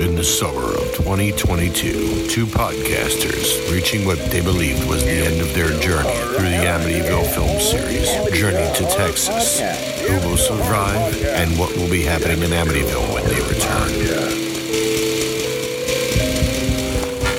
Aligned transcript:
In 0.00 0.14
the 0.14 0.24
summer 0.24 0.64
of 0.64 0.96
2022, 0.96 2.26
two 2.26 2.46
podcasters 2.46 3.70
reaching 3.70 4.06
what 4.06 4.16
they 4.30 4.40
believed 4.40 4.88
was 4.88 5.04
the 5.04 5.10
end 5.10 5.42
of 5.42 5.52
their 5.52 5.78
journey 5.78 6.16
through 6.34 6.48
the 6.48 6.64
Amityville 6.64 7.26
film 7.34 7.60
series, 7.60 8.08
Journey 8.32 8.74
to 8.76 8.84
Texas. 8.96 9.60
Who 9.60 10.14
will 10.26 10.38
survive 10.38 11.22
and 11.22 11.58
what 11.58 11.76
will 11.76 11.90
be 11.90 12.00
happening 12.00 12.38
in 12.38 12.48
Amityville 12.48 13.12
when 13.12 13.24
they 13.26 13.40
return? 13.46 13.90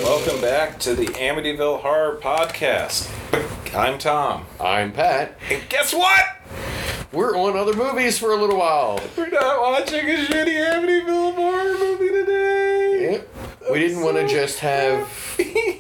Welcome 0.04 0.40
back 0.40 0.78
to 0.82 0.94
the 0.94 1.08
Amityville 1.08 1.82
Horror 1.82 2.20
Podcast. 2.22 3.10
I'm 3.76 3.98
Tom. 3.98 4.46
I'm 4.60 4.92
Pat. 4.92 5.36
And 5.50 5.68
guess 5.68 5.96
what? 5.96 6.26
We're 7.12 7.36
on 7.36 7.58
other 7.58 7.74
movies 7.74 8.20
for 8.20 8.32
a 8.32 8.38
little 8.38 8.58
while. 8.58 9.02
We're 9.18 9.30
not 9.30 9.60
watching 9.60 10.08
a 10.08 10.26
shitty 10.26 10.56
Amityville 10.64 10.82
horror 10.82 11.02
movie 11.02 11.12
today. 11.12 11.31
We 13.72 13.80
didn't 13.80 14.04
want 14.04 14.18
to 14.18 14.28
just 14.28 14.60
have 14.60 15.08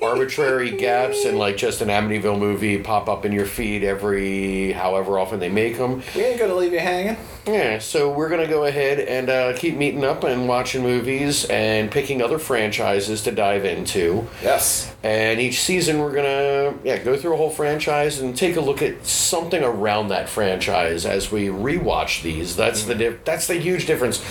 arbitrary 0.02 0.72
gaps 0.72 1.26
and 1.26 1.38
like 1.38 1.58
just 1.58 1.82
an 1.82 1.90
Amityville 1.90 2.40
movie 2.40 2.77
pop 2.77 3.09
up 3.09 3.26
in 3.26 3.34
your 3.34 3.45
feed 3.45 3.84
every 3.84 4.72
however 4.72 5.20
often 5.20 5.41
they 5.41 5.49
make 5.49 5.77
them. 5.77 6.02
We 6.16 6.23
ain't 6.23 6.40
gonna 6.40 6.55
leave 6.55 6.72
you 6.72 6.80
hanging. 6.80 7.18
Yeah, 7.48 7.80
so 7.80 8.12
we're 8.12 8.30
gonna 8.30 8.48
go 8.48 8.66
ahead 8.66 9.00
and 9.00 9.30
uh, 9.30 9.58
keep 9.58 9.76
meeting 9.76 10.04
up 10.04 10.23
and 10.23 10.48
watching 10.48 10.84
movies 10.84 11.45
and 11.45 11.90
picking 11.90 12.22
other 12.22 12.38
franchises 12.38 13.23
to 13.23 13.32
dive 13.32 13.66
into. 13.66 14.27
Yes. 14.44 14.94
And 15.04 15.40
each 15.41 15.59
season 15.62 15.99
we're 15.99 16.13
gonna 16.13 16.76
yeah 16.84 16.99
go 16.99 17.18
through 17.18 17.34
a 17.34 17.38
whole 17.38 17.49
franchise 17.49 18.20
and 18.20 18.38
take 18.38 18.58
a 18.58 18.62
look 18.62 18.84
at 18.84 19.05
something 19.08 19.63
around 19.63 20.09
that 20.09 20.30
franchise 20.30 21.05
as 21.05 21.32
we 21.32 21.48
rewatch 21.48 22.22
these. 22.22 22.55
That's 22.55 22.84
the 22.84 22.94
dif- 22.94 23.26
that's 23.26 23.48
the 23.48 23.55
huge 23.55 23.88
difference. 23.88 24.23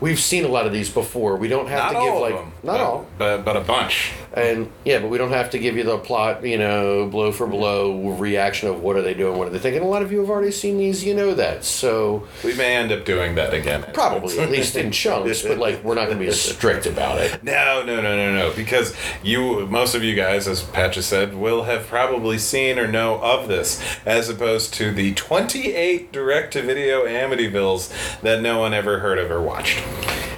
We've 0.00 0.18
seen 0.18 0.44
a 0.44 0.48
lot 0.48 0.66
of 0.66 0.72
these 0.72 0.88
before. 0.90 1.36
We 1.36 1.48
don't 1.48 1.68
have 1.68 1.92
Not 1.92 2.00
to 2.00 2.06
give 2.06 2.20
like 2.20 2.34
them. 2.34 2.52
not 2.62 2.72
but, 2.72 2.80
all. 2.80 3.06
But, 3.18 3.44
but 3.44 3.56
a 3.56 3.60
bunch. 3.60 4.12
And 4.32 4.70
yeah, 4.84 4.98
but 5.00 5.08
we 5.08 5.18
don't 5.18 5.32
have 5.32 5.50
to 5.50 5.58
give 5.58 5.76
you 5.76 5.82
the 5.84 5.98
plot, 5.98 6.44
you 6.44 6.58
know, 6.58 7.06
blow 7.06 7.32
for 7.32 7.46
blow 7.46 8.10
reaction 8.12 8.68
of 8.68 8.82
what 8.82 8.96
are 8.96 9.02
they 9.02 9.14
doing, 9.14 9.38
what 9.38 9.48
are 9.48 9.50
they 9.50 9.58
thinking. 9.58 9.82
A 9.82 9.86
lot 9.86 10.02
of 10.02 10.12
you 10.12 10.20
have 10.20 10.30
already 10.30 10.50
seen 10.50 10.76
these, 10.78 11.04
you 11.04 11.14
know 11.14 11.34
that. 11.34 11.64
So 11.64 12.26
We 12.46 12.54
may 12.54 12.76
end 12.76 12.92
up 12.92 13.04
doing 13.04 13.34
that 13.34 13.52
again. 13.52 13.84
probably 13.92 14.38
at 14.38 14.50
least 14.50 14.76
in 14.76 14.90
chunks, 14.92 15.42
but 15.42 15.58
like 15.58 15.82
we're 15.82 15.94
not 15.96 16.06
going 16.06 16.18
to 16.18 16.24
be 16.24 16.30
strict 16.30 16.86
about 16.86 17.18
it. 17.18 17.42
No, 17.42 17.82
no, 17.84 18.00
no, 18.00 18.16
no, 18.16 18.32
no. 18.34 18.52
Because 18.54 18.94
you, 19.22 19.66
most 19.66 19.94
of 19.94 20.04
you 20.04 20.14
guys, 20.14 20.46
as 20.46 20.62
Pat 20.62 20.92
just 20.92 21.08
said, 21.10 21.34
will 21.34 21.64
have 21.64 21.86
probably 21.88 22.38
seen 22.38 22.78
or 22.78 22.86
know 22.86 23.20
of 23.20 23.48
this, 23.48 23.82
as 24.06 24.28
opposed 24.28 24.72
to 24.74 24.92
the 24.92 25.12
28 25.14 26.12
direct-to-video 26.12 27.04
Amityvilles 27.04 28.20
that 28.20 28.40
no 28.40 28.60
one 28.60 28.72
ever 28.72 29.00
heard 29.00 29.18
of 29.18 29.30
or 29.30 29.42
watched. 29.42 29.82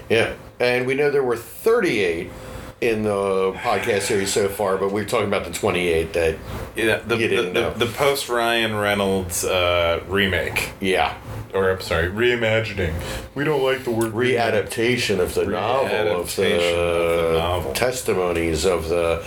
Yeah, 0.08 0.34
and 0.58 0.86
we 0.86 0.94
know 0.94 1.10
there 1.10 1.22
were 1.22 1.36
38 1.36 2.30
in 2.80 3.02
the 3.02 3.52
podcast 3.54 4.02
series 4.02 4.32
so 4.32 4.48
far, 4.48 4.76
but 4.78 4.92
we're 4.92 5.04
talking 5.04 5.26
about 5.26 5.44
the 5.44 5.52
28 5.52 6.12
that 6.12 6.38
Yeah, 6.76 6.98
the, 6.98 7.16
You 7.16 7.28
didn't 7.28 7.54
the, 7.54 7.60
know. 7.60 7.72
the, 7.74 7.86
the 7.86 7.92
post 7.92 8.28
Ryan 8.28 8.76
Reynolds 8.76 9.44
uh, 9.44 10.02
remake, 10.08 10.70
yeah 10.80 11.14
or 11.54 11.70
I'm 11.70 11.80
sorry, 11.80 12.08
reimagining. 12.08 12.94
We 13.34 13.44
don't 13.44 13.62
like 13.62 13.84
the 13.84 13.90
word 13.90 14.12
readaptation 14.12 15.20
of 15.20 15.34
the 15.34 15.46
novel 15.46 16.20
of 16.20 16.36
the, 16.36 16.54
of 16.54 17.32
the 17.32 17.38
novel. 17.38 17.72
testimonies 17.72 18.64
of 18.64 18.88
the. 18.88 19.24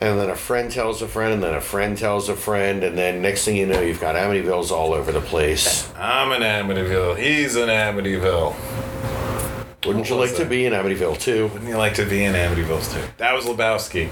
And 0.00 0.20
then 0.20 0.30
a 0.30 0.36
friend 0.36 0.70
tells 0.70 1.02
a 1.02 1.08
friend, 1.08 1.34
and 1.34 1.42
then 1.42 1.54
a 1.54 1.60
friend 1.60 1.98
tells 1.98 2.28
a 2.28 2.36
friend, 2.36 2.84
and 2.84 2.96
then 2.96 3.20
next 3.20 3.44
thing 3.44 3.56
you 3.56 3.66
know, 3.66 3.80
you've 3.80 4.00
got 4.00 4.14
Amityvilles 4.14 4.70
all 4.70 4.92
over 4.92 5.10
the 5.10 5.20
place. 5.20 5.92
I'm 5.96 6.30
an 6.30 6.42
Amityville. 6.42 7.18
He's 7.18 7.56
an 7.56 7.68
Amityville. 7.68 8.54
Wouldn't 9.88 10.08
you 10.10 10.16
like 10.16 10.36
to 10.36 10.44
be 10.44 10.66
in 10.66 10.72
Amityville 10.74 11.18
too? 11.18 11.48
Wouldn't 11.48 11.68
you 11.68 11.76
like 11.76 11.94
to 11.94 12.04
be 12.04 12.22
in 12.24 12.34
Amityville 12.34 12.92
too? 12.94 13.08
That 13.16 13.34
was 13.34 13.46
Lebowski. 13.46 14.08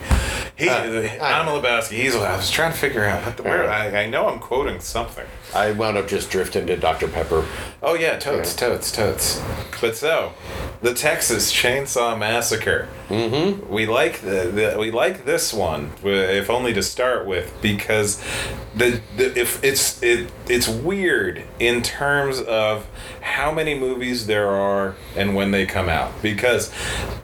He, 0.57 0.69
Uh, 0.71 0.83
I'm 1.23 1.47
I- 1.47 1.51
Lebowski. 1.53 1.93
He's. 2.03 2.17
I 2.17 2.35
was 2.37 2.51
trying 2.51 2.73
to 2.73 2.79
figure 2.79 3.05
out 3.05 3.25
what 3.27 3.37
the 3.37 3.43
where. 3.43 3.71
I, 3.71 4.05
I 4.05 4.07
know 4.09 4.27
I'm 4.29 4.39
quoting 4.39 4.81
something. 4.81 5.27
I 5.55 5.73
wound 5.73 5.97
up 5.99 6.09
just 6.09 6.31
drifting 6.31 6.67
to 6.69 6.77
Dr. 6.77 7.09
Pepper. 7.09 7.45
Oh 7.83 7.95
yeah, 7.95 8.19
totes, 8.19 8.57
totes, 8.57 8.91
totes. 8.91 9.43
But 9.81 9.97
so, 9.97 10.33
the 10.81 10.95
Texas 10.95 11.53
Chainsaw 11.53 12.19
Massacre. 12.19 12.89
Mm-hmm. 13.09 13.73
We 13.73 13.87
like 13.87 14.21
the, 14.21 14.51
the 14.51 14.77
we 14.79 14.91
like 14.91 15.25
this 15.25 15.53
one, 15.53 15.93
if 16.03 16.51
only 16.51 16.75
to 16.75 16.83
start 16.83 17.25
with, 17.25 17.53
because 17.63 18.21
the, 18.75 19.01
the 19.17 19.39
if 19.39 19.63
it's 19.63 20.03
it 20.03 20.31
it's 20.49 20.67
weird 20.67 21.45
in 21.61 21.83
terms 21.83 22.41
of 22.41 22.87
how 23.21 23.53
many 23.53 23.79
movies 23.79 24.27
there 24.27 24.49
are 24.49 24.97
and 25.15 25.37
when 25.37 25.53
they 25.53 25.67
come 25.67 25.89
out. 25.89 26.21
Because 26.21 26.73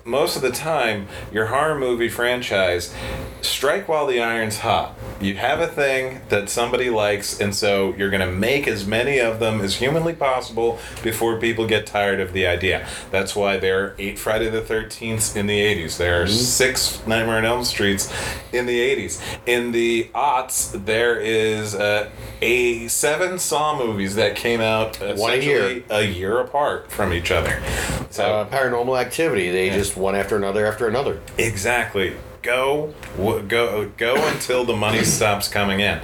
most 0.05 0.37
of 0.37 0.43
the 0.43 0.53
time, 0.53 1.09
your 1.33 1.47
horror 1.47 1.79
movie 1.79 2.09
franchise 2.09 2.95
strike 3.43 3.89
while 3.89 4.07
the 4.07 4.21
iron's 4.21 4.59
hot. 4.59 4.95
You 5.21 5.37
have 5.37 5.61
a 5.61 5.69
thing 5.69 6.21
that 6.31 6.49
somebody 6.49 6.91
likes, 6.91 7.41
and 7.41 7.55
so 7.55 7.95
you're 7.97 8.11
going 8.11 8.27
to 8.29 8.33
make 8.33 8.67
as 8.67 8.87
many 8.87 9.19
of 9.21 9.39
them 9.39 9.61
as 9.61 9.77
humanly 9.77 10.15
possible 10.15 10.79
before 11.03 11.39
people 11.39 11.67
get 11.67 11.87
tired 11.87 12.19
of 12.21 12.33
the 12.33 12.47
idea. 12.47 12.87
That's 13.11 13.37
why 13.37 13.59
there 13.59 13.85
are 13.85 13.95
eight 13.99 14.19
Friday 14.19 14.49
the 14.51 14.63
13th 14.63 15.37
in 15.37 15.47
the 15.47 15.61
80s. 15.61 15.97
There 15.97 16.23
are 16.23 16.27
six 16.27 17.05
Nightmare 17.07 17.37
on 17.39 17.45
Elm 17.45 17.65
Streets 17.65 18.13
in 18.53 18.67
the 18.67 18.79
80s. 18.81 19.21
In 19.47 19.71
the 19.73 20.11
aughts, 20.15 20.85
there 20.85 21.21
is 21.21 21.75
uh, 21.75 22.11
a 22.41 22.89
seven 22.89 23.39
Saw 23.39 23.79
movies 23.79 24.17
that 24.17 24.35
came 24.35 24.61
out 24.61 24.97
One 25.17 25.33
a 25.35 25.37
year. 25.37 25.83
a 25.91 26.03
year 26.03 26.41
apart 26.41 26.91
from 26.91 27.13
each 27.13 27.31
other. 27.31 27.63
So 28.11 28.23
Uh, 28.25 28.49
paranormal 28.49 29.01
activity. 29.01 29.51
They 29.51 29.71
just 29.71 29.97
one 29.97 30.15
after 30.17 30.37
another 30.37 30.67
after 30.67 30.89
another. 30.89 31.21
Exactly. 31.39 32.15
Go, 32.43 32.93
go, 33.17 33.89
go 33.97 34.15
until 34.29 34.65
the 34.65 34.75
money 34.75 35.05
stops 35.05 35.49
coming 35.49 35.79
in. 35.81 36.01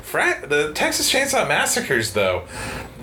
Fra- 0.00 0.42
the 0.46 0.72
Texas 0.72 1.12
Chainsaw 1.12 1.46
Massacres, 1.46 2.14
though, 2.14 2.44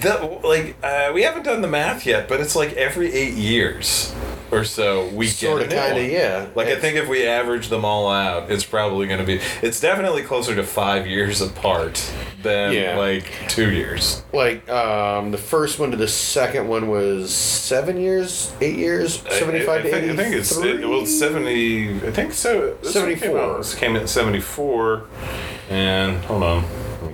the 0.01 0.39
like 0.43 0.75
uh, 0.83 1.11
we 1.13 1.23
haven't 1.23 1.43
done 1.43 1.61
the 1.61 1.67
math 1.67 2.05
yet, 2.05 2.27
but 2.27 2.39
it's 2.39 2.55
like 2.55 2.73
every 2.73 3.11
eight 3.13 3.33
years 3.33 4.13
or 4.51 4.63
so 4.63 5.07
we 5.09 5.27
Sorta, 5.27 5.67
get 5.67 5.91
a 5.91 5.93
new 5.93 5.99
kinda, 6.01 6.13
yeah. 6.13 6.47
Like 6.55 6.67
I 6.69 6.75
think 6.79 6.97
if 6.97 7.07
we 7.07 7.25
average 7.27 7.67
them 7.67 7.85
all 7.85 8.09
out, 8.09 8.49
it's 8.51 8.63
probably 8.65 9.05
going 9.07 9.19
to 9.19 9.25
be. 9.25 9.39
It's 9.61 9.79
definitely 9.79 10.23
closer 10.23 10.55
to 10.55 10.63
five 10.63 11.05
years 11.05 11.39
apart 11.41 12.11
than 12.41 12.73
Yeah. 12.73 12.97
like 12.97 13.25
two 13.49 13.69
years. 13.71 14.23
Like 14.33 14.67
um, 14.69 15.29
the 15.31 15.37
first 15.37 15.77
one 15.77 15.91
to 15.91 15.97
the 15.97 16.07
second 16.07 16.67
one 16.67 16.87
was 16.87 17.31
seven 17.33 17.99
years, 17.99 18.51
eight 18.61 18.77
years, 18.77 19.21
seventy-five 19.29 19.81
I, 19.81 19.83
to 19.83 19.89
think, 19.91 20.11
I 20.11 20.15
think 20.15 20.35
it's 20.35 20.57
it, 20.57 20.87
well 20.87 21.05
seventy. 21.05 21.95
I 21.97 22.11
think 22.11 22.33
so. 22.33 22.75
this 22.81 22.95
one 22.95 23.05
came 23.09 23.17
74. 23.19 23.39
out- 23.59 23.75
came 23.77 23.95
in 23.95 24.07
seventy 24.07 24.39
four, 24.39 25.03
and 25.69 26.23
hold 26.25 26.41
on. 26.43 26.63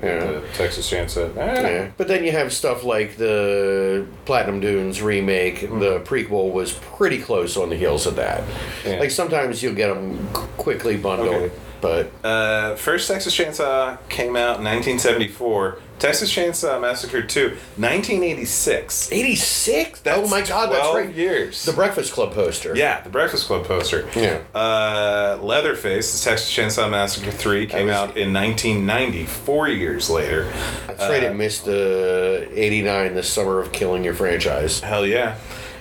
Yeah. 0.03 0.25
The 0.25 0.43
Texas 0.53 0.89
Chainsaw. 0.89 1.31
Ah, 1.37 1.41
Yeah, 1.41 1.91
but 1.97 2.07
then 2.07 2.23
you 2.23 2.31
have 2.31 2.51
stuff 2.53 2.83
like 2.83 3.17
the 3.17 4.05
Platinum 4.25 4.59
Dunes 4.59 5.01
remake. 5.01 5.61
The 5.61 5.99
prequel 6.05 6.51
was 6.51 6.73
pretty 6.73 7.19
close 7.21 7.57
on 7.57 7.69
the 7.69 7.75
heels 7.75 8.05
of 8.05 8.15
that. 8.15 8.43
Yeah. 8.85 8.99
Like 8.99 9.11
sometimes 9.11 9.61
you'll 9.63 9.75
get 9.75 9.93
them 9.93 10.27
quickly 10.57 10.97
bundled, 10.97 11.29
Okay. 11.35 11.51
but 11.81 12.11
Uh, 12.23 12.75
first 12.75 13.07
Texas 13.07 13.35
Chainsaw 13.37 13.97
came 14.09 14.35
out 14.35 14.57
in 14.59 14.63
1974. 14.65 15.77
Texas 15.97 16.29
Chainsaw 16.33 16.79
Massacre 16.81 17.21
2, 17.21 17.57
1986. 17.77 19.11
eighty-six. 19.11 20.01
Oh 20.05 20.27
my 20.27 20.41
God, 20.41 20.71
that's 20.71 20.93
right. 20.93 21.13
years. 21.13 21.63
The 21.65 21.71
Breakfast 21.73 22.11
Club 22.13 22.33
poster. 22.33 22.75
yeah, 22.75 23.01
the 23.01 23.09
Breakfast 23.09 23.47
Club 23.47 23.65
poster. 23.65 24.07
Yeah. 24.15 24.39
Uh, 24.53 25.39
Leatherface, 25.41 26.19
the 26.23 26.29
Texas 26.29 26.51
Chainsaw 26.51 26.89
Massacre 26.89 27.31
3, 27.31 27.65
came 27.67 27.87
was- 27.87 27.95
out 27.95 28.17
in 28.17 28.33
1990, 28.33 29.25
four 29.25 29.67
years 29.69 30.09
later. 30.09 30.51
That's 30.87 30.99
right. 31.01 31.23
It 31.23 31.35
missed 31.35 31.65
the 31.65 32.47
'89, 32.53 33.15
the 33.15 33.23
summer 33.23 33.59
of 33.59 33.71
killing 33.71 34.03
your 34.03 34.13
franchise. 34.13 34.81
Hell 34.81 35.05
yeah. 35.05 35.35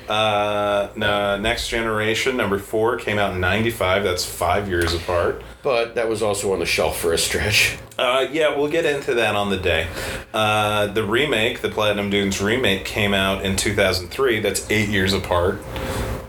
Uh, 0.08 0.88
no, 0.96 1.38
Next 1.38 1.68
Generation, 1.68 2.36
number 2.36 2.58
four, 2.58 2.96
came 2.96 3.18
out 3.18 3.32
in 3.34 3.40
95. 3.40 4.04
That's 4.04 4.24
five 4.24 4.68
years 4.68 4.94
apart. 4.94 5.42
But 5.62 5.94
that 5.94 6.08
was 6.08 6.22
also 6.22 6.52
on 6.52 6.58
the 6.58 6.66
shelf 6.66 6.98
for 6.98 7.12
a 7.12 7.18
stretch. 7.18 7.78
Uh, 7.96 8.26
yeah, 8.32 8.56
we'll 8.56 8.66
get 8.68 8.84
into 8.84 9.14
that 9.14 9.36
on 9.36 9.50
the 9.50 9.56
day. 9.56 9.86
Uh, 10.32 10.88
the 10.88 11.04
remake, 11.04 11.60
the 11.60 11.68
Platinum 11.68 12.10
Dunes 12.10 12.40
remake, 12.42 12.84
came 12.84 13.14
out 13.14 13.44
in 13.44 13.54
2003. 13.54 14.40
That's 14.40 14.68
eight 14.68 14.88
years 14.88 15.12
apart 15.12 15.62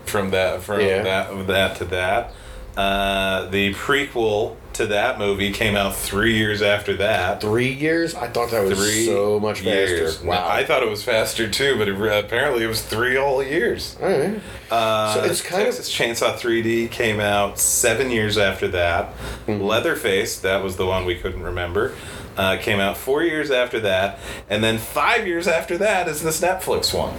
from 0.04 0.30
that 0.30 0.62
from 0.62 0.78
Yeah. 0.80 1.02
that 1.02 1.46
that 1.48 1.76
to 1.78 1.84
that. 1.86 2.32
Uh, 2.76 3.46
the 3.48 3.72
prequel 3.74 4.56
to 4.74 4.86
that 4.88 5.18
movie 5.18 5.50
came 5.50 5.74
out 5.74 5.96
three 5.96 6.36
years 6.36 6.60
after 6.60 6.94
that. 6.96 7.40
Three 7.40 7.72
years? 7.72 8.14
I 8.14 8.28
thought 8.28 8.50
that 8.50 8.62
was 8.62 8.78
Three 8.78 9.06
so 9.06 9.40
much 9.40 9.62
years. 9.62 10.16
faster. 10.16 10.28
Wow. 10.28 10.46
I 10.46 10.62
thought 10.64 10.82
it 10.82 10.88
was 10.90 11.02
faster 11.02 11.48
too, 11.48 11.78
but 11.78 11.88
it, 11.88 11.94
apparently 12.24 12.62
it 12.62 12.66
was 12.66 12.82
three 12.82 13.16
whole 13.16 13.42
years. 13.42 13.96
All 14.02 14.08
right. 14.10 14.38
Uh, 14.70 15.14
So 15.14 15.24
it's 15.24 15.40
kind 15.40 15.62
of- 15.62 15.68
Texas 15.74 15.90
Chainsaw 15.90 16.36
3D 16.36 16.88
came 16.90 17.18
out 17.20 17.58
seven 17.58 18.10
years 18.10 18.36
after 18.36 18.68
that. 18.68 19.14
Mm-hmm. 19.46 19.62
Leatherface, 19.62 20.38
that 20.40 20.62
was 20.62 20.76
the 20.76 20.84
one 20.84 21.06
we 21.06 21.14
couldn't 21.14 21.42
remember, 21.42 21.94
uh, 22.36 22.58
came 22.58 22.78
out 22.78 22.98
four 22.98 23.22
years 23.22 23.50
after 23.50 23.80
that, 23.80 24.18
and 24.50 24.62
then 24.62 24.76
five 24.76 25.26
years 25.26 25.48
after 25.48 25.78
that 25.78 26.06
is 26.08 26.22
this 26.22 26.42
Netflix 26.42 26.92
one. 26.92 27.14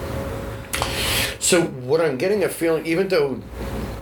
So 1.40 1.64
what 1.64 2.02
I'm 2.02 2.18
getting 2.18 2.44
a 2.44 2.50
feeling, 2.50 2.86
even 2.86 3.08
though 3.08 3.42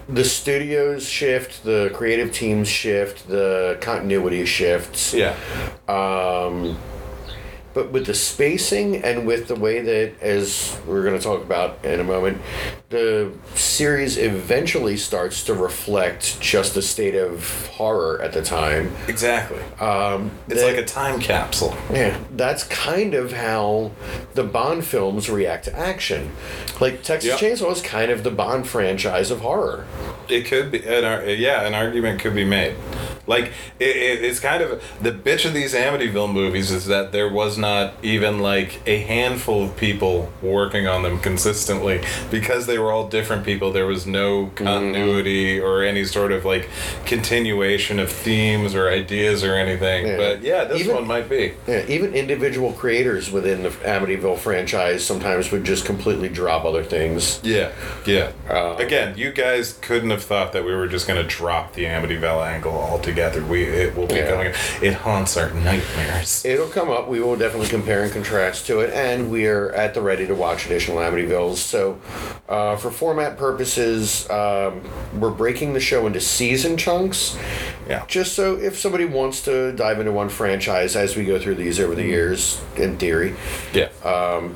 the 0.08 0.24
studios 0.24 1.08
shift, 1.08 1.64
the 1.64 1.92
creative 1.94 2.32
teams 2.32 2.68
shift, 2.68 3.28
the 3.28 3.78
continuity 3.82 4.46
shifts. 4.46 5.14
Yeah. 5.14 5.36
Um, 5.88 6.78
but 7.76 7.92
with 7.92 8.08
the 8.08 8.14
spacing 8.16 9.04
and 9.04 9.28
with 9.28 9.48
the 9.50 9.56
way 9.56 9.82
that, 9.82 10.20
as 10.22 10.76
we're 10.88 11.04
going 11.04 11.16
to 11.18 11.24
talk 11.24 11.44
about 11.44 11.84
in 11.86 12.00
a 12.00 12.04
moment, 12.04 12.42
the 12.90 13.32
series 13.54 14.18
eventually 14.18 14.96
starts 14.96 15.44
to 15.44 15.54
reflect 15.54 16.40
just 16.40 16.74
the 16.74 16.82
state 16.82 17.16
of 17.16 17.68
horror 17.68 18.22
at 18.22 18.32
the 18.32 18.42
time. 18.42 18.92
Exactly. 19.10 19.60
Um, 19.80 20.32
It's 20.48 20.62
that- 20.62 20.68
like 20.68 20.78
a 20.78 20.86
time 20.86 21.20
capsule. 21.20 21.76
yeah, 21.92 22.18
that's 22.32 22.64
kind 22.64 23.14
of 23.14 23.34
how 23.34 23.92
the 24.36 24.44
Bond 24.44 24.86
films 24.86 25.30
react 25.30 25.66
to 25.66 25.78
action. 25.78 26.32
Like 26.80 27.04
Texas 27.04 27.30
Yep. 27.30 27.40
Chainsaw 27.60 27.72
is 27.74 27.82
kind 27.82 28.10
of 28.10 28.24
the 28.24 28.32
Bond 28.32 28.68
franchise 28.68 29.30
of 29.32 29.42
horror. 29.42 29.86
It 30.30 30.46
could 30.46 30.72
be, 30.72 30.82
an, 30.88 31.04
ar- 31.04 31.26
yeah, 31.26 31.68
an 31.68 31.74
argument 31.74 32.22
could 32.22 32.34
be 32.34 32.46
made. 32.46 32.76
Like 33.28 33.46
it, 33.80 33.96
it, 33.96 34.24
it's 34.24 34.40
kind 34.40 34.62
of 34.64 34.84
the 35.02 35.12
bitch 35.12 35.46
of 35.46 35.54
these 35.54 35.74
Amityville 35.74 36.32
movies 36.32 36.72
is 36.72 36.86
that 36.86 37.12
there 37.12 37.28
was 37.32 37.58
not 37.66 37.94
even 38.04 38.38
like 38.40 38.80
a 38.86 39.00
handful 39.00 39.64
of 39.64 39.76
people 39.76 40.32
working 40.42 40.86
on 40.88 41.02
them 41.02 41.18
consistently 41.20 42.00
because 42.30 42.68
they 42.68 42.78
were 42.78 42.92
all 42.92 43.08
different 43.08 43.44
people. 43.44 43.72
There 43.72 43.88
was 43.88 44.06
no 44.06 44.48
continuity 44.56 45.60
or 45.60 45.82
any 45.84 46.06
sort 46.06 46.32
of 46.32 46.46
like 46.46 46.70
continuation 47.06 47.98
of 48.00 48.12
themes 48.12 48.76
or 48.76 48.88
ideas 48.90 49.44
or 49.44 49.56
anything. 49.56 50.06
Yeah. 50.08 50.18
But 50.18 50.42
yeah, 50.44 50.66
this 50.66 50.82
Even- 50.82 50.96
one 50.96 51.08
might 51.08 51.28
be. 51.28 51.54
Yeah, 51.68 51.84
even 51.88 52.14
individual 52.14 52.72
creators 52.74 53.32
within 53.32 53.64
the 53.64 53.70
Amityville 53.70 54.38
franchise 54.38 55.04
sometimes 55.04 55.52
would 55.52 55.64
just 55.64 55.86
completely 55.86 56.30
drop 56.30 56.66
other 56.66 56.84
things. 56.84 57.40
Yeah, 57.44 57.72
yeah. 58.06 58.32
Uh, 58.48 58.76
Again, 58.78 59.18
you 59.18 59.32
guys 59.32 59.74
couldn't 59.82 60.12
have 60.12 60.24
thought 60.24 60.54
that 60.54 60.64
we 60.64 60.74
were 60.76 60.88
just 60.88 61.08
going 61.08 61.20
to 61.22 61.28
drop 61.28 61.74
the 61.74 61.86
Amityville 61.86 62.46
angle 62.46 62.74
altogether. 62.78 63.44
We 63.44 63.64
it 63.64 63.96
will 63.96 64.06
be 64.08 64.16
Yeah. 64.16 64.30
coming. 64.30 64.54
It 64.84 64.94
haunts 64.94 65.36
our 65.38 65.50
nightmares. 65.50 66.46
It'll 66.46 66.68
come 66.68 66.92
up. 66.92 67.08
We 67.08 67.20
will 67.22 67.36
definitely 67.36 67.55
compare 67.64 68.04
and 68.04 68.12
contrast 68.12 68.68
to 68.68 68.82
it, 68.82 68.94
and 68.94 69.32
we're 69.32 69.70
at 69.72 69.94
the 69.94 70.02
ready 70.02 70.28
to 70.28 70.36
watch 70.36 70.66
additional 70.66 70.98
Amityvilles. 70.98 71.56
So, 71.58 72.00
uh, 72.50 72.76
for 72.76 72.92
format 72.92 73.38
purposes, 73.38 74.30
um, 74.30 74.82
we're 75.20 75.32
breaking 75.32 75.74
the 75.74 75.80
show 75.80 76.06
into 76.06 76.20
season 76.20 76.78
chunks. 76.78 77.38
Yeah. 77.88 78.06
Just 78.08 78.34
so 78.34 78.56
if 78.56 78.78
somebody 78.78 79.06
wants 79.06 79.42
to 79.44 79.72
dive 79.74 80.00
into 80.00 80.12
one 80.12 80.30
franchise 80.30 80.96
as 80.96 81.16
we 81.16 81.24
go 81.24 81.40
through 81.40 81.56
these 81.56 81.80
over 81.80 81.96
the 81.96 82.04
years, 82.04 82.62
in 82.76 82.98
theory, 82.98 83.36
Yeah. 83.74 83.90
Um, 84.04 84.56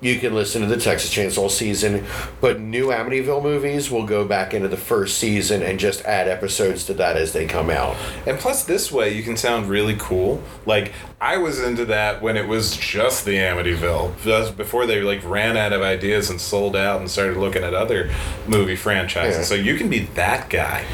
you 0.00 0.18
can 0.18 0.34
listen 0.34 0.60
to 0.60 0.68
the 0.68 0.76
Texas 0.76 1.12
Chainsaw 1.12 1.50
season. 1.50 2.04
But 2.40 2.60
new 2.60 2.88
Amityville 2.88 3.42
movies 3.42 3.90
will 3.90 4.04
go 4.04 4.26
back 4.26 4.52
into 4.52 4.68
the 4.68 4.76
first 4.76 5.16
season 5.16 5.62
and 5.62 5.78
just 5.78 6.04
add 6.04 6.28
episodes 6.28 6.84
to 6.86 6.94
that 6.94 7.16
as 7.16 7.32
they 7.32 7.46
come 7.46 7.70
out. 7.70 7.96
and 8.26 8.38
plus, 8.38 8.64
this 8.64 8.92
way 8.92 9.14
you 9.14 9.22
can 9.22 9.36
sound 9.36 9.66
really 9.68 9.96
cool. 9.98 10.42
Like 10.66 10.92
I 11.24 11.38
was 11.38 11.58
into 11.58 11.86
that 11.86 12.20
when 12.20 12.36
it 12.36 12.46
was 12.46 12.76
just 12.76 13.24
the 13.24 13.36
Amityville, 13.36 14.20
just 14.20 14.58
before 14.58 14.84
they 14.84 15.00
like 15.00 15.24
ran 15.24 15.56
out 15.56 15.72
of 15.72 15.80
ideas 15.80 16.28
and 16.28 16.38
sold 16.38 16.76
out 16.76 17.00
and 17.00 17.10
started 17.10 17.38
looking 17.38 17.64
at 17.64 17.72
other 17.72 18.10
movie 18.46 18.76
franchises. 18.76 19.38
Yeah. 19.38 19.44
So 19.44 19.54
you 19.54 19.78
can 19.78 19.88
be 19.88 20.00
that 20.00 20.50
guy 20.50 20.84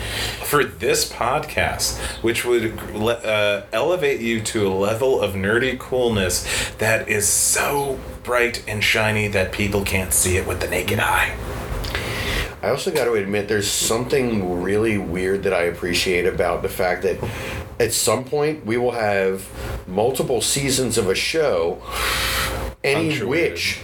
for 0.45 0.63
this 0.63 1.11
podcast, 1.11 1.99
which 2.23 2.45
would 2.45 2.79
uh, 2.79 3.65
elevate 3.73 4.21
you 4.21 4.41
to 4.43 4.69
a 4.69 4.73
level 4.73 5.21
of 5.21 5.35
nerdy 5.35 5.77
coolness 5.77 6.47
that 6.79 7.09
is 7.09 7.27
so 7.27 7.99
bright 8.23 8.63
and 8.69 8.85
shiny 8.85 9.27
that 9.27 9.51
people 9.51 9.83
can't 9.83 10.13
see 10.13 10.37
it 10.37 10.47
with 10.47 10.61
the 10.61 10.69
naked 10.69 11.01
eye. 11.01 11.37
I 12.63 12.69
also 12.69 12.91
got 12.91 13.07
to 13.07 13.15
admit, 13.15 13.49
there's 13.49 13.71
something 13.71 14.63
really 14.63 14.99
weird 14.99 15.45
that 15.45 15.55
I 15.55 15.63
appreciate 15.63 16.27
about 16.27 16.61
the 16.61 16.69
fact 16.69 17.03
that 17.03 17.19
at 17.81 17.93
some 17.93 18.23
point 18.25 18.65
we 18.65 18.77
will 18.77 18.93
have 18.93 19.49
multiple 19.89 20.41
seasons 20.41 20.97
of 20.97 21.09
a 21.09 21.15
show, 21.17 21.83
any 22.85 23.09
Punctuated. 23.11 23.29
which 23.53 23.81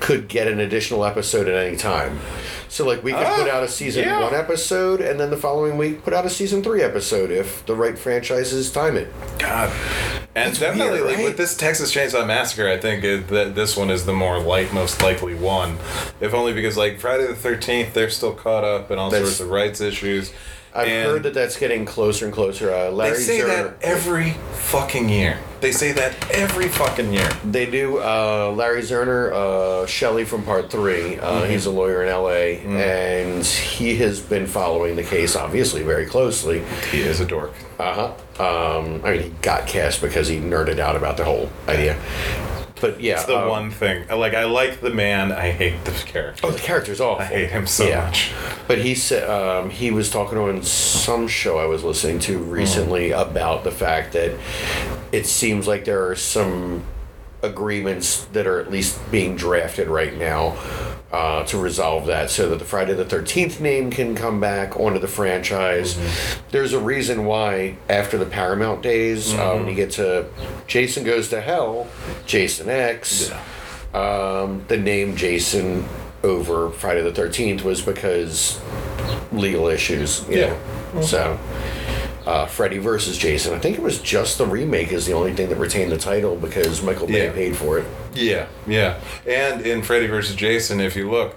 could 0.00 0.26
get 0.28 0.46
an 0.48 0.58
additional 0.60 1.04
episode 1.04 1.48
at 1.48 1.54
any 1.66 1.76
time. 1.76 2.18
So, 2.68 2.84
like, 2.84 3.02
we 3.04 3.12
could 3.12 3.22
Ah, 3.22 3.36
put 3.36 3.48
out 3.48 3.62
a 3.62 3.68
season 3.68 4.04
yeah. 4.04 4.20
one 4.20 4.34
episode, 4.34 5.00
and 5.00 5.18
then 5.20 5.30
the 5.30 5.36
following 5.36 5.78
week 5.78 6.02
put 6.04 6.12
out 6.12 6.26
a 6.26 6.30
season 6.30 6.62
three 6.62 6.82
episode 6.82 7.30
if 7.30 7.64
the 7.64 7.74
right 7.74 7.96
franchises 7.98 8.70
time 8.72 8.96
it. 8.96 9.08
God. 9.38 9.70
And 10.34 10.48
That's 10.50 10.58
definitely, 10.58 10.90
weird, 11.00 11.06
like, 11.06 11.16
right? 11.16 11.24
with 11.24 11.36
this 11.38 11.56
Texas 11.56 11.94
Chainsaw 11.94 12.26
Massacre, 12.26 12.68
I 12.68 12.76
think 12.76 13.04
it, 13.04 13.28
that 13.28 13.54
this 13.54 13.76
one 13.76 13.88
is 13.88 14.04
the 14.04 14.12
more 14.12 14.38
like 14.40 14.72
most 14.74 15.00
likely 15.00 15.34
one, 15.34 15.78
if 16.20 16.34
only 16.34 16.52
because 16.52 16.76
like 16.76 16.98
Friday 17.00 17.26
the 17.28 17.34
Thirteenth, 17.34 17.94
they're 17.94 18.10
still 18.10 18.34
caught 18.34 18.64
up 18.64 18.90
in 18.90 18.98
all 18.98 19.10
That's- 19.10 19.28
sorts 19.28 19.40
of 19.40 19.48
rights 19.50 19.80
issues. 19.80 20.32
I've 20.76 20.88
And 20.88 21.10
heard 21.10 21.22
that 21.22 21.32
that's 21.34 21.56
getting 21.56 21.86
closer 21.86 22.26
and 22.26 22.34
closer. 22.34 22.72
Uh, 22.72 22.90
Larry 22.90 23.16
they 23.16 23.22
say 23.22 23.40
Zerner, 23.40 23.46
that 23.46 23.76
every 23.82 24.32
fucking 24.52 25.08
year. 25.08 25.38
They 25.60 25.72
say 25.72 25.92
that 25.92 26.14
every 26.30 26.68
fucking 26.68 27.14
year. 27.14 27.28
They 27.44 27.64
do. 27.64 27.98
Uh, 27.98 28.52
Larry 28.54 28.82
Zerner, 28.82 29.32
uh, 29.32 29.86
Shelley 29.86 30.26
from 30.26 30.42
Part 30.44 30.70
3 30.70 31.18
uh, 31.18 31.36
Mm-hmm. 31.36 31.50
He's 31.50 31.64
a 31.64 31.70
lawyer 31.70 32.02
in 32.02 32.10
L.A. 32.10 32.58
and 32.60 33.44
he 33.44 33.96
has 33.96 34.20
been 34.20 34.46
following 34.46 34.96
the 34.96 35.02
case 35.02 35.34
obviously 35.34 35.82
very 35.82 36.04
closely. 36.04 36.62
He 36.90 37.00
is 37.00 37.20
a 37.20 37.24
dork. 37.26 37.52
Uh 37.78 38.12
huh. 38.38 38.78
Um, 38.78 39.00
I 39.02 39.12
mean, 39.12 39.22
he 39.22 39.28
got 39.40 39.66
cast 39.66 40.02
because 40.02 40.28
he 40.28 40.36
nerded 40.38 40.78
out 40.78 40.94
about 40.94 41.16
the 41.16 41.24
whole 41.24 41.48
idea. 41.68 41.98
But 42.80 43.00
yeah, 43.00 43.14
It's 43.14 43.24
the 43.24 43.38
um, 43.38 43.48
one 43.48 43.70
thing. 43.70 44.06
Like 44.08 44.34
I 44.34 44.44
like 44.44 44.80
the 44.80 44.90
man. 44.90 45.32
I 45.32 45.50
hate 45.50 45.84
the 45.84 45.92
character. 45.92 46.46
Oh, 46.46 46.50
the 46.50 46.58
character's 46.58 47.00
awful. 47.00 47.22
I 47.24 47.28
hate 47.28 47.50
him 47.50 47.66
so 47.66 47.84
Yeah. 47.88 48.04
much. 48.04 48.32
But 48.68 48.78
he 48.78 48.94
said 48.94 49.28
um, 49.28 49.70
he 49.70 49.90
was 49.90 50.10
talking 50.10 50.36
on 50.38 50.62
some 50.62 51.26
show 51.28 51.58
I 51.58 51.66
was 51.66 51.82
listening 51.84 52.18
to 52.20 52.38
recently 52.38 53.12
about 53.12 53.64
the 53.64 53.70
fact 53.70 54.12
that 54.12 54.32
it 55.12 55.26
seems 55.26 55.66
like 55.66 55.84
there 55.86 56.06
are 56.08 56.16
some 56.16 56.84
agreements 57.46 58.24
that 58.32 58.46
are 58.46 58.60
at 58.60 58.70
least 58.70 58.98
being 59.10 59.36
drafted 59.36 59.88
right 59.88 60.16
now 60.16 60.56
uh, 61.12 61.44
to 61.44 61.56
resolve 61.58 62.06
that, 62.06 62.30
so 62.30 62.48
that 62.50 62.58
the 62.58 62.64
Friday 62.64 62.92
the 62.92 63.04
Thirteenth 63.04 63.60
name 63.60 63.90
can 63.90 64.14
come 64.14 64.40
back 64.40 64.78
onto 64.78 64.98
the 64.98 65.08
franchise. 65.08 65.96
There's 66.50 66.72
a 66.72 66.80
reason 66.80 67.24
why 67.24 67.76
after 67.88 68.18
the 68.18 68.26
Paramount 68.26 68.82
days, 68.82 69.32
uh, 69.32 69.54
when 69.54 69.66
you 69.68 69.74
get 69.74 69.92
to 69.92 70.26
Jason 70.66 71.04
Goes 71.04 71.28
to 71.30 71.40
Hell, 71.40 71.86
Jason 72.26 72.68
X 72.68 73.30
um, 73.94 74.62
the 74.68 74.76
name 74.76 75.16
Jason 75.16 75.86
over 76.22 76.70
Friday 76.70 77.02
the 77.02 77.12
Thirteenth 77.12 77.62
was 77.64 77.80
because 77.80 78.60
legal 79.32 79.68
issues. 79.68 80.26
You 80.28 80.38
Yeah. 80.38 80.56
know? 80.94 81.02
So, 81.02 81.38
uh, 82.26 82.46
Freddy 82.46 82.78
versus 82.78 83.16
Jason. 83.16 83.54
I 83.54 83.58
think 83.58 83.78
it 83.78 83.82
was 83.82 84.00
just 84.00 84.38
the 84.38 84.46
remake 84.46 84.92
is 84.92 85.06
the 85.06 85.12
only 85.12 85.32
thing 85.32 85.48
that 85.48 85.56
retained 85.56 85.92
the 85.92 85.98
title 85.98 86.36
because 86.36 86.82
Michael 86.82 87.06
Bay 87.06 87.26
Yeah. 87.26 87.32
paid 87.32 87.56
for 87.56 87.78
it. 87.78 87.86
Yeah, 88.14 88.46
yeah. 88.66 89.00
And 89.26 89.60
in 89.64 89.82
Freddy 89.82 90.06
vs. 90.08 90.34
Jason, 90.36 90.80
if 90.80 90.96
you 90.96 91.10
look, 91.10 91.36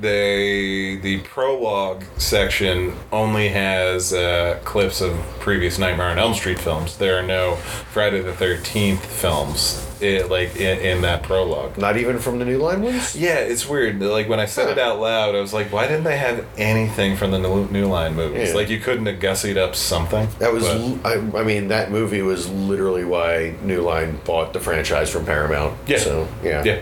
they 0.00 0.96
the 0.96 1.18
prologue 1.20 2.04
section 2.18 2.92
only 3.12 3.48
has 3.48 4.12
uh, 4.12 4.58
clips 4.64 5.00
of 5.00 5.16
previous 5.40 5.78
Nightmare 5.78 6.08
on 6.08 6.18
Elm 6.18 6.34
Street 6.34 6.58
films. 6.58 6.96
There 6.96 7.18
are 7.18 7.22
no 7.22 7.56
Friday 7.56 8.20
the 8.20 8.32
Thirteenth 8.32 9.04
films, 9.04 9.86
eh, 10.02 10.24
like 10.28 10.56
in, 10.56 10.78
in 10.80 11.02
that 11.02 11.22
prologue. 11.22 11.76
Not 11.78 11.96
even 11.96 12.18
from 12.18 12.38
the 12.38 12.44
New 12.44 12.58
Line 12.58 12.82
ones. 12.82 13.14
Yeah, 13.16 13.36
it's 13.36 13.68
weird. 13.68 14.00
Like 14.00 14.28
when 14.28 14.40
I 14.40 14.46
said 14.46 14.66
Huh. 14.66 14.72
it 14.72 14.78
out 14.78 15.00
loud, 15.00 15.34
I 15.34 15.40
was 15.40 15.52
like, 15.52 15.72
"Why 15.72 15.86
didn't 15.86 16.04
they 16.04 16.16
have 16.18 16.44
anything 16.58 17.16
from 17.16 17.30
the 17.30 17.38
New, 17.38 17.86
Line 17.86 18.14
movies? 18.14 18.50
Yeah. 18.50 18.54
Like 18.54 18.68
you 18.70 18.80
couldn't 18.80 19.06
have 19.06 19.18
gussied 19.18 19.56
up 19.56 19.74
something." 19.74 20.28
That 20.38 20.52
was, 20.52 20.64
But- 20.64 20.76
l 20.76 20.98
I 21.04 21.40
I 21.40 21.44
mean, 21.44 21.68
that 21.68 21.90
movie 21.90 22.22
was 22.22 22.48
literally 22.48 23.04
why 23.04 23.54
New 23.62 23.82
Line 23.82 24.18
bought 24.24 24.52
the 24.52 24.60
franchise 24.60 25.10
from 25.10 25.24
Paramount. 25.24 25.74
Yeah. 25.86 25.98
So 25.98 26.28
yeah, 26.42 26.62
yeah, 26.64 26.80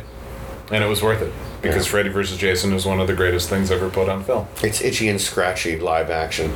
and 0.71 0.85
it 0.85 0.89
was 0.89 1.03
worth 1.03 1.23
it 1.23 1.33
because 1.63 1.87
Yeah. 1.87 1.91
Freddy 1.91 2.09
vs. 2.11 2.37
Jason 2.39 2.73
is 2.73 2.85
one 2.87 3.01
of 3.01 3.07
the 3.07 3.15
greatest 3.15 3.49
things 3.49 3.71
ever 3.71 3.89
put 3.89 4.09
on 4.09 4.25
film. 4.25 4.47
it's 4.63 4.81
itchy 4.83 5.09
and 5.09 5.21
scratchy 5.21 5.79
live 5.79 6.11
action. 6.11 6.53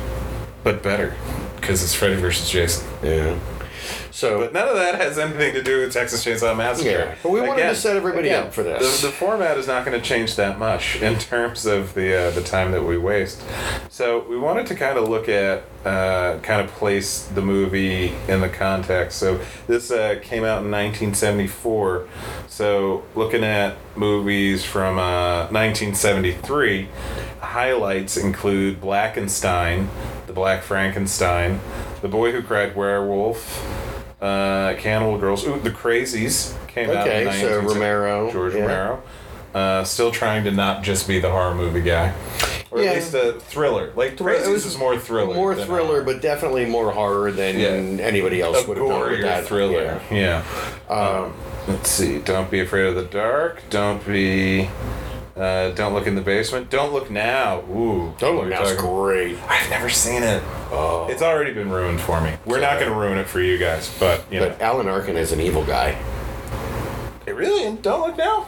but 0.63 0.81
better 0.81 1.13
because 1.57 1.83
it's 1.83 1.93
Freddy 1.93 2.15
vs. 2.15 2.49
Jason. 2.49 2.87
Yeah. 3.03 3.35
So 4.13 4.41
But 4.41 4.53
none 4.53 4.67
of 4.67 4.75
that 4.75 4.93
has 5.01 5.17
anything 5.17 5.55
to 5.55 5.63
do 5.63 5.79
with 5.79 5.91
Texas 5.91 6.23
Chainsaw 6.23 6.55
Massacre. 6.55 6.87
Yeah, 6.87 7.15
but 7.23 7.31
we 7.31 7.41
wanted 7.41 7.63
to 7.63 7.75
set 7.75 7.97
everybody 7.97 8.29
again, 8.29 8.45
up 8.45 8.53
for 8.53 8.61
this. 8.61 9.01
The, 9.01 9.07
the 9.07 9.13
format 9.13 9.57
is 9.57 9.65
not 9.65 9.85
going 9.85 9.99
to 9.99 10.07
change 10.07 10.35
that 10.35 10.59
much 10.59 10.95
in 11.01 11.17
terms 11.17 11.65
of 11.65 11.95
the 11.95 12.27
uh, 12.27 12.31
the 12.31 12.43
time 12.43 12.71
that 12.73 12.83
we 12.83 12.95
waste. 12.95 13.43
So 13.89 14.23
we 14.29 14.37
wanted 14.37 14.67
to 14.67 14.75
kind 14.75 14.99
of 14.99 15.09
look 15.09 15.27
at 15.29 15.63
uh, 15.83 16.37
kind 16.43 16.61
of 16.61 16.67
place 16.75 17.23
the 17.23 17.41
movie 17.41 18.13
in 18.27 18.39
the 18.41 18.49
context. 18.49 19.17
So 19.17 19.41
this 19.65 19.89
uh, 19.89 20.19
came 20.21 20.43
out 20.43 20.63
in 20.63 20.69
1974. 20.69 22.07
So 22.47 23.03
looking 23.15 23.43
at 23.43 23.77
movies 23.95 24.63
from 24.63 24.99
uh, 24.99 25.47
1973, 25.49 26.87
highlights 27.39 28.15
include 28.15 28.79
Blackenstein, 28.79 29.87
The 30.27 30.33
Black 30.33 30.61
Frankenstein, 30.61 31.59
The 32.03 32.07
Boy 32.07 32.31
Who 32.31 32.43
Cried 32.43 32.75
Werewolf, 32.75 33.92
uh, 34.23 34.73
Cannibal 34.79 35.17
Girls, 35.17 35.45
ooh, 35.45 35.59
The 35.59 35.69
Crazies 35.71 36.55
came 36.67 36.89
out 36.89 37.07
in 37.07 37.27
Okay, 37.27 37.41
so 37.41 37.59
Romero, 37.61 38.31
George 38.31 38.53
yeah. 38.55 38.61
Romero. 38.61 39.03
Uh, 39.53 39.83
still 39.83 40.09
trying 40.11 40.43
to 40.45 40.51
not 40.51 40.81
just 40.81 41.07
be 41.07 41.19
the 41.19 41.29
horror 41.29 41.53
movie 41.53 41.81
guy. 41.81 42.11
or 42.71 42.81
Yeah. 42.81 42.89
at 42.91 42.95
least 42.95 43.13
a 43.13 43.33
thriller. 43.33 43.91
Like 43.95 44.13
it 44.13 44.17
Crazies 44.17 44.51
was 44.51 44.65
is 44.65 44.77
more 44.79 44.97
thriller, 44.97 45.35
more 45.35 45.53
thriller, 45.53 45.85
horror. 45.85 46.03
but 46.03 46.21
definitely 46.23 46.65
more 46.65 46.91
horror 46.91 47.31
than 47.31 47.59
Yeah. 47.59 48.03
anybody 48.03 48.41
else 48.41 48.63
a 48.63 48.67
would 48.67 48.77
have 48.77 48.87
done 48.87 49.11
with 49.11 49.21
that 49.21 49.45
thriller. 49.45 50.01
Yeah. 50.09 50.41
Yeah. 50.89 50.95
Um, 50.95 51.33
let's 51.67 51.89
see. 51.91 52.17
Don't 52.19 52.49
be 52.49 52.61
afraid 52.61 52.87
of 52.87 52.95
the 52.95 53.03
dark. 53.03 53.61
Don't 53.69 54.03
be. 54.07 54.69
Uh, 55.35 55.71
don't 55.71 55.93
look 55.95 56.05
in 56.05 56.13
the 56.15 56.21
basement. 56.21 56.69
Don't 56.69 56.93
look 56.93 57.09
now. 57.09 57.61
Ooh. 57.69 58.13
Don't 58.19 58.35
look 58.37 58.47
now's 58.49 58.75
talking- 58.75 58.85
great. 58.93 59.37
I've 59.49 59.67
never 59.69 59.89
seen 59.89 60.21
it. 60.21 60.43
Oh. 60.71 61.07
It's 61.09 61.23
already 61.23 61.53
been 61.53 61.71
ruined 61.71 62.01
for 62.01 62.21
me. 62.21 62.33
We're 62.45 62.59
not 62.61 62.79
going 62.79 62.91
to 62.91 62.95
ruin 62.97 63.17
it 63.17 63.27
for 63.27 63.39
you 63.41 63.57
guys, 63.57 63.91
but 63.99 64.23
you 64.31 64.39
But 64.39 64.59
know. 64.59 64.65
Alan 64.65 64.87
Arkin 64.87 65.17
is 65.17 65.31
an 65.31 65.39
evil 65.41 65.65
guy. 65.65 65.97
It 67.25 67.35
really? 67.35 67.75
Don't 67.77 68.01
look 68.01 68.17
now. 68.17 68.45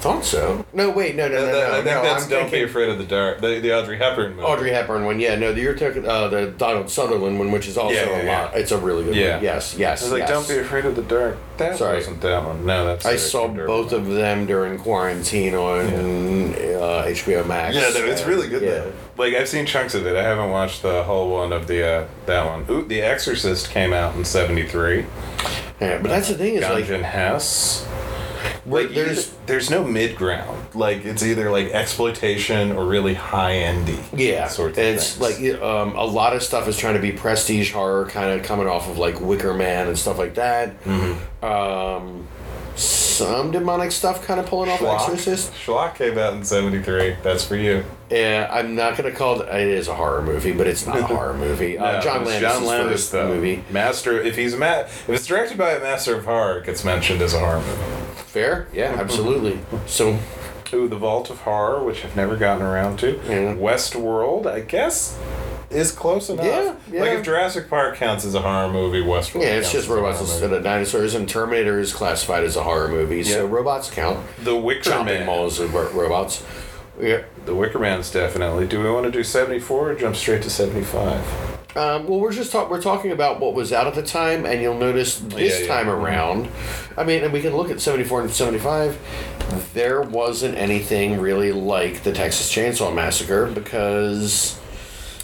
I 0.00 0.02
thought 0.02 0.24
so. 0.24 0.64
No, 0.72 0.88
wait, 0.88 1.14
no, 1.14 1.28
no, 1.28 1.34
no, 1.34 1.46
Uh, 1.46 1.50
no. 1.52 1.70
I 1.72 1.74
think 1.74 1.84
no, 1.84 2.02
that's 2.02 2.24
I'm 2.24 2.30
Don't 2.30 2.44
Be 2.46 2.50
thinking 2.52 2.68
Afraid 2.70 2.88
of 2.88 2.96
the 2.96 3.04
Dark. 3.04 3.42
The, 3.42 3.60
the 3.60 3.78
Audrey 3.78 3.98
Hepburn 3.98 4.30
movie. 4.30 4.42
Audrey 4.44 4.70
Hepburn 4.70 5.04
one. 5.04 5.20
Yeah, 5.20 5.34
no, 5.36 5.52
the 5.52 5.60
you're 5.60 5.74
talking 5.74 6.08
uh, 6.08 6.28
the 6.28 6.46
Donald 6.56 6.88
Sutherland 6.88 7.38
one, 7.38 7.52
which 7.52 7.68
is 7.68 7.76
also 7.76 7.94
Yeah, 7.96 8.06
yeah, 8.08 8.16
a 8.16 8.24
yeah. 8.24 8.42
lot. 8.44 8.56
It's 8.56 8.72
a 8.72 8.78
really 8.78 9.04
good 9.04 9.14
Yeah. 9.14 9.34
one. 9.34 9.44
Yes, 9.44 9.76
yes. 9.76 10.00
I 10.00 10.04
was 10.06 10.12
like, 10.12 10.20
yes. 10.20 10.30
Don't 10.30 10.48
Be 10.48 10.56
Afraid 10.58 10.86
of 10.86 10.96
the 10.96 11.02
Dark. 11.02 11.36
That 11.58 11.76
Sorry. 11.76 11.96
wasn't 11.96 12.22
that 12.22 12.42
one. 12.46 12.64
No, 12.64 12.86
that's. 12.86 13.04
I 13.04 13.16
saw 13.16 13.44
Kim 13.48 13.56
Durban. 13.56 13.66
both 13.66 13.92
of 13.92 14.06
them 14.06 14.46
during 14.46 14.78
quarantine 14.78 15.54
on 15.54 15.80
uh, 15.84 17.04
HBO 17.06 17.46
Max. 17.46 17.74
Yeah, 17.76 17.90
no, 17.92 18.06
it's 18.06 18.24
really 18.24 18.48
good 18.48 18.62
yeah. 18.62 18.70
though. 18.70 18.92
Like 19.18 19.34
I've 19.34 19.50
seen 19.50 19.66
chunks 19.66 19.94
of 19.94 20.06
it. 20.06 20.16
I 20.16 20.22
haven't 20.22 20.48
watched 20.48 20.80
the 20.80 21.02
whole 21.02 21.28
one 21.30 21.52
of 21.52 21.66
the 21.66 21.86
uh, 21.86 22.06
that 22.24 22.46
one. 22.46 22.64
Ooh, 22.70 22.86
The 22.86 23.02
Exorcist 23.02 23.68
came 23.68 23.92
out 23.92 24.16
in 24.16 24.24
'73. 24.24 25.04
Yeah, 25.78 25.98
but 25.98 26.04
that's 26.04 26.28
the 26.28 26.34
thing 26.36 26.54
is 26.54 26.62
like 26.62 26.86
Gunjan 26.86 27.02
Hess. 27.02 27.86
Wait, 28.70 28.86
Like 28.86 28.94
there's- 28.94 29.30
there's 29.46 29.68
no 29.70 29.84
mid 29.84 30.16
ground. 30.16 30.66
Like 30.74 31.04
it's 31.04 31.22
either 31.22 31.50
like 31.50 31.70
exploitation 31.72 32.72
or 32.72 32.84
really 32.84 33.14
high 33.14 33.54
endy. 33.56 33.98
Yeah, 34.14 34.48
sorts 34.48 34.78
of 34.78 34.84
and 34.84 34.94
it's 34.96 35.14
things. 35.16 35.42
like 35.54 35.62
um, 35.62 35.96
a 35.96 36.04
lot 36.04 36.34
of 36.34 36.42
stuff 36.42 36.68
is 36.68 36.76
trying 36.78 36.94
to 36.94 37.00
be 37.00 37.12
prestige 37.12 37.72
horror, 37.72 38.06
kind 38.06 38.30
of 38.38 38.46
coming 38.46 38.66
off 38.68 38.88
of 38.88 38.96
like 38.98 39.20
Wicker 39.20 39.52
Man 39.54 39.88
and 39.88 39.98
stuff 39.98 40.18
like 40.18 40.34
that. 40.36 40.82
Mm-hmm. 40.84 41.44
Um, 41.44 42.26
some 42.76 43.50
demonic 43.50 43.92
stuff, 43.92 44.24
kind 44.26 44.40
of 44.40 44.46
pulling 44.46 44.70
off 44.70 44.80
Schlock. 44.80 45.00
Exorcist. 45.02 45.52
Schlock 45.52 45.94
came 45.96 46.16
out 46.18 46.32
in 46.34 46.44
'73. 46.44 47.16
That's 47.22 47.44
for 47.44 47.56
you. 47.56 47.84
Yeah, 48.10 48.48
I'm 48.50 48.74
not 48.74 48.96
gonna 48.96 49.10
call 49.12 49.40
it. 49.42 49.48
It 49.48 49.68
is 49.68 49.88
a 49.88 49.94
horror 49.94 50.22
movie, 50.22 50.52
but 50.52 50.66
it's 50.66 50.86
not 50.86 50.98
a 50.98 51.02
horror 51.02 51.34
movie. 51.38 51.76
Uh, 51.78 51.92
No, 51.92 52.00
John 52.00 52.24
Landis' 52.24 52.40
John 52.40 52.64
Landis 52.64 53.10
though. 53.10 53.28
movie. 53.28 53.64
Master. 53.70 54.20
If 54.20 54.36
he's 54.36 54.54
a 54.54 54.58
ma- 54.58 54.80
if 54.80 55.08
it's 55.08 55.26
directed 55.26 55.58
by 55.58 55.72
a 55.72 55.80
master 55.80 56.16
of 56.16 56.24
horror, 56.24 56.58
it 56.58 56.66
gets 56.66 56.84
mentioned 56.84 57.20
as 57.22 57.34
a 57.34 57.38
horror 57.40 57.60
movie. 57.60 57.82
Fair, 58.16 58.68
yeah, 58.72 58.94
absolutely. 58.98 59.58
So 59.86 60.18
Ooh, 60.72 60.86
The 60.88 60.96
Vault 60.96 61.30
of 61.30 61.40
Horror, 61.40 61.82
which 61.82 62.04
I've 62.04 62.14
never 62.14 62.36
gotten 62.36 62.62
around 62.64 62.98
to. 63.00 63.12
Yeah. 63.26 63.54
Westworld, 63.56 64.46
I 64.46 64.60
guess, 64.60 65.18
is 65.70 65.92
close 65.92 66.28
enough. 66.30 66.44
Yeah, 66.44 66.74
yeah. 66.90 67.00
Like 67.02 67.12
if 67.12 67.24
Jurassic 67.24 67.68
Park 67.70 67.96
counts 67.96 68.24
as 68.24 68.34
a 68.34 68.40
horror 68.40 68.72
movie, 68.72 69.02
Westworld. 69.02 69.42
yeah, 69.42 69.50
it's 69.56 69.70
just 69.72 69.88
robots 69.88 70.20
instead 70.20 70.52
of 70.52 70.62
dinosaurs, 70.64 71.14
and 71.14 71.28
Terminator 71.28 71.78
is 71.78 71.92
classified 71.92 72.44
as 72.44 72.56
a 72.56 72.62
horror 72.62 72.88
movie, 72.88 73.22
so 73.22 73.46
robots 73.46 73.90
count. 73.90 74.18
The 74.42 74.56
Wicker 74.56 74.82
Chopping 74.82 75.06
Man. 75.06 75.26
malls 75.26 75.60
ro- 75.60 75.90
robots. 75.92 76.44
Yeah. 77.00 77.22
The 77.46 77.54
Wicker 77.54 77.78
Man's 77.78 78.10
definitely. 78.10 78.66
Do 78.66 78.82
we 78.82 78.90
want 78.90 79.06
to 79.06 79.10
do 79.12 79.24
seventy 79.24 79.58
four 79.60 79.90
or 79.90 79.94
jump 79.94 80.16
straight 80.16 80.42
to 80.42 80.50
seventy 80.50 80.82
five? 80.84 81.24
Um, 81.76 82.08
well, 82.08 82.18
we're 82.18 82.32
just 82.32 82.50
talk- 82.50 82.68
we're 82.68 82.82
talking 82.82 83.12
about 83.12 83.38
what 83.40 83.54
was 83.54 83.72
out 83.72 83.86
at 83.86 83.94
the 83.94 84.02
time, 84.02 84.44
and 84.44 84.60
you'll 84.60 84.76
notice 84.76 85.18
this 85.20 85.60
Yeah, 85.60 85.66
yeah. 85.66 85.74
time 85.74 85.88
around. 85.88 86.48
I 86.98 87.04
mean, 87.04 87.22
and 87.22 87.32
we 87.32 87.40
can 87.40 87.56
look 87.56 87.70
at 87.70 87.80
seventy 87.80 88.04
four 88.04 88.20
and 88.20 88.30
seventy 88.30 88.58
five. 88.58 88.98
There 89.72 90.02
wasn't 90.02 90.58
anything 90.58 91.20
really 91.20 91.52
like 91.52 92.02
the 92.02 92.12
Texas 92.12 92.52
Chainsaw 92.52 92.92
Massacre 92.94 93.46
because 93.46 94.59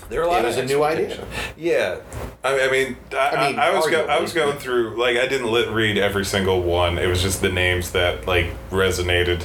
There 0.08 0.20
are 0.20 0.24
a 0.24 0.28
lot 0.28 0.44
It 0.44 0.56
of 0.56 0.58
a 0.58 0.66
new 0.66 0.82
idea. 0.84 1.24
Yeah, 1.56 1.98
I, 2.44 2.60
I 2.60 2.70
mean, 2.70 2.96
I, 3.12 3.16
I, 3.16 3.30
I 3.30 3.50
mean, 3.50 3.58
I 3.58 3.74
was 3.74 3.86
go, 3.88 4.06
I 4.06 4.20
was 4.20 4.32
going 4.32 4.56
through 4.58 4.96
like 5.00 5.16
I 5.16 5.26
didn't 5.26 5.50
lit 5.50 5.68
read 5.70 5.98
every 5.98 6.24
single 6.24 6.62
one. 6.62 6.96
It 6.98 7.06
was 7.08 7.22
just 7.22 7.40
the 7.42 7.48
names 7.50 7.90
that 7.92 8.26
like 8.26 8.46
resonated. 8.70 9.42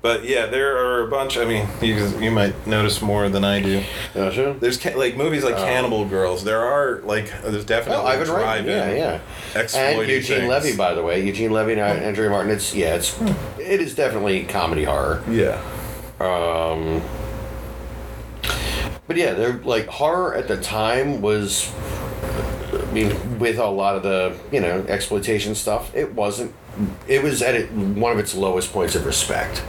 But 0.00 0.24
yeah, 0.24 0.46
there 0.46 0.78
are 0.78 1.06
a 1.06 1.10
bunch. 1.10 1.36
I 1.36 1.44
mean, 1.44 1.66
you 1.82 1.96
you 2.20 2.30
might 2.30 2.66
notice 2.66 3.02
more 3.02 3.28
than 3.28 3.44
I 3.44 3.60
do. 3.60 3.82
Gotcha. 4.14 4.56
There's 4.58 4.78
ca- 4.78 4.94
like 4.96 5.16
movies 5.16 5.44
like 5.44 5.56
Cannibal 5.56 6.04
Girls. 6.06 6.44
There 6.44 6.60
are 6.60 7.00
like 7.00 7.30
there's 7.42 7.64
definitely 7.64 8.04
Oh, 8.04 8.06
Ivan 8.06 8.28
Reitman, 8.28 8.40
drive-in 8.40 8.96
yeah, 8.96 9.20
yeah. 9.54 9.66
And 9.76 10.08
Eugene 10.08 10.38
things. 10.38 10.48
Levy, 10.48 10.76
by 10.76 10.94
the 10.94 11.02
way, 11.02 11.22
Eugene 11.26 11.50
Levy 11.50 11.72
and 11.72 11.80
Andrea 11.80 12.30
Martin. 12.30 12.52
It's 12.52 12.74
yeah, 12.74 12.94
it's 12.94 13.20
it 13.58 13.80
is 13.80 13.94
definitely 13.94 14.44
comedy 14.44 14.84
horror. 14.84 15.22
Yeah. 15.28 15.60
Um, 16.20 17.02
but 19.08 19.16
yeah, 19.16 19.32
they're 19.32 19.54
like 19.54 19.86
horror 19.88 20.34
at 20.34 20.46
the 20.46 20.56
time 20.56 21.20
was. 21.20 21.72
I 22.70 22.90
mean, 22.92 23.38
with 23.38 23.58
a 23.58 23.66
lot 23.66 23.96
of 23.96 24.02
the 24.02 24.36
you 24.52 24.60
know 24.60 24.84
exploitation 24.88 25.56
stuff, 25.56 25.92
it 25.94 26.14
wasn't. 26.14 26.54
It 27.08 27.24
was 27.24 27.42
at 27.42 27.56
it, 27.56 27.72
one 27.72 28.12
of 28.12 28.18
its 28.20 28.34
lowest 28.36 28.72
points 28.72 28.94
of 28.94 29.04
respect. 29.04 29.64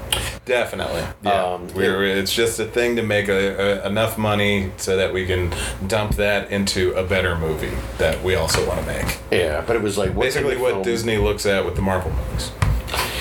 Definitely. 0.46 1.04
Yeah. 1.24 1.44
Um, 1.44 1.68
We're, 1.74 2.04
it's 2.04 2.34
just 2.34 2.60
a 2.60 2.66
thing 2.66 2.96
to 2.98 3.04
make 3.04 3.30
a, 3.30 3.84
a, 3.84 3.88
enough 3.88 4.18
money 4.18 4.72
so 4.78 4.98
that 4.98 5.14
we 5.14 5.26
can 5.26 5.54
dump 5.88 6.16
that 6.16 6.52
into 6.52 6.94
a 6.94 7.04
better 7.04 7.38
movie 7.38 7.76
that 7.98 8.24
we 8.24 8.36
also 8.36 8.68
want 8.68 8.80
to 8.82 8.86
make. 8.86 9.18
Yeah, 9.32 9.62
but 9.66 9.76
it 9.76 9.82
was 9.82 9.98
like 9.98 10.14
what 10.14 10.26
Basically, 10.26 10.58
what 10.58 10.72
film- 10.72 10.84
Disney 10.84 11.18
looks 11.18 11.46
at 11.46 11.66
with 11.66 11.76
the 11.76 11.82
Marvel 11.82 12.12
movies. 12.12 12.52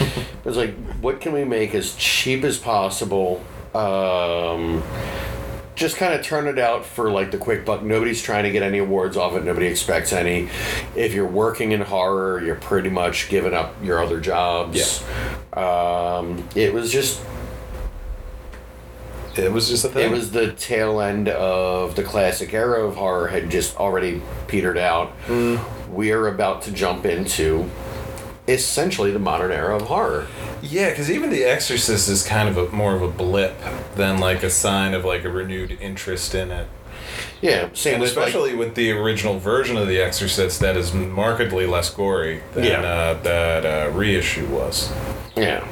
It 0.01 0.45
was 0.45 0.57
like, 0.57 0.75
what 1.01 1.21
can 1.21 1.33
we 1.33 1.45
make 1.45 1.75
as 1.75 1.95
cheap 1.97 2.45
as 2.45 2.59
possible? 2.59 3.43
Um, 3.75 4.83
just 5.79 5.97
kind 5.97 6.13
of 6.13 6.23
turn 6.27 6.49
it 6.49 6.59
out 6.59 6.85
for 6.85 7.09
like 7.11 7.31
the 7.31 7.39
quick 7.39 7.65
buck. 7.65 7.83
Nobody's 7.85 8.21
trying 8.21 8.43
to 8.45 8.51
get 8.51 8.63
any 8.65 8.79
awards 8.79 9.17
off 9.17 9.35
it. 9.35 9.45
Nobody 9.45 9.67
expects 9.67 10.13
any. 10.13 10.49
If 10.97 11.15
you're 11.15 11.27
working 11.29 11.71
in 11.73 11.81
horror, 11.81 12.43
you're 12.45 12.57
pretty 12.57 12.91
much 12.91 13.29
giving 13.29 13.55
up 13.55 13.75
your 13.83 14.03
other 14.03 14.21
jobs. 14.21 15.05
Um, 15.53 16.47
it 16.57 16.75
was 16.75 16.91
just 16.93 17.23
It 19.37 19.53
was 19.53 19.69
just 19.69 19.85
a 19.85 19.89
thing. 19.89 20.11
it 20.11 20.11
was 20.11 20.33
the 20.33 20.53
tail 20.53 21.01
end 21.01 21.29
of 21.29 21.95
the 21.95 22.03
classic 22.03 22.53
era 22.53 22.85
of 22.85 22.97
horror 22.97 23.29
had 23.29 23.49
just 23.49 23.77
already 23.77 24.21
petered 24.49 24.79
out. 24.79 25.13
We 25.93 26.11
are 26.11 26.27
about 26.27 26.63
to 26.63 26.73
jump 26.73 27.07
into 27.07 27.71
essentially 28.49 29.11
the 29.13 29.19
modern 29.19 29.53
era 29.53 29.77
of 29.77 29.83
horror. 29.83 30.27
Yeah, 30.63 30.91
because 30.91 31.11
even 31.11 31.31
The 31.31 31.45
Exorcist 31.45 32.09
is 32.09 32.27
kind 32.27 32.49
of 32.49 32.57
a 32.57 32.69
more 32.75 32.95
of 32.95 33.03
a 33.03 33.09
blip 33.09 33.55
than 33.95 34.19
like 34.19 34.43
a 34.43 34.51
sign 34.51 34.95
of 34.95 35.05
like 35.05 35.25
a 35.25 35.31
renewed 35.31 35.79
interest 35.81 36.35
in 36.35 36.51
it. 36.51 36.67
Yeah, 37.41 37.69
same 37.73 37.95
And 37.95 38.03
with 38.03 38.17
like, 38.17 38.27
especially 38.29 38.55
with 38.57 38.75
the 38.75 38.91
original 38.93 39.39
version 39.39 39.77
of 39.77 39.87
The 39.87 40.01
Exorcist, 40.01 40.59
that 40.61 40.77
is 40.77 40.93
markedly 40.93 41.67
less 41.67 41.91
gory 41.91 42.43
than 42.55 42.65
Yeah. 42.65 42.81
uh, 42.81 43.23
that 43.23 43.67
uh, 43.67 43.91
reissue 43.93 44.47
was. 44.47 44.93
Yeah. 45.37 45.67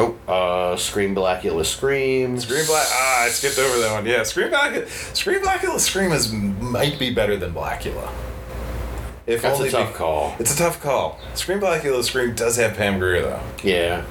Oh, 0.00 0.14
uh, 0.28 0.76
Scream 0.76 1.16
Blackula 1.16 1.64
Screams. 1.64 2.44
Scream 2.44 2.64
Black. 2.66 2.86
Ah, 2.88 3.24
I 3.24 3.28
skipped 3.30 3.58
over 3.58 3.80
that 3.80 3.92
one. 3.92 4.06
Yeah, 4.06 4.22
Scream 4.22 4.50
Black. 4.50 4.86
Scream 4.88 5.40
Blackula 5.42 5.80
Scream 5.80 6.12
is 6.12 6.32
might 6.32 7.00
be 7.00 7.12
better 7.12 7.36
than 7.36 7.52
Blackula. 7.52 8.08
If 9.28 9.42
That's 9.42 9.54
a 9.58 9.58
only 9.58 9.70
tough 9.70 9.92
be- 9.92 9.98
call. 9.98 10.34
It's 10.38 10.54
a 10.54 10.56
tough 10.58 10.80
call. 10.82 11.18
Scream 11.34 11.60
Blackula 11.60 12.02
Scream 12.02 12.34
does 12.34 12.56
have 12.56 12.76
Pam 12.76 12.98
Grier 12.98 13.22
though. 13.22 13.40
Yeah. 13.62 14.04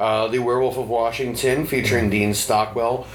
Uh, 0.00 0.28
the 0.28 0.38
Werewolf 0.38 0.78
of 0.78 0.88
Washington 0.88 1.66
featuring 1.66 2.08
Dean 2.08 2.32
Stockwell. 2.32 3.06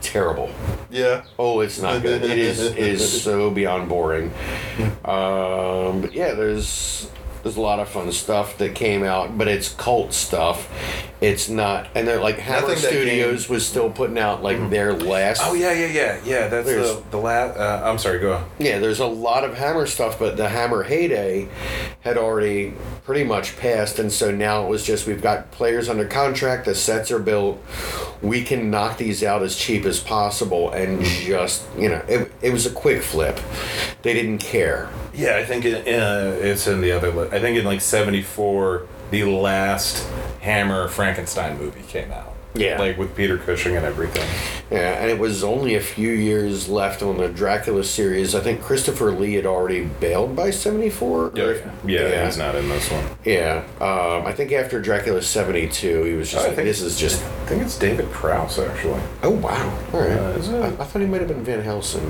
Terrible. 0.00 0.50
Yeah. 0.90 1.22
Oh, 1.38 1.60
it's 1.60 1.78
not 1.80 2.02
good. 2.02 2.24
It 2.24 2.38
is 2.38 2.60
it 2.60 2.78
is 2.78 3.22
so 3.22 3.50
beyond 3.50 3.88
boring. 3.88 4.32
Um, 5.04 6.00
but 6.00 6.12
yeah, 6.12 6.34
there's 6.34 7.08
there's 7.42 7.56
a 7.56 7.60
lot 7.60 7.78
of 7.78 7.88
fun 7.88 8.10
stuff 8.12 8.58
that 8.58 8.74
came 8.74 9.04
out, 9.04 9.38
but 9.38 9.48
it's 9.48 9.68
cult 9.74 10.12
stuff. 10.12 10.68
It's 11.20 11.50
not, 11.50 11.86
and 11.94 12.08
they're 12.08 12.18
like 12.20 12.38
Hammer 12.38 12.68
Nothing 12.68 12.82
that 12.82 12.88
Studios 12.88 13.46
was 13.46 13.66
still 13.66 13.90
putting 13.90 14.18
out 14.18 14.42
like 14.42 14.70
their 14.70 14.94
last. 14.94 15.42
Oh 15.44 15.52
yeah, 15.52 15.72
yeah, 15.72 15.86
yeah, 15.86 16.20
yeah. 16.24 16.48
That's 16.48 16.66
There's- 16.66 16.94
the 16.96 17.02
the 17.10 17.18
last. 17.18 17.58
Uh, 17.58 17.82
I'm 17.84 17.98
sorry. 17.98 18.18
Go 18.20 18.34
on. 18.34 18.44
Yeah, 18.58 18.78
there's 18.78 19.00
a 19.00 19.06
lot 19.06 19.44
of 19.44 19.54
Hammer 19.58 19.86
stuff, 19.86 20.18
but 20.18 20.38
the 20.38 20.48
Hammer 20.48 20.82
heyday 20.82 21.48
had 22.00 22.16
already 22.16 22.72
pretty 23.04 23.24
much 23.24 23.58
passed, 23.58 23.98
and 23.98 24.10
so 24.10 24.30
now 24.30 24.64
it 24.64 24.70
was 24.70 24.82
just 24.82 25.06
we've 25.06 25.20
got 25.20 25.50
players 25.50 25.90
under 25.90 26.06
contract, 26.06 26.64
the 26.64 26.74
sets 26.74 27.10
are 27.10 27.18
built, 27.18 27.62
we 28.22 28.42
can 28.42 28.70
knock 28.70 28.96
these 28.96 29.22
out 29.22 29.42
as 29.42 29.54
cheap 29.56 29.84
as 29.84 30.00
possible, 30.00 30.70
and 30.70 31.04
just 31.04 31.64
you 31.76 31.90
know, 31.90 32.02
it, 32.08 32.32
it 32.40 32.50
was 32.50 32.64
a 32.64 32.70
quick 32.70 33.02
flip. 33.02 33.38
They 34.00 34.14
didn't 34.14 34.38
care. 34.38 34.88
Yeah, 35.12 35.36
I 35.36 35.44
think 35.44 35.66
it, 35.66 35.86
uh, 35.86 36.32
it's 36.40 36.66
in 36.66 36.80
the 36.80 36.92
other. 36.92 37.10
Li- 37.10 37.28
I 37.30 37.40
think 37.40 37.58
in 37.58 37.64
like 37.66 37.82
'74, 37.82 38.86
the 39.10 39.24
last 39.24 40.08
Hammer 40.40 40.88
Frankenstein 40.88 41.58
movie 41.58 41.82
came 41.82 42.12
out. 42.12 42.34
Yeah. 42.54 42.78
like 42.78 42.98
with 42.98 43.14
Peter 43.16 43.38
Cushing 43.38 43.76
and 43.76 43.86
everything. 43.86 44.26
Yeah, 44.70 45.00
and 45.00 45.10
it 45.10 45.18
was 45.18 45.42
only 45.44 45.74
a 45.74 45.80
few 45.80 46.10
years 46.10 46.68
left 46.68 47.02
on 47.02 47.16
the 47.18 47.28
Dracula 47.28 47.82
series. 47.84 48.34
I 48.34 48.40
think 48.40 48.60
Christopher 48.60 49.10
Lee 49.12 49.34
had 49.34 49.46
already 49.46 49.84
bailed 49.84 50.34
by 50.36 50.50
74. 50.50 51.32
Yeah, 51.34 51.44
yeah, 51.44 51.60
yeah, 52.08 52.26
he's 52.26 52.36
not 52.36 52.54
in 52.54 52.68
this 52.68 52.90
one. 52.90 53.04
Yeah, 53.24 53.64
um, 53.80 54.26
I 54.26 54.32
think 54.32 54.52
after 54.52 54.80
Dracula 54.80 55.22
72, 55.22 56.04
he 56.04 56.14
was 56.14 56.30
just 56.30 56.40
Oh, 56.40 56.44
I 56.44 56.48
like, 56.48 56.56
think- 56.56 56.66
this 56.68 56.82
is 56.82 56.98
just. 56.98 57.22
I 57.22 57.52
think 57.52 57.62
it's 57.64 57.76
David 57.78 58.08
Prowse 58.12 58.60
actually. 58.60 59.00
Oh, 59.24 59.30
wow. 59.30 59.76
All 59.92 60.00
right. 60.00 60.10
Uh, 60.12 60.38
is 60.38 60.48
it? 60.48 60.54
I, 60.62 60.66
I 60.68 60.70
thought 60.70 61.00
he 61.00 61.06
might 61.06 61.20
have 61.20 61.26
been 61.28 61.42
Van 61.42 61.60
Helsing. 61.62 62.08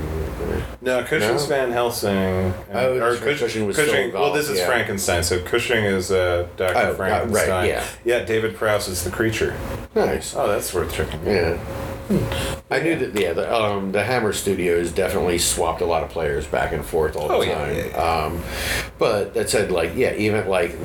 No, 0.81 1.03
Cushing's 1.03 1.43
No? 1.43 1.55
Van 1.55 1.71
Helsing. 1.71 2.09
and- 2.15 2.53
Oh, 2.73 2.93
or 2.99 3.15
that's 3.15 3.39
Cushing 3.39 3.65
was 3.65 3.75
still 3.75 4.11
well, 4.11 4.33
this 4.33 4.49
is 4.49 4.59
yeah. 4.59 4.67
Frankenstein. 4.67 5.23
So 5.23 5.41
Cushing 5.41 5.83
is 5.83 6.11
uh, 6.11 6.47
Doctor 6.57 6.77
Oh, 6.77 6.87
right, 6.89 6.95
Frankenstein. 6.95 7.69
yeah. 7.69 7.83
yeah. 8.05 8.23
David 8.23 8.55
Prowse 8.55 8.87
is 8.87 9.03
the 9.03 9.09
creature. 9.09 9.55
Nice. 9.95 10.30
Oh, 10.35 10.47
that's 10.47 10.73
worth 10.73 10.93
checking. 10.93 11.25
Yeah. 11.25 11.57
I 12.69 12.79
knew 12.81 12.97
that. 12.97 13.17
Yeah, 13.17 13.31
the 13.33 13.53
um, 13.53 13.91
the 13.93 14.03
Hammer 14.03 14.33
Studios 14.33 14.91
definitely 14.91 15.37
swapped 15.37 15.81
a 15.81 15.85
lot 15.85 16.03
of 16.03 16.09
players 16.09 16.45
back 16.45 16.73
and 16.73 16.83
forth 16.83 17.15
all 17.15 17.27
the 17.29 17.33
Oh, 17.35 17.41
yeah, 17.41 17.55
time. 17.55 17.75
yeah, 17.75 17.85
yeah. 17.87 18.23
Um, 18.25 18.43
but 18.97 19.33
that 19.33 19.49
said, 19.49 19.71
like, 19.71 19.95
yeah, 19.95 20.13
even 20.15 20.47
like 20.49 20.75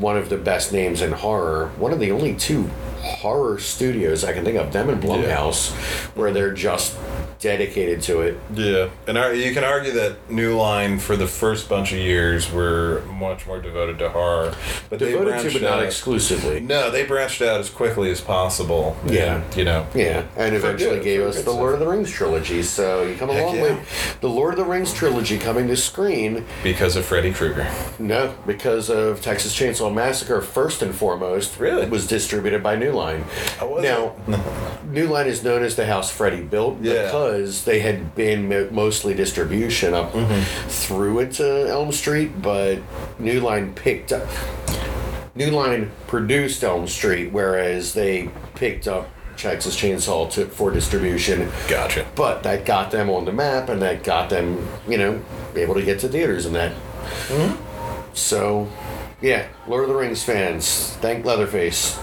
one 0.00 0.16
of 0.16 0.28
the 0.30 0.36
best 0.38 0.72
names 0.72 1.02
in 1.02 1.12
horror, 1.12 1.68
one 1.78 1.92
of 1.92 2.00
the 2.00 2.10
only 2.10 2.34
two 2.34 2.64
horror 3.00 3.58
studios 3.58 4.24
I 4.24 4.32
can 4.32 4.44
think 4.44 4.56
of, 4.58 4.72
them 4.72 4.88
and 4.90 5.02
Blumhouse, 5.02 5.70
where 6.16 6.32
they're 6.32 6.52
just 6.52 6.96
dedicated 7.38 8.02
to 8.02 8.20
it. 8.20 8.38
Yeah, 8.54 8.90
and 9.06 9.38
you 9.38 9.54
can 9.54 9.64
argue 9.64 9.92
that 9.92 10.30
New 10.30 10.58
Line 10.58 10.98
for 10.98 11.16
the 11.16 11.26
first 11.26 11.70
bunch 11.70 11.92
of 11.92 11.98
years 11.98 12.52
were 12.52 13.00
much 13.14 13.46
more 13.46 13.58
devoted 13.62 13.98
to 14.00 14.10
horror, 14.10 14.54
but 14.90 14.98
they 14.98 15.12
Devoted 15.12 15.40
to, 15.50 15.52
but 15.54 15.62
not 15.62 15.78
out- 15.78 15.84
exclusively. 15.84 16.60
No, 16.60 16.90
they 16.90 17.04
branched 17.06 17.40
out 17.40 17.58
as 17.60 17.70
quickly 17.70 18.10
as 18.10 18.20
possible. 18.20 18.94
Yeah. 19.06 19.36
and, 19.36 19.56
you 19.56 19.64
know. 19.64 19.86
Yeah, 19.94 20.24
and 20.36 20.54
eventually 20.54 20.96
good- 20.96 21.04
gave 21.04 21.22
us 21.22 21.36
the 21.36 21.42
stuff. 21.42 21.54
Lord 21.54 21.72
of 21.72 21.80
the 21.80 21.88
Rings 21.88 22.10
trilogy. 22.10 22.62
So 22.62 23.04
you 23.04 23.14
come 23.16 23.30
a 23.30 23.42
long 23.42 23.56
yeah. 23.56 23.62
way. 23.62 23.82
The 24.20 24.28
Lord 24.28 24.52
of 24.52 24.58
the 24.58 24.70
Rings 24.70 24.92
trilogy 24.92 25.38
coming 25.38 25.66
to 25.68 25.76
screen. 25.78 26.44
Because 26.62 26.94
of 26.96 27.06
Freddy 27.06 27.32
Krueger. 27.32 27.66
No, 27.98 28.34
because 28.46 28.90
of 28.90 29.22
Texas 29.22 29.58
Chainsaw 29.58 29.89
Massacre, 29.94 30.40
first 30.40 30.82
and 30.82 30.94
foremost. 30.94 31.58
Really? 31.58 31.88
was 31.88 32.06
distributed 32.06 32.62
by 32.62 32.76
New 32.76 32.92
Line. 32.92 33.24
Was 33.60 33.82
now, 33.82 34.14
New 34.86 35.06
Line 35.08 35.26
is 35.26 35.42
known 35.44 35.62
as 35.62 35.76
the 35.76 35.86
house 35.86 36.10
Freddy 36.10 36.42
built 36.42 36.78
Yeah. 36.80 37.04
because 37.04 37.64
they 37.64 37.80
had 37.80 38.14
been 38.14 38.72
mostly 38.74 39.14
distribution 39.14 39.94
up 39.94 40.12
Mm-hmm. 40.12 40.68
through 40.68 41.18
into 41.20 41.68
Elm 41.68 41.92
Street, 41.92 42.40
but 42.42 42.78
New 43.18 43.40
Line 43.40 43.74
picked 43.74 44.12
up. 44.12 44.26
New 45.34 45.50
Line 45.50 45.90
produced 46.06 46.62
Elm 46.64 46.86
Street, 46.88 47.32
whereas 47.32 47.94
they 47.94 48.28
picked 48.56 48.88
up 48.88 49.08
Texas 49.36 49.74
Chainsaw 49.80 50.30
to, 50.32 50.44
for 50.46 50.70
distribution. 50.70 51.48
Gotcha. 51.68 52.04
But 52.14 52.42
that 52.42 52.66
got 52.66 52.90
them 52.90 53.08
on 53.08 53.24
the 53.24 53.32
map, 53.32 53.68
and 53.68 53.80
that 53.80 54.02
got 54.04 54.28
them, 54.28 54.68
you 54.88 54.98
know, 54.98 55.22
able 55.54 55.74
to 55.74 55.82
get 55.82 56.00
to 56.00 56.08
theaters 56.08 56.44
and 56.46 56.54
that. 56.56 56.72
Hmm. 56.72 57.54
So, 58.12 58.68
yeah, 59.20 59.46
Lord 59.66 59.84
of 59.84 59.90
the 59.90 59.96
Rings 59.96 60.22
fans, 60.22 60.96
thank 61.00 61.24
Leatherface. 61.24 61.98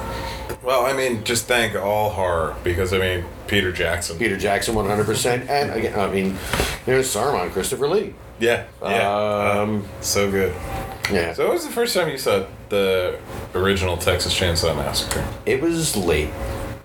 Well, 0.64 0.86
I 0.86 0.94
mean, 0.94 1.24
just 1.24 1.46
thank 1.48 1.76
all 1.76 2.10
horror 2.10 2.56
because 2.64 2.94
I 2.94 3.00
mean 3.00 3.26
Peter 3.48 3.72
Jackson. 3.72 4.18
Peter 4.18 4.38
Jackson, 4.38 4.76
100%. 4.76 5.48
And 5.50 5.72
again, 5.72 6.00
I 6.00 6.12
mean, 6.12 6.38
there's 6.86 7.08
Saruman, 7.14 7.52
Christopher 7.52 7.88
Lee. 7.88 8.14
Yeah, 8.40 8.66
yeah, 8.82 9.60
Um, 9.62 9.82
Uh, 9.84 10.02
so 10.02 10.30
good. 10.30 10.54
Yeah. 11.12 11.34
So, 11.34 11.46
what 11.46 11.54
was 11.54 11.66
the 11.66 11.72
first 11.72 11.96
time 11.96 12.10
you 12.10 12.18
saw 12.18 12.46
the 12.70 13.18
original 13.56 13.98
Texas 13.98 14.38
Chainsaw 14.38 14.76
Massacre? 14.76 15.26
it 15.46 15.62
was 15.62 15.96
late. 15.96 16.30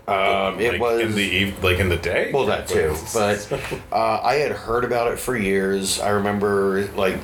Um, 0.08 0.58
it 0.60 0.72
like 0.72 0.80
was. 0.80 1.00
in 1.00 1.14
the 1.14 1.22
eve, 1.22 1.62
like 1.62 1.78
in 1.78 1.88
the 1.88 1.96
day. 1.96 2.30
Well, 2.32 2.46
that 2.46 2.66
too. 2.68 2.94
But 3.12 3.48
uh, 3.92 4.20
I 4.22 4.34
had 4.36 4.52
heard 4.52 4.84
about 4.84 5.12
it 5.12 5.18
for 5.18 5.36
years. 5.36 6.00
I 6.00 6.10
remember 6.10 6.86
like 6.96 7.16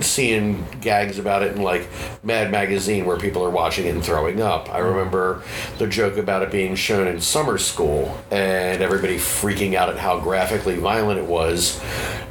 seeing 0.00 0.64
gags 0.80 1.18
about 1.18 1.42
it 1.42 1.56
in 1.56 1.62
like 1.62 1.88
Mad 2.22 2.50
Magazine 2.50 3.04
where 3.04 3.16
people 3.16 3.44
are 3.44 3.50
watching 3.50 3.86
it 3.86 3.94
and 3.94 4.04
throwing 4.04 4.40
up. 4.40 4.72
I 4.72 4.78
remember 4.78 5.42
the 5.78 5.86
joke 5.86 6.16
about 6.16 6.42
it 6.42 6.50
being 6.50 6.74
shown 6.74 7.06
in 7.06 7.20
summer 7.20 7.58
school 7.58 8.18
and 8.30 8.82
everybody 8.82 9.16
freaking 9.16 9.74
out 9.74 9.88
at 9.88 9.98
how 9.98 10.20
graphically 10.20 10.76
violent 10.76 11.18
it 11.18 11.26
was. 11.26 11.80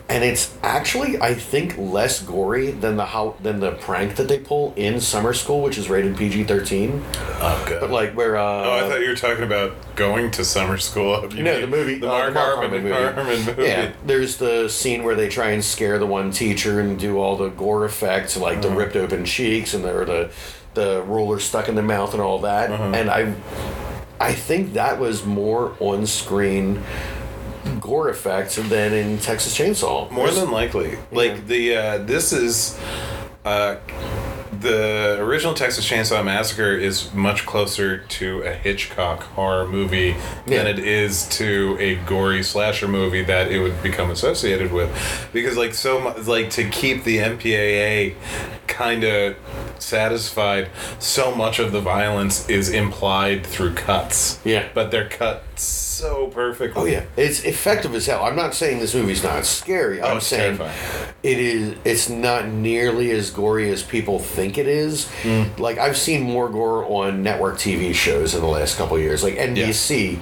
And 0.09 0.23
it's 0.23 0.55
actually, 0.63 1.19
I 1.19 1.33
think, 1.33 1.77
less 1.77 2.21
gory 2.21 2.71
than 2.71 2.95
the 2.95 3.03
how 3.05 3.35
than 3.41 3.59
the 3.59 3.71
prank 3.73 4.15
that 4.15 4.29
they 4.29 4.39
pull 4.39 4.73
in 4.77 5.01
summer 5.01 5.33
school, 5.33 5.61
which 5.61 5.77
is 5.77 5.89
rated 5.89 6.15
PG 6.15 6.45
thirteen. 6.45 7.03
oh, 7.15 7.65
good. 7.67 7.81
But 7.81 7.91
like 7.91 8.13
where, 8.13 8.37
uh, 8.37 8.41
oh, 8.41 8.71
I 8.85 8.87
thought 8.89 9.01
you 9.01 9.09
were 9.09 9.15
talking 9.17 9.43
about 9.43 9.73
going 9.97 10.31
to 10.31 10.45
summer 10.45 10.77
school. 10.77 11.27
You 11.33 11.43
No, 11.43 11.59
the 11.59 11.67
movie, 11.67 11.95
the 11.99 12.07
uh, 12.07 12.31
Mark, 12.31 12.55
Harmon, 12.55 12.89
Harmon 12.89 13.45
movie. 13.45 13.63
Yeah, 13.63 13.91
there's 14.05 14.37
the 14.37 14.69
scene 14.69 15.03
where 15.03 15.15
they 15.15 15.27
try 15.27 15.49
and 15.49 15.61
scare 15.61 15.99
the 15.99 16.07
one 16.07 16.31
teacher 16.31 16.79
and 16.79 16.97
do 16.97 17.19
all 17.19 17.35
the 17.35 17.49
gore 17.49 17.83
effects, 17.83 18.37
like 18.37 18.59
Uh-huh. 18.59 18.69
the 18.69 18.75
ripped 18.75 18.95
open 18.95 19.25
cheeks 19.25 19.73
and 19.73 19.83
the 19.83 19.93
or 19.93 20.05
the 20.05 20.31
the 20.73 21.01
ruler 21.03 21.39
stuck 21.39 21.67
in 21.67 21.75
the 21.75 21.81
mouth 21.83 22.13
and 22.13 22.21
all 22.21 22.39
that. 22.39 22.71
Uh-huh. 22.71 22.91
And 22.95 23.09
I, 23.09 23.33
I 24.21 24.31
think 24.33 24.73
that 24.73 24.99
was 24.99 25.25
more 25.25 25.75
on 25.81 26.05
screen 26.05 26.81
gore 27.79 28.09
effects 28.09 28.55
than 28.55 28.93
in 28.93 29.17
Texas 29.19 29.57
Chainsaw. 29.57 30.09
More 30.11 30.29
than 30.31 30.51
likely. 30.51 30.97
Like 31.11 31.47
the 31.47 31.75
uh, 31.75 31.97
this 31.99 32.33
is 32.33 32.79
uh, 33.45 33.77
the 34.59 35.17
original 35.19 35.53
Texas 35.53 35.87
Chainsaw 35.87 36.23
Massacre 36.25 36.71
is 36.75 37.13
much 37.13 37.45
closer 37.45 37.99
to 37.99 38.41
a 38.41 38.51
Hitchcock 38.53 39.21
horror 39.23 39.67
movie 39.67 40.15
Yeah. 40.47 40.63
than 40.63 40.67
it 40.67 40.79
is 40.79 41.27
to 41.37 41.77
a 41.79 41.95
gory 42.07 42.41
slasher 42.43 42.87
movie 42.87 43.23
that 43.23 43.51
it 43.51 43.59
would 43.59 43.81
become 43.83 44.09
associated 44.09 44.71
with, 44.71 44.89
because 45.31 45.57
like 45.57 45.73
so 45.75 45.99
much 45.99 46.25
like 46.25 46.49
to 46.51 46.67
keep 46.69 47.03
the 47.03 47.19
MPAA 47.19 48.15
kind 48.65 49.03
of 49.03 49.35
satisfied, 49.79 50.69
so 50.99 51.33
much 51.35 51.59
of 51.59 51.71
the 51.71 51.79
violence 51.81 52.49
is 52.49 52.69
implied 52.69 53.45
through 53.45 53.73
cuts. 53.75 54.39
Yeah. 54.43 54.67
but 54.73 54.89
they're 54.91 55.07
cut 55.09 55.43
so 55.59 56.27
perfectly. 56.27 56.81
Oh 56.81 56.85
yeah, 56.85 57.03
it's 57.15 57.43
effective 57.43 57.93
as 57.95 58.05
hell. 58.05 58.23
I'm 58.23 58.35
not 58.35 58.53
saying 58.53 58.79
this 58.79 58.93
movie's 58.95 59.23
not 59.23 59.45
scary. 59.45 60.01
I'm 60.01 60.17
Oh, 60.17 60.19
saying 60.19 60.57
terrifying. 60.57 61.13
it 61.23 61.37
is. 61.39 61.75
It's 61.85 62.09
not 62.09 62.47
nearly 62.47 63.11
as 63.11 63.29
gory 63.31 63.69
as 63.71 63.83
people 63.83 64.19
think 64.19 64.57
it 64.57 64.67
is. 64.67 65.05
Mm. 65.23 65.57
Like 65.59 65.77
I've 65.77 65.97
seen 65.97 66.21
more 66.23 66.49
gore 66.49 66.85
on 66.85 67.23
network 67.23 67.55
TV 67.57 67.93
shows 67.93 68.35
in 68.35 68.41
the 68.41 68.47
last 68.47 68.77
couple 68.77 68.95
of 68.97 69.01
years. 69.01 69.23
Like 69.23 69.35
NBC 69.35 70.19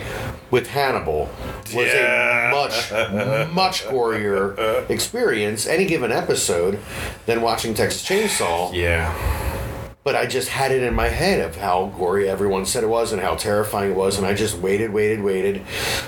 with 0.52 0.68
Hannibal 0.68 1.30
was 1.74 1.88
Yeah. 1.88 2.52
a 2.52 2.56
much 2.56 3.52
much 3.54 3.84
gorier 3.86 4.90
experience 4.90 5.68
any 5.68 5.86
given 5.86 6.12
episode 6.12 6.80
than 7.26 7.42
watching 7.42 7.74
Texas 7.74 8.04
Chainsaw 8.08 8.74
Yeah. 8.74 9.12
But 10.06 10.16
I 10.16 10.28
just 10.28 10.50
had 10.50 10.72
it 10.72 10.84
in 10.84 10.94
my 10.94 11.08
head 11.08 11.40
of 11.42 11.56
how 11.56 11.88
gory 11.98 12.30
everyone 12.30 12.68
said 12.68 12.84
it 12.84 12.88
was 12.88 13.12
and 13.12 13.20
how 13.20 13.34
terrifying 13.34 13.92
it 13.92 13.98
was, 13.98 14.20
and 14.20 14.28
I 14.28 14.36
just 14.36 14.56
waited, 14.60 14.94
waited, 14.94 15.20
waited, 15.24 15.64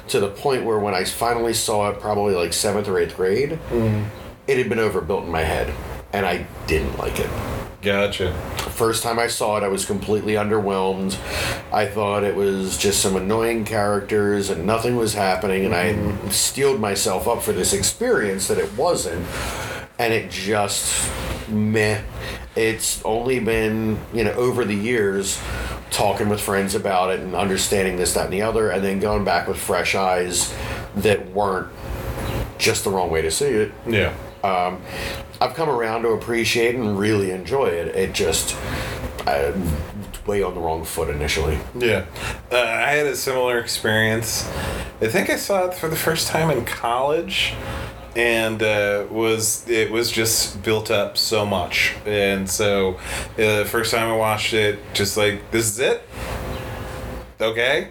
to 0.10 0.20
the 0.20 0.30
point 0.30 0.66
where 0.66 0.78
when 0.78 0.94
I 0.94 1.04
finally 1.04 1.56
saw 1.56 1.90
it, 1.90 2.00
probably 2.00 2.36
like 2.36 2.54
seventh 2.54 2.88
or 2.88 3.00
eighth 3.00 3.16
grade, 3.16 3.58
mm. 3.72 4.08
it 4.46 4.60
had 4.60 4.70
been 4.70 4.78
overbuilt 4.78 5.24
in 5.24 5.32
my 5.32 5.42
head, 5.42 5.74
and 6.14 6.28
I 6.28 6.46
didn't 6.68 6.96
like 7.00 7.20
it. 7.20 7.30
Gotcha. 7.82 8.34
First 8.70 9.02
time 9.02 9.18
I 9.18 9.26
saw 9.26 9.58
it, 9.58 9.64
I 9.64 9.68
was 9.68 9.84
completely 9.84 10.34
underwhelmed. 10.34 11.18
I 11.74 11.88
thought 11.88 12.24
it 12.24 12.36
was 12.36 12.78
just 12.78 13.02
some 13.02 13.16
annoying 13.16 13.66
characters 13.66 14.52
and 14.52 14.64
nothing 14.64 14.96
was 14.96 15.16
happening, 15.16 15.66
and 15.66 15.74
I 15.74 15.86
had 15.86 15.96
mm-hmm. 15.96 16.30
steeled 16.30 16.80
myself 16.80 17.28
up 17.28 17.42
for 17.42 17.52
this 17.52 17.74
experience 17.74 18.48
that 18.50 18.60
it 18.60 18.72
wasn't, 18.78 19.26
and 19.98 20.14
it 20.14 20.30
just 20.30 21.10
meh. 21.50 22.02
It's 22.58 23.04
only 23.06 23.40
been, 23.40 24.00
you 24.14 24.24
know, 24.24 24.32
over 24.32 24.66
the 24.66 24.74
years 24.76 25.40
talking 25.92 26.28
with 26.28 26.42
friends 26.42 26.74
about 26.76 27.12
it 27.12 27.20
and 27.20 27.36
understanding 27.36 27.96
this, 27.98 28.14
that, 28.16 28.26
and 28.26 28.34
the 28.34 28.42
other, 28.42 28.72
and 28.72 28.84
then 28.84 29.00
going 29.00 29.24
back 29.24 29.48
with 29.48 29.58
fresh 29.58 29.94
eyes 29.96 30.54
that 30.96 31.30
weren't 31.32 31.70
just 32.58 32.84
the 32.84 32.90
wrong 32.90 33.12
way 33.12 33.22
to 33.22 33.30
see 33.30 33.46
it 33.46 33.72
Yeah. 33.86 34.12
um, 34.44 34.82
I've 35.40 35.54
come 35.54 35.70
around 35.70 36.02
to 36.02 36.10
appreciate 36.10 36.74
and 36.76 36.98
really 36.98 37.30
enjoy 37.30 37.68
it. 37.68 37.96
It 37.96 38.14
just 38.14 38.56
uh, 39.28 39.52
way 40.26 40.42
on 40.42 40.56
the 40.56 40.60
wrong 40.60 40.84
foot 40.84 41.10
initially. 41.10 41.60
Yeah. 41.78 42.06
Uh, 42.52 42.58
I 42.58 42.92
had 42.94 43.06
a 43.06 43.16
similar 43.16 43.60
experience. 43.60 44.50
I 45.00 45.08
think 45.08 45.30
I 45.30 45.36
saw 45.36 45.68
it 45.68 45.76
for 45.76 45.88
the 45.90 45.96
first 45.96 46.28
time 46.28 46.50
in 46.50 46.66
college 46.66 47.54
and 48.18 48.64
uh, 48.64 49.06
was 49.12 49.70
it 49.70 49.92
was 49.92 50.12
just 50.12 50.64
built 50.64 50.90
up 50.90 51.18
so 51.18 51.46
much. 51.46 51.94
And 52.06 52.50
so 52.50 52.96
uh, 52.96 53.60
the 53.60 53.66
first 53.70 53.92
time 53.94 54.10
i 54.10 54.16
watched 54.16 54.54
it 54.54 54.80
just 54.94 55.16
like 55.16 55.52
this 55.52 55.68
is 55.68 55.80
it? 55.80 56.02
Okay. 57.40 57.90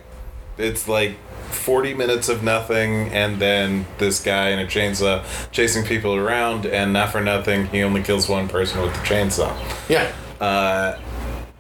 It's 0.59 0.89
like 0.89 1.17
40 1.51 1.95
minutes 1.95 2.29
of 2.29 2.43
nothing 2.43 3.09
and 3.11 3.39
then 3.41 3.87
this 3.99 4.21
guy 4.21 4.49
in 4.49 4.59
a 4.59 4.67
chainsaw 4.67 5.25
chasing 5.53 5.85
people 5.85 6.17
around 6.17 6.67
and 6.67 6.93
not 6.93 7.13
for 7.13 7.21
nothing 7.21 7.67
he 7.67 7.83
only 7.83 8.03
kills 8.03 8.29
one 8.29 8.49
person 8.49 8.83
with 8.83 8.93
the 8.95 9.01
chainsaw. 9.01 9.55
Yeah. 9.89 10.13
uh, 10.41 10.99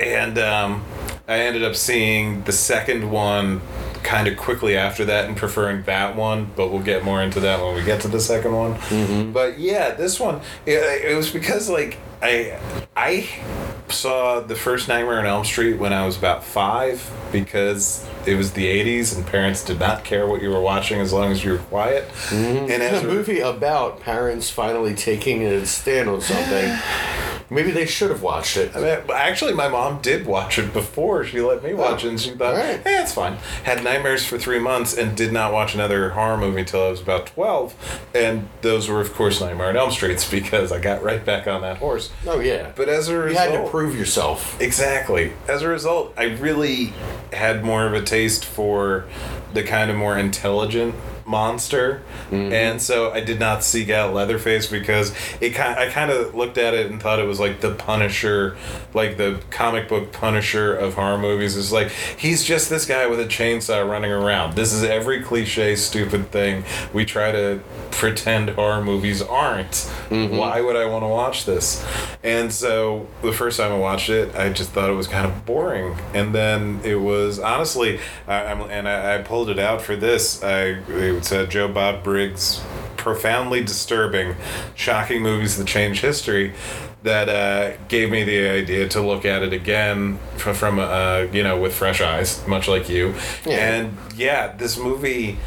and 0.00 0.38
um, 0.38 0.84
I 1.28 1.38
ended 1.38 1.62
up 1.62 1.76
seeing 1.76 2.42
the 2.42 2.52
second 2.52 3.10
one 3.10 3.62
kind 4.06 4.28
of 4.28 4.36
quickly 4.36 4.76
after 4.76 5.04
that 5.04 5.26
and 5.26 5.36
preferring 5.36 5.82
that 5.82 6.14
one, 6.14 6.48
but 6.54 6.70
we'll 6.70 6.82
get 6.82 7.04
more 7.04 7.20
into 7.20 7.40
that 7.40 7.60
when 7.60 7.74
we 7.74 7.82
get 7.82 8.00
to 8.02 8.08
the 8.08 8.20
second 8.20 8.54
one. 8.54 8.74
Mm-hmm. 8.76 9.32
But 9.32 9.58
yeah, 9.58 9.94
this 9.94 10.20
one 10.20 10.40
it, 10.64 10.78
it 11.04 11.16
was 11.16 11.30
because 11.30 11.68
like 11.68 11.98
I 12.22 12.58
I 12.96 13.28
saw 13.88 14.40
the 14.40 14.56
first 14.56 14.88
Nightmare 14.88 15.20
on 15.20 15.26
Elm 15.26 15.44
Street 15.44 15.74
when 15.74 15.92
I 15.92 16.04
was 16.06 16.16
about 16.16 16.44
five 16.44 17.10
because 17.30 18.06
it 18.26 18.34
was 18.34 18.52
the 18.52 18.64
80s 18.64 19.16
and 19.16 19.26
parents 19.26 19.64
did 19.64 19.78
not 19.78 20.04
care 20.04 20.26
what 20.26 20.42
you 20.42 20.50
were 20.50 20.60
watching 20.60 21.00
as 21.00 21.12
long 21.12 21.30
as 21.30 21.44
you 21.44 21.52
were 21.52 21.58
quiet. 21.58 22.08
Mm-hmm. 22.28 22.70
And 22.70 22.82
a 22.82 22.90
as 22.90 23.04
a, 23.04 23.06
movie 23.06 23.40
about 23.40 24.00
parents 24.00 24.50
finally 24.50 24.94
taking 24.94 25.42
a 25.42 25.66
stand 25.66 26.08
on 26.08 26.20
something. 26.20 26.76
Maybe 27.48 27.70
they 27.70 27.86
should 27.86 28.10
have 28.10 28.22
watched 28.22 28.56
it. 28.56 28.74
I 28.74 28.80
mean, 28.80 28.98
actually, 29.14 29.54
my 29.54 29.68
mom 29.68 30.00
did 30.02 30.26
watch 30.26 30.58
it 30.58 30.72
before 30.72 31.24
she 31.24 31.40
let 31.40 31.62
me 31.62 31.74
watch 31.74 32.04
it, 32.04 32.08
and 32.08 32.20
she 32.20 32.30
thought, 32.30 32.54
Alright. 32.56 32.82
"Hey, 32.82 33.00
it's 33.00 33.12
fine." 33.12 33.34
Had 33.62 33.84
nightmares 33.84 34.26
for 34.26 34.36
three 34.36 34.58
months 34.58 34.96
and 34.96 35.16
did 35.16 35.32
not 35.32 35.52
watch 35.52 35.72
another 35.72 36.10
horror 36.10 36.36
movie 36.36 36.60
until 36.60 36.82
I 36.82 36.90
was 36.90 37.00
about 37.00 37.28
twelve, 37.28 37.74
and 38.12 38.48
those 38.62 38.88
were, 38.88 39.00
of 39.00 39.14
course, 39.14 39.40
Nightmare 39.40 39.68
on 39.68 39.76
Elm 39.76 39.92
Streets 39.92 40.28
because 40.28 40.72
I 40.72 40.80
got 40.80 41.04
right 41.04 41.24
back 41.24 41.46
on 41.46 41.60
that 41.62 41.76
horse. 41.76 42.05
Oh 42.26 42.40
yeah, 42.40 42.72
But 42.74 42.88
as 42.88 43.08
a 43.08 43.16
result, 43.16 43.46
you 43.46 43.52
had 43.52 43.64
to 43.64 43.70
prove 43.70 43.96
yourself. 43.96 44.60
Exactly. 44.60 45.32
As 45.48 45.62
a 45.62 45.68
result, 45.68 46.12
I 46.16 46.24
really 46.24 46.92
had 47.32 47.64
more 47.64 47.86
of 47.86 47.94
a 47.94 48.02
taste 48.02 48.44
for 48.44 49.06
the 49.56 49.64
kind 49.64 49.90
of 49.90 49.96
more 49.96 50.16
intelligent 50.18 50.94
monster, 51.26 52.02
mm-hmm. 52.30 52.52
and 52.52 52.80
so 52.80 53.10
I 53.10 53.20
did 53.20 53.40
not 53.40 53.64
seek 53.64 53.90
out 53.90 54.14
Leatherface 54.14 54.66
because 54.66 55.12
it 55.40 55.50
kind. 55.50 55.78
I 55.78 55.88
kind 55.88 56.10
of 56.10 56.34
looked 56.34 56.58
at 56.58 56.74
it 56.74 56.90
and 56.90 57.02
thought 57.02 57.18
it 57.18 57.26
was 57.26 57.40
like 57.40 57.60
the 57.60 57.74
Punisher, 57.74 58.56
like 58.94 59.16
the 59.16 59.40
comic 59.50 59.88
book 59.88 60.12
Punisher 60.12 60.74
of 60.74 60.94
horror 60.94 61.18
movies. 61.18 61.56
Is 61.56 61.72
like 61.72 61.90
he's 61.90 62.44
just 62.44 62.70
this 62.70 62.86
guy 62.86 63.06
with 63.06 63.18
a 63.18 63.24
chainsaw 63.24 63.88
running 63.88 64.12
around. 64.12 64.54
This 64.54 64.72
is 64.72 64.84
every 64.84 65.22
cliche, 65.22 65.74
stupid 65.74 66.30
thing 66.30 66.64
we 66.92 67.04
try 67.04 67.32
to 67.32 67.60
pretend 67.90 68.50
horror 68.50 68.84
movies 68.84 69.22
aren't. 69.22 69.70
Mm-hmm. 70.10 70.36
Why 70.36 70.60
would 70.60 70.76
I 70.76 70.84
want 70.86 71.02
to 71.02 71.08
watch 71.08 71.46
this? 71.46 71.84
And 72.22 72.52
so 72.52 73.08
the 73.22 73.32
first 73.32 73.58
time 73.58 73.72
I 73.72 73.78
watched 73.78 74.10
it, 74.10 74.34
I 74.34 74.52
just 74.52 74.70
thought 74.70 74.90
it 74.90 74.94
was 74.94 75.06
kind 75.06 75.26
of 75.26 75.46
boring. 75.46 75.96
And 76.12 76.34
then 76.34 76.80
it 76.84 76.96
was 76.96 77.38
honestly, 77.38 78.00
I, 78.26 78.46
I'm, 78.46 78.60
and 78.62 78.88
I, 78.88 79.16
I 79.16 79.22
pulled 79.22 79.45
it 79.48 79.58
out 79.58 79.82
for 79.82 79.96
this. 79.96 80.42
I 80.42 80.78
it 80.88 81.24
said 81.24 81.50
Joe 81.50 81.68
Bob 81.68 82.02
Briggs, 82.02 82.62
profoundly 82.96 83.62
disturbing, 83.62 84.36
shocking 84.74 85.22
movies 85.22 85.56
that 85.58 85.66
change 85.66 86.00
history. 86.00 86.54
That 87.02 87.28
uh, 87.28 87.76
gave 87.88 88.10
me 88.10 88.24
the 88.24 88.48
idea 88.48 88.88
to 88.88 89.00
look 89.00 89.24
at 89.24 89.42
it 89.42 89.52
again 89.52 90.18
from, 90.36 90.54
from 90.54 90.78
uh, 90.80 91.26
you 91.32 91.42
know 91.42 91.60
with 91.60 91.74
fresh 91.74 92.00
eyes, 92.00 92.44
much 92.46 92.66
like 92.66 92.88
you. 92.88 93.14
Yeah. 93.44 93.74
And 93.74 93.98
yeah, 94.16 94.56
this 94.56 94.76
movie 94.76 95.38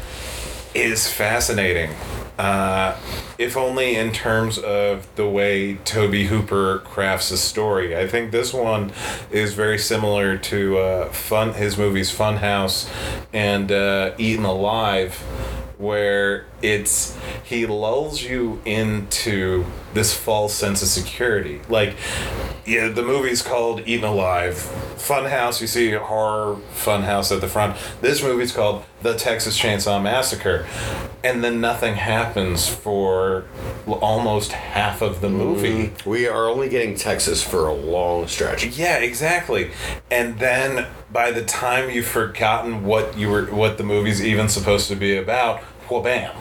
is 0.74 1.10
fascinating. 1.10 1.90
Uh, 2.40 2.96
if 3.36 3.54
only 3.54 3.96
in 3.96 4.12
terms 4.12 4.56
of 4.56 5.06
the 5.16 5.28
way 5.28 5.74
Tobe 5.84 6.14
Hooper 6.14 6.78
crafts 6.78 7.30
a 7.30 7.36
story. 7.36 7.94
I 7.94 8.08
think 8.08 8.30
this 8.30 8.54
one 8.54 8.92
is 9.30 9.52
very 9.52 9.76
similar 9.76 10.38
to 10.38 10.78
uh, 10.78 11.12
Fun 11.12 11.52
his 11.52 11.76
movies 11.76 12.10
Funhouse 12.10 12.90
and 13.34 13.70
uh, 13.70 14.14
Eaten 14.16 14.46
Alive, 14.46 15.16
where 15.76 16.46
it's 16.62 17.14
he 17.44 17.66
lulls 17.66 18.22
you 18.22 18.62
into 18.64 19.66
this 19.92 20.14
false 20.14 20.54
sense 20.54 20.80
of 20.80 20.88
security. 20.88 21.60
Like, 21.68 21.94
yeah, 22.64 22.88
the 22.88 23.02
movie's 23.02 23.42
called 23.42 23.86
Eaten 23.86 24.06
Alive. 24.06 24.54
Funhouse, 24.96 25.60
you 25.60 25.66
see 25.66 25.92
horror 25.92 26.56
Funhouse 26.74 27.34
at 27.34 27.42
the 27.42 27.48
front. 27.48 27.76
This 28.00 28.22
movie's 28.22 28.52
called 28.52 28.84
The 29.02 29.14
Texas 29.14 29.58
Chainsaw 29.58 30.02
Massacre. 30.02 30.66
And 31.22 31.44
then 31.44 31.60
nothing 31.60 31.94
happens 31.94 32.68
for 32.68 33.44
almost 33.86 34.52
half 34.52 35.02
of 35.02 35.20
the 35.20 35.28
movie. 35.28 35.88
Mm-hmm. 35.88 36.10
We 36.10 36.26
are 36.26 36.48
only 36.48 36.68
getting 36.68 36.94
Texas 36.94 37.42
for 37.42 37.66
a 37.66 37.74
long 37.74 38.26
stretch. 38.26 38.64
Yeah, 38.64 38.98
exactly. 38.98 39.70
And 40.10 40.38
then 40.38 40.86
by 41.12 41.30
the 41.30 41.44
time 41.44 41.90
you've 41.90 42.06
forgotten 42.06 42.84
what 42.84 43.18
you 43.18 43.28
were 43.28 43.46
what 43.46 43.76
the 43.78 43.84
movie's 43.84 44.24
even 44.24 44.48
supposed 44.48 44.88
to 44.88 44.96
be 44.96 45.16
about, 45.16 45.62
well 45.90 46.02
bam. 46.02 46.34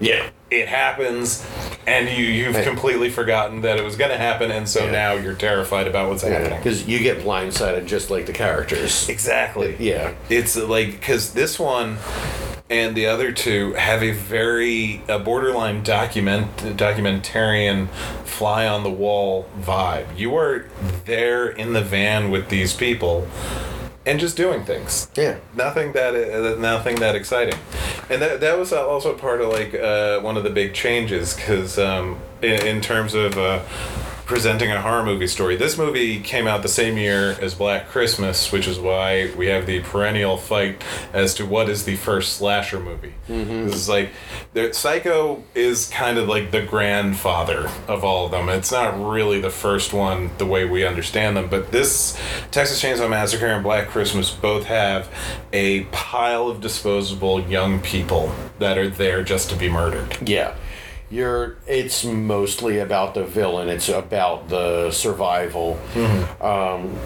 Yeah. 0.00 0.30
It 0.50 0.68
happens 0.68 1.44
and 1.88 2.08
you 2.08 2.24
you've 2.24 2.62
completely 2.64 3.10
forgotten 3.10 3.62
that 3.62 3.78
it 3.78 3.84
was 3.84 3.96
going 3.96 4.10
to 4.12 4.16
happen 4.16 4.50
and 4.52 4.68
so 4.68 4.84
Yeah. 4.84 4.90
now 4.92 5.12
you're 5.14 5.34
terrified 5.34 5.88
about 5.88 6.08
what's 6.08 6.22
happening. 6.22 6.58
Because 6.58 6.86
you 6.86 7.00
get 7.00 7.20
blindsided 7.22 7.86
just 7.86 8.10
like 8.10 8.26
the 8.26 8.32
characters. 8.32 9.08
Exactly. 9.08 9.74
Yeah. 9.78 10.14
It's 10.28 10.56
like 10.56 10.92
because 10.92 11.32
this 11.32 11.58
one 11.58 11.98
and 12.70 12.96
the 12.96 13.06
other 13.06 13.32
two 13.32 13.72
have 13.74 14.02
a 14.02 14.12
very 14.12 15.00
a 15.08 15.18
borderline 15.18 15.82
document 15.82 16.56
documentarian 16.58 17.88
fly 18.24 18.66
on 18.66 18.82
the 18.84 18.90
wall 18.90 19.48
vibe. 19.60 20.06
You 20.16 20.36
are 20.36 20.66
there 21.06 21.48
in 21.48 21.72
the 21.72 21.82
van 21.82 22.30
with 22.30 22.48
these 22.48 22.72
people 22.72 23.26
and 24.06 24.20
just 24.20 24.36
doing 24.36 24.64
things. 24.64 25.08
Yeah. 25.16 25.38
Nothing 25.54 25.92
that 25.92 26.14
uh, 26.14 26.58
nothing 26.58 26.96
that 26.96 27.14
exciting, 27.14 27.58
and 28.08 28.22
that 28.22 28.40
that 28.40 28.58
was 28.58 28.72
also 28.72 29.14
part 29.14 29.40
of 29.40 29.48
like 29.48 29.74
uh, 29.74 30.20
one 30.20 30.36
of 30.36 30.44
the 30.44 30.50
big 30.50 30.72
changes 30.72 31.34
because 31.34 31.78
um, 31.78 32.18
in, 32.40 32.64
in 32.66 32.80
terms 32.80 33.12
of. 33.14 33.36
Uh, 33.36 33.60
presenting 34.26 34.72
a 34.72 34.82
horror 34.82 35.04
movie 35.04 35.28
story. 35.28 35.56
This 35.56 35.78
movie 35.78 36.20
came 36.20 36.48
out 36.48 36.62
the 36.62 36.68
same 36.68 36.98
year 36.98 37.36
as 37.40 37.54
Black 37.54 37.88
Christmas, 37.88 38.50
which 38.50 38.66
is 38.66 38.78
why 38.78 39.32
we 39.36 39.46
have 39.46 39.66
the 39.66 39.80
perennial 39.80 40.36
fight 40.36 40.82
as 41.12 41.32
to 41.36 41.46
what 41.46 41.68
is 41.68 41.84
the 41.84 41.94
first 41.94 42.34
slasher 42.34 42.80
movie. 42.80 43.14
Mm-hmm. 43.28 43.66
This 43.66 43.76
is 43.76 43.88
like, 43.88 44.10
Psycho 44.72 45.44
is 45.54 45.88
kind 45.90 46.18
of 46.18 46.28
like 46.28 46.50
the 46.50 46.60
grandfather 46.62 47.70
of 47.86 48.02
all 48.02 48.26
of 48.26 48.32
them. 48.32 48.48
It's 48.48 48.72
not 48.72 49.00
really 49.00 49.40
the 49.40 49.50
first 49.50 49.92
one 49.92 50.30
the 50.38 50.46
way 50.46 50.64
we 50.64 50.84
understand 50.84 51.36
them, 51.36 51.48
but 51.48 51.70
this 51.70 52.20
Texas 52.50 52.82
Chainsaw 52.82 53.08
Massacre 53.08 53.46
and 53.46 53.62
Black 53.62 53.88
Christmas 53.88 54.30
both 54.30 54.64
have 54.64 55.08
a 55.52 55.84
pile 55.84 56.48
of 56.48 56.60
disposable 56.60 57.40
young 57.42 57.80
people 57.80 58.34
that 58.58 58.76
are 58.76 58.90
there 58.90 59.22
just 59.22 59.50
to 59.50 59.56
be 59.56 59.68
murdered. 59.68 60.16
Yeah. 60.28 60.56
You're 61.10 61.56
it's 61.66 62.04
mostly 62.04 62.78
about 62.78 63.14
the 63.14 63.24
villain. 63.24 63.68
It's 63.68 63.88
about 63.88 64.48
the 64.48 64.90
survival. 64.90 65.78
Um 66.40 66.96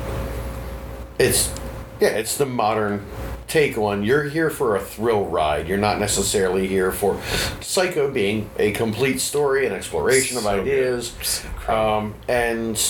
it's 1.19 1.53
yeah, 2.01 2.09
it's 2.09 2.37
the 2.39 2.47
modern 2.47 3.05
take 3.47 3.77
on 3.77 4.05
you're 4.05 4.25
here 4.25 4.49
for 4.49 4.77
a 4.77 4.81
thrill 4.81 5.27
ride. 5.27 5.69
You're 5.69 5.77
not 5.77 5.99
necessarily 5.99 6.67
here 6.67 6.93
for 6.93 7.21
Psycho 7.61 8.11
being 8.11 8.49
a 8.59 8.71
complete 8.73 9.21
story, 9.21 9.67
and 9.67 9.75
exploration 9.75 10.39
of 10.39 10.45
So 10.45 10.65
good. 10.65 10.69
ideas. 10.73 11.45
Um 11.69 12.15
and 12.27 12.81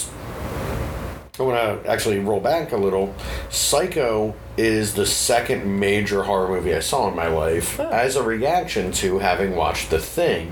I 1.39 1.43
want 1.43 1.83
to 1.85 1.91
actually 1.91 2.19
roll 2.19 2.41
back 2.41 2.73
a 2.73 2.77
little. 2.77 3.15
Psycho 3.49 4.35
is 4.61 4.93
the 4.93 5.07
second 5.07 5.81
major 5.81 6.23
horror 6.23 6.49
movie 6.49 6.75
I 6.75 6.81
saw 6.81 7.09
in 7.09 7.17
my 7.17 7.29
life 7.29 7.81
as 7.81 8.15
a 8.17 8.23
reaction 8.23 8.93
to 8.93 9.19
having 9.19 9.57
watched 9.57 9.89
The 9.89 9.99
Thing 9.99 10.51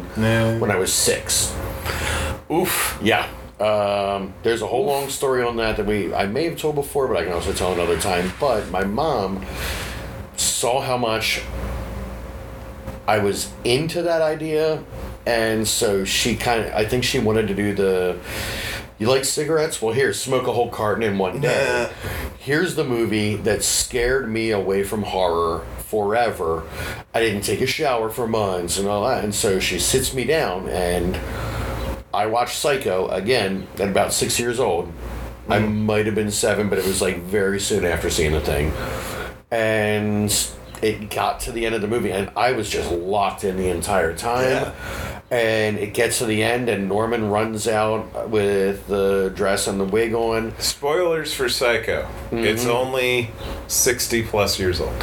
when 0.60 0.70
I 0.70 0.76
was 0.76 0.90
six. 0.90 1.54
Oof. 2.50 2.98
Yeah. 3.02 3.28
Um, 3.60 4.32
there's 4.42 4.62
a 4.62 4.66
whole 4.66 4.86
long 4.86 5.10
story 5.10 5.42
on 5.42 5.56
that 5.56 5.76
that 5.76 5.84
we 5.84 6.14
I 6.14 6.26
may 6.26 6.44
have 6.44 6.56
told 6.58 6.76
before, 6.76 7.06
but 7.06 7.18
I 7.18 7.24
can 7.24 7.34
also 7.34 7.52
tell 7.52 7.72
another 7.74 8.00
time. 8.00 8.32
But 8.40 8.70
my 8.70 8.84
mom 8.84 9.44
saw 10.36 10.80
how 10.80 10.96
much 10.96 11.42
I 13.06 13.18
was 13.18 13.52
into 13.64 14.00
that 14.02 14.22
idea, 14.22 14.82
and 15.26 15.68
so 15.68 16.04
she 16.04 16.34
kind 16.34 16.64
of 16.64 16.72
I 16.72 16.86
think 16.86 17.04
she 17.04 17.18
wanted 17.18 17.48
to 17.48 17.54
do 17.54 17.74
the. 17.74 18.18
You 18.98 19.08
like 19.08 19.24
cigarettes? 19.24 19.80
Well, 19.80 19.94
here, 19.94 20.12
smoke 20.12 20.48
a 20.48 20.52
whole 20.52 20.70
carton 20.70 21.04
in 21.04 21.18
one 21.18 21.40
day. 21.40 21.90
Here's 22.38 22.74
the 22.74 22.84
movie 22.84 23.36
that 23.36 23.62
scared 23.62 24.28
me 24.28 24.50
away 24.50 24.82
from 24.82 25.04
horror 25.04 25.64
forever. 25.78 26.64
I 27.14 27.20
didn't 27.20 27.42
take 27.42 27.60
a 27.60 27.66
shower 27.66 28.10
for 28.10 28.26
months 28.26 28.76
and 28.76 28.88
all 28.88 29.06
that. 29.06 29.22
And 29.22 29.34
so 29.34 29.60
she 29.60 29.78
sits 29.78 30.12
me 30.12 30.24
down 30.24 30.68
and 30.68 31.16
I 32.12 32.26
watched 32.26 32.56
Psycho 32.56 33.08
again 33.08 33.68
at 33.74 33.88
about 33.88 34.12
six 34.12 34.40
years 34.40 34.58
old. 34.58 34.92
I 35.48 35.60
mm. 35.60 35.84
might 35.84 36.06
have 36.06 36.14
been 36.14 36.30
seven, 36.32 36.68
but 36.68 36.78
it 36.78 36.84
was 36.84 37.00
like 37.00 37.18
very 37.18 37.60
soon 37.60 37.84
after 37.84 38.10
seeing 38.10 38.32
the 38.32 38.40
thing. 38.40 38.72
And 39.50 40.30
it 40.82 41.10
got 41.10 41.40
to 41.40 41.52
the 41.52 41.66
end 41.66 41.74
of 41.74 41.80
the 41.80 41.88
movie, 41.88 42.12
and 42.12 42.30
I 42.36 42.52
was 42.52 42.68
just 42.68 42.90
locked 42.90 43.44
in 43.44 43.56
the 43.56 43.68
entire 43.68 44.14
time. 44.14 44.44
Yeah. 44.44 45.17
And 45.30 45.76
it 45.76 45.92
gets 45.92 46.18
to 46.18 46.24
the 46.26 46.42
end, 46.42 46.70
and 46.70 46.88
Norman 46.88 47.28
runs 47.30 47.68
out 47.68 48.30
with 48.30 48.86
the 48.86 49.30
dress 49.34 49.66
and 49.66 49.78
the 49.78 49.84
wig 49.84 50.14
on. 50.14 50.58
Spoilers 50.58 51.34
for 51.34 51.50
Psycho. 51.50 52.02
Mm-hmm. 52.30 52.38
It's 52.44 52.64
only 52.64 53.30
60 53.66 54.22
plus 54.22 54.58
years 54.58 54.80
old. 54.80 54.94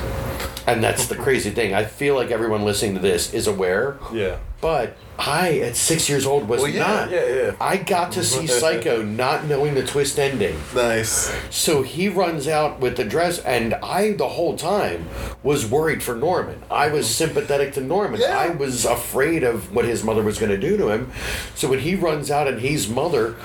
And 0.65 0.83
that's 0.83 1.05
the 1.05 1.15
crazy 1.15 1.51
thing. 1.51 1.75
I 1.75 1.85
feel 1.85 2.15
like 2.15 2.31
everyone 2.31 2.63
listening 2.65 2.95
to 2.95 2.99
this 3.01 3.35
is 3.35 3.45
aware, 3.45 3.99
Yeah. 4.11 4.37
but 4.61 4.97
I, 5.17 5.59
at 5.59 5.75
six 5.75 6.09
years 6.09 6.25
old, 6.25 6.47
was 6.47 6.61
Well, 6.61 6.69
yeah, 6.69 6.79
not. 6.87 7.11
yeah, 7.11 7.27
yeah. 7.27 7.55
I 7.61 7.77
got 7.77 8.11
to 8.13 8.23
see 8.23 8.47
Psycho 8.61 9.01
not 9.01 9.45
knowing 9.45 9.73
the 9.73 9.85
twist 9.85 10.19
ending. 10.19 10.59
Nice. 10.73 11.33
So 11.49 11.81
he 11.83 12.09
runs 12.09 12.47
out 12.47 12.79
with 12.79 12.97
the 12.97 13.05
dress, 13.05 13.39
and 13.39 13.73
I, 13.75 14.11
the 14.11 14.27
whole 14.29 14.57
time, 14.57 15.07
was 15.41 15.65
worried 15.65 16.03
for 16.03 16.15
Norman. 16.15 16.61
I 16.69 16.89
was 16.89 17.07
sympathetic 17.13 17.73
to 17.75 17.81
Norman. 17.81 18.19
Yeah. 18.21 18.37
I 18.37 18.49
was 18.49 18.85
afraid 18.85 19.43
of 19.43 19.73
what 19.73 19.85
his 19.85 20.03
mother 20.03 20.21
was 20.21 20.37
going 20.37 20.51
to 20.51 20.57
do 20.57 20.75
to 20.77 20.89
him. 20.89 21.11
So 21.55 21.69
when 21.69 21.79
he 21.79 21.95
runs 21.95 22.29
out 22.29 22.47
and 22.47 22.59
he's 22.59 22.89
mother, 22.89 23.35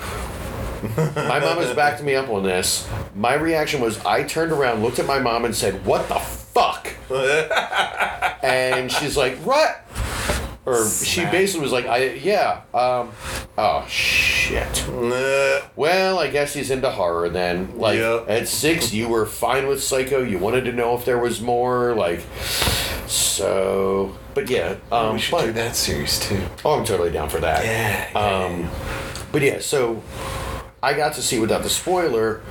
my 0.97 1.39
mom 1.39 1.57
has 1.57 1.73
backed 1.75 2.03
me 2.03 2.15
up 2.15 2.29
on 2.29 2.43
this. 2.43 2.87
My 3.15 3.35
reaction 3.35 3.81
was 3.81 4.03
I 4.05 4.23
turned 4.23 4.51
around, 4.51 4.83
looked 4.83 4.99
at 4.99 5.05
my 5.05 5.19
mom, 5.19 5.45
and 5.45 5.55
said, 5.55 5.85
What 5.85 6.07
the 6.09 6.15
fuck? 6.19 6.87
and 8.43 8.91
she's 8.91 9.15
like, 9.15 9.37
What? 9.37 9.81
Or 10.63 10.87
she 10.87 11.25
basically 11.25 11.63
was 11.63 11.71
like, 11.71 11.87
I 11.87 12.13
yeah, 12.13 12.61
um, 12.73 13.11
oh 13.57 13.83
shit. 13.87 14.85
Well, 15.75 16.19
I 16.19 16.29
guess 16.31 16.53
he's 16.53 16.69
into 16.69 16.91
horror 16.91 17.29
then. 17.29 17.77
Like 17.79 17.97
Yeah. 17.97 18.23
at 18.27 18.47
six, 18.47 18.93
you 18.93 19.07
were 19.07 19.25
fine 19.25 19.67
with 19.67 19.81
Psycho. 19.83 20.21
You 20.21 20.37
wanted 20.37 20.65
to 20.65 20.71
know 20.71 20.95
if 20.95 21.03
there 21.03 21.17
was 21.17 21.41
more. 21.41 21.95
Like 21.95 22.21
so, 23.07 24.15
but 24.35 24.49
yeah. 24.49 24.75
Um, 24.91 25.13
we 25.13 25.19
should 25.19 25.31
but, 25.31 25.45
do 25.47 25.51
that 25.53 25.75
series 25.75 26.19
too. 26.19 26.41
Oh, 26.63 26.77
I'm 26.77 26.85
totally 26.85 27.11
down 27.11 27.29
for 27.29 27.39
that. 27.39 27.65
Yeah. 27.65 28.19
Um, 28.19 28.69
but 29.31 29.41
yeah, 29.41 29.59
so 29.59 30.03
I 30.83 30.93
got 30.93 31.13
to 31.13 31.21
see 31.23 31.39
without 31.39 31.63
the 31.63 31.69
spoiler. 31.69 32.41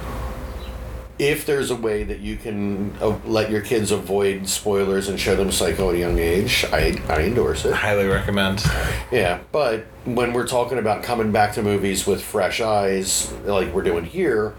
If 1.21 1.45
there's 1.45 1.71
a 1.71 1.77
way 1.77 2.03
that 2.05 2.21
you 2.21 2.37
can 2.37 2.97
uh, 2.99 3.19
let 3.27 3.51
your 3.51 3.61
kids 3.61 3.91
avoid 3.91 4.49
spoilers 4.49 5.07
and 5.11 5.21
show 5.21 5.37
them 5.37 5.53
Psycho 5.53 5.91
at 5.91 5.97
a 5.97 5.99
young 5.99 6.19
age, 6.19 6.65
I, 6.73 6.99
I 7.11 7.25
endorse 7.25 7.67
it. 7.67 7.75
Highly 7.75 8.07
recommend. 8.07 8.65
Yeah, 9.13 9.41
but 9.53 9.85
when 10.07 10.33
we're 10.33 10.47
talking 10.47 10.79
about 10.79 11.03
coming 11.03 11.31
back 11.31 11.53
to 11.57 11.63
movies 11.63 12.07
with 12.07 12.23
fresh 12.23 12.63
eyes, 12.63 13.31
like 13.45 13.75
we're 13.75 13.83
doing 13.83 14.07
here, 14.07 14.55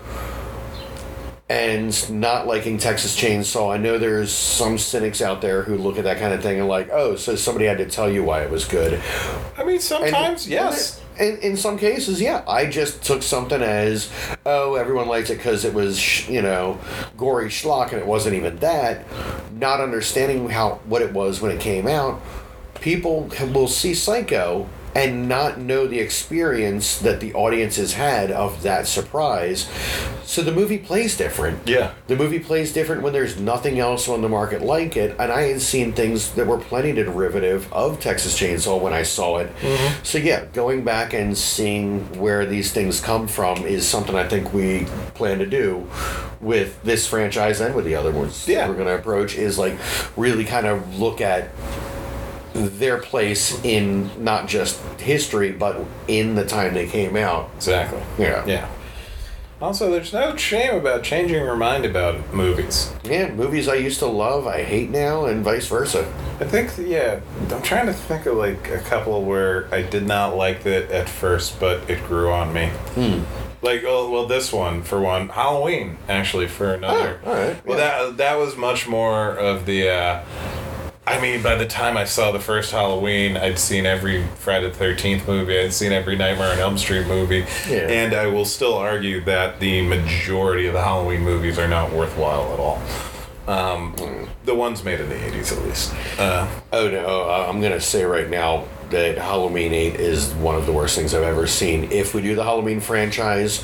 and 1.49 2.21
not 2.21 2.45
liking 2.45 2.77
Texas 2.77 3.19
Chainsaw, 3.19 3.73
I 3.73 3.77
know 3.77 3.97
there's 3.97 4.31
some 4.31 4.77
cynics 4.77 5.19
out 5.19 5.41
there 5.41 5.63
who 5.63 5.77
look 5.77 5.97
at 5.97 6.03
that 6.03 6.19
kind 6.19 6.31
of 6.31 6.43
thing 6.43 6.59
and 6.59 6.67
like, 6.67 6.89
oh, 6.91 7.15
so 7.15 7.35
somebody 7.35 7.65
had 7.65 7.79
to 7.79 7.87
tell 7.87 8.07
you 8.09 8.23
why 8.23 8.41
it 8.43 8.51
was 8.51 8.65
good. 8.65 9.01
I 9.57 9.63
mean, 9.63 9.73
And- 9.77 9.81
sometimes 9.81 10.47
yes. 10.47 11.01
In, 11.21 11.37
in 11.37 11.55
some 11.55 11.77
cases, 11.77 12.19
yeah. 12.19 12.43
I 12.47 12.65
just 12.65 13.03
took 13.03 13.21
something 13.21 13.61
as, 13.61 14.09
oh, 14.43 14.73
everyone 14.73 15.07
likes 15.07 15.29
it 15.29 15.37
because 15.37 15.63
it 15.63 15.73
was, 15.73 16.27
you 16.27 16.41
know, 16.41 16.79
gory 17.15 17.49
schlock, 17.49 17.91
and 17.91 18.01
it 18.01 18.07
wasn't 18.07 18.35
even 18.35 18.57
that. 18.57 19.05
Not 19.53 19.81
understanding 19.81 20.49
how 20.49 20.81
what 20.85 21.03
it 21.03 21.13
was 21.13 21.39
when 21.39 21.51
it 21.51 21.61
came 21.61 21.87
out, 21.87 22.19
people 22.81 23.29
will 23.53 23.67
see 23.67 23.93
Psycho 23.93 24.67
and 24.95 25.27
not 25.29 25.57
know 25.59 25.87
the 25.87 25.99
experience 25.99 26.97
that 26.99 27.19
the 27.19 27.33
audience 27.33 27.77
has 27.77 27.93
had 27.93 28.31
of 28.31 28.61
that 28.63 28.87
surprise. 28.87 29.69
So 30.23 30.41
the 30.41 30.51
movie 30.51 30.77
plays 30.77 31.17
different. 31.17 31.67
Yeah. 31.67 31.93
The 32.07 32.15
movie 32.15 32.39
plays 32.39 32.71
different 32.73 33.01
when 33.01 33.13
there's 33.13 33.39
nothing 33.39 33.79
else 33.79 34.07
on 34.07 34.21
the 34.21 34.29
market 34.29 34.61
like 34.61 34.95
it, 34.95 35.15
and 35.19 35.31
I 35.31 35.43
had 35.43 35.61
seen 35.61 35.93
things 35.93 36.31
that 36.33 36.47
were 36.47 36.57
plenty 36.57 36.93
derivative 36.93 37.71
of 37.73 37.99
Texas 37.99 38.39
Chainsaw 38.39 38.79
when 38.79 38.93
I 38.93 39.03
saw 39.03 39.37
it. 39.37 39.53
Mm-hmm. 39.57 40.03
So 40.03 40.17
yeah, 40.17 40.45
going 40.53 40.83
back 40.83 41.13
and 41.13 41.37
seeing 41.37 42.01
where 42.19 42.45
these 42.45 42.71
things 42.71 43.01
come 43.01 43.27
from 43.27 43.65
is 43.65 43.87
something 43.87 44.15
I 44.15 44.27
think 44.27 44.53
we 44.53 44.85
plan 45.15 45.39
to 45.39 45.45
do 45.45 45.87
with 46.39 46.81
this 46.83 47.07
franchise 47.07 47.59
and 47.61 47.75
with 47.75 47.85
the 47.85 47.95
other 47.95 48.11
ones 48.11 48.47
Yeah. 48.47 48.67
we're 48.67 48.73
going 48.75 48.87
to 48.87 48.95
approach. 48.95 49.35
Is 49.35 49.57
like 49.57 49.77
really 50.17 50.43
kind 50.45 50.65
of 50.65 50.97
look 50.97 51.21
at 51.21 51.49
their 52.53 52.97
place 52.97 53.63
in 53.63 54.09
not 54.23 54.47
just 54.47 54.79
history 54.99 55.51
but 55.51 55.79
in 56.07 56.35
the 56.35 56.45
time 56.45 56.73
they 56.73 56.87
came 56.87 57.15
out. 57.15 57.49
Exactly. 57.57 58.01
Yeah. 58.19 58.45
Yeah. 58.45 58.69
Also, 59.61 59.91
there's 59.91 60.11
no 60.11 60.35
shame 60.35 60.73
about 60.73 61.03
changing 61.03 61.35
your 61.37 61.55
mind 61.55 61.85
about 61.85 62.33
movies. 62.33 62.91
Yeah, 63.03 63.31
movies 63.31 63.67
I 63.67 63.75
used 63.75 63.99
to 63.99 64.07
love, 64.07 64.47
I 64.47 64.63
hate 64.63 64.89
now, 64.89 65.25
and 65.25 65.43
vice 65.43 65.67
versa. 65.67 66.11
I 66.39 66.45
think, 66.45 66.71
yeah, 66.79 67.19
I'm 67.51 67.61
trying 67.61 67.85
to 67.85 67.93
think 67.93 68.25
of 68.25 68.37
like 68.37 68.71
a 68.71 68.79
couple 68.79 69.23
where 69.23 69.71
I 69.71 69.83
did 69.83 70.07
not 70.07 70.35
like 70.35 70.65
it 70.65 70.89
at 70.89 71.07
first, 71.07 71.59
but 71.59 71.87
it 71.87 72.03
grew 72.07 72.31
on 72.31 72.51
me. 72.51 72.71
Like, 73.61 73.83
oh, 73.85 74.09
well, 74.09 74.25
this 74.25 74.51
one 74.51 74.81
for 74.81 74.99
one, 74.99 75.29
Halloween 75.29 75.97
actually 76.09 76.47
for 76.47 76.73
another. 76.73 77.19
Oh, 77.23 77.29
all 77.31 77.37
right, 77.37 77.63
Well, 77.63 77.77
yeah. 77.77 78.05
that 78.05 78.17
that 78.17 78.35
was 78.39 78.57
much 78.57 78.87
more 78.87 79.29
of 79.29 79.67
the. 79.67 79.89
Uh, 79.89 80.23
I 81.07 81.19
mean, 81.19 81.41
by 81.41 81.55
the 81.55 81.65
time 81.65 81.97
I 81.97 82.05
saw 82.05 82.31
the 82.31 82.39
first 82.39 82.71
Halloween, 82.71 83.35
I'd 83.35 83.57
seen 83.57 83.85
every 83.85 84.23
Friday 84.35 84.67
the 84.69 84.73
Thirteenth 84.73 85.27
movie. 85.27 85.59
I'd 85.59 85.73
seen 85.73 85.91
every 85.91 86.15
Nightmare 86.15 86.51
on 86.51 86.59
Elm 86.59 86.77
Street 86.77 87.07
movie, 87.07 87.45
Yeah. 87.67 87.87
and 87.89 88.13
I 88.13 88.27
will 88.27 88.45
still 88.45 88.75
argue 88.75 89.19
that 89.25 89.59
the 89.59 89.81
majority 89.81 90.67
of 90.67 90.73
the 90.73 90.81
Halloween 90.81 91.21
movies 91.21 91.57
are 91.57 91.67
not 91.67 91.91
worthwhile 91.91 92.53
at 92.53 92.59
all. 92.59 92.81
Um, 93.47 93.95
The 94.45 94.55
ones 94.55 94.83
made 94.83 94.99
in 94.99 95.09
the 95.09 95.15
'80s, 95.15 95.51
at 95.51 95.63
least. 95.63 95.93
Uh, 96.17 96.47
Oh 96.71 96.87
no, 96.89 97.05
uh, 97.29 97.45
I'm 97.49 97.61
gonna 97.61 97.81
say 97.81 98.03
right 98.05 98.29
now 98.29 98.63
that 98.91 99.17
Halloween 99.17 99.73
8 99.73 99.95
is 99.99 100.29
one 100.33 100.55
of 100.55 100.65
the 100.65 100.71
worst 100.71 100.95
things 100.95 101.13
I've 101.13 101.23
ever 101.23 101.45
seen. 101.47 101.89
If 101.91 102.13
we 102.13 102.21
do 102.21 102.35
the 102.35 102.43
Halloween 102.43 102.79
franchise, 102.79 103.63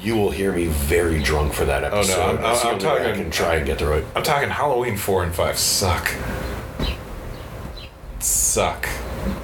you 0.00 0.16
will 0.16 0.30
hear 0.30 0.52
me 0.52 0.66
very 0.66 1.20
drunk 1.22 1.52
for 1.54 1.64
that 1.66 1.84
episode. 1.84 2.18
Oh, 2.18 2.22
I'm- 2.22 2.42
That's 2.42 2.62
the 2.62 2.68
I'm 2.68 2.74
only 2.74 2.86
way 2.86 3.12
I 3.12 3.16
can 3.16 3.30
try 3.30 3.54
and 3.56 3.66
get 3.66 3.78
through 3.78 3.98
it. 3.98 4.04
I'm 4.16 4.22
talking 4.22 4.50
Halloween 4.50 4.96
four 4.96 5.22
and 5.22 5.32
five 5.34 5.56
suck. 5.58 6.10
Suck. 8.52 9.01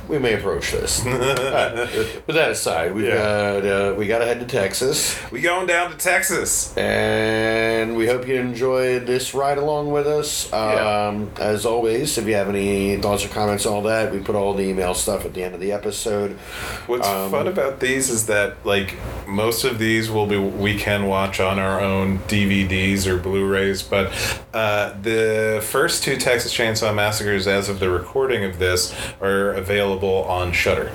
We 0.08 0.18
may 0.18 0.34
approach 0.34 0.72
this. 0.72 1.04
With 1.04 2.26
that 2.36 2.50
aside, 2.50 2.94
we 2.94 3.06
Yeah. 3.08 3.16
got 3.60 3.66
uh, 3.66 3.94
we 3.96 4.06
got 4.06 4.18
to 4.20 4.24
head 4.26 4.40
to 4.40 4.46
Texas, 4.46 5.16
We 5.30 5.40
going 5.42 5.66
down 5.66 5.90
to 5.90 5.96
Texas. 5.98 6.74
and 6.76 7.94
we 7.96 8.06
hope 8.06 8.26
you 8.26 8.36
enjoyed 8.36 9.06
this 9.06 9.34
ride 9.34 9.58
along 9.58 9.90
with 9.92 10.06
us. 10.06 10.48
Yeah. 10.50 11.08
Um, 11.08 11.30
as 11.38 11.66
always, 11.66 12.16
if 12.16 12.26
you 12.26 12.34
have 12.34 12.48
any 12.48 12.96
thoughts 12.96 13.24
or 13.24 13.28
comments, 13.28 13.66
all 13.66 13.82
that, 13.82 14.10
we 14.12 14.20
put 14.20 14.34
all 14.34 14.54
the 14.54 14.62
email 14.64 14.94
stuff 14.94 15.26
at 15.26 15.34
the 15.34 15.42
end 15.44 15.54
of 15.54 15.60
the 15.60 15.72
episode. 15.72 16.32
What's 16.86 17.06
Um, 17.06 17.30
fun 17.30 17.46
about 17.46 17.80
these 17.80 18.08
is 18.08 18.26
that 18.26 18.56
like 18.64 18.94
most 19.26 19.64
of 19.64 19.78
these 19.78 20.10
will 20.10 20.26
be 20.26 20.38
we 20.38 20.74
can 20.76 21.06
watch 21.06 21.38
on 21.38 21.58
our 21.58 21.80
own 21.80 22.20
DVDs 22.28 23.06
or 23.06 23.18
Blu-rays, 23.18 23.82
but 23.82 24.10
uh, 24.54 24.94
the 25.02 25.60
first 25.62 26.02
two 26.02 26.16
Texas 26.16 26.54
Chainsaw 26.54 26.94
Massacres, 26.94 27.46
as 27.46 27.68
of 27.68 27.78
the 27.78 27.90
recording 27.90 28.42
of 28.44 28.58
this, 28.58 28.94
are 29.20 29.50
available 29.52 29.97
on 30.06 30.52
Shudder. 30.52 30.92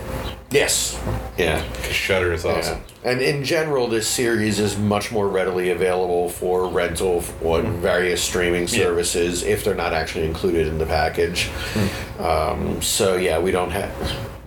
Yes. 0.52 1.00
Yeah. 1.38 1.64
Because 1.76 1.94
Shudder 1.96 2.32
is 2.32 2.46
awesome. 2.46 2.80
Yeah. 3.04 3.12
And 3.12 3.22
in 3.22 3.44
general, 3.44 3.88
this 3.88 4.08
series 4.08 4.60
is 4.60 4.78
much 4.78 5.12
more 5.12 5.28
readily 5.28 5.72
available 5.72 6.30
for 6.30 6.68
rental 6.68 7.24
on 7.44 7.82
various 7.82 8.22
streaming 8.24 8.66
Mm-hmm. 8.66 8.76
Yeah. 8.76 8.84
services 8.86 9.44
if 9.44 9.64
they're 9.64 9.74
not 9.76 9.94
actually 9.94 10.26
included 10.26 10.68
in 10.68 10.78
the 10.78 10.86
package. 10.86 11.48
Hmm. 11.74 12.22
Um, 12.24 12.82
so 12.82 13.16
yeah, 13.18 13.40
we 13.40 13.52
don't 13.52 13.72
have 13.72 13.92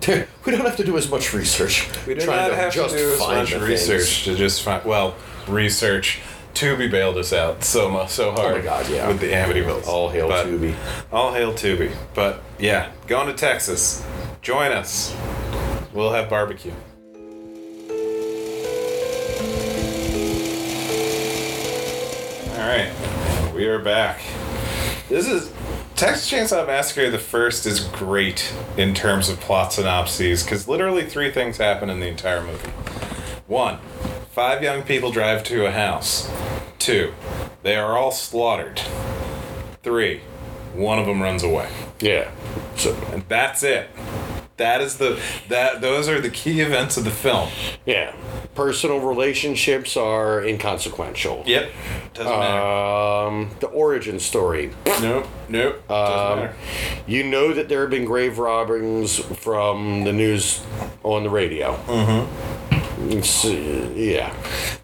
we 0.45 0.51
don't 0.53 0.65
have 0.65 0.77
to 0.77 0.85
do 0.85 0.95
as 0.97 1.09
much 1.11 1.33
research. 1.33 1.89
We 2.07 2.13
do 2.15 2.21
trying 2.21 2.49
not 2.49 2.57
have 2.57 2.73
to 2.73 2.87
do 2.89 3.13
as 3.13 3.19
much 3.19 3.53
research 3.55 4.23
to 4.23 4.35
just 4.35 4.63
find. 4.63 4.83
Well, 4.85 5.15
research. 5.47 6.19
Tubi 6.53 6.89
bailed 6.89 7.17
us 7.17 7.33
out 7.33 7.63
so 7.63 7.87
much, 7.87 8.09
so 8.09 8.31
hard. 8.31 8.53
Oh 8.53 8.57
my 8.57 8.63
God, 8.63 8.89
yeah. 8.89 9.07
With 9.07 9.19
the 9.19 9.27
Amityville. 9.31 9.85
All 9.85 10.09
hail 10.09 10.27
But- 10.27 10.47
Tubi. 10.47 10.73
All 11.11 11.31
hail 11.33 11.53
Tubi. 11.53 11.91
But 12.15 12.41
yeah, 12.57 12.91
going 13.05 13.27
to 13.27 13.33
Texas. 13.33 14.03
Join 14.41 14.71
us. 14.71 15.15
We'll 15.93 16.11
have 16.11 16.29
barbecue. 16.29 16.73
All 22.51 22.67
right, 22.67 22.91
we 23.53 23.65
are 23.65 23.79
back. 23.79 24.21
This 25.09 25.27
is 25.27 25.51
Texas 25.95 26.29
Chainsaw 26.29 26.65
Massacre. 26.67 27.09
The 27.09 27.17
first 27.17 27.65
is 27.65 27.81
great 27.81 28.53
in 28.77 28.93
terms 28.93 29.29
of 29.29 29.39
plot 29.39 29.73
synopses 29.73 30.43
because 30.43 30.67
literally 30.67 31.05
three 31.05 31.31
things 31.31 31.57
happen 31.57 31.89
in 31.89 31.99
the 31.99 32.07
entire 32.07 32.41
movie. 32.41 32.69
One, 33.47 33.79
five 34.31 34.61
young 34.61 34.83
people 34.83 35.11
drive 35.11 35.43
to 35.45 35.65
a 35.65 35.71
house. 35.71 36.29
Two, 36.77 37.13
they 37.63 37.75
are 37.75 37.97
all 37.97 38.11
slaughtered. 38.11 38.81
Three, 39.81 40.21
one 40.73 40.99
of 40.99 41.05
them 41.05 41.21
runs 41.21 41.43
away. 41.43 41.69
Yeah. 41.99 42.31
So 42.75 42.93
And 43.11 43.23
that's 43.27 43.63
it. 43.63 43.89
That 44.57 44.81
is 44.81 44.97
the 44.97 45.19
that 45.49 45.81
those 45.81 46.09
are 46.09 46.19
the 46.19 46.31
key 46.31 46.61
events 46.61 46.97
of 46.97 47.03
the 47.03 47.11
film. 47.11 47.49
yeah, 47.85 48.13
personal 48.55 48.99
relationships 48.99 49.95
are 49.95 50.43
inconsequential. 50.43 51.43
Yep. 51.45 51.69
Doesn't 52.15 52.39
matter. 52.39 52.61
Um, 52.61 53.51
the 53.59 53.67
origin 53.67 54.19
story. 54.19 54.71
Nope. 55.01 55.27
Nope. 55.47 55.87
Doesn't 55.87 56.31
Um, 56.31 56.39
matter. 56.39 56.55
you 57.05 57.23
know 57.23 57.53
that 57.53 57.69
there 57.69 57.81
have 57.81 57.91
been 57.91 58.05
grave 58.05 58.39
robbings 58.39 59.19
from 59.19 60.03
the 60.05 60.13
news 60.13 60.61
on 61.03 61.21
the 61.23 61.29
radio. 61.29 61.75
Mm-hmm. 61.85 62.25
yeah, 63.95 64.33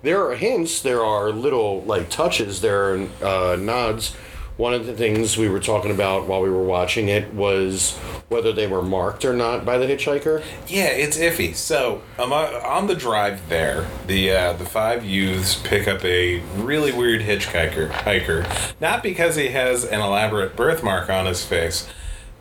there 0.03 0.23
are 0.27 0.35
hints. 0.35 0.81
There 0.81 1.03
are 1.03 1.31
little 1.31 1.81
like 1.83 2.09
touches. 2.09 2.61
There 2.61 2.93
are 2.95 3.07
uh, 3.23 3.55
nods 3.55 4.15
One 4.57 4.75
of 4.75 4.85
the 4.85 4.93
things 4.93 5.35
we 5.35 5.49
were 5.49 5.59
talking 5.59 5.89
about 5.89 6.27
while 6.27 6.41
we 6.41 6.49
were 6.49 6.63
watching 6.63 7.09
it 7.09 7.33
was 7.33 7.97
whether 8.29 8.53
they 8.53 8.67
were 8.67 8.83
marked 8.83 9.25
or 9.25 9.33
not 9.33 9.65
by 9.65 9.79
the 9.79 9.87
hitchhiker. 9.87 10.43
Yeah, 10.67 10.89
it's 10.89 11.17
iffy. 11.17 11.55
So 11.55 12.03
um, 12.19 12.31
on 12.31 12.85
the 12.85 12.93
drive 12.93 13.49
there, 13.49 13.87
the 14.05 14.31
uh, 14.31 14.53
the 14.53 14.65
five 14.65 15.03
youths 15.03 15.55
pick 15.55 15.87
up 15.87 16.05
a 16.05 16.39
really 16.55 16.91
weird 16.91 17.21
hitchhiker 17.21 17.89
hiker, 17.89 18.45
not 18.79 19.01
because 19.01 19.35
he 19.37 19.47
has 19.49 19.85
an 19.85 20.01
elaborate 20.01 20.55
birthmark 20.55 21.09
on 21.09 21.25
his 21.25 21.43
face. 21.43 21.89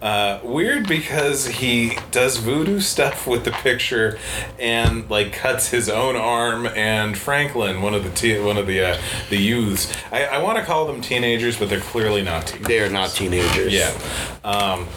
Uh, 0.02 0.40
weird 0.42 0.88
because 0.88 1.46
he 1.46 1.96
does 2.10 2.36
voodoo 2.38 2.80
stuff 2.80 3.24
with 3.24 3.44
the 3.44 3.52
picture 3.52 4.18
and 4.58 5.08
like 5.08 5.32
cuts 5.32 5.68
his 5.68 5.88
own 5.88 6.16
arm 6.16 6.66
and 6.66 7.16
Franklin, 7.16 7.80
one 7.82 7.94
of 7.94 8.02
the 8.02 8.10
te- 8.10 8.40
one 8.40 8.56
of 8.58 8.66
the 8.66 8.80
uh, 8.84 9.00
the 9.30 9.36
youths. 9.36 9.92
I, 10.10 10.24
I 10.24 10.42
want 10.42 10.58
to 10.58 10.64
call 10.64 10.86
them 10.88 11.00
teenagers, 11.00 11.56
but 11.56 11.68
they're 11.68 11.78
clearly 11.80 12.22
not 12.22 12.48
teenagers. 12.48 12.66
They 12.66 12.80
are 12.80 12.90
not 12.90 13.10
teenagers. 13.10 13.72
Yeah. 13.72 13.96
Um, 14.42 14.88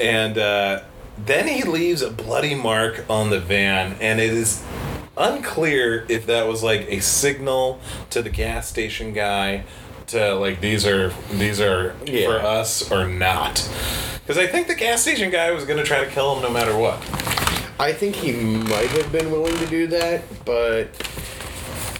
and 0.00 0.38
uh, 0.38 0.82
then 1.18 1.48
he 1.48 1.64
leaves 1.64 2.02
a 2.02 2.10
bloody 2.10 2.54
mark 2.54 3.04
on 3.10 3.30
the 3.30 3.40
van, 3.40 3.96
and 4.00 4.20
it 4.20 4.30
is 4.32 4.62
unclear 5.16 6.06
if 6.08 6.26
that 6.26 6.46
was 6.46 6.62
like 6.62 6.82
a 6.88 7.00
signal 7.00 7.80
to 8.10 8.22
the 8.22 8.30
gas 8.30 8.68
station 8.68 9.12
guy 9.12 9.64
to 10.06 10.34
like 10.34 10.60
these 10.60 10.86
are 10.86 11.12
these 11.32 11.60
are 11.60 11.94
Yeah. 12.06 12.26
for 12.26 12.38
us 12.38 12.88
or 12.92 13.08
not. 13.08 13.68
Because 14.26 14.38
I 14.38 14.46
think 14.46 14.66
the 14.68 14.74
gas 14.74 15.02
station 15.02 15.30
guy 15.30 15.50
was 15.50 15.64
going 15.64 15.78
to 15.78 15.84
try 15.84 16.02
to 16.04 16.10
kill 16.10 16.34
him 16.36 16.42
no 16.42 16.50
matter 16.50 16.76
what. 16.76 16.96
I 17.78 17.92
think 17.92 18.14
he 18.16 18.32
might 18.32 18.88
have 18.90 19.12
been 19.12 19.30
willing 19.30 19.56
to 19.58 19.66
do 19.66 19.86
that, 19.88 20.22
but 20.44 20.86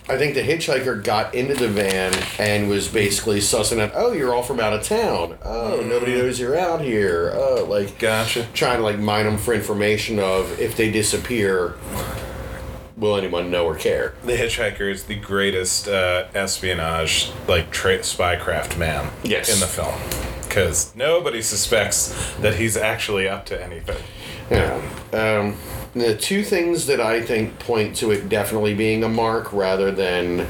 I 0.08 0.16
think 0.16 0.34
the 0.34 0.42
hitchhiker 0.42 1.02
got 1.02 1.34
into 1.34 1.54
the 1.54 1.68
van 1.68 2.14
and 2.38 2.68
was 2.68 2.88
basically 2.88 3.40
sussing 3.40 3.80
out, 3.80 3.90
oh, 3.94 4.12
you're 4.12 4.34
all 4.34 4.42
from 4.42 4.60
out 4.60 4.72
of 4.72 4.82
town. 4.84 5.36
Oh, 5.44 5.82
nobody 5.84 6.14
knows 6.14 6.38
you're 6.40 6.56
out 6.58 6.80
here. 6.80 7.32
Oh, 7.34 7.66
like 7.68 7.98
Gotcha. 7.98 8.46
trying 8.54 8.78
to 8.78 8.82
like 8.84 8.98
mine 8.98 9.24
them 9.26 9.36
for 9.36 9.52
information 9.52 10.18
of 10.18 10.58
if 10.60 10.76
they 10.76 10.90
disappear, 10.90 11.74
will 12.96 13.16
anyone 13.16 13.50
know 13.50 13.66
or 13.66 13.74
care? 13.74 14.14
The 14.24 14.36
hitchhiker 14.36 14.90
is 14.90 15.04
the 15.04 15.16
greatest 15.16 15.88
uh, 15.88 16.28
espionage, 16.34 17.30
like 17.48 17.70
tra- 17.70 17.98
spycraft 17.98 18.78
man 18.78 19.10
Yes. 19.24 19.52
in 19.52 19.60
the 19.60 19.66
film. 19.66 19.94
Because 20.48 20.94
nobody 20.94 21.42
suspects 21.42 22.14
that 22.40 22.54
he's 22.54 22.76
actually 22.76 23.28
up 23.28 23.46
to 23.46 23.62
anything. 23.62 24.02
Yeah. 24.50 24.80
Um, 25.12 25.56
the 25.94 26.16
two 26.16 26.42
things 26.44 26.86
that 26.86 27.00
I 27.00 27.22
think 27.22 27.58
point 27.58 27.96
to 27.96 28.10
it 28.10 28.28
definitely 28.28 28.74
being 28.74 29.02
a 29.04 29.08
mark 29.08 29.52
rather 29.52 29.90
than 29.90 30.46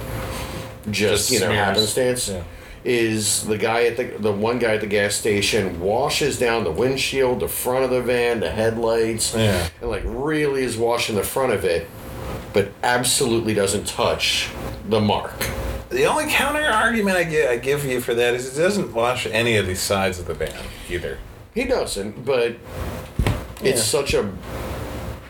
just, 0.91 1.29
Just 1.29 1.31
you 1.31 1.41
know 1.41 1.47
smears. 1.47 1.65
happenstance 1.65 2.29
Yeah. 2.29 2.43
is 2.85 3.47
the 3.47 3.57
guy 3.57 3.85
at 3.85 3.97
the 3.97 4.05
the 4.19 4.33
one 4.33 4.59
guy 4.59 4.75
at 4.75 4.81
the 4.81 4.87
gas 4.87 5.15
station 5.15 5.81
washes 5.81 6.39
down 6.39 6.65
the 6.65 6.71
windshield, 6.71 7.41
the 7.41 7.49
front 7.49 7.85
of 7.85 7.91
the 7.91 8.03
van, 8.03 8.41
the 8.41 8.51
headlights, 8.51 9.35
Yeah. 9.35 9.69
and 9.81 9.91
like 9.91 10.03
really 10.05 10.65
is 10.65 10.77
washing 10.77 11.15
the 11.17 11.23
front 11.23 11.53
of 11.53 11.65
it, 11.65 11.87
but 12.53 12.69
absolutely 12.83 13.55
doesn't 13.55 13.87
touch 13.87 14.49
the 14.89 15.01
mark. 15.01 15.33
The 15.95 16.07
only 16.07 16.27
counter 16.27 16.61
argument 16.61 17.17
I 17.17 17.23
give, 17.23 17.49
I 17.49 17.57
give 17.57 17.85
you 17.85 18.01
for 18.01 18.15
that 18.15 18.35
is 18.35 18.59
it 18.59 18.61
doesn't 18.61 18.93
wash 18.93 19.27
any 19.27 19.57
of 19.59 19.69
the 19.69 19.77
sides 19.77 20.19
of 20.19 20.27
the 20.27 20.35
van 20.35 20.53
either. 20.91 21.19
He 21.55 21.63
doesn't, 21.67 22.25
but 22.25 22.57
it's 23.63 23.79
Yeah. 23.79 24.01
such 24.01 24.13
a 24.13 24.29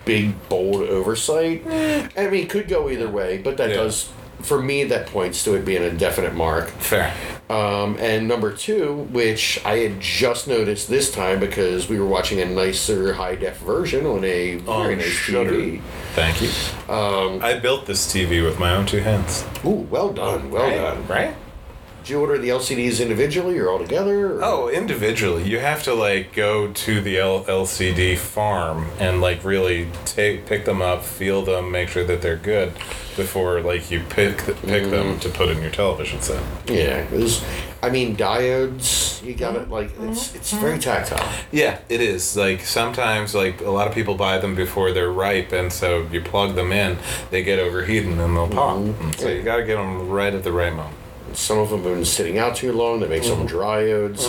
big, 0.07 0.33
bold 0.49 0.89
oversight. 0.89 1.65
Eh. 1.69 2.09
I 2.17 2.29
mean, 2.29 2.45
it 2.45 2.49
could 2.49 2.67
go 2.67 2.89
either 2.89 3.09
way, 3.11 3.37
but 3.45 3.59
that 3.59 3.69
Yeah. 3.71 3.77
does, 3.77 4.09
for 4.45 4.61
me, 4.63 4.85
that 4.85 5.07
points 5.09 5.43
to 5.45 5.55
it 5.55 5.65
being 5.65 5.83
a 5.83 5.91
definite 5.91 6.35
mark. 6.35 6.69
Fair. 6.71 7.13
Um, 7.51 7.97
and 7.99 8.27
number 8.27 8.53
two, 8.53 9.07
which 9.11 9.61
I 9.65 9.79
had 9.79 10.01
just 10.01 10.49
noticed 10.49 10.89
this 10.89 11.11
time 11.11 11.41
because 11.41 11.89
we 11.89 11.99
were 11.99 12.07
watching 12.07 12.41
a 12.41 12.45
nicer 12.47 13.13
high 13.13 13.35
def 13.35 13.59
version 13.59 14.07
on 14.07 14.25
a 14.25 14.57
very 14.57 14.93
On 14.93 14.99
nice 14.99 15.07
Shudder. 15.09 15.51
TV. 15.53 15.81
Thank 16.15 16.41
you. 16.41 16.49
Um, 16.93 17.43
I 17.43 17.59
built 17.59 17.87
this 17.87 18.07
TV 18.13 18.43
with 18.45 18.59
my 18.59 18.75
own 18.75 18.87
two 18.87 18.99
hands. 19.01 19.45
Ooh, 19.65 19.87
well 19.91 20.13
done, 20.13 20.51
well 20.51 20.63
right? 20.63 20.77
done. 20.77 21.07
Right? 21.07 21.35
Did 22.05 22.11
you 22.11 22.21
order 22.21 22.37
the 22.37 22.51
LCDs 22.51 23.01
individually 23.01 23.59
or 23.59 23.71
all 23.71 23.79
together? 23.79 24.35
or- 24.35 24.45
Oh, 24.45 24.69
individually, 24.69 25.49
you 25.49 25.59
have 25.61 25.83
to 25.85 25.95
like 25.95 26.35
go 26.35 26.71
to 26.71 27.01
the 27.01 27.19
L- 27.19 27.45
LCD 27.45 28.19
farm 28.19 28.89
and 28.99 29.23
like 29.23 29.43
really 29.43 29.89
take 30.05 30.45
pick 30.45 30.67
them 30.67 30.83
up, 30.83 31.03
feel 31.03 31.41
them, 31.41 31.71
make 31.71 31.89
sure 31.89 32.05
that 32.05 32.21
they're 32.21 32.37
good 32.37 32.75
before 33.17 33.63
like 33.63 33.91
you 33.91 34.03
pick 34.11 34.45
th- 34.45 34.61
pick 34.67 34.91
them 34.91 35.13
mm-hmm. 35.13 35.19
to 35.21 35.29
put 35.31 35.49
in 35.49 35.63
your 35.63 35.71
television 35.71 36.21
set. 36.21 36.43
yeah. 36.67 36.99
It 36.99 37.13
was, 37.13 37.43
I 37.83 37.89
mean, 37.89 38.19
diodes. 38.19 39.25
You 39.25 39.33
got 39.33 39.57
it. 39.57 39.71
Like 39.71 39.89
mm-hmm. 39.93 40.11
it's 40.11 40.35
it's 40.35 40.53
very 40.53 40.73
mm-hmm. 40.73 40.81
tactile. 40.81 41.33
Yeah, 41.53 41.79
it 41.89 42.03
is. 42.03 42.37
Like 42.37 42.61
sometimes, 42.61 43.35
like 43.35 43.63
a 43.63 43.71
lot 43.71 43.89
of 43.89 43.95
people 43.95 44.15
buy 44.15 44.37
them 44.37 44.55
before 44.55 44.93
they're 44.93 45.11
ripe, 45.11 45.53
and 45.53 45.73
so 45.73 46.07
you 46.13 46.21
plug 46.21 46.55
them 46.55 46.71
in, 46.71 46.99
they 47.31 47.43
get 47.43 47.59
overheated 47.59 48.11
and 48.11 48.37
they'll 48.37 48.47
pop. 48.47 48.77
And 48.77 49.19
So 49.19 49.31
you 49.31 49.43
got 49.43 49.57
to 49.57 49.65
get 49.65 49.77
them 49.77 50.11
right 50.11 50.35
at 50.35 50.45
the 50.45 50.53
right 50.53 50.75
moment. 50.75 50.99
Some 51.35 51.59
of 51.59 51.71
them 51.71 51.83
have 51.83 51.95
been 51.95 52.05
sitting 52.05 52.39
out 52.39 52.57
too 52.57 52.73
long. 52.73 53.01
They 53.01 53.09
make 53.09 53.25
some 53.25 53.47
dryodes. 53.47 54.25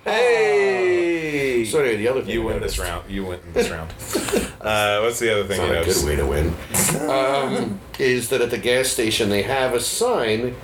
Hey! 0.04 1.64
So 1.64 1.78
anyway, 1.80 1.96
the 1.96 2.08
other 2.08 2.22
thing 2.22 2.30
you 2.30 2.42
I 2.42 2.46
win 2.46 2.54
this 2.60 2.76
noticed- 2.76 2.78
round. 2.78 3.10
You 3.10 3.24
win 3.26 3.40
this 3.52 3.68
round. 3.70 3.92
Uh, 4.60 5.00
what's 5.00 5.18
the 5.18 5.32
other 5.32 5.44
thing 5.48 5.56
Not 5.56 5.68
you 5.68 5.72
a 5.72 5.76
noticed? 5.76 6.04
good 6.04 6.08
way 6.10 6.16
to 6.16 6.26
win. 6.26 6.54
um, 7.10 7.80
is 7.98 8.28
that 8.28 8.42
at 8.42 8.50
the 8.50 8.58
gas 8.58 8.88
station 8.88 9.30
they 9.30 9.40
have 9.40 9.72
a 9.72 9.80
sign 9.80 10.54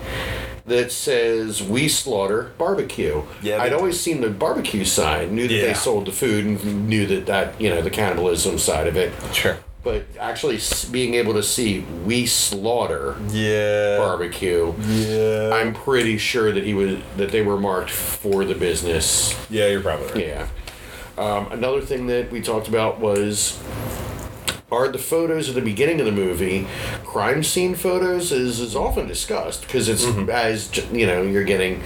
that 0.67 0.93
says 0.93 1.63
"We 1.63 1.89
Slaughter 1.89 2.53
Barbecue." 2.59 3.23
Yeah, 3.41 3.63
I'd 3.63 3.73
they- 3.73 3.77
always 3.77 3.99
seen 3.99 4.21
the 4.21 4.29
barbecue 4.29 4.85
sign, 4.85 5.35
knew 5.35 5.49
that 5.49 5.55
Yeah. 5.55 5.67
they 5.69 5.73
sold 5.75 6.05
the 6.09 6.13
food, 6.13 6.45
and 6.45 6.87
knew 6.91 7.07
that 7.07 7.25
that 7.25 7.59
you 7.59 7.71
know 7.71 7.81
the 7.81 7.89
cannibalism 7.89 8.59
side 8.59 8.87
of 8.87 8.99
it. 8.99 9.13
Sure. 9.33 9.57
But 9.87 10.03
actually, 10.19 10.59
being 10.91 11.15
able 11.15 11.33
to 11.35 11.45
see 11.45 11.85
"We 12.05 12.27
Slaughter 12.27 13.15
Yeah. 13.31 13.99
Barbecue," 13.99 14.75
Yeah. 14.85 15.51
I'm 15.55 15.73
pretty 15.75 16.19
sure 16.19 16.51
that 16.51 16.65
he 16.65 16.75
was 16.75 16.97
that 17.17 17.31
they 17.31 17.41
were 17.41 17.57
marked 17.57 17.91
for 17.93 18.45
the 18.45 18.57
business. 18.57 19.37
yeah, 19.49 19.69
you're 19.69 19.81
probably 19.81 20.07
right. 20.09 20.27
Yeah. 20.27 20.47
Um, 21.17 21.53
another 21.53 21.83
thing 21.83 22.09
that 22.09 22.33
we 22.33 22.41
talked 22.41 22.67
about 22.67 22.99
was 22.99 23.57
are 24.73 24.89
the 24.89 24.99
photos 24.99 25.49
at 25.49 25.55
the 25.55 25.61
beginning 25.61 26.01
of 26.01 26.07
the 26.07 26.11
movie 26.13 26.67
crime 27.05 27.45
scene 27.45 27.77
photos 27.77 28.33
is, 28.33 28.59
is 28.59 28.75
often 28.75 29.07
discussed 29.07 29.61
because 29.69 29.89
it's 29.89 30.05
as 30.29 30.77
you 30.93 31.07
know 31.07 31.23
you're 31.23 31.45
getting 31.45 31.81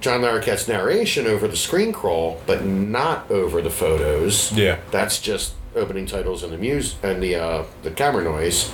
John 0.00 0.22
Larroquette's 0.22 0.66
narration 0.66 1.28
over 1.28 1.46
the 1.46 1.56
screen 1.56 1.92
crawl, 1.92 2.40
but 2.46 2.64
not 2.64 3.30
over 3.30 3.62
the 3.62 3.70
photos. 3.70 4.50
Yeah. 4.50 4.78
that's 4.90 5.20
just 5.20 5.52
opening 5.74 6.06
titles 6.06 6.42
and 6.42 6.52
the 6.52 6.58
muse 6.58 6.96
and 7.02 7.22
the 7.22 7.36
uh, 7.36 7.64
the 7.82 7.90
camera 7.90 8.24
noise. 8.24 8.70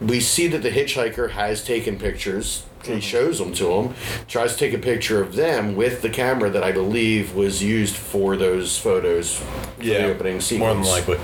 We 0.00 0.20
see 0.20 0.46
that 0.48 0.62
the 0.62 0.70
hitchhiker 0.70 1.30
has 1.32 1.62
taken 1.62 1.98
pictures. 1.98 2.64
He 2.84 3.00
shows 3.02 3.38
them 3.38 3.52
to 3.54 3.70
him, 3.72 3.94
tries 4.26 4.54
to 4.54 4.58
take 4.58 4.72
a 4.72 4.78
picture 4.78 5.20
of 5.20 5.36
them 5.36 5.76
with 5.76 6.00
the 6.00 6.08
camera 6.08 6.48
that 6.48 6.64
I 6.64 6.72
believe 6.72 7.34
was 7.34 7.62
used 7.62 7.94
for 7.94 8.38
those 8.38 8.78
photos 8.78 9.36
for 9.36 9.82
Yeah. 9.82 10.06
the 10.06 10.14
opening 10.14 10.34
More 10.34 10.40
sequence. 10.40 10.86
than 10.86 10.96
likely. 10.96 11.18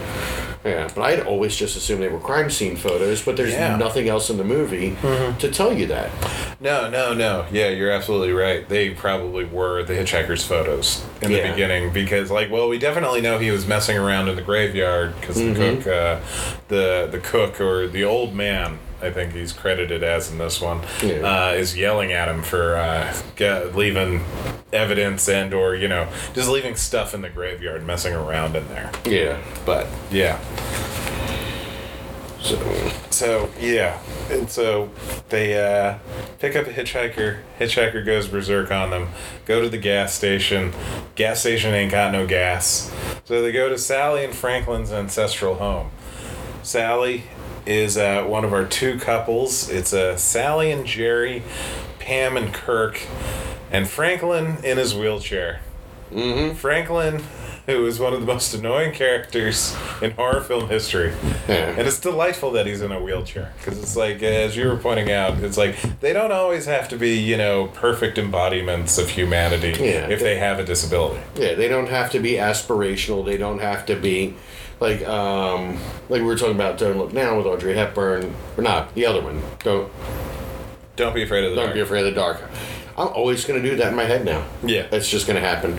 Yeah, 0.66 0.88
but 0.94 1.02
I'd 1.02 1.20
always 1.20 1.54
just 1.54 1.76
assumed 1.76 2.02
they 2.02 2.08
were 2.08 2.18
crime 2.18 2.50
scene 2.50 2.74
photos, 2.76 3.22
but 3.22 3.36
there's 3.36 3.52
Yeah. 3.52 3.76
nothing 3.76 4.08
else 4.08 4.30
in 4.30 4.36
the 4.36 4.44
movie 4.44 4.96
to 5.38 5.48
tell 5.50 5.72
you 5.72 5.86
that. 5.86 6.10
No, 6.60 6.90
no, 6.90 7.14
no. 7.14 7.44
Yeah, 7.52 7.68
you're 7.68 7.90
absolutely 7.92 8.32
right. 8.32 8.68
They 8.68 8.90
probably 8.90 9.44
were 9.44 9.82
the 9.84 9.92
hitchhiker's 9.94 10.44
photos 10.44 11.02
in 11.22 11.30
the 11.30 11.42
beginning 11.50 11.90
because, 11.90 12.30
like, 12.30 12.50
well, 12.50 12.68
we 12.68 12.78
definitely 12.78 13.20
know 13.20 13.38
he 13.38 13.50
was 13.50 13.66
messing 13.66 13.96
around 13.96 14.28
in 14.28 14.34
the 14.36 14.42
graveyard 14.42 15.14
because 15.20 15.36
the 15.36 15.54
cook, 15.54 15.86
uh, 15.86 16.16
the 16.68 17.08
the 17.12 17.18
cook 17.18 17.60
or 17.60 17.86
the 17.86 18.02
old 18.04 18.34
man, 18.34 18.78
I 19.02 19.10
think 19.10 19.32
he's 19.34 19.52
credited 19.52 20.02
as 20.02 20.30
in 20.30 20.38
this 20.38 20.60
one, 20.60 20.80
Yeah. 21.02 21.50
uh, 21.50 21.52
is 21.52 21.76
yelling 21.76 22.12
at 22.12 22.28
him 22.28 22.42
for 22.42 22.76
uh, 22.76 23.14
get, 23.36 23.74
leaving 23.76 24.24
evidence 24.72 25.28
and 25.28 25.52
or 25.54 25.74
you 25.76 25.86
know 25.88 26.08
just 26.34 26.48
leaving 26.48 26.76
stuff 26.76 27.14
in 27.14 27.20
the 27.22 27.28
graveyard, 27.30 27.84
messing 27.86 28.14
around 28.14 28.56
in 28.56 28.66
there. 28.68 28.90
Yeah. 29.04 29.38
But 29.64 29.86
yeah. 30.10 30.38
So, 32.40 32.90
So 33.10 33.50
yeah, 33.60 33.98
and 34.30 34.48
so 34.48 34.90
they 35.30 35.58
uh, 35.60 35.98
pick 36.38 36.54
up 36.54 36.66
a 36.66 36.70
hitchhiker. 36.70 37.38
Hitchhiker 37.58 38.04
goes 38.06 38.28
berserk 38.28 38.70
on 38.70 38.90
them. 38.90 39.08
Go 39.46 39.60
to 39.62 39.68
the 39.68 39.78
gas 39.78 40.14
station. 40.14 40.72
Gas 41.16 41.40
station 41.40 41.74
ain't 41.74 41.90
got 41.90 42.12
no 42.12 42.26
gas. 42.26 42.92
So 43.24 43.42
they 43.42 43.50
go 43.52 43.68
to 43.68 43.76
Sally 43.78 44.24
and 44.24 44.32
Franklin's 44.34 44.92
ancestral 44.92 45.56
home. 45.56 45.90
Sally 46.62 47.24
is 47.66 47.96
uh, 47.96 48.24
one 48.24 48.44
of 48.44 48.52
our 48.52 48.64
two 48.64 48.98
couples. 48.98 49.68
It's 49.68 49.92
uh, 49.92 50.16
Sally 50.16 50.70
and 50.70 50.86
Jerry, 50.86 51.42
Pam 51.98 52.36
and 52.36 52.52
Kirk, 52.52 53.00
and 53.70 53.88
Franklin 53.88 54.58
in 54.64 54.78
his 54.78 54.94
wheelchair. 54.94 55.60
Mm-hmm. 56.10 56.54
Franklin 56.54 57.22
who 57.66 57.84
is 57.86 57.98
one 57.98 58.14
of 58.14 58.20
the 58.20 58.26
most 58.26 58.54
annoying 58.54 58.92
characters 58.92 59.76
in 60.00 60.12
horror 60.12 60.40
film 60.40 60.68
history. 60.68 61.12
Yeah. 61.48 61.74
And 61.76 61.80
it's 61.80 61.98
delightful 61.98 62.52
that 62.52 62.66
he's 62.66 62.80
in 62.80 62.92
a 62.92 63.02
wheelchair 63.02 63.52
because 63.58 63.78
it's 63.82 63.96
like, 63.96 64.22
as 64.22 64.56
you 64.56 64.68
were 64.68 64.76
pointing 64.76 65.10
out, 65.10 65.38
it's 65.42 65.58
like 65.58 65.76
they 66.00 66.12
don't 66.12 66.30
always 66.32 66.66
have 66.66 66.88
to 66.90 66.96
be, 66.96 67.16
you 67.18 67.36
know, 67.36 67.66
perfect 67.66 68.18
embodiments 68.18 68.98
of 68.98 69.10
humanity 69.10 69.74
Yeah. 69.82 70.08
if 70.08 70.20
they 70.20 70.38
have 70.38 70.60
a 70.60 70.64
disability. 70.64 71.20
Yeah, 71.36 71.54
they 71.54 71.66
don't 71.66 71.88
have 71.88 72.10
to 72.12 72.20
be 72.20 72.32
aspirational. 72.34 73.24
They 73.24 73.36
don't 73.36 73.58
have 73.58 73.84
to 73.86 73.96
be 73.96 74.36
like 74.80 75.06
um 75.06 75.78
like 76.08 76.20
we 76.20 76.26
were 76.26 76.36
talking 76.36 76.54
about 76.54 76.78
Don't 76.78 76.98
Look 76.98 77.12
Now 77.12 77.36
with 77.36 77.46
Audrey 77.46 77.74
Hepburn. 77.74 78.34
Or 78.56 78.62
not, 78.62 78.94
the 78.94 79.06
other 79.06 79.20
one. 79.22 79.42
Don't 79.64 79.90
Don't 80.96 81.14
be 81.14 81.22
afraid 81.22 81.44
of 81.44 81.50
the 81.50 81.56
don't 81.56 81.66
dark. 81.66 81.74
be 81.74 81.80
afraid 81.80 82.00
of 82.06 82.14
the 82.14 82.20
dark. 82.20 82.40
I'm 82.98 83.08
always 83.08 83.44
gonna 83.44 83.62
do 83.62 83.76
that 83.76 83.88
in 83.88 83.94
my 83.96 84.04
head 84.04 84.24
now. 84.24 84.44
Yeah. 84.64 84.86
It's 84.92 85.08
just 85.08 85.26
gonna 85.26 85.40
happen. 85.40 85.78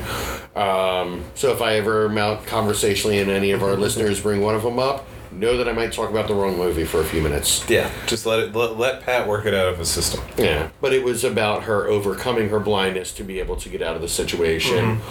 Um, 0.56 1.24
so 1.36 1.52
if 1.52 1.62
I 1.62 1.76
ever 1.76 2.10
mount 2.10 2.46
conversationally 2.46 3.20
and 3.20 3.30
any 3.32 3.52
of 3.52 3.64
our 3.64 3.76
listeners 3.78 4.22
bring 4.22 4.42
one 4.42 4.56
of 4.56 4.64
them 4.64 4.78
up, 4.80 5.06
know 5.32 5.58
that 5.58 5.68
I 5.68 5.74
might 5.74 5.92
talk 5.92 6.10
about 6.10 6.28
the 6.28 6.34
wrong 6.34 6.58
movie 6.58 6.86
for 6.86 7.02
a 7.02 7.06
few 7.06 7.22
minutes. 7.22 7.68
Yeah, 7.70 7.90
just 8.06 8.26
let 8.26 8.40
it 8.40 8.56
let, 8.56 8.78
let 8.78 9.02
Pat 9.02 9.28
work 9.28 9.46
it 9.46 9.54
out 9.54 9.68
of 9.68 9.78
his 9.78 9.90
system. 9.90 10.22
Yeah, 10.38 10.70
but 10.82 10.94
it 10.94 11.04
was 11.04 11.24
about 11.24 11.64
her 11.64 11.88
overcoming 11.88 12.50
her 12.50 12.60
blindness 12.60 13.14
to 13.14 13.24
be 13.24 13.40
able 13.40 13.56
to 13.58 13.70
get 13.70 13.82
out 13.82 13.96
of 13.96 14.02
the 14.02 14.10
situation. 14.10 15.02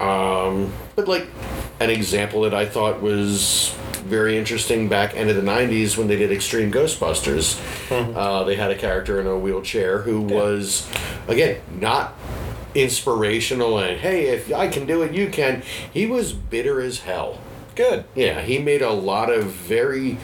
Um, 0.00 0.72
but 0.96 1.08
like 1.08 1.26
an 1.80 1.90
example 1.90 2.42
that 2.42 2.54
I 2.54 2.66
thought 2.66 3.02
was 3.02 3.74
very 4.04 4.38
interesting 4.38 4.88
back 4.88 5.14
end 5.14 5.28
of 5.30 5.36
the 5.36 5.42
'90s 5.42 5.96
when 5.96 6.08
they 6.08 6.16
did 6.16 6.32
Extreme 6.32 6.72
Ghostbusters, 6.72 7.60
uh, 8.16 8.44
they 8.44 8.56
had 8.56 8.70
a 8.70 8.76
character 8.76 9.20
in 9.20 9.26
a 9.26 9.38
wheelchair 9.38 10.02
who 10.02 10.22
was, 10.22 10.88
again, 11.26 11.60
not 11.80 12.14
inspirational 12.74 13.78
and 13.78 13.98
hey, 14.00 14.26
if 14.26 14.52
I 14.52 14.68
can 14.68 14.86
do 14.86 15.02
it, 15.02 15.12
you 15.12 15.28
can. 15.28 15.62
He 15.92 16.06
was 16.06 16.32
bitter 16.32 16.80
as 16.80 17.00
hell. 17.00 17.40
Good. 17.78 18.06
Yeah, 18.16 18.40
he 18.40 18.58
made 18.58 18.82
a 18.82 18.90
lot 18.90 19.30
of 19.30 19.44
very 19.44 20.18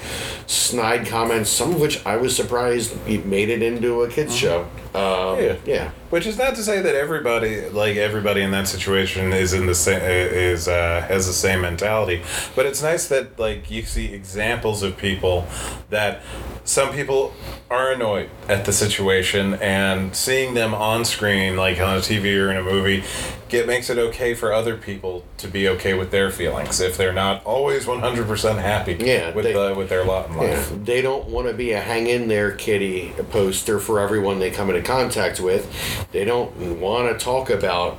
snide 0.48 1.06
comments, 1.06 1.48
some 1.48 1.70
of 1.74 1.80
which 1.80 2.04
I 2.04 2.16
was 2.16 2.34
surprised 2.34 2.96
he 3.06 3.18
made 3.18 3.48
it 3.48 3.62
into 3.62 4.02
a 4.02 4.08
kids 4.10 4.34
show. 4.34 4.62
Um, 4.92 5.38
Yeah. 5.40 5.56
yeah, 5.64 5.90
Which 6.10 6.26
is 6.26 6.36
not 6.36 6.56
to 6.56 6.64
say 6.64 6.80
that 6.82 6.96
everybody, 6.96 7.68
like 7.68 7.96
everybody 7.96 8.42
in 8.42 8.50
that 8.50 8.66
situation, 8.66 9.32
is 9.32 9.52
in 9.52 9.66
the 9.66 9.74
same 9.74 10.00
is 10.00 10.66
uh, 10.66 11.04
has 11.06 11.28
the 11.28 11.32
same 11.32 11.60
mentality. 11.60 12.22
But 12.56 12.66
it's 12.66 12.82
nice 12.82 13.06
that 13.06 13.38
like 13.38 13.70
you 13.70 13.82
see 13.82 14.12
examples 14.12 14.82
of 14.82 14.96
people 14.96 15.46
that 15.90 16.22
some 16.64 16.92
people 16.92 17.34
are 17.70 17.92
annoyed 17.92 18.30
at 18.48 18.64
the 18.64 18.72
situation, 18.72 19.54
and 19.54 20.14
seeing 20.16 20.54
them 20.54 20.74
on 20.74 21.04
screen, 21.04 21.56
like 21.56 21.78
on 21.80 21.98
a 21.98 22.00
TV 22.00 22.36
or 22.36 22.50
in 22.50 22.56
a 22.56 22.62
movie, 22.62 23.04
get 23.48 23.66
makes 23.66 23.90
it 23.90 23.98
okay 23.98 24.32
for 24.34 24.52
other 24.52 24.76
people 24.76 25.24
to 25.38 25.48
be 25.48 25.68
okay 25.68 25.94
with 25.94 26.10
their 26.10 26.30
feelings 26.30 26.80
if 26.80 26.96
they're 26.96 27.12
not 27.12 27.43
always 27.44 27.86
one 27.86 28.00
hundred 28.00 28.26
percent 28.26 28.58
happy. 28.58 28.96
Yeah, 28.98 29.32
with 29.34 29.44
they- 29.44 29.52
the, 29.52 29.74
with 29.74 29.88
their 29.88 30.04
lot 30.04 30.28
in 30.30 30.36
life. 30.36 30.70
yeah. 30.70 30.78
They 30.82 31.02
don't 31.02 31.28
want 31.28 31.46
to 31.48 31.54
be 31.54 31.72
a 31.72 31.80
hang 31.80 32.06
in 32.06 32.28
there 32.28 32.52
kitty 32.52 33.12
poster 33.30 33.78
for 33.78 34.00
everyone 34.00 34.38
they 34.38 34.50
come 34.50 34.70
into 34.70 34.82
contact 34.82 35.40
with. 35.40 35.70
They 36.12 36.24
don't 36.24 36.80
want 36.80 37.16
to 37.18 37.24
talk 37.24 37.50
about. 37.50 37.96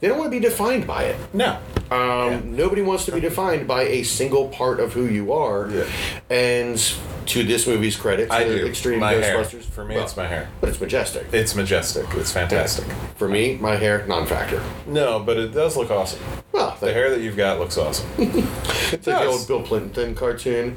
They 0.00 0.08
don't 0.08 0.18
want 0.18 0.30
to 0.32 0.38
be 0.38 0.40
defined 0.40 0.86
by 0.86 1.04
it. 1.04 1.16
No. 1.32 1.58
Um, 1.90 2.54
Nobody 2.54 2.82
wants 2.82 3.04
to 3.06 3.12
be 3.12 3.20
defined 3.20 3.66
by 3.66 3.82
a 3.82 4.02
single 4.02 4.48
part 4.48 4.78
of 4.80 4.92
who 4.92 5.06
you 5.06 5.32
are. 5.32 5.70
Yeah. 5.70 5.84
And 6.30 6.78
to 7.26 7.42
this 7.44 7.66
movie's 7.66 7.96
credit, 7.96 8.30
I 8.30 8.44
do. 8.44 8.66
Extreme 8.66 9.00
My 9.00 9.12
hair. 9.12 9.42
Ghostbusters. 9.42 9.62
For 9.64 9.84
me, 9.84 9.94
well, 9.94 10.04
it's 10.04 10.16
my 10.16 10.26
hair. 10.26 10.48
But 10.60 10.68
it's 10.70 10.80
majestic. 10.80 11.26
It's 11.32 11.54
majestic. 11.54 12.06
It's 12.14 12.32
fantastic. 12.32 12.84
For 13.16 13.28
me, 13.28 13.56
my 13.56 13.76
hair, 13.76 14.04
non-factor. 14.06 14.62
No, 14.86 15.20
but 15.20 15.36
it 15.38 15.52
does 15.52 15.76
look 15.76 15.90
awesome. 15.90 16.20
Well, 16.52 16.76
The 16.80 16.92
hair 16.92 17.10
that 17.10 17.20
you've 17.20 17.36
got 17.36 17.58
looks 17.58 17.78
awesome. 17.78 18.08
It's 18.92 19.06
like 19.06 19.20
the 19.20 19.26
old 19.26 19.48
Bill 19.48 19.62
Clinton 19.62 20.14
cartoon. 20.14 20.76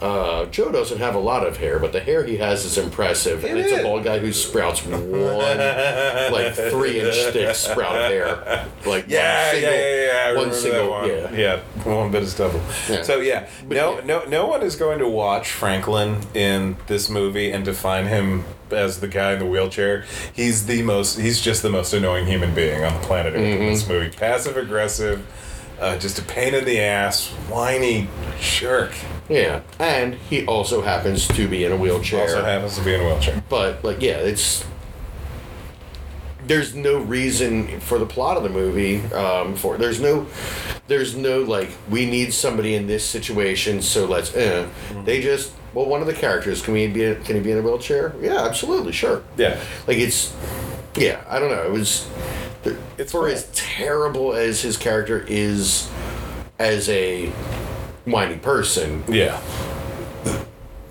Uh, 0.00 0.46
Joe 0.46 0.72
doesn't 0.72 0.96
have 0.98 1.14
a 1.14 1.18
lot 1.18 1.46
of 1.46 1.58
hair, 1.58 1.78
but 1.78 1.92
the 1.92 2.00
hair 2.00 2.24
he 2.24 2.38
has 2.38 2.64
is 2.64 2.78
impressive, 2.78 3.44
and 3.44 3.58
it's 3.58 3.70
is. 3.70 3.80
a 3.80 3.82
bald 3.82 4.02
guy 4.02 4.18
who 4.18 4.32
sprouts 4.32 4.82
one 4.86 5.58
like 6.32 6.54
three 6.54 7.00
inch 7.00 7.14
thick 7.32 7.54
sprout 7.54 7.96
of 7.96 8.10
hair, 8.10 8.66
like 8.86 9.04
Yeah, 9.08 9.44
one 9.52 9.52
single, 9.54 9.72
yeah, 9.72 9.78
yeah, 9.80 10.06
yeah. 10.06 10.30
I 10.30 10.36
one 10.36 10.52
single, 10.54 10.84
that 10.84 10.90
one. 10.90 11.34
yeah. 11.34 11.60
yeah, 11.84 11.92
one 11.92 12.10
bit 12.10 12.22
of 12.22 12.28
stubble. 12.30 12.62
Yeah. 12.88 13.02
So 13.02 13.20
yeah, 13.20 13.48
But 13.68 13.74
no, 13.76 13.94
yeah. 13.98 14.04
no, 14.06 14.24
no 14.24 14.46
one 14.46 14.62
is 14.62 14.74
going 14.76 15.00
to 15.00 15.08
watch 15.08 15.50
Franklin 15.50 16.20
in 16.32 16.76
this 16.86 17.10
movie 17.10 17.50
and 17.52 17.62
define 17.62 18.06
him 18.06 18.44
as 18.70 19.00
the 19.00 19.08
guy 19.08 19.34
in 19.34 19.38
the 19.38 19.46
wheelchair. 19.46 20.06
He's 20.32 20.64
the 20.64 20.80
most. 20.82 21.18
He's 21.18 21.40
just 21.42 21.60
the 21.62 21.68
most 21.70 21.92
annoying 21.92 22.26
human 22.26 22.54
being 22.54 22.84
on 22.84 22.94
the 22.94 23.00
planet 23.06 23.34
Earth 23.34 23.40
in 23.42 23.66
this 23.66 23.82
Mm-hmm. 23.82 23.92
movie. 23.92 24.16
Passive 24.16 24.56
aggressive, 24.56 25.26
uh, 25.78 25.98
just 25.98 26.18
a 26.18 26.22
pain 26.22 26.54
in 26.54 26.64
the 26.64 26.80
ass, 26.80 27.28
whiny 27.50 28.08
jerk. 28.40 28.92
Yeah, 29.30 29.62
and 29.78 30.14
he 30.14 30.44
also 30.44 30.82
happens 30.82 31.28
to 31.28 31.48
be 31.48 31.64
in 31.64 31.72
a 31.72 31.76
wheelchair. 31.76 32.22
Also 32.22 32.44
happens 32.44 32.76
to 32.76 32.84
be 32.84 32.94
in 32.94 33.00
a 33.00 33.04
wheelchair. 33.04 33.42
but 33.48 33.82
like, 33.84 34.02
yeah, 34.02 34.18
it's 34.18 34.64
there's 36.46 36.74
no 36.74 36.98
reason 36.98 37.78
for 37.80 37.98
the 37.98 38.06
plot 38.06 38.36
of 38.36 38.42
the 38.42 38.48
movie. 38.48 39.00
Um, 39.12 39.54
for 39.54 39.78
there's 39.78 40.00
no, 40.00 40.26
there's 40.88 41.16
no 41.16 41.42
like 41.42 41.70
we 41.88 42.06
need 42.06 42.34
somebody 42.34 42.74
in 42.74 42.88
this 42.88 43.04
situation, 43.04 43.80
so 43.82 44.04
let's. 44.06 44.34
Eh. 44.34 44.66
They 45.04 45.22
just 45.22 45.52
well, 45.74 45.86
one 45.86 46.00
of 46.00 46.08
the 46.08 46.12
characters 46.14 46.60
can 46.60 46.74
we 46.74 46.88
be 46.88 47.14
can 47.24 47.36
he 47.36 47.40
be 47.40 47.52
in 47.52 47.58
a 47.58 47.62
wheelchair? 47.62 48.14
Yeah, 48.20 48.44
absolutely, 48.44 48.92
sure. 48.92 49.22
Yeah. 49.36 49.60
Like 49.86 49.98
it's, 49.98 50.34
yeah, 50.96 51.22
I 51.28 51.38
don't 51.38 51.50
know. 51.50 51.62
It 51.62 51.70
was, 51.70 52.08
It's 52.98 53.12
for 53.12 53.20
cool. 53.20 53.26
as 53.26 53.48
terrible 53.52 54.32
as 54.34 54.60
his 54.60 54.76
character 54.76 55.24
is, 55.28 55.88
as 56.58 56.88
a 56.88 57.32
whiny 58.10 58.36
person, 58.36 59.04
Yeah. 59.08 59.40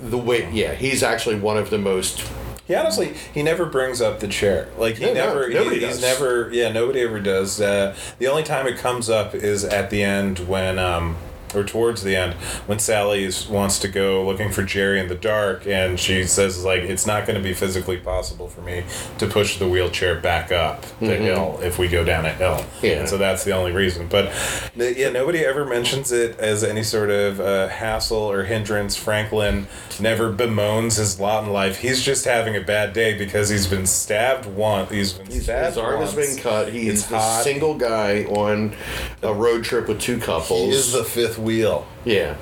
the 0.02 0.18
way 0.18 0.50
yeah, 0.52 0.74
he's 0.74 1.04
actually 1.04 1.36
one 1.36 1.58
of 1.58 1.70
the 1.70 1.78
most 1.78 2.24
He 2.68 2.76
honestly, 2.76 3.16
he 3.34 3.42
never 3.42 3.66
brings 3.66 4.00
up 4.00 4.20
the 4.20 4.28
chair. 4.28 4.68
Like 4.78 4.98
he 4.98 5.06
No, 5.06 5.14
no, 5.14 5.26
never, 5.28 5.50
nobody 5.50 5.80
he- 5.80 5.86
he's 5.88 6.00
never, 6.02 6.50
yeah, 6.54 6.72
nobody 6.72 7.02
ever 7.02 7.20
does. 7.20 7.60
Uh, 7.60 7.96
the 8.20 8.28
only 8.28 8.44
time 8.44 8.68
it 8.68 8.78
comes 8.78 9.10
up 9.10 9.34
is 9.34 9.64
at 9.66 9.90
the 9.90 10.04
end 10.04 10.40
when, 10.48 10.78
um, 10.78 11.16
or 11.56 11.64
towards 11.64 12.04
the 12.04 12.16
end 12.16 12.34
when 12.68 12.80
Sally 12.80 13.30
wants 13.50 13.80
to 13.80 13.88
go 13.88 14.26
looking 14.26 14.52
for 14.52 14.64
Jerry 14.64 15.00
in 15.00 15.08
the 15.08 15.16
dark, 15.16 15.66
and 15.68 16.00
she 16.00 16.24
says 16.26 16.64
like 16.64 16.82
it's 16.82 17.06
not 17.06 17.26
going 17.26 17.38
to 17.38 17.44
be 17.44 17.54
physically 17.54 17.98
possible 17.98 18.48
for 18.48 18.62
me 18.62 18.84
to 19.18 19.28
push 19.28 19.58
the 19.58 19.68
wheelchair 19.68 20.20
back 20.20 20.52
up 20.52 20.86
the 21.00 21.16
hill 21.16 21.60
if 21.62 21.80
we 21.80 21.88
go 21.88 22.04
down 22.04 22.26
a 22.26 22.34
hill. 22.34 22.56
Mm-hmm. 22.56 22.86
Yeah. 22.86 22.92
And 23.00 23.10
so 23.10 23.18
that's 23.18 23.44
the 23.44 23.52
only 23.52 23.72
reason. 23.72 24.08
But 24.08 24.32
yeah, 24.76 25.10
nobody 25.10 25.40
ever 25.40 25.66
mentions 25.66 26.12
it 26.12 26.40
as 26.40 26.64
any 26.64 26.84
sort 26.84 27.10
of 27.10 27.40
uh, 27.40 27.68
hassle 27.68 28.18
or 28.18 28.44
hindrance. 28.44 28.96
Franklin 28.96 29.68
never 30.00 30.32
bemoans 30.32 30.98
his 30.98 31.20
lot 31.20 31.44
in 31.44 31.52
life. 31.52 31.78
He's 31.80 32.02
just 32.04 32.26
having 32.26 32.56
a 32.56 32.62
bad 32.62 32.94
day 32.94 33.18
because 33.18 33.50
he's 33.50 33.68
been 33.68 33.86
stabbed 33.86 34.46
once. 34.46 34.90
He's 34.92 35.14
been 35.14 35.28
He's, 35.28 35.44
stabbed 35.44 35.68
his 35.68 35.78
arm 35.78 36.02
has 36.02 36.14
been 36.16 36.38
cut. 36.38 36.72
He's 36.72 36.94
It's 36.94 37.04
the 37.08 37.18
hot. 37.20 37.44
single 37.44 37.76
guy 37.76 38.24
on 38.26 38.76
a 39.24 39.34
road 39.34 39.64
trip 39.64 39.88
with 39.88 40.00
two 40.02 40.20
couples. 40.20 40.70
He 40.70 40.70
is 40.72 40.92
the 40.92 41.04
fifth 41.04 41.38
wheel. 41.38 41.88
yeah. 42.06 42.36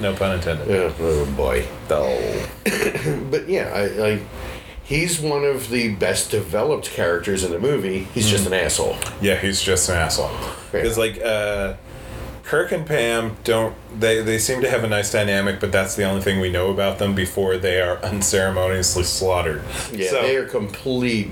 No 0.00 0.14
pun 0.14 0.34
intended. 0.36 0.68
Yeah. 0.68 0.92
Oh 0.98 1.26
boy. 1.36 1.66
Oh. 1.90 2.50
But 3.30 3.48
yeah, 3.48 3.70
I, 3.74 4.06
I 4.12 4.20
he's 4.82 5.20
one 5.20 5.44
of 5.44 5.70
the 5.70 5.94
best 5.94 6.30
developed 6.30 6.90
characters 6.90 7.44
in 7.44 7.50
the 7.52 7.58
movie. 7.60 8.04
He's 8.14 8.28
just 8.28 8.46
Hmm. 8.46 8.52
an 8.52 8.60
asshole. 8.60 8.96
Yeah, 9.20 9.36
he's 9.36 9.62
just 9.62 9.88
an 9.88 9.96
asshole. 9.96 10.30
Yeah. 10.32 10.52
Because 10.72 10.98
like 10.98 11.20
uh, 11.22 11.74
Kirk 12.50 12.72
and 12.72 12.84
Pam 12.84 13.36
don't 13.44 13.76
they 14.00 14.22
they 14.22 14.36
seem 14.36 14.60
to 14.62 14.68
have 14.68 14.82
a 14.82 14.88
nice 14.88 15.12
dynamic, 15.12 15.60
but 15.60 15.70
that's 15.70 15.94
the 15.94 16.02
only 16.02 16.20
thing 16.20 16.40
we 16.40 16.50
know 16.50 16.72
about 16.72 16.98
them 16.98 17.14
before 17.14 17.56
they 17.56 17.80
are 17.80 17.98
unceremoniously 18.02 19.04
slaughtered. 19.04 19.62
Yeah, 19.92 20.10
so, 20.10 20.22
they 20.22 20.34
are 20.34 20.46
complete. 20.46 21.30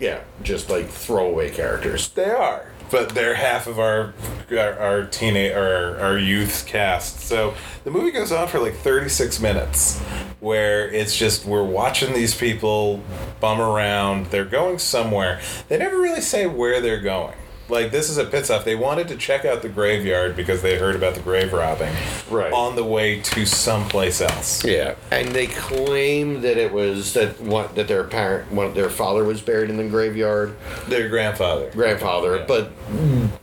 Yeah, 0.00 0.18
just 0.42 0.70
like 0.70 0.88
throwaway 0.88 1.50
characters. 1.50 2.08
They 2.08 2.30
are, 2.30 2.66
but 2.90 3.10
they're 3.10 3.36
half 3.36 3.68
of 3.68 3.78
our 3.78 4.12
our, 4.50 4.72
our 4.80 5.04
teenage 5.04 5.54
our, 5.54 5.96
our 6.00 6.18
youth 6.18 6.66
cast. 6.66 7.20
So 7.20 7.54
the 7.84 7.92
movie 7.92 8.10
goes 8.10 8.32
on 8.32 8.48
for 8.48 8.58
like 8.58 8.74
thirty 8.74 9.08
six 9.08 9.38
minutes, 9.38 10.00
where 10.40 10.90
it's 10.90 11.16
just 11.16 11.44
we're 11.44 11.62
watching 11.62 12.12
these 12.12 12.34
people 12.34 13.04
bum 13.38 13.60
around. 13.60 14.32
They're 14.32 14.44
going 14.44 14.80
somewhere. 14.80 15.40
They 15.68 15.78
never 15.78 15.96
really 15.96 16.22
say 16.22 16.48
where 16.48 16.80
they're 16.80 17.00
going. 17.00 17.36
Like 17.68 17.90
this 17.90 18.08
is 18.08 18.16
a 18.16 18.24
pit 18.24 18.46
stop. 18.46 18.64
They 18.64 18.74
wanted 18.74 19.08
to 19.08 19.16
check 19.16 19.44
out 19.44 19.60
the 19.62 19.68
graveyard 19.68 20.34
because 20.36 20.62
they 20.62 20.78
heard 20.78 20.96
about 20.96 21.14
the 21.14 21.20
grave 21.20 21.52
robbing. 21.52 21.94
Right. 22.30 22.52
On 22.52 22.76
the 22.76 22.84
way 22.84 23.20
to 23.20 23.44
someplace 23.44 24.20
else. 24.22 24.64
Yeah, 24.64 24.94
and 25.10 25.28
they 25.28 25.48
claim 25.48 26.40
that 26.42 26.56
it 26.56 26.72
was 26.72 27.12
that 27.14 27.40
one 27.40 27.68
that 27.74 27.86
their 27.88 28.04
parent, 28.04 28.50
one 28.52 28.72
their 28.74 28.88
father 28.90 29.22
was 29.24 29.40
buried 29.42 29.68
in 29.70 29.76
the 29.76 29.86
graveyard, 29.88 30.56
Their 30.88 31.08
grandfather. 31.08 31.70
grandfather, 31.72 32.36
Yeah. 32.36 32.44
but 32.48 32.70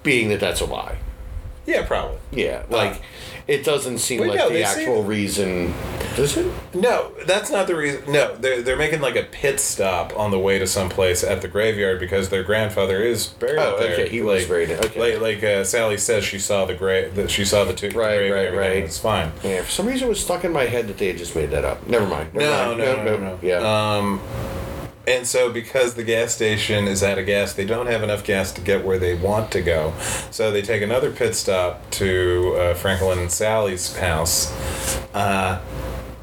being 0.04 0.30
that 0.30 0.40
that's 0.40 0.62
a 0.62 0.66
lie. 0.66 0.98
Yeah, 1.68 1.86
probably. 1.86 2.18
Yeah, 2.32 2.64
uh, 2.72 2.76
like 2.76 3.02
it 3.48 3.64
doesn't 3.64 4.00
seem 4.00 4.22
Wait, 4.22 4.30
like 4.30 4.38
no, 4.40 4.50
the 4.50 4.64
actual 4.64 5.02
seem- 5.02 5.08
reason. 5.08 5.74
Does 6.16 6.38
it? 6.38 6.50
No, 6.74 7.12
that's 7.26 7.52
not 7.52 7.68
the 7.68 7.76
reason. 7.76 8.10
No, 8.12 8.34
they're, 8.38 8.62
they're 8.62 8.78
making 8.78 9.02
like 9.02 9.18
a 9.18 9.24
pit 9.24 9.60
stop 9.60 10.18
on 10.18 10.32
the 10.32 10.40
way 10.40 10.58
to 10.60 10.66
someplace 10.66 11.24
at 11.26 11.42
the 11.42 11.48
graveyard 11.50 12.00
because 12.00 12.30
their 12.30 12.42
grandfather 12.44 13.02
is 13.02 13.28
buried 13.28 13.60
Oh, 13.60 13.78
there. 13.78 13.92
okay, 13.94 14.08
he 14.10 14.22
was 14.22 14.44
like, 14.44 14.48
buried- 14.50 14.72
okay. 14.72 15.14
Like, 15.20 15.22
like 15.22 15.44
uh, 15.44 15.64
Sally 15.66 15.98
says, 15.98 16.24
she 16.24 16.40
saw 16.40 16.64
the 16.66 16.74
grave. 16.74 17.16
That 17.16 17.30
she 17.30 17.44
saw 17.44 17.66
the 17.66 17.74
two. 17.74 17.90
Right, 17.90 18.30
the 18.30 18.32
right, 18.32 18.54
right. 18.56 18.78
It's 18.78 18.98
fine. 18.98 19.32
Yeah, 19.44 19.62
for 19.64 19.70
some 19.72 19.88
reason 19.88 20.08
it 20.08 20.10
was 20.10 20.22
stuck 20.24 20.46
in 20.46 20.54
my 20.54 20.64
head 20.66 20.88
that 20.88 20.98
they 20.98 21.08
had 21.08 21.18
just 21.18 21.36
made 21.36 21.52
that 21.52 21.66
up. 21.66 21.86
Never 21.88 22.08
mind. 22.08 22.34
Never 22.34 22.46
No, 22.46 22.68
mind. 22.68 22.78
no, 22.80 23.04
no, 23.04 23.18
no, 23.18 23.40
Yeah. 23.42 23.58
Um, 23.98 24.22
and 25.08 25.28
so 25.28 25.52
because 25.52 25.94
the 25.94 26.04
gas 26.04 26.34
station 26.34 26.88
is 26.88 27.04
out 27.04 27.18
of 27.18 27.26
gas, 27.26 27.54
they 27.54 27.66
don't 27.66 27.88
have 27.88 28.04
enough 28.04 28.24
gas 28.24 28.52
to 28.54 28.62
get 28.62 28.84
where 28.84 28.98
they 28.98 29.16
want 29.16 29.52
to 29.52 29.62
go. 29.62 29.94
So 30.32 30.52
they 30.52 30.62
take 30.62 30.82
another 30.82 31.12
pit 31.12 31.36
stop 31.36 31.90
to 31.92 32.56
uh, 32.58 32.74
Franklin 32.74 33.20
and 33.20 33.32
Sally's 33.32 33.96
house. 33.98 34.52
Uh, 35.14 35.62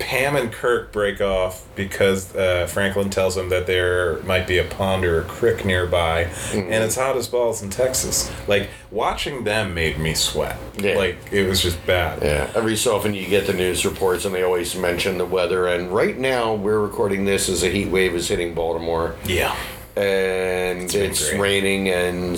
Pam 0.02 0.34
and 0.36 0.52
Kirk 0.52 0.92
break 0.92 1.20
off 1.20 1.64
because 1.76 2.34
uh, 2.34 2.66
Franklin 2.66 3.08
tells 3.08 3.34
them 3.36 3.48
that 3.50 3.66
there 3.66 4.20
might 4.24 4.46
be 4.46 4.58
a 4.58 4.64
pond 4.64 5.04
or 5.04 5.20
a 5.20 5.24
creek 5.24 5.64
nearby, 5.64 6.24
and 6.52 6.72
it's 6.72 6.96
hot 6.96 7.16
as 7.16 7.28
balls 7.28 7.62
in 7.62 7.70
Texas. 7.70 8.30
Like 8.48 8.68
watching 8.90 9.44
them 9.44 9.74
made 9.74 9.98
me 9.98 10.14
sweat. 10.14 10.56
Yeah. 10.76 10.96
Like 10.96 11.16
it 11.32 11.48
was 11.48 11.62
just 11.62 11.84
bad. 11.86 12.22
yeah. 12.22 12.50
Every 12.54 12.76
so 12.76 12.96
often 12.96 13.14
you 13.14 13.26
get 13.26 13.46
the 13.46 13.52
news 13.54 13.84
reports 13.84 14.24
and 14.24 14.34
they 14.34 14.42
always 14.42 14.74
mention 14.76 15.18
the 15.18 15.24
weather. 15.26 15.66
And 15.68 15.90
right 15.94 16.18
now 16.18 16.54
we're 16.54 16.80
recording 16.80 17.24
this 17.24 17.48
as 17.48 17.62
a 17.62 17.68
heat 17.70 17.88
wave 17.88 18.14
is 18.14 18.28
hitting 18.28 18.54
Baltimore. 18.54 19.14
Yeah. 19.24 19.54
and 19.96 20.90
been 20.90 21.10
it's 21.10 21.32
raining 21.32 21.88
and 21.88 22.36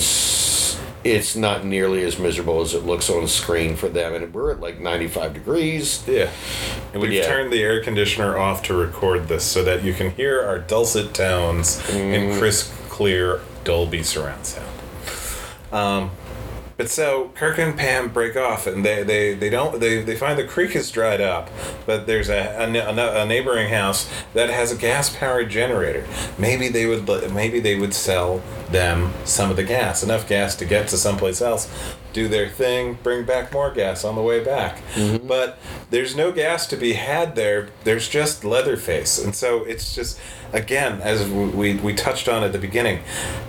it's 1.04 1.36
not 1.36 1.64
nearly 1.64 2.02
as 2.02 2.18
miserable 2.18 2.60
as 2.62 2.72
it 2.74 2.84
looks 2.84 3.10
on 3.10 3.28
screen 3.28 3.76
for 3.76 3.88
them 3.90 4.14
and 4.14 4.32
we're 4.32 4.50
at 4.50 4.60
like 4.60 4.80
95 4.80 5.34
degrees 5.34 6.02
Yeah. 6.08 6.30
And 6.92 7.02
we've 7.02 7.12
yeah. 7.12 7.26
turned 7.26 7.52
the 7.52 7.62
air 7.62 7.82
conditioner 7.82 8.38
off 8.38 8.62
to 8.64 8.74
record 8.74 9.28
this 9.28 9.44
so 9.44 9.62
that 9.64 9.84
you 9.84 9.92
can 9.92 10.10
hear 10.12 10.42
our 10.42 10.58
dulcet 10.58 11.12
tones 11.14 11.80
Mm. 11.88 12.12
in 12.32 12.38
crisp, 12.38 12.72
clear 12.88 13.40
Dolby 13.64 14.02
surround 14.02 14.46
sound. 14.46 14.68
Um, 15.72 16.10
but 16.76 16.88
so 16.88 17.30
Kirk 17.34 17.58
and 17.58 17.76
Pam 17.76 18.08
break 18.08 18.36
off, 18.36 18.66
and 18.66 18.84
they, 18.84 19.02
they, 19.02 19.34
they 19.34 19.50
don't 19.50 19.80
they, 19.80 20.02
they 20.02 20.16
find 20.16 20.38
the 20.38 20.44
creek 20.44 20.74
is 20.74 20.90
dried 20.90 21.20
up, 21.20 21.50
but 21.86 22.06
there's 22.06 22.28
a, 22.28 22.56
a, 22.58 23.22
a 23.22 23.26
neighboring 23.26 23.68
house 23.70 24.10
that 24.32 24.50
has 24.50 24.72
a 24.72 24.76
gas 24.76 25.14
powered 25.14 25.50
generator. 25.50 26.06
Maybe 26.38 26.68
they 26.68 26.86
would 26.86 27.08
maybe 27.32 27.60
they 27.60 27.78
would 27.78 27.94
sell 27.94 28.42
them 28.70 29.12
some 29.24 29.50
of 29.50 29.56
the 29.56 29.64
gas, 29.64 30.02
enough 30.02 30.28
gas 30.28 30.56
to 30.56 30.64
get 30.64 30.88
to 30.88 30.96
someplace 30.96 31.40
else, 31.40 31.70
do 32.14 32.28
their 32.28 32.48
thing, 32.48 32.96
bring 33.02 33.26
back 33.26 33.52
more 33.52 33.70
gas 33.70 34.04
on 34.04 34.14
the 34.14 34.22
way 34.22 34.42
back. 34.42 34.78
Mm-hmm. 34.94 35.26
But 35.26 35.58
there's 35.90 36.16
no 36.16 36.32
gas 36.32 36.66
to 36.68 36.76
be 36.76 36.94
had 36.94 37.36
there. 37.36 37.68
There's 37.84 38.08
just 38.08 38.44
Leatherface, 38.44 39.22
and 39.22 39.34
so 39.34 39.64
it's 39.64 39.94
just 39.94 40.18
again 40.52 41.02
as 41.02 41.28
we 41.28 41.74
we 41.74 41.92
touched 41.94 42.28
on 42.28 42.42
at 42.42 42.52
the 42.52 42.58
beginning, 42.58 43.00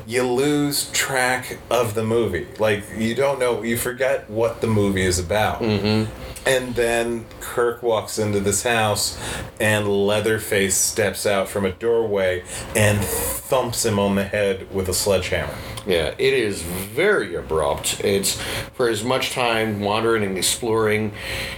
you 0.05 0.24
lose 0.24 0.91
track 0.91 1.59
of 1.70 1.93
the 1.93 2.03
movie. 2.03 2.47
Like 2.59 2.84
you 2.97 3.16
don't 3.16 3.39
know, 3.39 3.61
you 3.63 3.78
forget 3.78 4.30
what 4.30 4.59
the 4.61 4.68
movie 4.68 5.03
is 5.03 5.20
about. 5.20 5.61
Mm-hmm. 5.61 6.11
And 6.47 6.76
then 6.76 7.26
Kirk 7.39 7.82
walks 7.82 8.20
into 8.20 8.39
this 8.39 8.61
house, 8.61 9.18
and 9.59 9.88
Leatherface 9.88 10.78
steps 10.78 11.26
out 11.26 11.47
from 11.47 11.66
a 11.66 11.72
doorway 11.72 12.43
and 12.76 12.99
thumps 12.99 13.84
him 13.84 13.97
on 13.97 14.13
the 14.16 14.24
head 14.26 14.72
with 14.72 14.88
a 14.89 14.93
sledgehammer. 14.93 15.55
yeah 15.88 16.13
it 16.18 16.34
is 16.34 16.61
very 16.63 17.36
abrupt 17.36 17.99
it's 18.03 18.41
for 18.73 18.89
as 18.89 19.03
much 19.03 19.31
time 19.31 19.79
wandering 19.81 20.23
and 20.23 20.37
exploring 20.37 21.11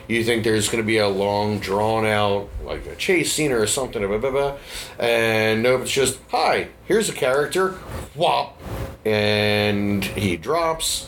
you 0.08 0.24
think 0.24 0.44
there's 0.44 0.70
going 0.70 0.82
to 0.84 0.88
be 0.88 0.98
a 0.98 1.08
long 1.08 1.60
drawn 1.60 2.06
out 2.06 2.50
like 2.64 2.86
a 2.86 2.96
chase 2.96 3.34
scene 3.34 3.52
or 3.52 3.66
something 3.68 4.06
blah, 4.06 4.18
blah, 4.18 4.32
blah, 4.32 4.58
and 5.00 5.64
nope 5.64 5.82
it's 5.82 5.92
just 5.92 6.20
hi 6.30 6.68
here's 6.86 7.10
a 7.10 7.14
character 7.14 7.72
whop 8.16 8.60
and 9.06 10.04
he 10.04 10.36
drops 10.36 11.08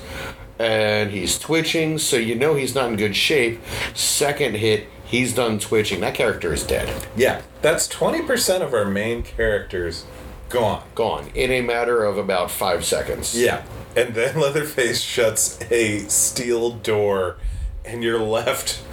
and 0.60 1.10
he's 1.12 1.40
twitching, 1.40 1.98
so 1.98 2.18
you 2.18 2.36
know 2.36 2.54
he's 2.54 2.76
not 2.76 2.90
in 2.90 2.98
good 2.98 3.16
shape. 3.16 3.62
Second 3.94 4.58
hit, 4.58 4.88
he's 5.06 5.34
done 5.34 5.58
twitching. 5.58 6.02
That 6.02 6.14
character 6.14 6.54
is 6.54 6.64
dead. 6.64 7.08
Yeah, 7.16 7.42
that's 7.62 7.88
20% 7.88 8.62
of 8.62 8.74
our 8.74 8.86
main 8.86 9.24
characters 9.24 10.06
gone. 10.50 10.84
Gone 10.96 11.28
in 11.36 11.52
a 11.52 11.62
matter 11.62 12.04
of 12.04 12.18
about 12.18 12.52
five 12.52 12.84
seconds. 12.86 13.40
Yeah. 13.40 13.64
And 13.96 14.14
then 14.16 14.40
Leatherface 14.40 15.02
shuts 15.02 15.60
a 15.72 16.00
steel 16.08 16.72
door, 16.72 17.38
and 17.86 18.04
you're 18.04 18.20
left 18.22 18.84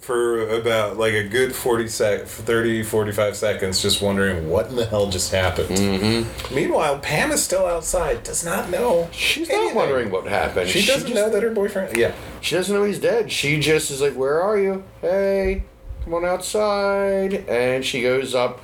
for 0.00 0.48
about 0.48 0.96
like 0.96 1.12
a 1.12 1.22
good 1.22 1.54
40 1.54 1.86
sec 1.86 2.26
30 2.26 2.82
45 2.82 3.36
seconds 3.36 3.80
just 3.80 4.02
wondering 4.02 4.48
what 4.50 4.66
in 4.66 4.74
the 4.74 4.86
hell 4.86 5.08
just 5.08 5.30
happened 5.30 5.68
mm-hmm. 5.68 6.54
meanwhile 6.54 6.98
pam 6.98 7.30
is 7.30 7.44
still 7.44 7.64
outside 7.64 8.20
does 8.24 8.44
not 8.44 8.70
know 8.70 9.08
She's 9.12 9.48
not 9.48 9.72
wondering 9.72 10.10
what 10.10 10.26
happened. 10.26 10.68
she 10.68 10.84
doesn't 10.84 11.10
just- 11.10 11.14
know 11.14 11.30
that 11.30 11.42
her 11.44 11.50
boyfriend 11.50 11.96
yeah 11.96 12.12
She 12.40 12.56
doesn't 12.56 12.74
know 12.74 12.84
he's 12.84 12.98
dead. 12.98 13.30
She 13.30 13.60
just 13.60 13.90
is 13.90 14.00
like, 14.00 14.14
Where 14.14 14.40
are 14.40 14.58
you? 14.58 14.82
Hey, 15.00 15.64
come 16.04 16.14
on 16.14 16.24
outside. 16.24 17.34
And 17.48 17.84
she 17.84 18.02
goes 18.02 18.34
up 18.34 18.60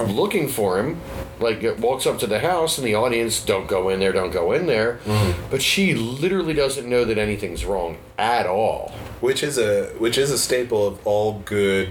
looking 0.00 0.48
for 0.48 0.78
him. 0.78 1.00
Like, 1.40 1.62
it 1.62 1.78
walks 1.78 2.06
up 2.06 2.18
to 2.20 2.26
the 2.26 2.40
house, 2.40 2.78
and 2.78 2.86
the 2.86 2.94
audience 2.94 3.44
don't 3.44 3.68
go 3.68 3.88
in 3.88 4.00
there, 4.00 4.12
don't 4.12 4.32
go 4.32 4.52
in 4.52 4.66
there. 4.66 4.98
Mm-hmm. 5.04 5.50
But 5.50 5.62
she 5.62 5.94
literally 5.94 6.54
doesn't 6.54 6.88
know 6.88 7.04
that 7.04 7.18
anything's 7.18 7.64
wrong 7.64 7.98
at 8.18 8.46
all. 8.46 8.92
which 9.20 9.42
is 9.42 9.58
a 9.58 9.86
which 9.98 10.16
is 10.16 10.30
a 10.30 10.38
staple 10.38 10.86
of 10.86 11.04
all 11.06 11.40
good 11.44 11.88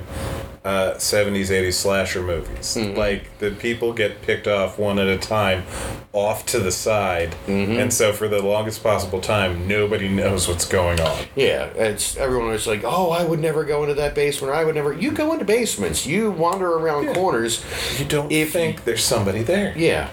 uh, 0.67 0.95
70s 0.95 1.47
80s 1.47 1.73
slasher 1.75 2.21
movies 2.21 2.75
like 2.97 3.37
the 3.39 3.51
people 3.51 3.93
get 3.93 4.21
picked 4.21 4.47
off 4.47 4.77
one 4.77 4.99
at 4.99 5.07
a 5.07 5.17
time 5.17 5.63
off 6.11 6.45
to 6.47 6.59
the 6.59 6.71
side 6.71 7.33
and 7.47 7.93
so 7.93 8.11
for 8.11 8.27
the 8.27 8.41
longest 8.41 8.83
possible 8.83 9.21
time 9.21 9.65
nobody 9.67 10.09
knows 10.09 10.47
what's 10.47 10.65
going 10.67 10.99
on 10.99 11.23
Yeah, 11.35 11.65
it's 11.67 12.17
everyone 12.17 12.49
was 12.49 12.67
like, 12.67 12.81
"Oh, 12.83 13.11
I 13.11 13.23
would 13.23 13.39
never 13.39 13.63
go 13.63 13.83
into 13.83 13.93
that 13.95 14.13
basement. 14.15 14.53
I 14.53 14.65
would 14.65 14.75
never." 14.75 14.91
You 14.91 15.11
go 15.11 15.31
into 15.33 15.45
basements. 15.45 16.05
You 16.05 16.31
wander 16.31 16.69
around 16.73 17.05
Yeah. 17.05 17.13
corners. 17.13 17.63
you 17.97 18.05
don't 18.05 18.31
If- 18.31 18.51
think 18.51 18.83
there's 18.83 19.03
somebody 19.03 19.43
there 19.43 19.73
Yeah, 19.77 20.09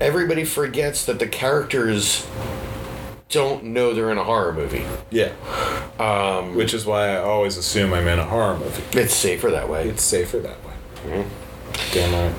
everybody 0.00 0.44
forgets 0.44 1.04
that 1.06 1.18
the 1.18 1.26
characters 1.26 2.26
don't 3.28 3.62
know 3.64 3.92
they're 3.92 4.10
in 4.10 4.18
a 4.18 4.24
horror 4.24 4.52
movie. 4.52 4.84
yeah 5.10 5.32
um, 5.98 6.54
which 6.54 6.72
is 6.72 6.86
why 6.86 7.10
i 7.10 7.16
always 7.18 7.56
assume 7.56 7.92
i'm 7.92 8.06
in 8.08 8.18
a 8.18 8.24
horror 8.24 8.56
movie 8.58 8.82
It's 8.98 9.14
safer 9.14 9.50
that 9.50 9.68
way. 9.68 9.88
it's 9.88 10.02
safer 10.02 10.38
that 10.38 10.56
way 10.64 11.24
damn 11.92 12.12
right 12.12 12.34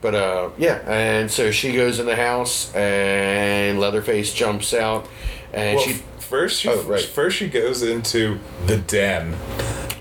But 0.00 0.14
uh, 0.14 0.50
yeah, 0.58 0.80
and 0.86 1.30
so 1.30 1.50
she 1.50 1.72
goes 1.72 1.98
in 1.98 2.04
the 2.06 2.14
house, 2.16 2.70
and 2.74 3.80
Leatherface 3.80 4.34
jumps 4.34 4.74
out, 4.74 5.08
and 5.52 5.76
well, 5.76 5.84
she. 5.86 5.92
first 6.18 6.60
she 6.60 6.68
Oh, 6.68 6.82
right. 6.82 7.00
first 7.02 7.36
she 7.38 7.48
goes 7.48 7.82
into 7.82 8.38
the 8.66 8.76
den 8.76 9.34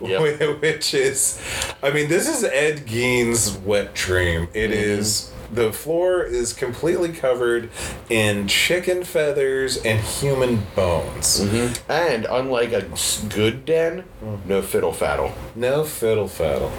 Yep. 0.02 0.62
which 0.62 0.94
is 0.94 1.40
i 1.82 1.90
mean 1.90 2.10
this 2.10 2.28
is 2.28 2.44
ed 2.44 2.86
gein's 2.86 3.52
wet 3.60 3.94
dream 3.94 4.50
It 4.54 4.72
Mm-hmm. 4.72 5.00
is 5.00 5.32
the 5.54 5.72
floor 5.72 6.24
is 6.24 6.54
completely 6.54 7.12
covered 7.12 7.70
in 8.10 8.48
chicken 8.48 9.04
feathers 9.04 9.78
and 9.78 10.00
human 10.02 10.64
bones 10.76 11.42
Mm-hmm. 11.42 11.92
And 11.92 12.26
unlike 12.30 12.72
a 12.74 12.86
good 13.30 13.66
den, 13.66 14.04
no 14.46 14.62
fiddle 14.62 14.92
faddle. 14.92 15.34
no 15.56 15.84
fiddle 15.84 16.28
faddle 16.28 16.72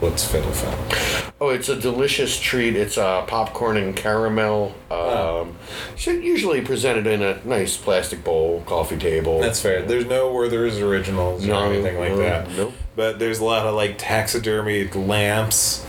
what's 0.00 0.24
fiddle 0.30 0.50
faddle 0.50 1.32
Oh, 1.38 1.50
it's 1.50 1.68
a 1.68 1.78
delicious 1.78 2.40
treat. 2.40 2.76
It's 2.76 2.96
uh, 2.96 3.22
popcorn 3.26 3.76
and 3.76 3.94
caramel. 3.94 4.74
Um, 4.90 5.56
so 5.96 6.10
usually 6.12 6.62
presented 6.62 7.06
in 7.06 7.22
a 7.22 7.44
nice 7.46 7.76
plastic 7.76 8.24
bowl, 8.24 8.62
coffee 8.66 8.96
table. 8.96 9.40
that's 9.40 9.60
fair 9.60 9.82
there's 9.82 10.06
no 10.06 10.32
werther's 10.32 10.78
originals 10.80 11.46
or 11.46 11.54
anything 11.66 11.98
like 11.98 12.12
no, 12.12 12.18
that 12.18 12.48
nope. 12.50 12.72
but 12.94 13.18
there's 13.18 13.38
a 13.38 13.44
lot 13.44 13.66
of 13.66 13.74
like 13.74 13.98
taxidermied 13.98 14.94
lamps 14.94 15.84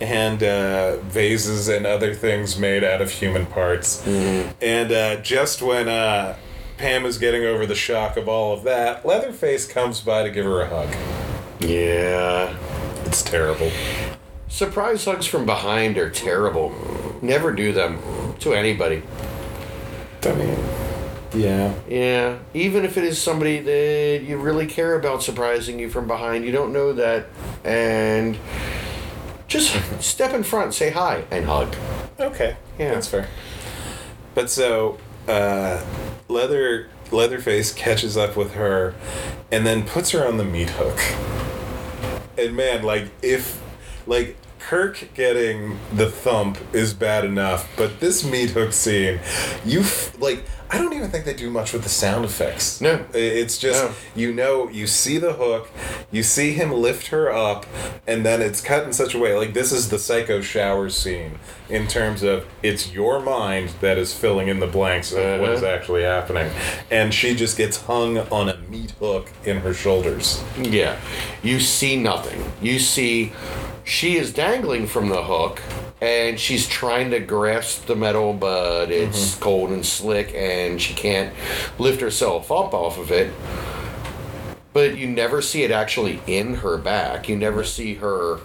and 0.00 0.42
uh, 0.42 0.96
vases 0.98 1.68
and 1.68 1.86
other 1.86 2.14
things 2.14 2.58
made 2.58 2.84
out 2.84 3.00
of 3.00 3.10
human 3.10 3.46
parts. 3.46 4.02
Mm-hmm. 4.02 4.50
And 4.62 4.92
uh, 4.92 5.16
just 5.22 5.60
when 5.62 5.88
uh, 5.88 6.36
Pam 6.76 7.04
is 7.04 7.18
getting 7.18 7.44
over 7.44 7.66
the 7.66 7.74
shock 7.74 8.16
of 8.16 8.28
all 8.28 8.52
of 8.52 8.64
that, 8.64 9.04
Leatherface 9.04 9.66
comes 9.66 10.00
by 10.00 10.22
to 10.22 10.30
give 10.30 10.44
her 10.44 10.60
a 10.60 10.68
hug. 10.68 10.94
Yeah. 11.60 12.56
It's 13.04 13.22
terrible. 13.22 13.70
Surprise 14.48 15.04
hugs 15.04 15.26
from 15.26 15.46
behind 15.46 15.96
are 15.98 16.10
terrible. 16.10 16.74
Never 17.22 17.52
do 17.52 17.72
them 17.72 17.98
to 18.40 18.52
anybody. 18.52 19.02
I 20.22 20.32
mean, 20.34 20.58
yeah. 21.32 21.74
Yeah, 21.88 22.38
even 22.54 22.84
if 22.84 22.96
it 22.96 23.04
is 23.04 23.20
somebody 23.20 23.60
that 23.60 24.24
you 24.24 24.36
really 24.36 24.66
care 24.66 24.94
about 24.94 25.22
surprising 25.22 25.78
you 25.78 25.88
from 25.88 26.06
behind, 26.06 26.44
you 26.44 26.52
don't 26.52 26.72
know 26.72 26.92
that, 26.92 27.26
and 27.64 28.36
just 29.48 30.02
step 30.02 30.32
in 30.34 30.44
front, 30.44 30.74
say 30.74 30.90
hi, 30.90 31.24
and 31.30 31.46
hug. 31.46 31.74
Okay. 32.20 32.56
Yeah. 32.78 32.94
That's 32.94 33.08
fair. 33.08 33.28
But 34.34 34.50
so, 34.50 34.98
uh, 35.26 35.84
Leather 36.28 36.88
Leatherface 37.10 37.72
catches 37.72 38.16
up 38.16 38.36
with 38.36 38.52
her, 38.52 38.94
and 39.50 39.66
then 39.66 39.84
puts 39.84 40.10
her 40.10 40.26
on 40.26 40.36
the 40.36 40.44
meat 40.44 40.70
hook. 40.70 41.00
And 42.36 42.54
man, 42.54 42.82
like 42.82 43.08
if, 43.22 43.60
like 44.06 44.36
Kirk 44.58 45.08
getting 45.14 45.78
the 45.92 46.10
thump 46.10 46.58
is 46.74 46.92
bad 46.92 47.24
enough, 47.24 47.68
but 47.76 47.98
this 48.00 48.22
meat 48.24 48.50
hook 48.50 48.72
scene, 48.72 49.18
you 49.64 49.80
f- 49.80 50.20
like. 50.20 50.44
I 50.70 50.76
don't 50.76 50.92
even 50.92 51.10
think 51.10 51.24
they 51.24 51.32
do 51.34 51.48
much 51.50 51.72
with 51.72 51.82
the 51.82 51.88
sound 51.88 52.24
effects. 52.26 52.80
No. 52.80 53.04
It's 53.14 53.56
just 53.56 53.82
No. 53.84 53.90
you 54.14 54.32
know 54.34 54.68
you 54.68 54.86
see 54.86 55.16
the 55.16 55.32
hook, 55.32 55.70
you 56.12 56.22
see 56.22 56.52
him 56.52 56.72
lift 56.72 57.06
her 57.08 57.32
up, 57.32 57.64
and 58.06 58.24
then 58.24 58.42
it's 58.42 58.60
cut 58.60 58.84
in 58.84 58.92
such 58.92 59.14
a 59.14 59.18
way 59.18 59.34
like 59.34 59.54
this 59.54 59.72
is 59.72 59.88
the 59.88 59.98
psycho 59.98 60.40
shower 60.42 60.90
scene 60.90 61.38
in 61.70 61.86
terms 61.86 62.22
of 62.22 62.44
it's 62.62 62.92
your 62.92 63.18
mind 63.20 63.70
that 63.80 63.96
is 63.98 64.12
filling 64.12 64.48
in 64.48 64.60
the 64.60 64.66
blanks 64.66 65.12
of 65.12 65.40
what 65.40 65.50
is 65.50 65.62
Uh-huh. 65.62 65.72
actually 65.72 66.02
happening, 66.02 66.50
and 66.90 67.14
she 67.14 67.34
just 67.34 67.56
gets 67.56 67.78
hung 67.82 68.18
on 68.18 68.48
a 68.50 68.58
meat 68.68 68.90
hook 69.00 69.30
in 69.44 69.58
her 69.60 69.72
shoulders. 69.72 70.42
Yeah. 70.60 70.96
You 71.42 71.60
see 71.60 71.96
nothing. 71.96 72.44
You 72.60 72.78
see 72.78 73.32
she 73.84 74.18
is 74.18 74.32
dangling 74.34 74.86
from 74.86 75.08
the 75.08 75.22
hook 75.24 75.62
and 76.00 76.38
she's 76.38 76.68
trying 76.68 77.10
to 77.10 77.20
grasp 77.20 77.86
the 77.86 77.96
metal, 77.96 78.32
but 78.32 78.90
it's 78.90 79.32
mm-hmm. 79.32 79.42
cold 79.42 79.70
and 79.70 79.84
slick 79.84 80.32
and 80.34 80.80
she 80.80 80.94
can't 80.94 81.34
lift 81.78 82.00
herself 82.00 82.52
up 82.52 82.72
off 82.72 82.98
of 82.98 83.10
it. 83.10 83.32
But 84.72 84.96
you 84.96 85.08
never 85.08 85.42
see 85.42 85.64
it 85.64 85.70
actually 85.70 86.20
in 86.26 86.56
her 86.56 86.76
back. 86.78 87.28
You 87.28 87.36
never 87.36 87.62
mm-hmm. 87.62 87.68
see 87.68 87.94
her. 87.94 88.38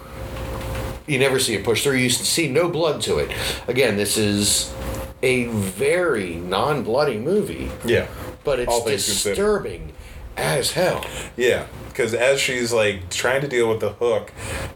You 1.05 1.19
never 1.19 1.37
see 1.37 1.53
it 1.53 1.63
push 1.63 1.83
through. 1.83 1.97
You 1.97 2.09
see 2.09 2.47
no 2.47 2.69
blood 2.69 3.01
to 3.01 3.17
it. 3.17 3.31
Again, 3.67 3.97
this 3.97 4.17
is 4.17 4.73
a 5.21 5.45
very 5.45 6.35
non 6.35 6.83
bloody 6.83 7.19
movie, 7.19 7.71
Yeah. 7.85 8.07
but 8.43 8.59
it's 8.59 8.83
disturbing 8.83 9.93
as 10.35 10.71
hell. 10.71 11.05
Yeah, 11.37 11.67
because 11.89 12.13
as 12.13 12.39
she's 12.39 12.73
like 12.73 13.09
trying 13.09 13.41
to 13.41 13.47
deal 13.47 13.69
with 13.69 13.79
the 13.79 13.93
hook, 13.93 14.31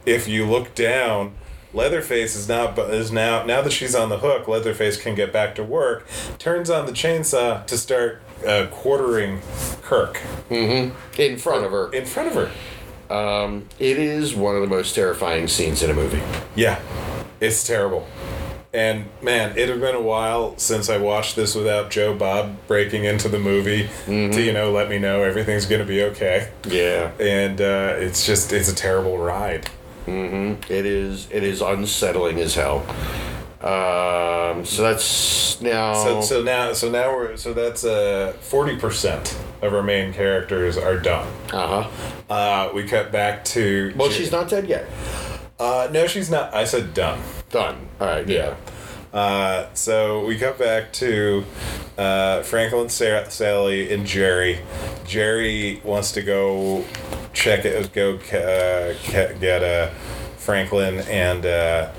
if 0.05 0.27
you 0.27 0.45
look 0.45 0.75
down, 0.75 1.33
Leatherface 1.73 2.35
is 2.35 2.47
now 2.47 2.73
is 2.75 3.11
now 3.11 3.43
now 3.45 3.61
that 3.61 3.71
she's 3.71 3.93
on 3.95 4.09
the 4.09 4.19
hook, 4.19 4.47
Leatherface 4.47 5.01
can 5.01 5.15
get 5.15 5.33
back 5.33 5.55
to 5.55 5.63
work. 5.63 6.07
Turns 6.39 6.69
on 6.69 6.85
the 6.85 6.91
chainsaw 6.91 7.65
to 7.67 7.77
start 7.77 8.21
uh, 8.45 8.67
quartering 8.71 9.41
Kirk 9.81 10.21
in 10.49 11.37
front 11.37 11.65
of 11.65 11.71
her. 11.71 11.91
in 11.91 12.05
front 12.05 12.29
of 12.29 12.35
her. 12.35 13.13
Um, 13.13 13.67
it 13.79 13.97
is 13.97 14.35
one 14.35 14.55
of 14.55 14.61
the 14.61 14.67
most 14.67 14.93
terrifying 14.95 15.47
scenes 15.47 15.81
in 15.83 15.89
a 15.89 15.93
movie. 15.93 16.21
Yeah, 16.55 16.79
it's 17.39 17.65
terrible. 17.65 18.07
And 18.73 19.05
man, 19.21 19.57
it 19.57 19.69
had 19.69 19.79
been 19.79 19.95
a 19.95 20.01
while 20.01 20.57
since 20.57 20.89
I 20.89 20.97
watched 20.97 21.35
this 21.35 21.55
without 21.55 21.89
Joe 21.89 22.13
Bob 22.13 22.57
breaking 22.67 23.05
into 23.05 23.27
the 23.29 23.39
movie 23.39 23.89
to 24.05 24.41
you 24.41 24.53
know 24.53 24.71
let 24.71 24.89
me 24.89 24.99
know 24.99 25.23
everything's 25.23 25.65
gonna 25.65 25.85
be 25.85 26.03
okay. 26.03 26.49
Yeah, 26.67 27.11
And 27.19 27.59
uh, 27.61 27.95
it's 27.97 28.25
just 28.25 28.51
it's 28.53 28.69
a 28.69 28.75
terrible 28.75 29.17
ride. 29.17 29.69
It 30.07 30.85
is. 30.85 31.27
It 31.31 31.43
is 31.43 31.61
unsettling 31.61 32.39
as 32.39 32.55
hell. 32.55 32.85
Um, 33.61 34.65
so 34.65 34.83
that's 34.83 35.59
now. 35.61 35.93
So, 35.93 36.21
so 36.21 36.43
now 36.43 36.73
so 36.73 36.89
now 36.91 37.11
we're 37.15 37.37
so 37.37 37.53
that's 37.53 37.83
uh 37.83 38.33
forty 38.39 38.77
percent 38.77 39.37
of 39.61 39.73
our 39.73 39.81
main 39.83 40.13
characters 40.13 40.77
are 40.77 40.97
done. 40.97 41.27
uh 41.51 41.83
huh. 41.83 41.89
Uh, 42.33 42.69
we 42.73 42.83
cut 42.87 43.11
back 43.11 43.43
to 43.45 43.93
Well, 43.97 44.09
she's 44.11 44.31
not 44.31 44.49
dead 44.49 44.67
yet. 44.67 44.85
uh 45.59 45.87
no 45.91 46.05
she's 46.07 46.29
not 46.29 46.53
I 46.53 46.65
said 46.65 46.93
done. 46.93 47.19
Done. 47.49 47.87
All 47.99 48.07
right. 48.07 48.27
Yeah. 48.27 48.55
Uh, 49.13 49.67
so 49.73 50.25
we 50.25 50.37
cut 50.37 50.57
back 50.57 50.91
to 50.93 51.43
uh, 51.97 52.41
Franklin, 52.43 52.89
Sarah, 52.89 53.29
Sally, 53.31 53.91
and 53.93 54.05
Jerry. 54.05 54.59
Jerry 55.05 55.81
wants 55.83 56.11
to 56.13 56.21
go 56.21 56.85
check 57.33 57.65
it, 57.65 57.93
go 57.93 58.15
uh, 58.15 58.93
get 59.39 59.63
uh, 59.63 59.89
Franklin 60.37 60.99
and 61.07 61.45
uh, 61.45 61.91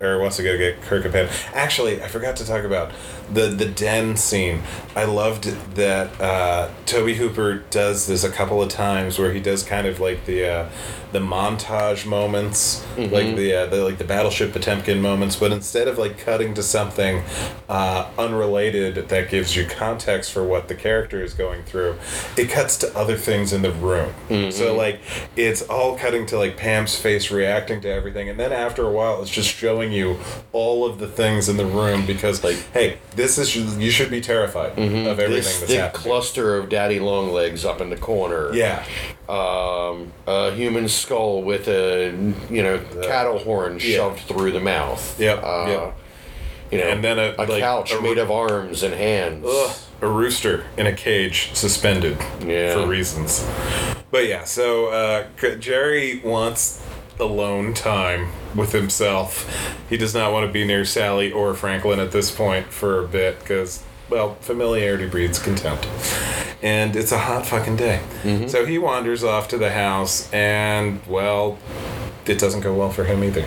or 0.00 0.20
wants 0.20 0.36
to 0.36 0.42
go 0.42 0.56
get 0.56 0.80
Kirk 0.82 1.04
and 1.04 1.12
Pam. 1.12 1.28
Actually, 1.52 2.02
I 2.02 2.08
forgot 2.08 2.36
to 2.36 2.46
talk 2.46 2.64
about 2.64 2.92
the 3.32 3.46
the 3.48 3.66
den 3.66 4.16
scene. 4.16 4.62
I 4.96 5.04
loved 5.04 5.44
that 5.76 6.20
uh, 6.20 6.70
Tobe 6.86 7.10
Hooper 7.10 7.62
does 7.70 8.06
this 8.06 8.24
a 8.24 8.30
couple 8.30 8.62
of 8.62 8.68
times 8.68 9.18
where 9.18 9.32
he 9.32 9.40
does 9.40 9.62
kind 9.62 9.86
of 9.86 10.00
like 10.00 10.24
the 10.26 10.48
uh, 10.48 10.68
the 11.12 11.20
montage 11.20 12.04
moments, 12.04 12.84
like 12.98 13.34
the, 13.34 13.54
uh, 13.54 13.66
the 13.66 13.82
like 13.82 13.96
the 13.96 14.04
Battleship 14.04 14.52
Potemkin 14.52 15.00
moments, 15.00 15.36
but 15.36 15.52
instead 15.52 15.88
of 15.88 15.96
like 15.98 16.18
cutting 16.18 16.52
to 16.54 16.62
something 16.62 17.22
uh, 17.68 18.10
unrelated 18.18 19.08
that 19.08 19.30
gives 19.30 19.56
you 19.56 19.66
context 19.66 20.32
for 20.32 20.44
what 20.44 20.68
the 20.68 20.74
character 20.74 21.22
is 21.22 21.32
going 21.32 21.62
through, 21.62 21.96
it 22.36 22.50
cuts 22.50 22.76
to 22.78 22.94
other 22.98 23.16
things 23.16 23.52
in 23.52 23.62
the 23.62 23.72
room. 23.72 24.12
So 24.50 24.74
like 24.76 25.00
it's 25.36 25.62
all 25.62 25.96
cutting 25.96 26.26
to 26.26 26.38
like 26.38 26.56
Pam's 26.56 26.94
face 26.96 27.30
reacting 27.30 27.80
to 27.82 27.88
everything, 27.88 28.28
and 28.28 28.38
then 28.38 28.52
after 28.52 28.82
a 28.86 28.90
while, 28.90 29.22
it's 29.22 29.30
just 29.30 29.48
showing 29.54 29.92
you 29.92 30.18
all 30.52 30.84
of 30.84 30.98
the 30.98 31.08
things 31.08 31.48
in 31.48 31.56
the 31.56 31.66
room 31.66 32.04
because 32.04 32.42
like, 32.44 32.56
hey, 32.72 32.98
this 33.18 33.36
is 33.36 33.54
you 33.76 33.90
should 33.90 34.10
be 34.10 34.20
terrified 34.22 34.72
of 34.78 34.78
everything 34.78 35.30
This 35.34 35.58
that's 35.60 35.70
thick 35.70 35.80
happening. 35.80 36.02
cluster 36.02 36.56
of 36.56 36.70
daddy 36.70 37.00
long 37.00 37.30
legs 37.32 37.64
up 37.66 37.82
in 37.82 37.90
the 37.90 37.96
corner. 37.96 38.54
yeah, 38.54 38.82
Um, 39.28 40.12
a 40.26 40.52
human 40.52 40.88
skull 40.88 41.42
with 41.42 41.68
a 41.68 42.06
you 42.48 42.62
know 42.62 42.80
cattle 43.02 43.38
horn 43.38 43.74
Yeah. 43.82 43.96
shoved 43.96 44.20
through 44.20 44.52
the 44.52 44.60
mouth. 44.60 45.20
Yep, 45.20 45.40
Uh, 45.44 45.66
yep. 45.68 45.94
You 46.70 46.78
know, 46.78 46.84
And 46.84 47.02
then 47.04 47.18
a- 47.18 47.34
a 47.38 47.44
like, 47.46 47.60
couch 47.60 47.92
a- 47.92 48.00
made 48.00 48.18
of 48.18 48.30
arms 48.30 48.82
and 48.82 48.94
hands. 48.94 49.44
Ugh, 49.46 49.70
a 50.02 50.06
rooster 50.06 50.64
in 50.76 50.86
a 50.86 50.92
cage 50.92 51.50
suspended 51.54 52.16
Yeah. 52.46 52.74
for 52.74 52.86
reasons. 52.86 53.44
But 54.10 54.26
yeah, 54.28 54.44
so 54.44 54.86
uh, 54.86 55.24
Jerry 55.58 56.20
wants 56.24 56.80
alone 57.20 57.74
time 57.74 58.28
with 58.54 58.72
himself. 58.72 59.48
He 59.88 59.96
does 59.96 60.14
not 60.14 60.32
want 60.32 60.46
to 60.46 60.52
be 60.52 60.64
near 60.64 60.84
Sally 60.84 61.32
or 61.32 61.54
Franklin 61.54 61.98
at 62.00 62.12
this 62.12 62.30
point 62.30 62.66
for 62.68 63.04
a 63.04 63.08
bit 63.08 63.38
because, 63.40 63.82
well, 64.08 64.34
familiarity 64.36 65.06
breeds 65.08 65.38
contempt. 65.38 65.86
And 66.62 66.96
it's 66.96 67.12
a 67.12 67.18
hot 67.18 67.46
fucking 67.46 67.76
day. 67.76 68.00
So 68.48 68.66
he 68.66 68.78
wanders 68.78 69.22
off 69.22 69.48
to 69.48 69.58
the 69.58 69.70
house, 69.70 70.32
and, 70.32 71.00
well, 71.06 71.58
it 72.26 72.38
doesn't 72.38 72.60
go 72.62 72.74
well 72.74 72.90
for 72.90 73.04
him 73.04 73.22
either. 73.22 73.44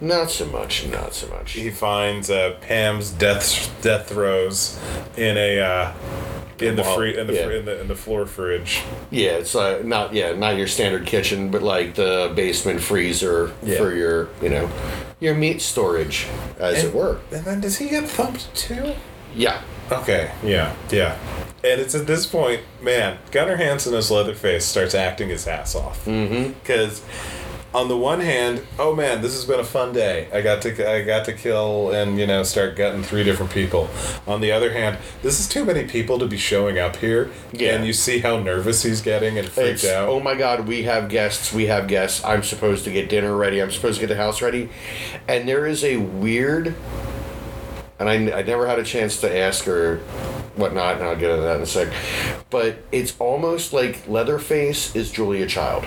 Not 0.00 0.30
so 0.30 0.46
much. 0.46 0.86
Not 0.86 1.14
so 1.14 1.26
much. 1.28 1.52
He 1.52 1.70
finds 1.70 2.30
uh, 2.30 2.56
Pam's 2.60 3.10
death 3.10 3.76
death 3.82 4.08
throes 4.08 4.78
in 5.16 5.36
a 5.36 5.58
uh, 5.58 5.92
in 6.62 6.76
the 6.76 6.84
free 6.84 7.16
in 7.18 7.26
the, 7.26 7.34
yeah. 7.34 7.44
fr- 7.44 7.52
in 7.52 7.64
the 7.64 7.80
in 7.80 7.88
the 7.88 7.94
floor 7.94 8.26
fridge. 8.26 8.82
Yeah, 9.10 9.32
it's 9.32 9.54
uh, 9.54 9.82
not 9.84 10.12
yeah 10.12 10.32
not 10.32 10.56
your 10.56 10.66
standard 10.66 11.06
kitchen, 11.06 11.50
but 11.50 11.62
like 11.62 11.94
the 11.94 12.32
basement 12.34 12.80
freezer 12.80 13.52
Yeah. 13.62 13.78
for 13.78 13.94
your 13.94 14.28
you 14.42 14.48
know 14.50 14.70
your 15.20 15.34
meat 15.34 15.60
storage, 15.62 16.26
as 16.58 16.84
it 16.84 16.94
were. 16.94 17.20
And 17.32 17.44
then 17.44 17.60
does 17.60 17.78
he 17.78 17.88
get 17.88 18.08
thumped 18.08 18.54
too? 18.54 18.94
Yeah. 19.34 19.62
Okay, 19.90 20.30
yeah, 20.44 20.74
yeah. 20.90 21.16
And 21.64 21.80
it's 21.80 21.94
at 21.94 22.06
this 22.06 22.26
point, 22.26 22.60
man, 22.82 23.18
Gunnar 23.32 23.56
Hansen 23.56 23.94
as 23.94 24.10
Leatherface 24.10 24.64
starts 24.64 24.94
acting 24.94 25.28
his 25.30 25.46
ass 25.46 25.74
off. 25.74 26.04
Because 26.04 27.02
on 27.74 27.88
the 27.88 27.96
one 27.96 28.20
hand, 28.20 28.66
oh 28.78 28.94
man, 28.94 29.20
this 29.20 29.34
has 29.34 29.44
been 29.44 29.60
a 29.60 29.64
fun 29.64 29.92
day. 29.92 30.26
I 30.32 30.40
got 30.40 30.62
to 30.62 30.90
I 30.90 31.02
got 31.02 31.26
to 31.26 31.34
kill 31.34 31.90
and 31.90 32.18
you 32.18 32.26
know 32.26 32.42
start 32.42 32.76
gutting 32.76 33.02
three 33.02 33.24
different 33.24 33.52
people. 33.52 33.90
On 34.26 34.40
the 34.40 34.50
other 34.52 34.72
hand, 34.72 34.96
this 35.22 35.38
is 35.38 35.46
too 35.46 35.64
many 35.66 35.84
people 35.84 36.18
to 36.18 36.26
be 36.26 36.38
showing 36.38 36.78
up 36.78 36.96
here. 36.96 37.30
Yeah. 37.52 37.74
And 37.74 37.86
you 37.86 37.92
see 37.92 38.20
how 38.20 38.38
nervous 38.38 38.82
he's 38.84 39.02
getting 39.02 39.36
and 39.38 39.46
freaked 39.48 39.70
It's, 39.70 39.84
out. 39.84 40.08
oh 40.08 40.18
my 40.20 40.34
god, 40.34 40.66
we 40.66 40.84
have 40.84 41.08
guests, 41.10 41.52
we 41.52 41.66
have 41.66 41.88
guests. 41.88 42.24
I'm 42.24 42.42
supposed 42.42 42.84
to 42.84 42.90
get 42.90 43.10
dinner 43.10 43.36
ready, 43.36 43.60
I'm 43.60 43.70
supposed 43.70 44.00
to 44.00 44.06
get 44.06 44.14
the 44.14 44.20
house 44.20 44.40
ready. 44.40 44.70
And 45.28 45.46
there 45.46 45.66
is 45.66 45.84
a 45.84 45.98
weird, 45.98 46.74
and 47.98 48.08
I, 48.08 48.14
I 48.38 48.42
never 48.42 48.66
had 48.66 48.78
a 48.78 48.84
chance 48.84 49.20
to 49.20 49.38
ask 49.38 49.64
her 49.66 49.98
whatnot, 50.56 50.96
and 50.96 51.04
I'll 51.04 51.16
get 51.16 51.30
into 51.30 51.42
that 51.42 51.56
in 51.56 51.62
a 51.62 51.66
sec. 51.66 51.92
But 52.48 52.78
it's 52.92 53.14
almost 53.18 53.74
like 53.74 54.08
Leatherface 54.08 54.96
is 54.96 55.12
Julia 55.12 55.46
Child. 55.46 55.84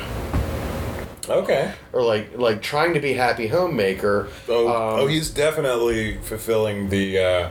Okay. 1.30 1.74
Or 1.94 2.02
like 2.04 2.38
like 2.38 2.62
trying 2.62 2.94
to 2.96 3.00
be 3.00 3.14
happy 3.14 3.48
homemaker. 3.48 4.28
Oh, 4.50 4.68
um, 4.68 5.00
oh, 5.02 5.08
he's 5.08 5.30
definitely 5.30 6.18
fulfilling 6.18 6.90
the 6.90 7.20
uh, 7.20 7.50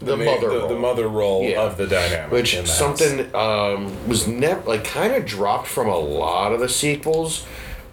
The 0.00 0.16
ma- 0.16 0.24
mother 0.24 0.48
the, 0.50 0.58
role. 0.58 0.68
the 0.68 0.78
mother 0.78 1.08
role 1.08 1.42
Yeah. 1.44 1.62
of 1.62 1.76
the 1.78 1.86
dynamic. 1.86 2.30
which 2.30 2.54
in 2.54 2.66
something 2.66 3.34
um, 3.34 3.96
was 4.06 4.26
never 4.28 4.60
like 4.68 4.84
kind 4.84 5.14
of 5.14 5.24
dropped 5.24 5.68
from 5.68 5.88
a 5.88 5.98
lot 5.98 6.52
of 6.52 6.60
the 6.60 6.68
sequels, 6.68 7.44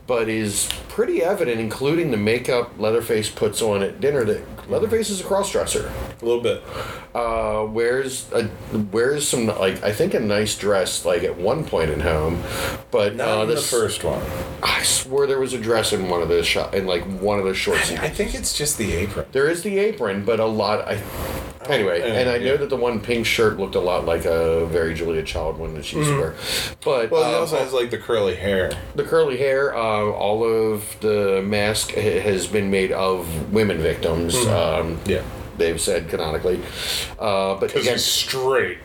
but 0.07 0.29
is 0.29 0.69
pretty 0.89 1.23
evident, 1.23 1.59
including 1.59 2.11
the 2.11 2.17
makeup 2.17 2.71
Leatherface 2.77 3.29
puts 3.29 3.61
on 3.61 3.81
at 3.81 3.99
dinner. 3.99 4.23
That 4.23 4.69
Leatherface 4.69 5.09
is 5.09 5.21
a 5.21 5.23
crossdresser. 5.23 5.89
a 6.21 6.25
little 6.25 6.41
bit. 6.41 6.63
Uh, 7.13 7.65
wears 7.69 8.31
a 8.31 8.49
wears 8.91 9.27
some 9.27 9.45
like 9.47 9.81
I 9.83 9.91
think 9.91 10.13
a 10.13 10.19
nice 10.19 10.57
dress 10.57 11.05
like 11.05 11.23
at 11.23 11.37
one 11.37 11.65
point 11.65 11.91
in 11.91 11.99
home, 11.99 12.41
but 12.91 13.15
Not 13.15 13.39
uh, 13.39 13.41
in 13.43 13.49
the 13.49 13.57
first 13.57 14.03
one. 14.03 14.21
I 14.63 14.81
swear 14.83 15.27
there 15.27 15.39
was 15.39 15.53
a 15.53 15.59
dress 15.59 15.93
in 15.93 16.09
one 16.09 16.21
of 16.21 16.29
those 16.29 16.47
shot 16.47 16.73
in 16.73 16.87
like 16.87 17.03
one 17.19 17.37
of 17.39 17.45
those 17.45 17.57
shorts. 17.57 17.83
I 17.83 17.85
sequences. 17.85 18.17
think 18.17 18.35
it's 18.35 18.57
just 18.57 18.77
the 18.77 18.93
apron. 18.93 19.25
There 19.31 19.49
is 19.49 19.63
the 19.63 19.77
apron, 19.77 20.25
but 20.25 20.39
a 20.39 20.45
lot 20.45 20.87
I 20.87 21.01
Anyway, 21.69 22.01
and 22.01 22.29
I 22.29 22.37
know 22.37 22.57
that 22.57 22.69
the 22.69 22.75
one 22.77 22.99
pink 22.99 23.25
shirt 23.25 23.57
looked 23.59 23.75
a 23.75 23.79
lot 23.79 24.05
like 24.05 24.25
a 24.25 24.65
very 24.67 24.93
Julia 24.93 25.23
Child 25.23 25.57
one 25.57 25.73
that 25.75 25.85
she 25.85 25.97
used 25.97 26.09
to 26.11 26.17
wear. 26.17 26.35
But 26.83 27.11
Well, 27.11 27.27
he 27.29 27.35
uh, 27.35 27.39
also 27.39 27.57
has 27.57 27.73
like 27.73 27.89
the 27.91 27.97
curly 27.97 28.35
hair. 28.35 28.71
the 28.95 29.03
curly 29.03 29.37
hair, 29.37 29.75
uh, 29.75 29.79
all 30.11 30.43
of 30.43 30.95
the 31.01 31.41
mask 31.43 31.91
has 31.91 32.47
been 32.47 32.69
made 32.71 32.91
of 32.91 33.51
women 33.51 33.77
victims. 33.79 34.35
Um, 34.47 34.99
Yeah. 35.05 35.21
They've 35.57 35.79
said 35.79 36.09
canonically, 36.09 36.59
uh, 37.17 37.55
but 37.55 37.67
Because 37.67 37.83
again, 37.83 37.93
he's 37.93 38.03
straight. 38.03 38.79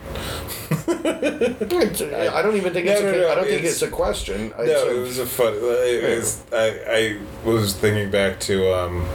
I 0.87 2.41
don't 2.41 2.55
even 2.55 2.71
think 2.73 2.85
No, 2.85 2.91
it's. 2.93 3.01
no, 3.01 3.09
a, 3.09 3.17
no, 3.17 3.29
I 3.29 3.35
don't 3.35 3.43
think 3.43 3.59
it's- 3.59 3.73
it's 3.73 3.81
a 3.81 3.89
question. 3.89 4.53
No, 4.57 4.63
It's 4.63 4.81
a- 4.81 4.95
it 4.97 4.99
was 5.01 5.19
a 5.19 5.25
fun. 5.25 5.53
It 5.57 6.17
was, 6.17 6.41
I, 6.53 6.67
I 6.87 7.17
was 7.43 7.73
thinking 7.73 8.09
back 8.09 8.39
to 8.41 8.73
um, 8.73 9.05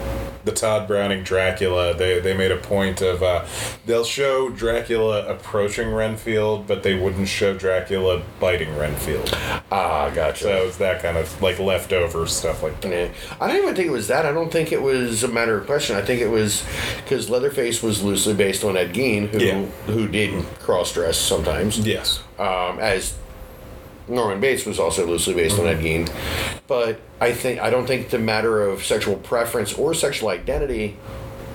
the 0.47 0.53
Tod 0.53 0.87
Browning 0.89 1.23
Dracula. 1.23 1.93
They 1.93 2.21
they 2.21 2.35
made 2.35 2.51
a 2.53 2.57
point 2.57 3.03
of 3.03 3.23
uh, 3.23 3.45
they'll 3.85 4.05
show 4.05 4.49
Dracula 4.49 5.27
approaching 5.27 5.93
Renfield, 5.93 6.67
but 6.67 6.83
they 6.83 6.95
wouldn't 6.95 7.29
show 7.29 7.53
Dracula 7.53 8.23
biting 8.41 8.75
Renfield. 8.79 9.29
ah, 9.71 10.11
gotcha. 10.15 10.45
So 10.45 10.63
it 10.63 10.67
was 10.67 10.79
that 10.79 11.03
kind 11.03 11.19
of 11.19 11.43
like 11.43 11.59
leftover 11.59 12.27
stuff 12.27 12.63
like 12.63 12.81
that. 12.81 12.91
Yeah. 12.91 13.09
I 13.41 13.49
don't 13.49 13.57
even 13.63 13.75
think 13.75 13.89
it 13.89 13.93
was 13.93 14.09
that. 14.09 14.25
I 14.25 14.33
don't 14.33 14.51
think 14.51 14.73
it 14.73 14.81
was 14.81 15.23
a 15.25 15.29
matter 15.29 15.59
of 15.59 15.67
question. 15.67 15.97
I 15.97 16.03
think 16.03 16.21
it 16.23 16.31
was 16.31 16.65
because 16.97 17.29
Leatherface 17.29 17.83
was 17.83 18.03
loosely 18.03 18.35
based 18.35 18.65
on 18.65 18.77
Ed 18.77 18.95
Gein, 18.95 19.29
who 19.29 19.39
Yeah. 19.39 19.65
who 19.87 20.09
did 20.09 20.45
cross 20.61 20.93
dress 20.95 21.19
sometimes. 21.19 21.79
Yes. 21.81 22.23
um, 22.39 22.79
as 22.79 23.15
Norman 24.09 24.41
Bates 24.41 24.65
was 24.65 24.79
also 24.79 25.07
loosely 25.07 25.35
based 25.35 25.59
on 25.59 25.67
mm-hmm. 25.67 25.81
Ed 25.81 26.07
Gein. 26.07 26.61
But 26.67 27.01
I 27.21 27.33
think 27.33 27.61
I 27.61 27.71
don't 27.71 27.87
think 27.87 28.11
the 28.11 28.19
matter 28.19 28.63
of 28.63 28.85
sexual 28.85 29.17
preference 29.17 29.75
or 29.75 29.95
sexual 29.95 30.29
identity 30.29 30.97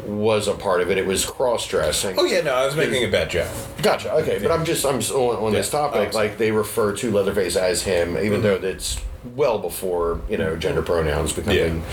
was 0.05 0.47
a 0.47 0.53
part 0.53 0.81
of 0.81 0.89
it. 0.91 0.97
It 0.97 1.05
was 1.05 1.25
cross 1.25 1.67
dressing. 1.67 2.17
Oh 2.19 2.25
yeah, 2.25 2.41
no, 2.41 2.53
I 2.53 2.65
was 2.65 2.75
making 2.75 3.03
a 3.03 3.11
bad 3.11 3.29
joke. 3.29 3.49
Gotcha. 3.81 4.13
Okay, 4.15 4.39
but 4.41 4.51
I'm 4.51 4.65
just 4.65 4.85
I'm 4.85 4.97
s- 4.97 5.11
on, 5.11 5.35
on 5.37 5.51
this 5.53 5.69
topic. 5.69 6.09
Oh, 6.13 6.17
like 6.17 6.37
they 6.37 6.51
refer 6.51 6.93
to 6.97 7.11
Leatherface 7.11 7.55
as 7.55 7.83
him, 7.83 8.17
even 8.17 8.41
though 8.41 8.57
that's 8.57 8.99
well 9.35 9.59
before 9.59 10.19
you 10.29 10.37
know 10.37 10.55
gender 10.55 10.81
pronouns 10.81 11.31
becoming 11.33 11.83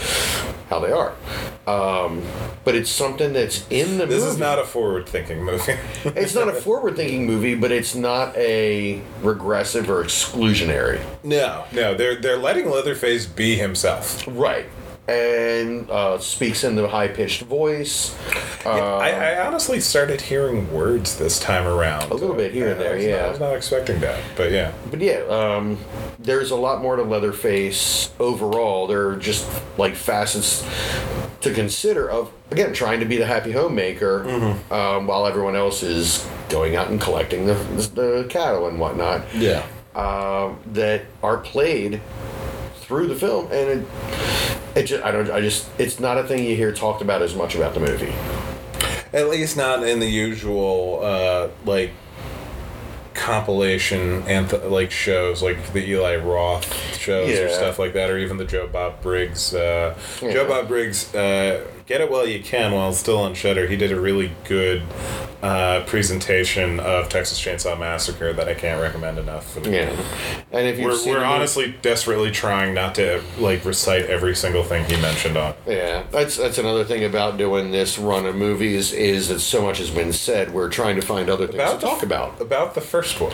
how 0.70 0.80
they 0.80 0.90
are. 0.92 1.12
Um, 1.66 2.22
but 2.64 2.74
it's 2.74 2.90
something 2.90 3.32
that's 3.34 3.66
in 3.68 3.98
the 3.98 4.06
This 4.06 4.20
movie. 4.20 4.32
is 4.32 4.38
not 4.38 4.58
a 4.58 4.64
forward-thinking 4.64 5.42
movie. 5.44 5.74
it's 6.04 6.34
not 6.34 6.48
a 6.48 6.52
forward-thinking 6.52 7.26
movie, 7.26 7.54
but 7.54 7.70
it's 7.72 7.94
not 7.94 8.34
a 8.36 9.02
regressive 9.22 9.90
or 9.90 10.02
exclusionary. 10.04 11.00
no, 11.22 11.64
no, 11.72 11.94
they're 11.94 12.16
they're 12.16 12.38
letting 12.38 12.70
Leatherface 12.70 13.26
be 13.26 13.56
himself. 13.56 14.24
Right. 14.26 14.66
And 15.08 15.90
uh, 15.90 16.18
speaks 16.18 16.64
in 16.64 16.76
the 16.76 16.86
high 16.86 17.08
pitched 17.08 17.42
voice. 17.42 18.14
Uh, 18.66 18.96
I, 18.98 19.08
I 19.10 19.46
honestly 19.46 19.80
started 19.80 20.20
hearing 20.20 20.70
words 20.70 21.16
this 21.16 21.38
time 21.40 21.66
around. 21.66 22.10
A 22.10 22.14
little 22.14 22.36
bit 22.36 22.52
here 22.52 22.68
and 22.72 22.78
I 22.80 22.82
there, 22.82 22.94
not- 22.96 23.02
yeah. 23.04 23.24
I 23.26 23.30
was 23.30 23.40
not 23.40 23.56
expecting 23.56 24.00
that, 24.00 24.22
but 24.36 24.50
yeah. 24.52 24.72
but 24.90 25.00
yeah, 25.00 25.20
um, 25.30 25.78
there's 26.18 26.50
a 26.50 26.56
lot 26.56 26.82
more 26.82 26.96
to 26.96 27.02
Leatherface 27.04 28.10
overall. 28.20 28.86
There 28.86 29.08
are 29.08 29.16
just 29.16 29.48
like 29.78 29.94
facets 29.94 30.62
to 31.40 31.54
consider 31.54 32.10
of, 32.10 32.30
again, 32.50 32.74
trying 32.74 33.00
to 33.00 33.06
be 33.06 33.16
the 33.16 33.26
happy 33.26 33.52
homemaker 33.52 34.24
Mm-hmm. 34.26 34.72
um, 34.72 35.06
while 35.06 35.26
everyone 35.26 35.56
else 35.56 35.82
is 35.82 36.28
going 36.50 36.76
out 36.76 36.88
and 36.90 37.00
collecting 37.00 37.46
the, 37.46 37.54
the 37.94 38.26
cattle 38.28 38.66
and 38.68 38.78
whatnot. 38.78 39.22
Yeah. 39.34 39.64
um, 39.94 40.58
that 40.74 41.02
are 41.22 41.38
played 41.38 42.00
through 42.88 43.06
the 43.06 43.14
film, 43.14 43.44
and 43.52 43.82
it, 43.82 43.86
it 44.74 44.82
just, 44.84 45.04
I 45.04 45.10
don't, 45.12 45.30
I 45.30 45.40
just, 45.42 45.68
it's 45.78 46.00
not 46.00 46.16
a 46.18 46.24
thing 46.24 46.44
you 46.44 46.56
hear 46.56 46.72
talked 46.72 47.02
about 47.02 47.20
as 47.22 47.34
much 47.36 47.54
about 47.54 47.74
the 47.74 47.80
movie. 47.80 48.12
At 49.12 49.28
least 49.28 49.56
not 49.56 49.86
in 49.86 50.00
the 50.00 50.08
usual 50.08 51.00
uh, 51.02 51.48
like 51.64 51.90
compilation 53.14 54.22
anth- 54.22 54.70
like 54.70 54.90
shows 54.90 55.42
like 55.42 55.72
the 55.72 55.86
Eli 55.90 56.16
Roth 56.16 56.72
shows 56.98 57.28
or 57.38 57.48
stuff 57.48 57.78
like 57.78 57.92
that 57.94 58.10
or 58.10 58.18
even 58.18 58.36
the 58.36 58.44
Joe 58.44 58.66
Bob 58.68 59.02
Briggs 59.02 59.54
uh, 59.54 59.98
Yeah. 60.22 60.32
Joe 60.32 60.48
Bob 60.48 60.68
Briggs 60.68 61.14
uh, 61.14 61.66
get 61.88 62.00
it 62.02 62.10
while 62.10 62.26
you 62.26 62.40
can 62.40 62.70
while 62.72 62.90
it's 62.90 62.98
still 62.98 63.18
on 63.18 63.34
Shudder 63.34 63.66
he 63.66 63.76
did 63.76 63.90
a 63.90 63.98
really 64.00 64.30
good 64.44 64.82
uh, 65.42 65.82
presentation 65.86 66.78
of 66.80 67.08
Texas 67.08 67.40
Chainsaw 67.40 67.78
Massacre 67.78 68.32
that 68.32 68.48
I 68.48 68.54
can't 68.54 68.80
recommend 68.80 69.18
enough 69.18 69.56
Yeah, 69.64 69.88
and 70.52 70.66
if 70.66 70.78
we're, 70.78 70.88
we're 70.90 71.14
movie- 71.14 71.24
honestly 71.24 71.74
desperately 71.80 72.30
trying 72.30 72.74
not 72.74 72.94
to 72.96 73.22
like 73.38 73.64
recite 73.64 74.04
every 74.06 74.34
single 74.36 74.64
thing 74.64 74.84
he 74.86 75.00
mentioned 75.00 75.36
on 75.36 75.54
yeah, 75.66 76.04
that's 76.10 76.36
that's 76.36 76.58
another 76.58 76.84
thing 76.84 77.04
about 77.04 77.38
doing 77.38 77.70
this 77.70 77.98
run 77.98 78.26
of 78.26 78.36
movies 78.36 78.92
is 78.92 79.28
that 79.28 79.40
so 79.40 79.62
much 79.62 79.78
has 79.78 79.90
been 79.90 80.12
said. 80.12 80.52
We're 80.52 80.68
trying 80.70 80.96
to 80.96 81.02
find 81.02 81.30
other 81.30 81.46
things 81.46 81.70
to 81.72 81.78
the- 81.78 81.86
talk 81.86 82.02
about. 82.02 82.40
about 82.40 82.74
the 82.74 82.80
first 82.80 83.20
one. 83.20 83.32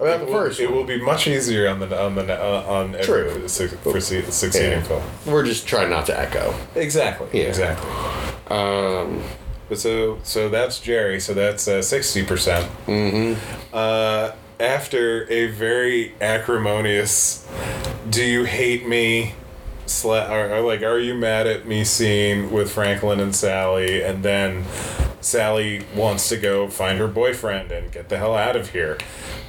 About 0.00 0.14
It 0.14 0.18
the 0.20 0.32
will- 0.32 0.40
first 0.40 0.60
it 0.60 0.70
will 0.72 0.84
be 0.84 0.98
much 1.00 1.26
easier 1.28 1.68
on 1.68 1.78
the 1.80 2.02
on 2.02 2.14
the 2.14 2.22
uh, 2.34 2.64
on 2.66 2.96
True. 3.02 3.28
every 3.30 3.48
su- 3.48 3.68
succe- 3.68 4.30
succeeding 4.32 4.70
Yeah. 4.72 4.82
film. 4.82 5.02
We're 5.26 5.44
just 5.44 5.66
trying 5.66 5.90
not 5.90 6.06
to 6.06 6.18
echo. 6.18 6.54
Exactly. 6.74 7.28
Yeah. 7.32 7.48
Exactly. 7.48 7.90
Um, 8.48 9.22
But 9.68 9.78
so 9.78 10.18
so 10.24 10.48
that's 10.48 10.80
Jerry. 10.80 11.20
So 11.20 11.34
that's 11.34 11.68
uh, 11.68 11.82
sixty 11.82 12.24
percent. 12.24 12.66
Mm-hmm. 12.86 13.34
Uh, 13.72 14.30
after 14.58 15.30
a 15.30 15.46
very 15.46 16.14
acrimonious, 16.20 17.46
"Do 18.08 18.24
you 18.24 18.44
hate 18.44 18.88
me?" 18.88 19.34
Sla- 19.86 20.30
or, 20.30 20.54
or 20.54 20.60
like, 20.60 20.82
are 20.82 20.98
you 21.00 21.14
mad 21.14 21.46
at 21.48 21.66
me 21.66 21.82
scene 21.84 22.50
with 22.52 22.70
Franklin 22.72 23.18
and 23.20 23.34
Sally, 23.34 24.02
and 24.02 24.22
then 24.22 24.64
Sally 25.20 25.84
wants 25.94 26.28
to 26.30 26.36
go 26.36 26.68
find 26.68 26.98
her 26.98 27.08
boyfriend 27.08 27.70
and 27.72 27.90
get 27.92 28.08
the 28.08 28.16
hell 28.18 28.34
out 28.36 28.56
of 28.56 28.70
here. 28.70 28.98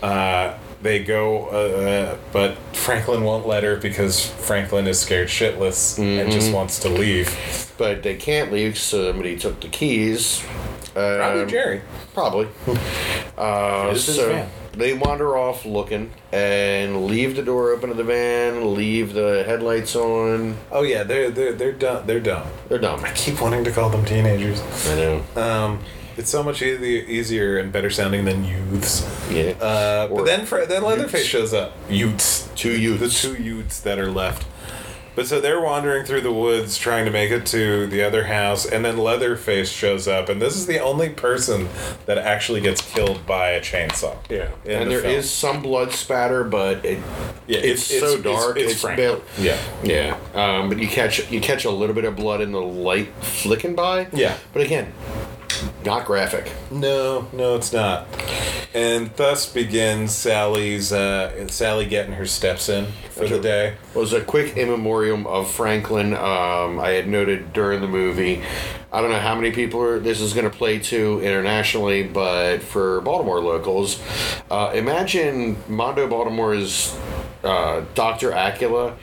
Uh, 0.03 0.57
they 0.81 1.03
go, 1.03 1.45
uh, 1.47 2.17
but 2.33 2.57
Franklin 2.75 3.23
won't 3.23 3.45
let 3.47 3.63
her 3.63 3.75
because 3.77 4.25
Franklin 4.25 4.87
is 4.87 4.99
scared 4.99 5.27
shitless 5.27 5.99
and 5.99 6.31
just 6.31 6.51
wants 6.51 6.79
to 6.79 6.89
leave. 6.89 7.71
but 7.77 8.01
they 8.03 8.15
can't 8.15 8.51
leave. 8.51 8.77
So 8.77 9.09
somebody 9.11 9.37
took 9.37 9.59
the 9.61 9.67
keys. 9.69 10.43
Probably 10.93 11.41
Um, 11.43 11.47
Jerry. 11.49 11.81
Probably. 12.13 12.47
Uh, 13.37 13.87
It 13.89 13.95
is 13.95 14.05
his 14.07 14.15
so. 14.17 14.47
They 14.73 14.93
wander 14.93 15.37
off 15.37 15.65
looking 15.65 16.11
and 16.31 17.05
leave 17.05 17.35
the 17.35 17.43
door 17.43 17.71
open 17.71 17.89
to 17.89 17.95
the 17.95 18.03
van, 18.03 18.75
leave 18.75 19.13
the 19.13 19.43
headlights 19.45 19.95
on. 19.95 20.57
Oh 20.71 20.83
yeah, 20.83 21.03
they're 21.03 21.29
they're 21.31 21.53
they're 21.53 21.71
dumb. 21.71 22.05
They're 22.07 22.19
dumb. 22.19 22.47
They're 22.69 22.79
dumb. 22.79 23.03
I 23.03 23.11
keep 23.11 23.41
wanting 23.41 23.63
to 23.65 23.71
call 23.71 23.89
them 23.89 24.05
teenagers. 24.05 24.61
I 24.87 24.95
know. 24.95 25.23
Um, 25.35 25.79
it's 26.17 26.29
so 26.29 26.43
much 26.43 26.61
easier, 26.61 27.03
easier 27.03 27.57
and 27.57 27.71
better 27.71 27.89
sounding 27.89 28.25
than 28.25 28.43
youths. 28.43 29.01
Yeah. 29.31 29.51
Uh, 29.61 30.07
but 30.07 30.25
then 30.25 30.45
Fre- 30.45 30.65
then 30.65 30.83
Leatherface 30.83 31.21
youths. 31.21 31.27
shows 31.29 31.53
up. 31.53 31.73
Youths. 31.89 32.49
Two 32.55 32.77
youths. 32.79 32.99
The 33.23 33.29
two 33.35 33.41
youths 33.41 33.79
that 33.81 33.97
are 33.97 34.11
left. 34.11 34.45
But 35.13 35.27
so 35.27 35.41
they're 35.41 35.59
wandering 35.61 36.05
through 36.05 36.21
the 36.21 36.31
woods 36.31 36.77
trying 36.77 37.03
to 37.05 37.11
make 37.11 37.31
it 37.31 37.45
to 37.47 37.85
the 37.87 38.01
other 38.01 38.23
house, 38.25 38.65
and 38.65 38.85
then 38.85 38.97
Leatherface 38.97 39.69
shows 39.69 40.07
up, 40.07 40.29
and 40.29 40.41
this 40.41 40.55
is 40.55 40.67
the 40.67 40.79
only 40.79 41.09
person 41.09 41.67
that 42.05 42.17
actually 42.17 42.61
gets 42.61 42.81
killed 42.81 43.25
by 43.25 43.49
a 43.49 43.59
chainsaw. 43.61 44.15
Yeah. 44.29 44.49
and 44.65 44.89
the 44.89 44.95
there 44.95 45.05
is 45.05 45.37
film. 45.39 45.55
some 45.55 45.61
blood 45.63 45.91
spatter, 45.91 46.43
but 46.45 46.85
it 46.85 46.99
Yeah, 47.47 47.59
it's, 47.59 47.91
it's- 47.91 47.99
so 48.11 48.17
it's- 48.19 48.23
dark. 48.23 48.57
it's- 48.57 48.63
It's, 48.63 48.71
it's 48.73 48.81
Frank. 48.81 49.23
Yeah. 49.37 49.57
Yeah. 49.83 50.17
Um, 50.33 50.69
but 50.69 50.79
you 50.79 50.87
catch 50.87 51.29
you 51.29 51.41
catch 51.41 51.65
a 51.65 51.71
little 51.71 51.95
bit 51.95 52.05
of 52.05 52.15
blood 52.15 52.39
in 52.41 52.51
the 52.53 52.61
light 52.61 53.09
flicking 53.21 53.75
by. 53.75 54.07
Yeah. 54.13 54.37
But 54.53 54.61
again, 54.63 54.93
not 55.85 56.05
graphic. 56.05 56.51
No, 56.69 57.27
no, 57.33 57.55
it's 57.55 57.73
not. 57.73 58.07
And 58.73 59.11
thus 59.15 59.51
begins 59.51 60.15
Sally's 60.15 60.93
uh, 60.93 61.47
Sally 61.47 61.85
getting 61.85 62.13
her 62.13 62.25
steps 62.25 62.69
in 62.69 62.87
for 63.09 63.27
the 63.27 63.39
day. 63.39 63.75
was 63.93 64.13
a 64.13 64.21
quick 64.21 64.55
in 64.55 64.69
memoriam 64.69 65.27
of 65.27 65.51
Franklin. 65.51 66.13
Um, 66.13 66.79
I 66.79 66.91
had 66.91 67.07
noted 67.07 67.53
during 67.53 67.81
the 67.81 67.87
movie. 67.87 68.41
I 68.93 69.01
don't 69.01 69.09
know 69.09 69.19
how 69.19 69.35
many 69.35 69.51
people 69.51 69.81
are, 69.81 69.99
this 69.99 70.21
is 70.21 70.33
going 70.33 70.49
to 70.49 70.55
play 70.55 70.79
to 70.79 71.21
internationally, 71.21 72.03
but 72.03 72.61
for 72.61 73.01
Baltimore 73.01 73.41
locals, 73.41 74.01
uh, 74.49 74.71
imagine 74.73 75.57
Mondo 75.67 76.07
Baltimore's 76.07 76.97
uh, 77.43 77.85
Dr. 77.93 78.31
Acula 78.31 78.95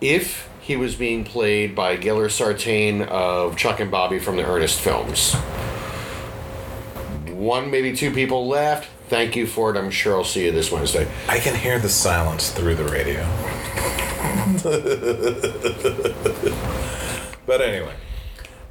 if 0.00 0.48
he 0.60 0.76
was 0.76 0.94
being 0.94 1.24
played 1.24 1.74
by 1.74 1.96
Gailard 1.96 2.30
Sartain 2.30 3.02
of 3.02 3.56
Chuck 3.56 3.80
and 3.80 3.90
Bobby 3.90 4.18
from 4.18 4.36
the 4.36 4.44
Ernest 4.44 4.80
films. 4.80 5.34
One, 7.38 7.70
maybe 7.70 7.94
two 7.94 8.10
people 8.10 8.48
left. 8.48 8.88
Thank 9.08 9.36
you 9.36 9.46
for 9.46 9.70
it. 9.70 9.78
I'm 9.78 9.92
sure 9.92 10.16
I'll 10.16 10.24
see 10.24 10.46
you 10.46 10.50
this 10.50 10.72
Wednesday. 10.72 11.08
I 11.28 11.38
can 11.38 11.54
hear 11.54 11.78
the 11.78 11.88
silence 11.88 12.50
through 12.50 12.74
the 12.74 12.82
radio. 12.82 13.20
but 17.46 17.60
anyway, 17.60 17.94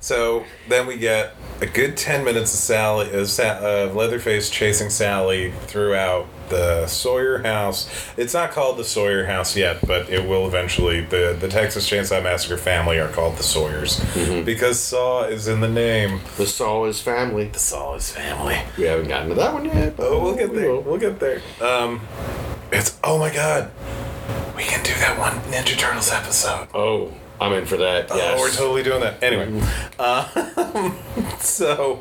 so 0.01 0.43
then 0.67 0.85
we 0.85 0.97
get 0.97 1.33
a 1.61 1.65
good 1.65 1.95
ten 1.95 2.25
minutes 2.25 2.53
of 2.53 2.59
Sally, 2.59 3.09
of 3.13 3.29
Sa- 3.29 3.59
of 3.59 3.95
Leatherface 3.95 4.49
chasing 4.49 4.89
Sally 4.89 5.51
throughout 5.67 6.27
the 6.49 6.87
Sawyer 6.87 7.39
house. 7.39 7.89
It's 8.17 8.33
not 8.33 8.51
called 8.51 8.77
the 8.77 8.83
Sawyer 8.83 9.25
house 9.25 9.55
yet, 9.55 9.85
but 9.85 10.09
it 10.09 10.27
will 10.27 10.47
eventually. 10.47 11.01
the 11.01 11.35
The 11.39 11.47
Texas 11.47 11.89
Chainsaw 11.89 12.21
Massacre 12.23 12.57
family 12.57 12.99
are 12.99 13.09
called 13.09 13.37
the 13.37 13.43
Sawyers 13.43 13.99
because 14.43 14.79
Saw 14.79 15.23
is 15.23 15.47
in 15.47 15.59
the 15.61 15.67
name. 15.69 16.21
The 16.37 16.45
Saw 16.47 16.85
is 16.85 17.01
family. 17.01 17.45
The 17.47 17.59
Saw 17.59 17.95
is 17.95 18.11
family. 18.11 18.59
We 18.77 18.83
haven't 18.85 19.07
gotten 19.07 19.29
to 19.29 19.35
that 19.35 19.53
one 19.53 19.65
yet. 19.65 19.97
but 19.97 20.07
Oh, 20.07 20.23
we'll 20.23 20.35
get 20.35 20.53
there. 20.53 20.71
will. 20.71 20.81
We'll 20.81 20.97
get 20.99 21.19
there. 21.19 21.41
Um, 21.61 22.01
it's 22.71 22.97
oh 23.03 23.17
my 23.17 23.33
god, 23.33 23.71
we 24.55 24.63
can 24.63 24.83
do 24.83 24.93
that 24.95 25.17
one 25.17 25.33
Ninja 25.51 25.77
Turtles 25.77 26.11
episode. 26.11 26.67
Oh, 26.73 27.13
I'm 27.39 27.53
in 27.53 27.65
for 27.65 27.77
that. 27.77 28.09
Yes. 28.09 28.35
Oh, 28.37 28.41
we're 28.41 28.49
totally 28.51 28.83
doing 28.83 29.01
that. 29.01 29.21
Anyway, 29.23 29.61
uh, 29.99 30.91
so 31.39 31.99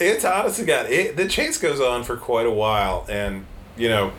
it's 0.00 0.24
honestly 0.24 0.64
got 0.64 0.86
it, 0.90 1.16
the 1.16 1.28
chase 1.28 1.58
goes 1.58 1.80
on 1.80 2.02
for 2.02 2.16
quite 2.16 2.46
a 2.46 2.50
while, 2.50 3.06
and 3.08 3.44
you 3.80 3.88
know, 3.88 4.12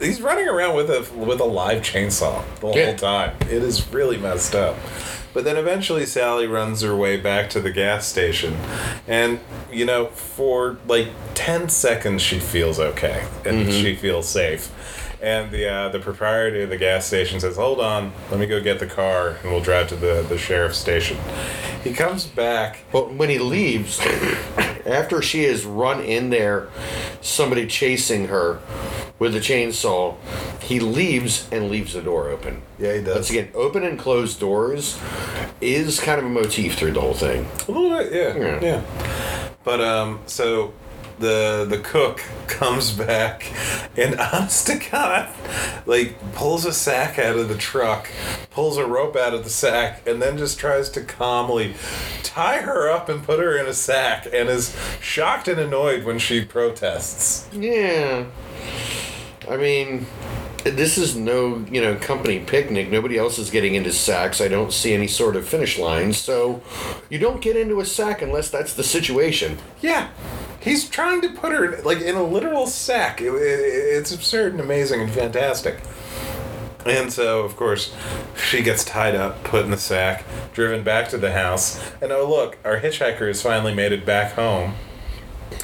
he's 0.00 0.20
running 0.22 0.48
around 0.48 0.74
with 0.76 0.90
a 0.90 1.06
with 1.14 1.40
a 1.40 1.44
live 1.44 1.82
chainsaw 1.82 2.42
the 2.60 2.68
Yeah. 2.68 2.84
whole 2.86 2.94
time. 2.96 3.32
It 3.42 3.62
is 3.62 3.86
really 3.92 4.16
messed 4.16 4.54
up. 4.54 4.76
But 5.34 5.44
then 5.44 5.58
eventually 5.58 6.06
Sally 6.06 6.46
runs 6.46 6.80
her 6.80 6.96
way 6.96 7.18
back 7.18 7.50
to 7.50 7.60
the 7.60 7.70
gas 7.70 8.06
station, 8.08 8.56
and 9.06 9.38
you 9.70 9.84
know, 9.84 10.06
for 10.06 10.78
like 10.88 11.08
ten 11.34 11.68
seconds 11.68 12.22
she 12.22 12.38
feels 12.40 12.80
okay 12.80 13.24
and 13.44 13.70
she 13.70 13.94
feels 13.94 14.26
safe. 14.26 14.72
And 15.20 15.50
the 15.50 15.68
uh, 15.70 15.88
the 15.90 15.98
proprietor 15.98 16.62
of 16.62 16.70
the 16.70 16.78
gas 16.78 17.04
station 17.06 17.38
says, 17.40 17.56
"Hold 17.56 17.80
on, 17.80 18.12
let 18.30 18.40
me 18.40 18.46
go 18.46 18.60
get 18.60 18.78
the 18.78 18.86
car, 18.86 19.36
and 19.42 19.50
we'll 19.52 19.60
drive 19.60 19.88
to 19.88 19.96
the 19.96 20.24
the 20.26 20.38
sheriff's 20.38 20.78
station." 20.78 21.18
He 21.84 21.92
comes 21.92 22.24
back. 22.26 22.78
But 22.90 23.12
when 23.14 23.28
he 23.28 23.38
leaves, 23.38 23.98
after 24.86 25.20
she 25.22 25.44
has 25.44 25.64
run 25.64 26.00
in 26.00 26.30
there, 26.30 26.68
somebody 27.20 27.66
chasing 27.66 28.28
her 28.28 28.60
with 29.18 29.34
a 29.34 29.40
chainsaw, 29.40 30.14
he 30.62 30.78
leaves 30.80 31.48
and 31.50 31.70
leaves 31.70 31.94
the 31.94 32.02
door 32.02 32.28
open. 32.28 32.62
Yeah, 32.78 32.94
he 32.94 33.02
does. 33.02 33.14
Once 33.14 33.30
again, 33.30 33.48
open 33.54 33.82
and 33.82 33.98
closed 33.98 34.38
doors 34.40 34.98
is 35.60 35.98
kind 36.00 36.18
of 36.18 36.26
a 36.26 36.28
motif 36.28 36.74
through 36.76 36.92
the 36.92 37.00
whole 37.00 37.14
thing. 37.14 37.48
A 37.68 37.70
little 37.72 37.96
bit, 37.96 38.12
yeah, 38.12 38.36
Yeah. 38.36 38.60
yeah. 38.60 39.52
But 39.64 39.80
um, 39.80 40.20
so 40.26 40.72
the 41.18 41.66
the 41.68 41.78
cook 41.78 42.22
comes 42.46 42.92
back 42.92 43.52
and 43.96 44.18
honest 44.32 44.66
to 44.68 44.78
God, 44.90 45.28
like 45.86 46.16
pulls 46.34 46.64
a 46.64 46.72
sack 46.72 47.18
out 47.18 47.36
of 47.36 47.48
the 47.48 47.56
truck, 47.56 48.08
pulls 48.50 48.76
a 48.76 48.86
rope 48.86 49.16
out 49.16 49.34
of 49.34 49.44
the 49.44 49.50
sack, 49.50 50.06
and 50.06 50.20
then 50.20 50.38
just 50.38 50.58
tries 50.58 50.90
to 50.90 51.02
calmly 51.02 51.74
tie 52.22 52.60
her 52.60 52.90
up 52.90 53.08
and 53.08 53.22
put 53.22 53.38
her 53.38 53.56
in 53.58 53.66
a 53.66 53.74
sack, 53.74 54.26
and 54.32 54.48
is 54.48 54.76
shocked 55.00 55.48
and 55.48 55.60
annoyed 55.60 56.04
when 56.04 56.18
she 56.18 56.44
protests. 56.44 57.48
Yeah. 57.52 58.26
I 59.48 59.56
mean, 59.56 60.06
this 60.64 60.98
is 60.98 61.16
no, 61.16 61.64
you 61.70 61.80
know, 61.80 61.94
company 61.96 62.40
picnic. 62.40 62.90
Nobody 62.90 63.16
else 63.16 63.38
is 63.38 63.50
getting 63.50 63.74
into 63.74 63.92
sacks. 63.92 64.40
I 64.40 64.48
don't 64.48 64.72
see 64.72 64.92
any 64.92 65.06
sort 65.06 65.36
of 65.36 65.48
finish 65.48 65.78
line. 65.78 66.12
So 66.12 66.62
you 67.08 67.18
don't 67.18 67.40
get 67.40 67.56
into 67.56 67.80
a 67.80 67.86
sack 67.86 68.22
unless 68.22 68.50
that's 68.50 68.74
the 68.74 68.82
situation. 68.82 69.58
Yeah. 69.80 70.08
He's 70.66 70.88
trying 70.88 71.20
to 71.22 71.28
put 71.30 71.52
her 71.52 71.80
like 71.82 72.00
in 72.00 72.16
a 72.16 72.22
literal 72.24 72.66
sack. 72.66 73.20
It, 73.22 73.28
it- 73.32 73.96
it's 73.98 74.12
absurd 74.12 74.52
and 74.52 74.60
amazing 74.60 75.00
and 75.00 75.10
fantastic. 75.10 75.78
And 76.84 77.12
so, 77.12 77.42
of 77.42 77.56
course, 77.56 77.94
she 78.48 78.62
gets 78.62 78.84
tied 78.84 79.14
up, 79.14 79.42
put 79.44 79.64
in 79.64 79.70
the 79.70 79.76
sack, 79.78 80.24
driven 80.52 80.82
back 80.84 81.08
to 81.10 81.18
the 81.18 81.32
house. 81.32 81.80
And 82.00 82.10
oh, 82.12 82.28
look, 82.28 82.58
our 82.64 82.80
hitchhiker 82.80 83.26
has 83.28 83.40
finally 83.42 83.74
made 83.74 83.92
it 83.92 84.04
back 84.04 84.32
home. 84.32 84.74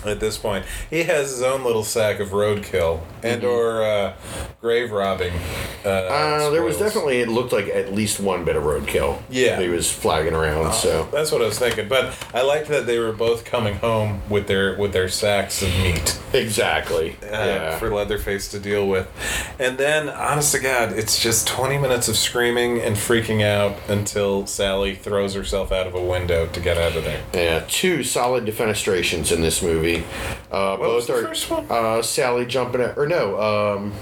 At 0.04 0.20
this 0.20 0.36
point, 0.36 0.64
he 0.90 1.04
has 1.04 1.30
his 1.30 1.42
own 1.42 1.62
little 1.64 1.84
sack 1.84 2.18
of 2.20 2.30
roadkill 2.30 3.00
and 3.22 3.44
or 3.44 3.82
uh, 3.82 4.14
grave 4.60 4.90
robbing. 4.90 5.32
Uh, 5.84 5.88
Uh, 5.88 6.50
there 6.50 6.62
was 6.62 6.78
definitely, 6.78 7.20
it 7.20 7.28
looked 7.28 7.52
like 7.52 7.68
at 7.68 7.92
least 7.92 8.18
one 8.20 8.44
bit 8.44 8.56
of 8.56 8.62
roadkill. 8.64 9.20
Yeah. 9.30 9.60
He 9.60 9.68
was 9.68 9.90
flagging 9.90 10.34
around, 10.34 10.72
so. 10.74 11.08
That's 11.12 11.30
what 11.32 11.42
I 11.42 11.46
was 11.46 11.58
thinking. 11.58 11.88
But 11.88 12.14
I 12.34 12.42
liked 12.42 12.68
that 12.68 12.86
they 12.86 12.98
were 12.98 13.12
both 13.12 13.44
coming 13.44 13.76
home 13.76 14.22
with 14.28 14.46
their 14.46 14.76
with 14.76 14.92
their 14.92 15.08
sacks 15.08 15.62
of 15.62 15.68
meat. 15.78 16.18
Exactly. 16.32 17.16
uh, 17.22 17.26
yeah. 17.30 17.78
for 17.78 17.90
Leatherface 17.94 18.48
to 18.52 18.58
deal 18.58 18.88
with. 18.88 19.06
And 19.58 19.76
then, 19.78 20.08
honest 20.08 20.54
to 20.54 20.60
God, 20.60 20.92
it's 20.92 21.20
just 21.22 21.46
20 21.46 21.76
minutes 21.78 22.08
of 22.08 22.16
screaming 22.16 22.80
and 22.80 22.96
freaking 22.96 23.42
out 23.42 23.76
until 23.88 24.46
Sally 24.46 24.94
throws 24.94 25.34
herself 25.34 25.70
out 25.72 25.86
of 25.86 25.94
a 25.94 26.02
window 26.02 26.46
to 26.46 26.60
get 26.60 26.78
out 26.78 26.96
of 26.96 27.04
there. 27.04 27.22
Yeah, 27.34 27.64
two 27.68 28.02
solid 28.02 28.44
defenestrations 28.46 29.30
in 29.30 29.42
this 29.42 29.60
movie. 29.62 29.71
Uh, 30.50 30.76
What 30.76 30.80
both 30.80 30.94
was 30.96 31.06
the 31.06 31.14
are 31.14 31.22
first 31.22 31.50
one? 31.50 31.66
Uh, 31.70 32.02
Sally 32.02 32.46
jumping 32.46 32.80
at, 32.80 32.96
or 32.98 33.06
no, 33.06 33.40
um, 33.40 33.92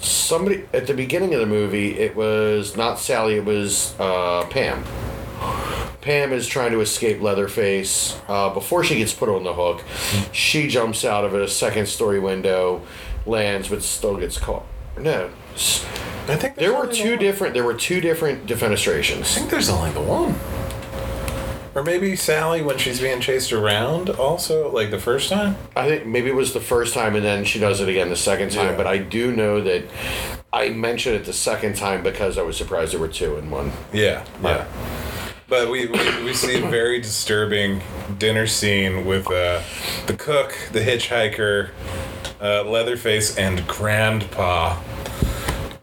somebody 0.00 0.64
at 0.72 0.86
the 0.86 0.94
beginning 0.94 1.34
of 1.34 1.40
the 1.40 1.46
movie. 1.46 1.98
It 1.98 2.14
was 2.14 2.76
not 2.76 2.98
Sally. 2.98 3.34
It 3.34 3.44
was 3.44 3.94
uh, 3.98 4.44
Pam. 4.50 4.84
Pam 6.00 6.32
is 6.32 6.46
trying 6.46 6.72
to 6.72 6.80
escape 6.80 7.20
Leatherface. 7.20 8.18
Uh, 8.28 8.52
before 8.54 8.82
she 8.84 8.96
gets 8.96 9.12
put 9.12 9.28
on 9.28 9.44
the 9.44 9.52
hook, 9.54 9.82
she 10.32 10.68
jumps 10.68 11.04
out 11.04 11.24
of 11.24 11.34
a 11.34 11.48
second 11.48 11.86
story 11.86 12.18
window, 12.20 12.82
lands, 13.26 13.68
but 13.68 13.82
still 13.82 14.16
gets 14.16 14.38
caught. 14.38 14.64
No, 14.96 15.30
I 16.28 16.36
think 16.36 16.56
there 16.56 16.74
were 16.74 16.86
two 16.86 17.16
different. 17.16 17.54
There 17.54 17.64
were 17.64 17.74
two 17.74 18.00
different 18.00 18.46
defenestrations. 18.46 19.20
I 19.20 19.24
think 19.40 19.50
there's 19.50 19.68
only 19.68 19.90
the 19.90 20.00
one. 20.02 20.34
Or 21.78 21.84
maybe 21.84 22.16
Sally 22.16 22.60
when 22.60 22.76
she's 22.76 23.00
being 23.00 23.20
chased 23.20 23.52
around, 23.52 24.10
also 24.10 24.68
like 24.72 24.90
the 24.90 24.98
first 24.98 25.30
time. 25.30 25.54
I 25.76 25.86
think 25.86 26.06
maybe 26.06 26.28
it 26.28 26.34
was 26.34 26.52
the 26.52 26.60
first 26.60 26.92
time, 26.92 27.14
and 27.14 27.24
then 27.24 27.44
she 27.44 27.60
does 27.60 27.80
it 27.80 27.88
again 27.88 28.08
the 28.08 28.16
second 28.16 28.50
time. 28.50 28.70
Yeah. 28.70 28.76
But 28.76 28.88
I 28.88 28.98
do 28.98 29.30
know 29.30 29.60
that 29.60 29.84
I 30.52 30.70
mentioned 30.70 31.14
it 31.14 31.24
the 31.24 31.32
second 31.32 31.76
time 31.76 32.02
because 32.02 32.36
I 32.36 32.42
was 32.42 32.56
surprised 32.56 32.94
there 32.94 33.00
were 33.00 33.06
two 33.06 33.36
in 33.36 33.48
one. 33.48 33.70
Yeah, 33.92 34.24
yeah. 34.42 34.66
But 35.46 35.70
we, 35.70 35.86
we, 35.86 36.24
we 36.24 36.34
see 36.34 36.60
a 36.60 36.68
very 36.68 37.00
disturbing 37.00 37.80
dinner 38.18 38.48
scene 38.48 39.06
with 39.06 39.30
uh, 39.30 39.62
the 40.06 40.14
cook, 40.14 40.58
the 40.72 40.80
hitchhiker, 40.80 41.70
uh, 42.40 42.64
Leatherface, 42.64 43.38
and 43.38 43.64
Grandpa. 43.68 44.80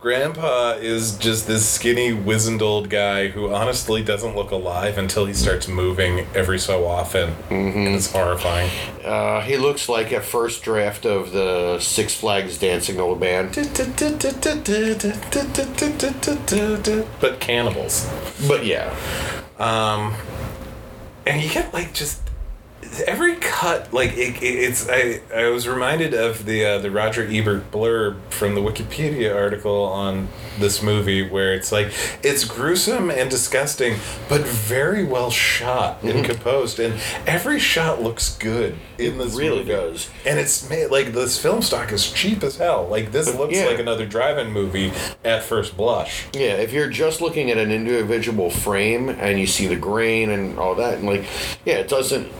Grandpa 0.05 0.73
is 0.73 1.17
just 1.17 1.47
this 1.47 1.67
skinny, 1.67 2.13
wizened 2.13 2.61
old 2.61 2.91
guy 2.91 3.29
who 3.29 3.51
honestly 3.51 4.03
doesn't 4.03 4.35
look 4.35 4.51
alive 4.51 4.99
until 4.99 5.25
he 5.25 5.33
starts 5.33 5.67
moving 5.67 6.27
every 6.35 6.59
so 6.59 6.85
often. 6.85 7.31
And 7.49 7.95
it's 7.95 8.11
horrifying. 8.11 8.69
Uh, 9.03 9.41
he 9.41 9.57
looks 9.57 9.89
like 9.89 10.11
a 10.11 10.21
first 10.21 10.61
draft 10.61 11.07
of 11.07 11.31
the 11.31 11.79
Six 11.79 12.13
Flags 12.13 12.59
Dancing 12.59 12.99
Old 12.99 13.19
Man, 13.19 13.49
But 17.19 17.39
cannibals. 17.39 18.07
But 18.47 18.63
yeah, 18.63 18.95
and 21.25 21.41
you 21.41 21.49
get 21.49 21.73
like 21.73 21.95
just 21.95 22.21
every 23.01 23.35
cut 23.35 23.93
like 23.93 24.11
it, 24.13 24.41
it, 24.41 24.45
it's 24.45 24.87
I, 24.89 25.21
I 25.33 25.49
was 25.49 25.67
reminded 25.67 26.13
of 26.13 26.45
the 26.45 26.65
uh, 26.65 26.79
the 26.79 26.91
Roger 26.91 27.27
Ebert 27.29 27.71
blurb 27.71 28.17
from 28.29 28.55
the 28.55 28.61
Wikipedia 28.61 29.35
article 29.35 29.83
on 29.83 30.27
this 30.59 30.81
movie 30.81 31.27
where 31.27 31.53
it's 31.53 31.71
like 31.71 31.91
it's 32.23 32.45
gruesome 32.45 33.09
and 33.09 33.29
disgusting 33.29 33.97
but 34.29 34.41
very 34.41 35.03
well 35.03 35.29
shot 35.29 36.01
and 36.03 36.23
composed 36.25 36.79
and 36.79 36.99
every 37.27 37.59
shot 37.59 38.01
looks 38.01 38.37
good 38.37 38.77
in 38.97 39.17
this 39.17 39.35
really 39.35 39.57
movie. 39.59 39.71
does. 39.71 40.09
and 40.25 40.39
it's 40.39 40.69
made 40.69 40.87
like 40.87 41.11
this 41.11 41.37
film 41.37 41.61
stock 41.61 41.91
is 41.91 42.09
cheap 42.11 42.41
as 42.43 42.55
hell 42.57 42.87
like 42.87 43.11
this 43.11 43.33
looks 43.35 43.53
Yeah. 43.55 43.65
like 43.65 43.79
another 43.79 44.05
drive-in 44.05 44.51
movie 44.51 44.93
at 45.25 45.43
first 45.43 45.75
blush 45.75 46.25
yeah. 46.33 46.53
If 46.55 46.71
you're 46.73 46.89
just 46.89 47.21
looking 47.21 47.51
at 47.51 47.57
an 47.57 47.71
individual 47.71 48.49
frame 48.49 49.09
and 49.09 49.39
you 49.39 49.47
see 49.47 49.67
the 49.67 49.75
grain 49.75 50.29
and 50.29 50.57
all 50.57 50.75
that, 50.75 50.95
and 50.95 51.05
like, 51.05 51.25
yeah, 51.65 51.75
it 51.75 51.87
doesn't 51.87 52.31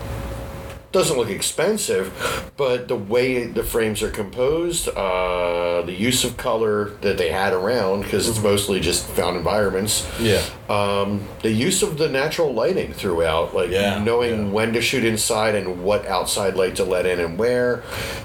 doesn't 0.96 1.18
look 1.18 1.28
expensive, 1.28 2.50
but 2.56 2.88
the 2.88 2.96
way 2.96 3.44
the 3.44 3.62
frames 3.62 4.02
are 4.02 4.10
composed, 4.10 4.88
uh, 4.88 5.82
the 5.82 5.92
use 5.92 6.24
of 6.24 6.38
color 6.38 6.86
that 7.02 7.18
they 7.18 7.30
had 7.30 7.52
around, 7.52 8.00
because 8.00 8.26
it's 8.30 8.42
mostly 8.42 8.80
just 8.80 9.06
found 9.08 9.36
environments. 9.36 10.08
yeah 10.18 10.42
Um, 10.70 11.28
the 11.42 11.50
use 11.52 11.82
of 11.82 11.98
the 11.98 12.08
natural 12.08 12.54
lighting 12.54 12.94
throughout, 12.94 13.54
like 13.54 13.70
Yeah, 13.70 14.02
knowing 14.02 14.46
yeah. 14.46 14.52
when 14.52 14.72
to 14.72 14.80
shoot 14.80 15.04
inside 15.04 15.54
and 15.54 15.84
what 15.84 16.06
outside 16.06 16.54
light 16.56 16.76
to 16.76 16.84
let 16.84 17.04
in 17.04 17.20
and 17.20 17.38
where. 17.38 17.82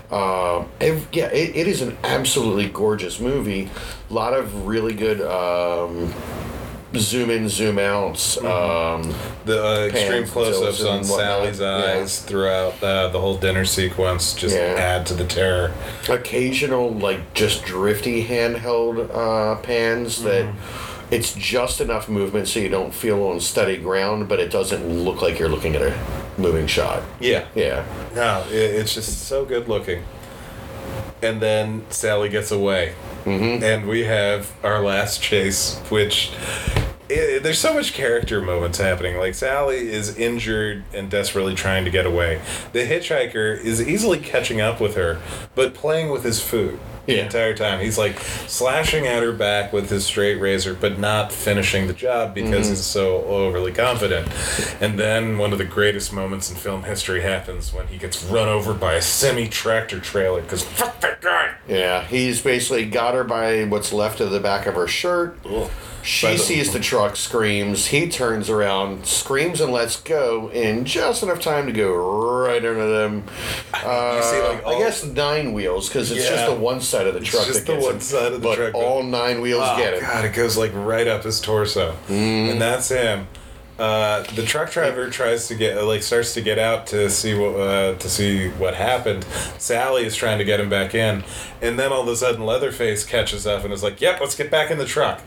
Um, 0.10 0.70
yeah, 0.80 1.28
it, 1.28 1.56
it 1.56 1.68
is 1.68 1.82
an 1.82 1.98
absolutely 2.06 2.70
gorgeous 2.70 3.20
movie. 3.20 3.70
A 4.10 4.14
lot 4.14 4.34
of 4.34 4.66
really 4.66 4.94
good 4.94 5.20
um, 5.22 6.14
zoom 6.96 7.30
in, 7.30 7.48
zoom 7.50 7.80
outs. 7.80 8.38
Um, 8.38 9.14
the 9.46 9.64
uh, 9.66 9.86
extreme 9.88 10.24
Pans, 10.24 10.32
close-ups 10.32 10.84
on 10.84 11.00
and 11.00 11.08
whatnot, 11.08 11.20
Sally's 11.56 11.62
eyes 11.62 12.20
throughout 12.22 12.82
uh, 12.84 13.08
the 13.10 13.20
whole 13.20 13.38
dinner 13.38 13.66
sequence 13.66 14.34
just 14.34 14.56
Yeah. 14.56 14.76
add 14.78 15.06
to 15.08 15.14
the 15.14 15.26
terror. 15.26 15.72
occasional, 16.10 16.92
like 16.92 17.34
just 17.34 17.64
drifty 17.66 18.26
handheld 18.26 19.10
uh, 19.14 19.56
pans 19.62 20.24
that. 20.24 20.54
It's 21.10 21.34
just 21.34 21.82
enough 21.82 22.08
movement 22.08 22.48
so 22.48 22.62
you 22.62 22.70
don't 22.70 22.94
feel 22.94 23.22
on 23.24 23.42
steady 23.42 23.76
ground, 23.76 24.30
but 24.30 24.40
it 24.40 24.50
doesn't 24.50 24.88
look 25.04 25.22
like 25.22 25.40
you're 25.40 25.50
looking 25.50 25.76
at 25.76 25.82
a 25.82 25.94
moving 26.38 26.68
shot. 26.68 27.04
Yeah. 27.20 27.48
Yeah. 27.54 27.84
No, 28.16 28.46
it, 28.50 28.54
it's 28.56 28.94
just 28.94 29.26
so 29.28 29.44
good 29.44 29.68
looking. 29.68 30.04
And 31.22 31.42
then 31.42 31.84
Sally 31.90 32.30
gets 32.30 32.50
away. 32.50 32.94
Mm-hmm. 33.26 33.64
And 33.64 33.88
we 33.88 34.04
have 34.04 34.52
our 34.64 34.84
last 34.84 35.22
chase, 35.22 35.78
which. 35.90 36.32
It, 37.14 37.44
there's 37.44 37.60
so 37.60 37.74
much 37.74 37.92
character 37.92 38.42
moments 38.42 38.78
happening. 38.78 39.18
Like 39.18 39.36
Sally 39.36 39.92
is 39.92 40.16
injured 40.16 40.86
and 40.94 41.12
desperately 41.12 41.56
trying 41.56 41.84
to 41.84 41.92
get 41.92 42.06
away. 42.06 42.42
The 42.72 42.86
hitchhiker 42.86 43.60
is 43.62 43.86
easily 43.86 44.18
catching 44.18 44.62
up 44.62 44.80
with 44.80 44.96
her, 44.96 45.20
but 45.54 45.74
playing 45.74 46.10
with 46.10 46.24
his 46.24 46.42
food 46.42 46.80
the 47.06 47.16
Yeah. 47.16 47.24
entire 47.24 47.54
time. 47.54 47.80
He's 47.80 47.98
like 47.98 48.20
slashing 48.48 49.08
at 49.08 49.24
her 49.24 49.32
back 49.32 49.74
with 49.74 49.90
his 49.90 50.06
straight 50.06 50.36
razor, 50.36 50.74
but 50.74 51.00
not 51.00 51.32
finishing 51.32 51.88
the 51.88 51.94
job 51.94 52.34
because 52.34 52.66
mm-hmm. 52.66 52.70
he's 52.70 52.84
so 52.84 53.24
overly 53.26 53.72
confident. 53.72 54.28
And 54.82 55.00
then 55.00 55.38
one 55.38 55.52
of 55.52 55.58
the 55.58 55.66
greatest 55.66 56.14
moments 56.14 56.50
in 56.50 56.56
film 56.56 56.84
history 56.84 57.22
happens 57.22 57.74
when 57.74 57.88
he 57.88 57.98
gets 57.98 58.24
run 58.24 58.48
over 58.48 58.74
by 58.74 58.94
a 58.94 59.02
semi 59.02 59.48
tractor 59.48 60.00
trailer 60.00 60.42
because 60.42 60.64
fuck 60.64 61.00
that 61.02 61.22
guy. 61.22 61.56
Yeah, 61.68 62.04
he's 62.04 62.42
basically 62.42 62.86
got 62.86 63.14
her 63.14 63.24
by 63.24 63.64
what's 63.66 63.94
left 63.94 64.20
of 64.20 64.32
the 64.32 64.40
back 64.40 64.66
of 64.66 64.76
her 64.76 64.88
shirt. 64.88 65.38
She 66.04 66.38
sees 66.38 66.74
the 66.74 66.80
truck, 66.80 67.16
screams. 67.16 67.88
He 67.88 68.10
turns 68.10 68.50
around, 68.50 69.06
screams, 69.06 69.62
and 69.62 69.72
lets 69.72 70.00
go 70.02 70.50
in 70.50 70.86
just 70.86 71.24
enough 71.24 71.40
time 71.42 71.68
to 71.68 71.72
go 71.72 71.94
right 71.94 72.64
under 72.66 72.88
them. 72.90 73.24
Uh, 73.74 74.16
you 74.18 74.24
see, 74.24 74.42
like, 74.42 74.66
I 74.66 74.80
guess 74.80 75.04
nine 75.06 75.54
wheels 75.54 75.88
because 75.88 76.12
it's 76.12 76.28
just 76.28 76.46
the 76.48 76.56
one 76.56 76.82
side 76.82 77.08
of 77.08 77.14
the 77.14 77.20
truck. 77.20 77.46
just 77.46 77.66
that 77.66 77.74
the 77.78 77.80
one 77.80 77.96
him. 77.96 78.00
side 78.00 78.34
of 78.34 78.42
the 78.42 78.48
but 78.48 78.56
truck 78.56 78.74
all 78.74 79.04
nine 79.04 79.42
wheels 79.42 79.62
Oh, 79.64 79.78
get 79.78 79.94
it. 79.94 80.02
God, 80.02 80.26
it 80.26 80.34
goes 80.34 80.58
like 80.58 80.72
right 80.74 81.08
up 81.08 81.24
his 81.24 81.40
torso, 81.40 81.96
and 82.10 82.60
that's 82.62 82.90
him. 82.90 83.28
Uh, 83.80 84.22
the 84.36 84.44
truck 84.44 84.70
driver 84.72 85.10
tries 85.10 85.48
to 85.48 85.56
get 85.56 85.82
like 85.84 86.04
starts 86.04 86.36
to 86.36 86.42
get 86.42 86.60
out 86.60 86.86
to 86.88 87.10
see 87.10 87.34
what 87.34 87.56
uh, 87.60 87.96
to 87.96 88.10
see 88.10 88.50
what 88.50 88.76
happened. 88.76 89.24
Sally 89.58 90.06
is 90.06 90.16
trying 90.16 90.38
to 90.38 90.44
get 90.44 90.60
him 90.60 90.70
back 90.70 90.94
in, 90.94 91.24
and 91.62 91.80
then 91.80 91.92
all 91.92 92.02
of 92.02 92.08
a 92.08 92.16
sudden 92.16 92.46
Leatherface 92.46 93.04
catches 93.04 93.48
up 93.48 93.64
and 93.64 93.74
is 93.74 93.82
like, 93.82 94.00
"Yep, 94.00 94.20
let's 94.20 94.36
get 94.36 94.52
back 94.52 94.70
in 94.70 94.78
the 94.78 94.86
truck." 94.86 95.22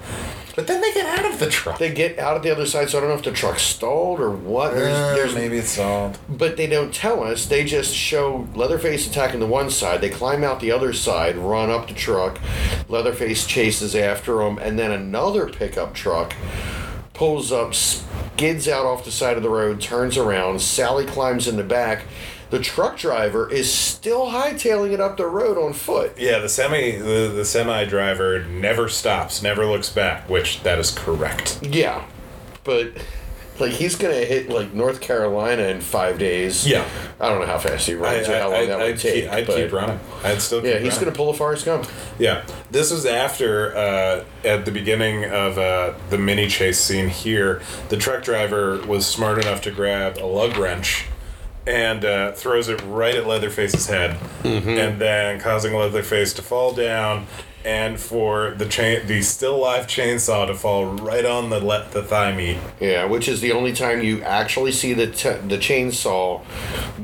But 0.56 0.68
then 0.68 0.80
they 0.80 0.92
get 0.92 1.06
out 1.06 1.32
of 1.32 1.40
the 1.40 1.48
truck. 1.50 1.78
They 1.78 1.92
get 1.92 2.18
out 2.18 2.36
of 2.36 2.42
the 2.42 2.50
other 2.50 2.64
side, 2.66 2.88
so 2.88 2.98
I 2.98 3.00
don't 3.00 3.10
know 3.10 3.16
if 3.16 3.24
the 3.24 3.32
truck's 3.32 3.62
stalled 3.62 4.20
or 4.20 4.30
what. 4.30 4.74
There's, 4.74 4.96
Uh, 4.96 5.14
there's 5.14 5.34
maybe 5.34 5.58
it's 5.58 5.70
solved. 5.70 6.18
But 6.28 6.56
they 6.56 6.66
don't 6.68 6.94
tell 6.94 7.24
us. 7.24 7.46
They 7.46 7.64
just 7.64 7.94
show 7.94 8.46
Leatherface 8.54 9.06
attacking 9.08 9.40
the 9.40 9.46
one 9.46 9.70
side. 9.70 10.00
They 10.00 10.10
climb 10.10 10.44
out 10.44 10.60
the 10.60 10.70
other 10.70 10.92
side, 10.92 11.36
run 11.36 11.70
up 11.70 11.88
the 11.88 11.94
truck. 11.94 12.38
Leatherface 12.88 13.46
chases 13.46 13.96
after 13.96 14.36
them, 14.36 14.58
and 14.58 14.78
then 14.78 14.92
another 14.92 15.48
pickup 15.48 15.92
truck 15.94 16.34
pulls 17.14 17.50
up, 17.52 17.74
skids 17.74 18.68
out 18.68 18.86
off 18.86 19.04
the 19.04 19.10
side 19.10 19.36
of 19.36 19.42
the 19.42 19.48
road, 19.48 19.80
turns 19.80 20.16
around. 20.16 20.60
Sally 20.60 21.04
climbs 21.04 21.48
in 21.48 21.56
the 21.56 21.62
back. 21.64 22.02
The 22.50 22.58
truck 22.58 22.98
driver 22.98 23.50
is 23.50 23.72
still 23.72 24.26
hightailing 24.26 24.92
it 24.92 25.00
up 25.00 25.16
the 25.16 25.26
road 25.26 25.58
on 25.58 25.72
foot. 25.72 26.12
Yeah, 26.18 26.38
the 26.38 26.48
semi 26.48 26.92
the, 26.92 27.32
the 27.34 27.44
semi 27.44 27.84
driver 27.84 28.44
never 28.44 28.88
stops, 28.88 29.42
never 29.42 29.66
looks 29.66 29.88
back, 29.88 30.28
which 30.28 30.62
that 30.62 30.78
is 30.78 30.90
correct. 30.90 31.58
Yeah, 31.62 32.04
but 32.62 32.92
like 33.60 33.72
he's 33.72 33.96
gonna 33.96 34.14
hit 34.14 34.48
like 34.48 34.72
North 34.74 35.00
Carolina 35.00 35.62
in 35.64 35.80
five 35.80 36.18
days. 36.18 36.66
Yeah. 36.66 36.86
I 37.20 37.28
don't 37.28 37.40
know 37.40 37.46
how 37.46 37.58
fast 37.58 37.86
he 37.86 37.94
I, 37.94 37.96
runs 37.96 38.28
or 38.28 38.38
how 38.38 38.50
long 38.50 38.62
I, 38.62 38.66
that 38.66 38.80
I, 38.80 38.84
would 38.86 38.98
take. 38.98 39.24
keep, 39.24 39.32
I'd 39.32 39.46
keep 39.46 39.72
running. 39.72 40.00
I'd 40.24 40.42
still 40.42 40.60
keep 40.60 40.72
Yeah, 40.72 40.78
he's 40.80 40.94
running. 40.94 41.04
gonna 41.06 41.16
pull 41.16 41.30
a 41.30 41.34
Forrest 41.34 41.64
Gump. 41.64 41.88
Yeah, 42.18 42.44
this 42.70 42.90
was 42.90 43.06
after 43.06 43.74
uh, 43.76 44.24
at 44.44 44.64
the 44.64 44.70
beginning 44.72 45.24
of 45.24 45.56
uh, 45.58 45.94
the 46.10 46.18
mini 46.18 46.48
chase 46.48 46.80
scene 46.80 47.08
here. 47.08 47.62
The 47.88 47.96
truck 47.96 48.24
driver 48.24 48.84
was 48.86 49.06
smart 49.06 49.38
enough 49.38 49.60
to 49.62 49.70
grab 49.70 50.18
a 50.18 50.26
lug 50.26 50.56
wrench 50.56 51.06
and 51.66 52.04
uh, 52.04 52.32
throws 52.32 52.68
it 52.68 52.82
right 52.84 53.14
at 53.14 53.26
Leatherface's 53.26 53.86
head, 53.86 54.18
and 54.44 55.00
then 55.00 55.40
causing 55.40 55.74
Leatherface 55.74 56.32
to 56.34 56.42
fall 56.42 56.72
down. 56.72 57.26
And 57.66 57.98
for 57.98 58.50
the 58.58 58.66
chain, 58.66 59.06
the 59.06 59.22
still 59.22 59.58
live 59.58 59.86
chainsaw 59.86 60.46
to 60.48 60.54
fall 60.54 60.84
right 60.84 61.24
on 61.24 61.48
the 61.48 61.60
le- 61.64 61.86
the 61.92 62.02
thigh 62.02 62.36
meat. 62.36 62.58
Yeah, 62.78 63.06
which 63.06 63.26
is 63.26 63.40
the 63.40 63.52
only 63.52 63.72
time 63.72 64.02
you 64.02 64.20
actually 64.20 64.70
see 64.72 64.92
the 64.92 65.06
t- 65.06 65.30
the 65.30 65.56
chainsaw 65.56 66.42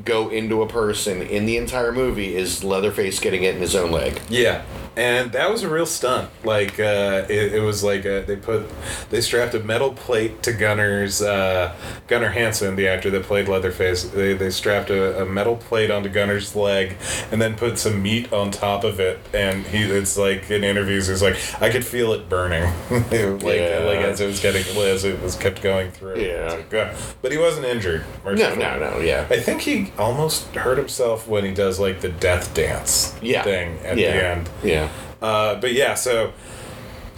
go 0.04 0.28
into 0.28 0.60
a 0.60 0.68
person 0.68 1.22
in 1.22 1.46
the 1.46 1.56
entire 1.56 1.92
movie 1.92 2.36
is 2.36 2.62
Leatherface 2.62 3.20
getting 3.20 3.42
it 3.42 3.54
in 3.54 3.60
his 3.62 3.74
own 3.74 3.90
leg. 3.90 4.20
Yeah, 4.28 4.62
and 4.96 5.32
that 5.32 5.50
was 5.50 5.62
a 5.62 5.68
real 5.68 5.86
stunt. 5.86 6.30
Like 6.44 6.78
uh, 6.80 7.24
it, 7.28 7.54
it 7.54 7.60
was 7.62 7.82
like 7.82 8.04
uh 8.06 8.20
they 8.22 8.36
put 8.36 8.64
they 9.10 9.20
strapped 9.20 9.54
a 9.54 9.60
metal 9.60 9.92
plate 9.92 10.42
to 10.44 10.52
Gunnar's 10.52 11.22
uh, 11.22 11.74
Gunnar 12.06 12.30
Hansen, 12.30 12.76
the 12.76 12.88
actor 12.88 13.10
that 13.10 13.22
played 13.24 13.48
Leatherface. 13.48 14.04
They, 14.04 14.34
they 14.34 14.50
strapped 14.50 14.90
a, 14.90 15.22
a 15.22 15.26
metal 15.26 15.56
plate 15.56 15.90
onto 15.90 16.08
Gunnar's 16.08 16.54
leg 16.56 16.96
and 17.30 17.40
then 17.40 17.54
put 17.56 17.78
some 17.78 18.02
meat 18.02 18.32
on 18.32 18.50
top 18.50 18.84
of 18.84 19.00
it. 19.00 19.18
And 19.32 19.66
he 19.66 19.82
it's 19.84 20.16
like 20.18 20.50
in 20.50 20.64
interviews 20.64 21.08
he's 21.08 21.22
like 21.22 21.36
I 21.60 21.70
could 21.70 21.84
feel 21.84 22.12
it 22.12 22.28
burning, 22.28 22.64
like 22.90 23.10
Yeah. 23.12 23.84
like 23.86 23.98
as 23.98 24.20
it 24.20 24.26
was 24.26 24.40
getting 24.40 24.62
as 24.76 25.04
it 25.04 25.20
was 25.22 25.36
kept 25.36 25.62
going 25.62 25.90
through. 25.90 26.20
Yeah. 26.20 26.62
Like, 26.70 26.94
but 27.22 27.32
he 27.32 27.38
wasn't 27.38 27.66
injured. 27.66 28.04
No, 28.24 28.32
no, 28.54 28.78
no, 28.78 28.98
yeah. 28.98 29.26
I 29.30 29.38
think 29.40 29.62
he 29.62 29.92
almost 29.98 30.46
hurt 30.54 30.78
himself 30.78 31.26
when 31.28 31.44
he 31.44 31.52
does 31.54 31.78
like 31.78 32.00
the 32.00 32.08
death 32.08 32.52
dance 32.54 33.16
Yeah. 33.22 33.42
thing 33.42 33.78
at 33.84 33.96
yeah. 33.98 34.12
the 34.12 34.26
end. 34.26 34.50
Yeah. 34.62 34.89
Uh, 35.20 35.60
but 35.60 35.72
yeah, 35.72 35.94
so 35.94 36.32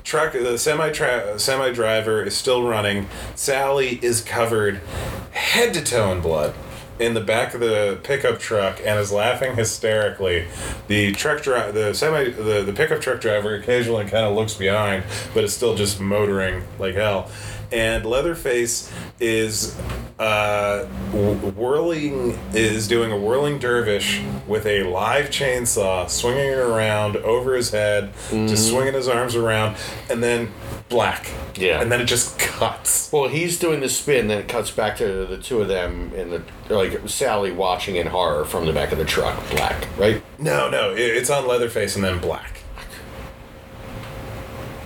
truck 0.04 0.32
the 0.32 0.58
semi 0.58 0.92
semi 1.36 1.72
driver 1.72 2.22
is 2.22 2.36
still 2.36 2.66
running. 2.66 3.08
Sally 3.34 3.98
is 4.02 4.20
covered 4.20 4.80
head 5.32 5.74
to 5.74 5.82
toe 5.82 6.12
in 6.12 6.20
blood 6.20 6.54
in 6.98 7.14
the 7.14 7.20
back 7.20 7.54
of 7.54 7.60
the 7.60 7.98
pickup 8.02 8.38
truck 8.38 8.78
and 8.84 8.98
is 8.98 9.10
laughing 9.10 9.56
hysterically. 9.56 10.46
The 10.88 11.12
truck 11.12 11.42
dri- 11.42 11.72
the 11.72 11.94
semi 11.94 12.30
the, 12.30 12.62
the 12.62 12.72
pickup 12.72 13.00
truck 13.00 13.20
driver 13.20 13.54
occasionally 13.54 14.04
kind 14.04 14.24
of 14.26 14.34
looks 14.34 14.54
behind, 14.54 15.04
but 15.34 15.44
is 15.44 15.54
still 15.54 15.74
just 15.74 16.00
motoring 16.00 16.64
like 16.78 16.94
hell. 16.94 17.30
And 17.72 18.04
Leatherface 18.04 18.92
is 19.18 19.78
uh, 20.18 20.84
whirling 21.12 22.38
is 22.52 22.86
doing 22.86 23.10
a 23.12 23.16
whirling 23.16 23.58
dervish 23.58 24.22
with 24.46 24.66
a 24.66 24.82
live 24.84 25.30
chainsaw, 25.30 26.08
swinging 26.08 26.46
it 26.52 26.58
around 26.58 27.16
over 27.16 27.54
his 27.54 27.70
head, 27.70 28.12
just 28.30 28.68
swinging 28.68 28.94
his 28.94 29.08
arms 29.08 29.34
around, 29.34 29.76
and 30.10 30.22
then 30.22 30.50
black. 30.88 31.30
Yeah. 31.56 31.80
and 31.80 31.90
then 31.92 32.00
it 32.00 32.06
just 32.06 32.38
cuts. 32.38 33.10
Well, 33.12 33.28
he's 33.28 33.58
doing 33.58 33.80
the 33.80 33.88
spin, 33.88 34.28
then 34.28 34.38
it 34.38 34.48
cuts 34.48 34.70
back 34.70 34.96
to 34.98 35.26
the 35.26 35.38
two 35.38 35.60
of 35.60 35.68
them 35.68 36.12
in 36.14 36.30
the 36.30 36.42
like 36.68 37.08
Sally 37.08 37.52
watching 37.52 37.96
in 37.96 38.06
horror 38.06 38.44
from 38.44 38.66
the 38.66 38.72
back 38.72 38.92
of 38.92 38.98
the 38.98 39.04
truck, 39.04 39.38
black, 39.50 39.86
right? 39.98 40.22
No, 40.38 40.70
no, 40.70 40.92
it's 40.96 41.30
on 41.30 41.46
Leatherface 41.46 41.94
and 41.96 42.04
then 42.04 42.18
black. 42.20 42.61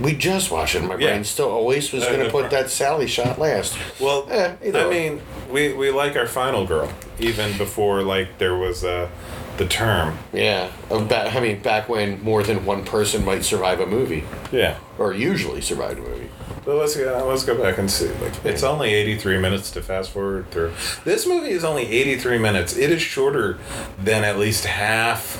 We 0.00 0.14
just 0.14 0.50
watched 0.50 0.74
it. 0.74 0.82
My 0.82 0.94
Yeah. 0.96 1.08
brain 1.08 1.24
still 1.24 1.48
always 1.50 1.90
was 1.92 2.04
Uh, 2.04 2.12
going 2.12 2.24
to 2.24 2.30
put 2.30 2.50
that 2.50 2.70
Sally 2.70 3.06
shot 3.06 3.38
last. 3.38 3.74
Well, 3.98 4.26
Eh, 4.30 4.52
either 4.64 4.80
I 4.80 4.86
way. 4.88 5.08
mean, 5.10 5.20
we 5.50 5.72
we 5.72 5.90
like 5.90 6.16
our 6.16 6.26
final 6.26 6.66
girl 6.66 6.90
even 7.18 7.56
before 7.56 8.02
like 8.02 8.38
there 8.38 8.54
was 8.56 8.84
uh, 8.84 9.08
the 9.56 9.64
term. 9.64 10.18
Yeah, 10.34 10.68
ba- 10.90 11.32
I 11.34 11.40
mean, 11.40 11.60
back 11.60 11.88
when 11.88 12.22
more 12.22 12.42
than 12.42 12.66
one 12.66 12.84
person 12.84 13.24
might 13.24 13.42
survive 13.44 13.80
a 13.80 13.86
movie, 13.86 14.24
Yeah. 14.52 14.74
or 14.98 15.14
usually 15.14 15.62
survive 15.62 15.92
a 15.98 16.02
movie. 16.02 16.28
But 16.66 16.74
let's 16.76 16.96
go, 16.96 17.24
let's 17.28 17.44
go 17.44 17.54
back 17.54 17.78
and 17.78 17.88
see. 17.90 18.08
Like, 18.20 18.32
it's 18.44 18.62
only 18.64 18.92
83 18.92 19.38
minutes 19.38 19.70
to 19.70 19.80
fast 19.82 20.10
forward 20.10 20.50
through. 20.50 20.72
This 21.04 21.24
movie 21.26 21.50
is 21.52 21.64
only 21.64 21.86
83 21.90 22.38
minutes. 22.38 22.76
It 22.76 22.90
is 22.90 23.00
shorter 23.00 23.56
than 24.02 24.24
at 24.24 24.36
least 24.36 24.64
half, 24.66 25.38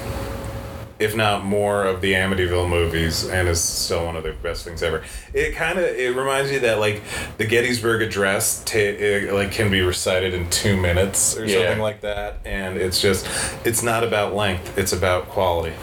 if 0.98 1.14
not 1.14 1.44
more, 1.44 1.84
of 1.84 2.00
the 2.00 2.14
Amityville 2.14 2.68
movies, 2.68 3.28
and 3.28 3.48
is 3.48 3.60
still 3.60 4.06
one 4.06 4.16
of 4.16 4.22
the 4.24 4.32
best 4.32 4.64
things 4.64 4.82
ever. 4.82 5.02
It 5.34 5.54
kind 5.54 5.78
of 5.78 5.84
it 5.84 6.16
reminds 6.16 6.50
me 6.50 6.58
that 6.58 6.78
like 6.78 7.02
the 7.38 7.46
Gettysburg 7.46 8.02
Address 8.02 8.62
ta- 8.64 8.78
it, 8.78 9.32
like 9.32 9.52
can 9.52 9.70
be 9.70 9.82
recited 9.82 10.34
in 10.34 10.48
two 10.50 10.76
minutes 10.76 11.36
or 11.36 11.44
Yeah. 11.44 11.58
something 11.66 11.80
like 11.80 12.00
that, 12.00 12.38
and 12.44 12.76
it's 12.76 13.00
just 13.00 13.26
it's 13.64 13.82
not 13.82 14.04
about 14.04 14.34
length. 14.34 14.78
It's 14.78 14.92
about 14.92 15.28
quality. 15.28 15.74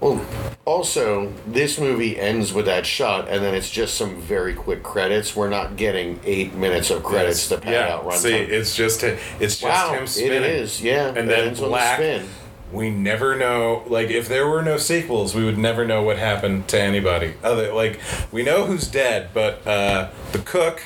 Well, 0.00 0.24
also, 0.66 1.32
this 1.46 1.78
movie 1.78 2.18
ends 2.18 2.52
with 2.52 2.66
that 2.66 2.84
shot, 2.84 3.28
and 3.28 3.42
then 3.42 3.54
it's 3.54 3.70
just 3.70 3.94
some 3.94 4.20
very 4.20 4.52
quick 4.52 4.82
credits. 4.82 5.34
We're 5.34 5.48
not 5.48 5.76
getting 5.76 6.20
eight 6.24 6.54
minutes 6.54 6.90
of 6.90 7.02
credits 7.02 7.48
to 7.48 7.58
pad 7.58 7.72
yeah. 7.72 7.94
out 7.94 8.04
runtime. 8.04 8.16
See, 8.16 8.34
it's 8.34 8.74
just 8.76 9.02
it's 9.02 9.58
just 9.58 9.62
wow, 9.62 9.92
him 9.94 10.04
it 10.04 10.08
spinning. 10.08 10.42
is. 10.42 10.82
Yeah, 10.82 11.08
and 11.08 11.28
then 11.30 11.48
ends 11.48 11.60
on 11.60 11.66
the 11.66 11.70
black. 11.70 11.96
spin. 11.98 12.26
We 12.72 12.90
never 12.90 13.36
know. 13.36 13.84
Like, 13.86 14.10
if 14.10 14.28
there 14.28 14.46
were 14.48 14.62
no 14.62 14.76
sequels, 14.76 15.34
we 15.34 15.44
would 15.44 15.58
never 15.58 15.86
know 15.86 16.02
what 16.02 16.18
happened 16.18 16.68
to 16.68 16.80
anybody. 16.80 17.34
Other 17.42 17.72
like, 17.72 18.00
we 18.32 18.42
know 18.42 18.64
who's 18.66 18.88
dead, 18.88 19.30
but 19.32 19.66
uh, 19.66 20.10
the 20.32 20.38
cook, 20.40 20.82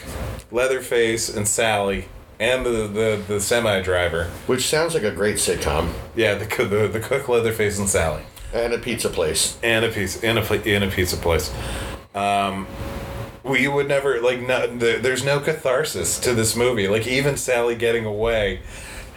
Leatherface, 0.52 1.34
and 1.34 1.48
Sally, 1.48 2.06
and 2.38 2.64
the 2.66 2.86
the, 2.86 3.22
the 3.26 3.40
semi 3.40 3.80
driver. 3.82 4.24
Which 4.46 4.66
sounds 4.66 4.94
like 4.94 5.02
a 5.04 5.10
great 5.10 5.36
sitcom 5.36 5.92
Yeah, 6.14 6.34
the, 6.34 6.44
the 6.64 6.88
the 6.88 7.00
cook, 7.00 7.28
Leatherface, 7.28 7.78
and 7.78 7.88
Sally, 7.88 8.22
and 8.52 8.72
a 8.72 8.78
pizza 8.78 9.08
place. 9.08 9.58
and 9.62 9.84
a 9.84 9.88
pizza 9.90 10.28
in 10.28 10.36
a 10.38 10.52
in 10.62 10.82
a 10.82 10.88
pizza 10.90 11.16
place. 11.16 11.52
Um, 12.14 12.66
we 13.42 13.68
would 13.68 13.88
never 13.88 14.20
like 14.20 14.40
no, 14.40 14.66
the, 14.66 14.98
there's 15.00 15.24
no 15.24 15.40
catharsis 15.40 16.18
to 16.20 16.34
this 16.34 16.54
movie 16.54 16.88
like 16.88 17.06
even 17.06 17.36
sally 17.38 17.74
getting 17.74 18.04
away 18.04 18.60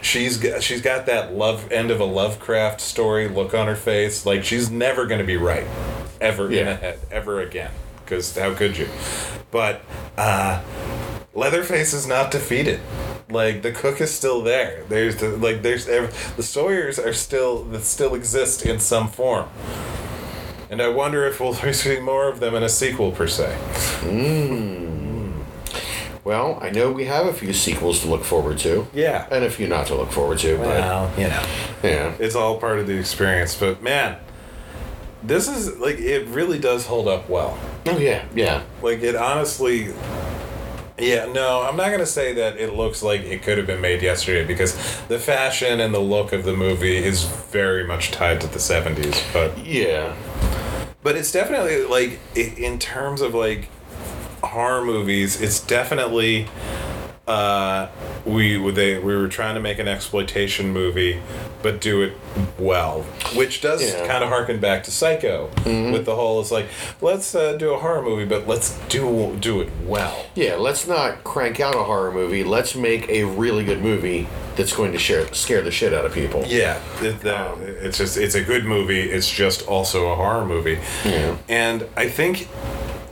she's 0.04 0.36
got, 0.36 0.62
she's 0.62 0.82
got 0.82 1.06
that 1.06 1.34
love 1.34 1.70
end 1.72 1.90
of 1.90 2.00
a 2.00 2.04
lovecraft 2.04 2.80
story 2.80 3.28
look 3.28 3.54
on 3.54 3.66
her 3.66 3.76
face. 3.76 4.26
Like 4.26 4.44
she's 4.44 4.70
never 4.70 5.06
going 5.06 5.20
to 5.20 5.26
be 5.26 5.36
right 5.36 5.66
ever 6.20 6.50
in 6.50 6.68
a 6.68 6.76
head 6.76 6.98
ever 7.10 7.40
again 7.40 7.70
because 8.04 8.36
how 8.36 8.54
could 8.54 8.76
you? 8.76 8.88
But 9.50 9.82
uh 10.16 10.62
leatherface 11.34 11.92
is 11.92 12.06
not 12.06 12.30
defeated. 12.30 12.80
Like 13.30 13.62
the 13.62 13.72
cook 13.72 14.00
is 14.00 14.12
still 14.12 14.42
there. 14.42 14.84
There's 14.88 15.16
the, 15.16 15.30
like 15.30 15.62
there's 15.62 15.86
the 15.86 16.42
sawyers 16.42 16.98
are 16.98 17.12
still 17.12 17.64
that 17.64 17.82
still 17.82 18.14
exist 18.14 18.64
in 18.64 18.78
some 18.78 19.08
form. 19.08 19.48
And 20.70 20.82
I 20.82 20.88
wonder 20.88 21.26
if 21.26 21.40
we'll 21.40 21.54
see 21.72 21.98
more 22.00 22.28
of 22.28 22.40
them 22.40 22.54
in 22.54 22.62
a 22.62 22.68
sequel 22.68 23.12
per 23.12 23.26
se. 23.26 23.56
Well, 26.24 26.58
I 26.62 26.70
know 26.70 26.90
we 26.90 27.04
have 27.04 27.26
a 27.26 27.34
few 27.34 27.52
sequels 27.52 28.00
to 28.00 28.08
look 28.08 28.24
forward 28.24 28.58
to. 28.60 28.86
Yeah. 28.94 29.26
And 29.30 29.44
a 29.44 29.50
few 29.50 29.68
not 29.68 29.86
to 29.88 29.94
look 29.94 30.10
forward 30.10 30.38
to, 30.38 30.56
Well, 30.56 31.12
you 31.18 31.28
know, 31.28 31.44
yeah. 31.82 32.14
it's 32.18 32.34
all 32.34 32.58
part 32.58 32.78
of 32.78 32.86
the 32.86 32.98
experience. 32.98 33.54
But 33.54 33.82
man, 33.82 34.16
this 35.22 35.48
is 35.48 35.76
like 35.78 35.98
it 35.98 36.26
really 36.28 36.58
does 36.58 36.86
hold 36.86 37.08
up 37.08 37.28
well. 37.28 37.58
Oh 37.86 37.98
yeah, 37.98 38.24
yeah. 38.34 38.62
Like 38.82 39.02
it 39.02 39.14
honestly. 39.14 39.92
Yeah, 40.96 41.26
no, 41.32 41.62
I'm 41.62 41.76
not 41.76 41.90
gonna 41.90 42.06
say 42.06 42.34
that 42.34 42.56
it 42.56 42.72
looks 42.74 43.02
like 43.02 43.22
it 43.22 43.42
could 43.42 43.58
have 43.58 43.66
been 43.66 43.80
made 43.80 44.00
yesterday 44.00 44.46
because 44.46 44.74
the 45.08 45.18
fashion 45.18 45.80
and 45.80 45.92
the 45.92 45.98
look 45.98 46.32
of 46.32 46.44
the 46.44 46.54
movie 46.54 46.96
is 46.96 47.24
very 47.24 47.84
much 47.84 48.12
tied 48.12 48.40
to 48.42 48.46
the 48.46 48.58
'70s. 48.60 49.20
But 49.32 49.58
Yeah. 49.66 50.14
But 51.02 51.16
it's 51.16 51.32
definitely 51.32 51.84
like 51.84 52.18
in 52.36 52.78
terms 52.78 53.20
of 53.20 53.34
like 53.34 53.68
horror 54.54 54.84
movies, 54.84 55.40
it's 55.40 55.60
definitely 55.60 56.46
uh 57.26 57.88
we 58.26 58.58
they 58.72 58.98
we 58.98 59.16
were 59.16 59.28
trying 59.28 59.54
to 59.54 59.60
make 59.60 59.78
an 59.78 59.88
exploitation 59.88 60.70
movie 60.70 61.18
but 61.62 61.80
do 61.80 62.02
it 62.02 62.12
well 62.58 63.00
which 63.34 63.62
does 63.62 63.80
Yeah. 63.82 64.06
kind 64.06 64.22
of 64.22 64.28
harken 64.28 64.60
back 64.60 64.84
to 64.84 64.90
psycho 64.90 65.48
with 65.64 66.04
the 66.04 66.14
whole 66.14 66.42
it's 66.42 66.50
like 66.50 66.66
let's 67.00 67.34
uh, 67.34 67.54
do 67.56 67.72
a 67.72 67.78
horror 67.78 68.02
movie 68.02 68.26
but 68.26 68.46
let's 68.46 68.78
do 68.90 69.34
do 69.40 69.62
it 69.62 69.70
well 69.86 70.26
Yeah, 70.34 70.56
let's 70.56 70.86
not 70.86 71.24
crank 71.24 71.60
out 71.60 71.74
a 71.74 71.84
horror 71.84 72.12
movie. 72.12 72.44
Let's 72.44 72.74
make 72.74 73.08
a 73.08 73.24
really 73.24 73.64
good 73.64 73.80
movie 73.80 74.26
that's 74.56 74.74
going 74.76 74.92
to 74.92 74.98
share, 74.98 75.32
scare 75.32 75.62
the 75.62 75.70
shit 75.70 75.94
out 75.94 76.04
of 76.04 76.12
people. 76.12 76.44
Yeah, 76.46 76.78
it, 77.00 77.20
that, 77.20 77.58
it's 77.60 77.96
just 77.98 78.18
it's 78.18 78.34
a 78.34 78.42
good 78.44 78.64
movie. 78.66 79.00
It's 79.00 79.30
just 79.30 79.66
also 79.66 80.08
a 80.12 80.14
horror 80.16 80.44
movie, 80.44 80.78
Yeah. 81.04 81.36
and 81.48 81.86
I 81.96 82.08
think 82.08 82.48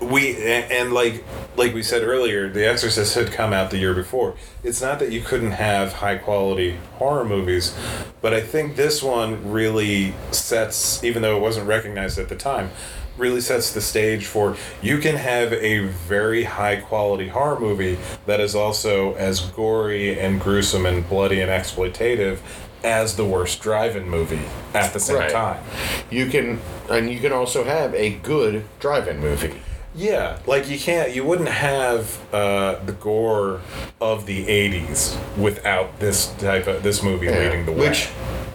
we 0.03 0.36
and, 0.36 0.70
and 0.72 0.92
like 0.92 1.24
like 1.57 1.74
we 1.74 1.82
said 1.82 2.03
earlier, 2.03 2.48
The 2.48 2.66
Exorcist 2.68 3.14
had 3.14 3.30
come 3.32 3.53
out 3.53 3.70
the 3.70 3.78
year 3.78 3.94
before. 3.94 4.34
It's 4.64 4.80
not 4.80 4.98
that 5.00 5.12
you 5.12 5.20
couldn't 5.20 5.53
have 5.53 5.94
high 5.94 6.16
quality 6.16 6.78
horror 6.94 7.24
movies, 7.24 7.76
but 8.20 8.32
I 8.32 8.40
think 8.40 8.76
this 8.76 9.03
one 9.03 9.50
really 9.53 10.14
sets, 10.30 11.03
even 11.05 11.22
though 11.22 11.36
it 11.36 11.40
wasn't 11.40 11.66
recognized 11.68 12.18
at 12.18 12.28
the 12.28 12.36
time. 12.36 12.70
Really 13.18 13.42
sets 13.42 13.72
the 13.74 13.82
stage 13.82 14.24
for 14.24 14.57
you 14.80 14.96
can 14.98 15.16
have 15.16 15.53
a 15.53 15.80
very 15.86 16.44
high 16.44 16.76
quality 16.76 17.28
horror 17.28 17.61
movie 17.61 17.98
that 18.24 18.40
is 18.40 18.55
also 18.55 19.12
as 19.14 19.40
gory 19.40 20.18
and 20.18 20.40
gruesome 20.40 20.86
and 20.86 21.07
bloody 21.07 21.40
and 21.40 21.50
exploitative 21.50 22.38
as 22.82 23.14
the 23.16 23.24
worst 23.24 23.61
drive-in 23.61 24.09
movie 24.09 24.40
at 24.74 24.92
the 24.94 24.98
same 24.98 25.18
Right. 25.18 25.30
time. 25.30 25.62
You 26.11 26.26
can, 26.26 26.59
and 26.90 27.11
you 27.11 27.20
can 27.20 27.32
also 27.32 27.62
have 27.64 27.94
a 27.94 28.11
good 28.14 28.64
drive-in 28.80 29.20
movie. 29.20 29.61
Yeah, 29.95 30.38
like 30.47 30.68
you 30.70 30.78
can't, 30.78 31.14
you 31.14 31.22
wouldn't 31.24 31.51
have 31.51 32.18
uh, 32.32 32.76
the 32.84 32.93
gore 32.93 33.61
of 34.01 34.24
the 34.26 34.47
'80s 34.47 35.18
without 35.36 36.01
this 36.01 36.32
type 36.38 36.66
of 36.66 36.82
this 36.82 37.03
movie 37.03 37.28
leading 37.28 37.66
the 37.66 37.72
way. 37.72 37.90
Which, 37.90 38.09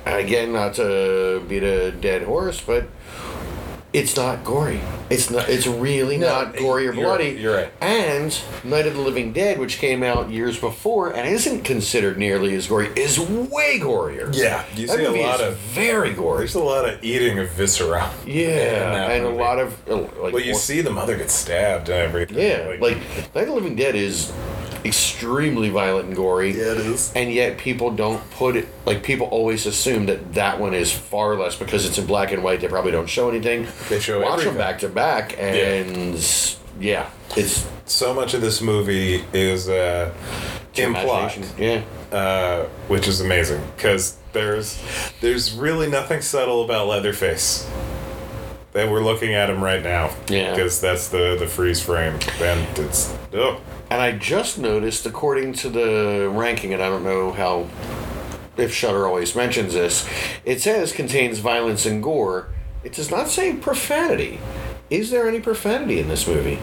again, 0.06 0.54
not 0.54 0.74
to 0.76 1.44
beat 1.48 1.64
a 1.64 1.92
dead 1.92 2.24
horse, 2.24 2.60
but 2.60 2.88
it's 3.98 4.16
not 4.16 4.44
gory. 4.44 4.80
It's 5.10 5.30
not. 5.30 5.48
It's 5.50 5.66
really 5.68 6.18
No, 6.18 6.28
not 6.28 6.56
gory 6.58 6.88
or 6.88 6.92
you're- 6.94 7.04
bloody. 7.04 7.30
you're 7.30 7.56
right. 7.56 7.70
And 7.82 8.38
Night 8.64 8.86
of 8.88 8.96
the 8.96 9.02
Living 9.02 9.32
Dead, 9.32 9.58
which 9.58 9.78
came 9.80 10.04
out 10.04 10.30
years 10.30 10.60
before 10.60 11.12
and 11.16 11.28
isn't 11.28 11.64
considered 11.64 12.18
nearly 12.18 12.54
as 12.56 12.68
gory, 12.68 12.90
is 12.96 13.18
way 13.20 13.80
gorier. 13.80 14.30
Yeah, 14.36 14.64
you 14.76 14.88
that 14.88 14.98
see 14.98 15.06
a 15.06 15.12
lot 15.12 15.40
of- 15.42 15.56
very 15.58 16.12
gory. 16.14 16.40
there's 16.40 16.56
a 16.56 16.60
lot 16.60 16.88
of 16.88 17.02
eating 17.04 17.40
of 17.40 17.50
viscera. 17.52 18.10
Yeah, 18.26 19.10
and 19.12 19.24
movie. 19.24 19.36
a 19.38 19.40
lot 19.44 19.60
of 19.60 19.90
uh, 19.90 19.96
like. 20.22 20.34
Well, 20.34 20.40
you 20.40 20.52
more- 20.52 20.60
see 20.60 20.82
the 20.82 20.90
mother 20.92 21.16
get 21.16 21.32
stabbed 21.32 21.90
and 21.90 22.00
everything. 22.00 22.38
Yeah, 22.38 22.76
like 22.82 22.98
Night 23.34 23.44
of 23.44 23.48
the 23.48 23.54
Living 23.54 23.76
Dead 23.76 23.96
is 23.96 24.32
extremely 24.88 25.70
violent 25.70 26.08
and 26.08 26.16
gory. 26.16 26.52
Yeah, 26.52 26.72
it 26.72 26.78
is. 26.78 27.12
And 27.16 27.32
yet 27.32 27.58
people 27.58 27.92
don't 27.92 28.22
put 28.32 28.56
it 28.56 28.68
like 28.86 29.04
people 29.04 29.28
always 29.28 29.66
assume 29.66 30.06
that 30.08 30.34
that 30.34 30.60
one 30.60 30.74
is 30.74 30.92
far 30.92 31.36
less 31.36 31.56
because 31.56 31.86
it's 31.86 31.98
in 31.98 32.06
black 32.06 32.32
and 32.32 32.44
white. 32.44 32.62
They 32.62 32.68
probably 32.68 32.92
don't 32.92 33.08
show 33.10 33.30
anything. 33.30 33.68
They 33.90 34.00
show 34.00 34.22
Watch 34.22 34.40
everything. 34.40 34.54
them 34.54 34.58
back 34.58 34.80
to 34.80 34.90
back, 34.90 35.36
and 35.40 36.16
yeah, 36.80 37.10
it's 37.36 37.68
so 37.86 38.14
much 38.14 38.34
of 38.34 38.42
this 38.42 38.62
movie 38.62 39.24
is 39.34 39.70
uh, 39.70 40.14
implied. 40.76 41.46
Yeah. 41.58 41.82
uh, 42.12 42.64
which 42.88 43.08
is 43.08 43.22
amazing 43.22 43.62
because 43.76 44.18
there's 44.34 44.82
there's 45.22 45.54
really 45.54 45.90
nothing 45.90 46.22
subtle 46.22 46.64
about 46.64 46.88
Leatherface. 46.88 47.70
That 48.74 48.92
we're 48.92 49.02
looking 49.04 49.34
at 49.34 49.50
him 49.50 49.64
right 49.64 49.82
now. 49.82 50.12
Yeah. 50.28 50.52
Because 50.52 50.80
that's 50.80 51.08
the 51.08 51.36
the 51.40 51.48
freeze 51.48 51.82
frame, 51.82 52.20
and 52.40 52.78
it's 52.78 53.16
oh 53.34 53.60
And 53.90 54.02
I 54.02 54.18
just 54.18 54.58
noticed, 54.58 55.06
according 55.06 55.54
to 55.54 55.70
the 55.70 56.30
ranking, 56.32 56.74
and 56.74 56.84
I 56.84 56.90
don't 56.90 57.04
know 57.04 57.32
how, 57.32 57.68
if 58.58 58.74
Shudder 58.74 59.08
always 59.08 59.36
mentions 59.36 59.74
this, 59.74 60.08
it 60.44 60.62
says 60.62 60.92
contains 60.92 61.40
violence 61.40 61.86
and 61.86 62.04
gore. 62.04 62.50
It 62.84 62.94
does 62.94 63.10
not 63.10 63.28
say 63.30 63.54
profanity. 63.54 64.40
Is 64.90 65.10
there 65.10 65.28
any 65.28 65.40
profanity 65.40 66.00
in 66.00 66.08
this 66.10 66.28
movie? 66.28 66.60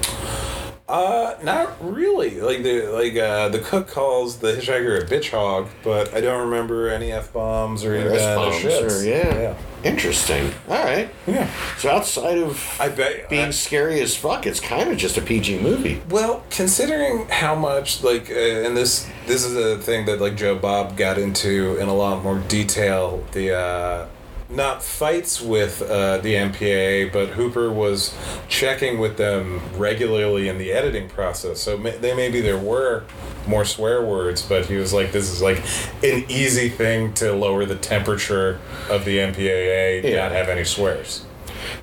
Uh 0.87 1.35
not 1.43 1.75
really 1.81 2.41
like 2.43 2.63
the 2.63 2.83
like 2.89 3.17
uh 3.17 3.49
the 3.49 3.59
cook 3.59 3.89
calls 3.89 4.39
the 4.41 4.53
hitchhiker 4.53 5.03
a 5.03 5.07
bitch 5.07 5.31
hog, 5.31 5.67
but 5.83 6.13
I 6.13 6.21
don't 6.21 6.51
remember 6.51 6.89
any 6.91 7.11
f 7.11 7.33
bombs 7.33 7.85
or 7.85 7.95
any 7.95 8.11
bad 8.11 8.39
shits. 8.53 9.01
or- 9.01 9.05
yeah. 9.05 9.35
yeah 9.41 9.55
Interesting. 9.83 10.51
All 10.67 10.83
right. 10.83 11.11
yeah. 11.27 11.47
So 11.77 11.91
outside 11.91 12.39
of 12.39 12.59
I 12.81 12.89
bet 12.89 13.29
being 13.29 13.47
I- 13.49 13.51
scary 13.51 14.01
as 14.01 14.17
fuck, 14.17 14.47
it's 14.47 14.59
kind 14.61 14.91
of 14.91 14.97
just 14.97 15.19
a 15.19 15.21
PG 15.23 15.61
movie. 15.61 16.01
Well, 16.09 16.43
considering 16.51 17.29
how 17.29 17.55
much 17.55 18.03
like, 18.03 18.31
uh, 18.31 18.35
and 18.35 18.75
this 18.77 19.07
this 19.27 19.45
is 19.45 19.55
a 19.57 19.77
thing 19.83 20.07
that 20.07 20.21
like 20.23 20.37
Joe 20.37 20.55
Bob 20.59 20.97
got 20.97 21.19
into 21.19 21.77
in 21.79 21.89
a 21.89 21.95
lot 21.95 22.23
more 22.23 22.39
detail. 22.49 23.25
The 23.33 23.55
uh, 23.55 24.07
not 24.55 24.83
fights 24.83 25.41
with 25.41 25.83
uh, 25.83 26.19
the 26.19 26.35
MPAA, 26.35 27.13
but 27.13 27.31
Hooper 27.31 27.71
was 27.71 28.15
checking 28.49 28.99
with 28.99 29.17
them 29.17 29.61
regularly 29.77 30.49
in 30.49 30.59
the 30.59 30.73
editing 30.73 31.09
process. 31.09 31.61
So 31.61 31.77
ma- 31.77 31.91
they 32.01 32.15
maybe 32.15 32.41
there 32.41 32.59
were 32.59 33.05
more 33.47 33.65
swear 33.65 34.03
words, 34.05 34.43
but 34.43 34.67
he 34.67 34.77
was 34.77 34.93
like, 34.93 35.13
"This 35.13 35.31
is 35.31 35.43
like 35.43 35.59
an 36.03 36.25
easy 36.29 36.69
thing 36.69 37.13
to 37.15 37.33
lower 37.33 37.65
the 37.65 37.77
temperature 37.77 38.59
of 38.89 39.05
the 39.05 39.19
MPAA, 39.19 40.03
Yeah. 40.03 40.17
not 40.23 40.33
have 40.33 40.49
any 40.49 40.65
swears." 40.65 41.25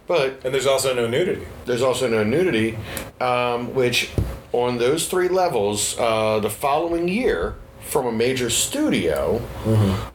But 0.07 0.41
And 0.43 0.53
there's 0.53 0.65
also 0.67 0.93
no 0.93 1.07
nudity. 1.07 1.45
there's 1.65 1.81
also 1.81 2.07
no 2.07 2.23
nudity, 2.23 2.77
um, 3.19 3.73
which 3.73 4.09
on 4.51 4.77
those 4.77 5.07
three 5.07 5.29
levels, 5.29 5.95
uh, 5.99 6.39
the 6.39 6.49
following 6.49 7.07
year, 7.07 7.55
from 7.91 8.05
a 8.07 8.11
major 8.11 8.49
studio, 8.49 9.41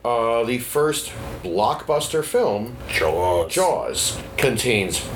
uh, 0.03 0.43
the 0.45 0.57
first 0.59 1.12
blockbuster 1.45 2.24
film, 2.24 2.74
Jaws. 2.89 3.53
Jaws, 3.53 4.18
contains 4.39 5.07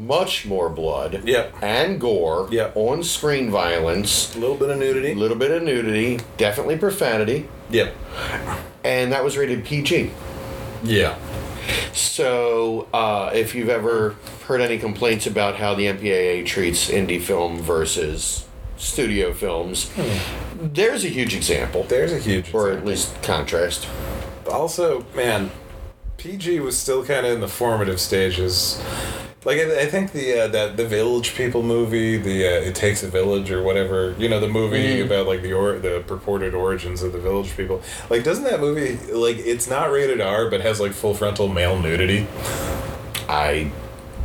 much 0.00 0.46
more 0.46 0.68
blood 0.68 1.22
Yep. 1.24 1.54
and 1.62 2.00
gore, 2.00 2.46
Yep. 2.52 2.72
on 2.76 3.02
screen 3.02 3.50
violence, 3.50 4.32
A 4.36 4.38
little 4.38 4.54
bit 4.54 4.70
of 4.70 4.78
nudity. 4.78 5.12
a 5.12 5.14
little 5.16 5.36
bit 5.36 5.50
of 5.50 5.62
nudity, 5.64 6.20
definitely 6.36 6.76
profanity, 6.76 7.48
Yep. 7.70 7.92
and 8.84 9.10
that 9.12 9.24
was 9.24 9.36
rated 9.36 9.64
PG. 9.64 10.10
Yeah. 10.84 11.14
So, 11.92 12.86
uh, 12.94 13.30
if 13.34 13.54
you've 13.54 13.70
ever 13.70 14.14
heard 14.46 14.60
any 14.60 14.78
complaints 14.78 15.26
about 15.26 15.56
how 15.56 15.74
the 15.74 15.86
MPAA 15.88 16.42
treats 16.44 16.88
indie 16.88 17.20
film 17.20 17.58
versus 17.58 18.44
studio 18.84 19.32
films, 19.32 19.90
there's 20.60 21.04
a 21.04 21.08
huge 21.08 21.34
example, 21.34 21.84
There's 21.84 22.12
a 22.12 22.18
huge. 22.18 22.52
or 22.54 22.70
at 22.70 22.84
least 22.84 23.20
contrast. 23.22 23.88
also, 24.50 25.04
man, 25.14 25.50
PG 26.18 26.60
was 26.60 26.78
still 26.78 27.04
kind 27.04 27.26
of 27.26 27.32
in 27.32 27.40
the 27.40 27.48
formative 27.48 28.00
stages. 28.00 28.82
Like 29.44 29.58
I, 29.58 29.82
I 29.82 29.86
think 29.86 30.12
the 30.12 30.40
uh, 30.44 30.48
that 30.48 30.78
the 30.78 30.86
Village 30.86 31.34
People 31.34 31.62
movie, 31.62 32.16
the 32.16 32.46
uh, 32.46 32.60
It 32.68 32.74
Takes 32.74 33.02
a 33.02 33.08
Village 33.08 33.50
or 33.50 33.62
whatever, 33.62 34.14
you 34.18 34.26
know, 34.28 34.40
the 34.40 34.48
movie 34.48 35.02
about 35.02 35.26
like 35.26 35.42
the 35.42 35.52
or 35.52 35.78
the 35.78 36.02
purported 36.06 36.54
origins 36.54 37.02
of 37.02 37.12
the 37.12 37.18
Village 37.18 37.54
People. 37.54 37.82
Like, 38.08 38.24
doesn't 38.24 38.44
that 38.44 38.60
movie 38.60 38.96
like 39.12 39.36
it's 39.36 39.68
not 39.68 39.90
rated 39.90 40.22
R, 40.22 40.48
but 40.48 40.62
has 40.62 40.80
like 40.80 40.92
full 40.92 41.12
frontal 41.12 41.48
male 41.48 41.78
nudity? 41.78 42.26
I 43.28 43.70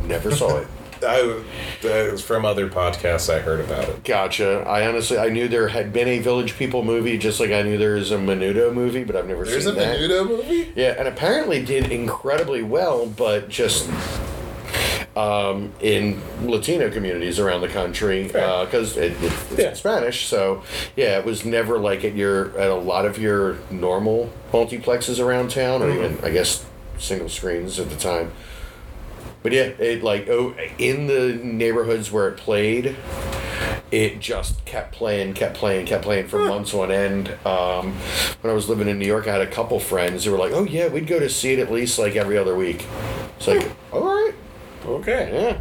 never 0.04 0.34
saw 0.34 0.56
it. 0.58 0.66
I, 1.02 1.42
that 1.82 2.12
was 2.12 2.22
from 2.22 2.44
other 2.44 2.68
podcasts 2.68 3.32
I 3.32 3.40
heard 3.40 3.60
about 3.60 3.88
it. 3.88 4.04
Gotcha. 4.04 4.60
I 4.66 4.86
honestly, 4.86 5.18
I 5.18 5.28
knew 5.28 5.48
there 5.48 5.68
had 5.68 5.92
been 5.92 6.08
a 6.08 6.18
Village 6.18 6.56
People 6.56 6.84
movie, 6.84 7.16
just 7.18 7.40
like 7.40 7.50
I 7.50 7.62
knew 7.62 7.78
there 7.78 7.94
was 7.94 8.10
a 8.10 8.16
Menudo 8.18 8.72
movie, 8.72 9.04
but 9.04 9.16
I've 9.16 9.26
never 9.28 9.44
There's 9.44 9.64
seen 9.64 9.74
that. 9.76 9.98
There's 9.98 10.10
a. 10.10 10.14
Menudo 10.14 10.28
movie? 10.28 10.72
Yeah, 10.76 10.94
and 10.98 11.08
apparently 11.08 11.64
did 11.64 11.90
incredibly 11.90 12.62
well, 12.62 13.06
but 13.06 13.48
just 13.48 13.88
um, 15.16 15.72
in 15.80 16.20
Latino 16.42 16.90
communities 16.90 17.38
around 17.40 17.62
the 17.62 17.68
country 17.68 18.24
because 18.24 18.96
it, 18.96 19.12
it, 19.12 19.22
it's 19.22 19.58
Yeah. 19.58 19.68
in 19.70 19.74
Spanish. 19.74 20.26
So 20.26 20.62
yeah, 20.96 21.18
it 21.18 21.24
was 21.24 21.44
never 21.44 21.78
like 21.78 22.04
at 22.04 22.14
your 22.14 22.56
at 22.58 22.70
a 22.70 22.74
lot 22.74 23.04
of 23.06 23.18
your 23.18 23.56
normal 23.70 24.30
multiplexes 24.52 25.22
around 25.24 25.50
town, 25.50 25.82
or 25.82 25.86
Mm-hmm. 25.88 26.04
even 26.14 26.24
I 26.24 26.30
guess 26.30 26.64
single 26.98 27.28
screens 27.28 27.78
at 27.80 27.90
the 27.90 27.96
time. 27.96 28.30
But 29.42 29.52
yeah, 29.52 29.62
it 29.62 30.02
like 30.02 30.28
oh, 30.28 30.54
in 30.78 31.06
the 31.06 31.32
neighborhoods 31.42 32.12
where 32.12 32.28
it 32.28 32.36
played, 32.36 32.96
it 33.90 34.20
just 34.20 34.64
kept 34.64 34.92
playing, 34.94 35.32
kept 35.34 35.56
playing, 35.56 35.86
kept 35.86 36.04
playing 36.04 36.28
for 36.28 36.38
months 36.40 36.74
on 36.74 36.90
end. 36.92 37.28
Um, 37.46 37.94
when 38.42 38.50
I 38.50 38.54
was 38.54 38.68
living 38.68 38.86
in 38.88 38.98
New 38.98 39.06
York, 39.06 39.26
I 39.26 39.32
had 39.32 39.40
a 39.40 39.46
couple 39.46 39.80
friends 39.80 40.24
who 40.24 40.32
were 40.32 40.38
like, 40.38 40.52
"Oh 40.52 40.64
yeah, 40.64 40.88
we'd 40.88 41.06
go 41.06 41.18
to 41.18 41.28
see 41.28 41.52
it 41.54 41.58
at 41.58 41.72
least 41.72 41.98
like 41.98 42.16
every 42.16 42.36
other 42.36 42.54
week." 42.54 42.84
It's 43.38 43.46
like, 43.46 43.70
all 43.92 44.04
right, 44.04 44.34
Okay. 44.86 45.30
yeah, 45.32 45.58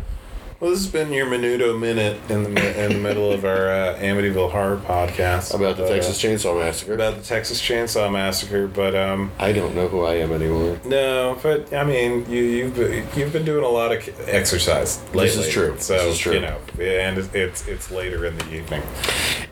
Well, 0.60 0.72
this 0.72 0.84
has 0.84 0.92
been 0.92 1.14
your 1.14 1.26
Menudo 1.26 1.80
minute 1.80 2.20
in 2.30 2.44
the 2.44 2.84
in 2.84 2.92
the 2.92 3.00
middle 3.00 3.32
of 3.32 3.46
our 3.46 3.70
uh, 3.70 3.98
Amityville 4.00 4.52
horror 4.52 4.76
podcast 4.76 5.54
about 5.56 5.78
the 5.78 5.86
uh, 5.86 5.88
Texas 5.88 6.22
Chainsaw 6.22 6.60
Massacre. 6.60 6.96
about 6.96 7.16
the 7.16 7.24
Texas 7.24 7.62
Chainsaw 7.62 8.12
Massacre. 8.12 8.68
But 8.68 8.94
um, 8.94 9.32
I 9.40 9.54
don't 9.54 9.74
know 9.74 9.88
who 9.88 10.04
I 10.04 10.16
am 10.16 10.34
anymore. 10.34 10.78
no, 10.84 11.40
but 11.42 11.72
I 11.74 11.86
mean, 11.86 12.30
you 12.30 12.44
you've 12.44 12.76
been, 12.76 13.08
you've 13.16 13.32
been 13.32 13.46
doing 13.46 13.64
a 13.64 13.70
lot 13.70 13.94
of 13.94 14.30
exercise 14.30 15.02
lately. 15.14 15.28
This 15.28 15.38
is 15.38 15.54
true. 15.54 15.76
So 15.80 15.94
This 15.94 16.16
is 16.16 16.18
true. 16.20 16.34
you 16.34 16.42
know, 16.42 16.58
and 16.78 17.18
it's 17.18 17.34
it's, 17.34 17.66
it's 17.66 17.90
later 17.90 18.26
in 18.26 18.38
the 18.38 18.54
evening. 18.54 18.84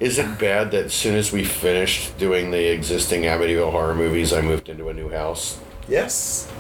Is 0.02 0.20
it 0.20 0.38
bad 0.38 0.72
that 0.72 0.86
as 0.88 0.94
soon 0.94 1.16
as 1.16 1.32
we 1.32 1.46
finished 1.46 2.18
doing 2.18 2.52
the 2.52 2.68
existing 2.70 3.22
Amityville 3.22 3.72
horror 3.72 3.96
movies, 3.96 4.34
I 4.34 4.42
moved 4.42 4.68
into 4.68 4.90
a 4.90 4.94
new 4.94 5.08
house? 5.08 5.58
Yes. 5.88 6.52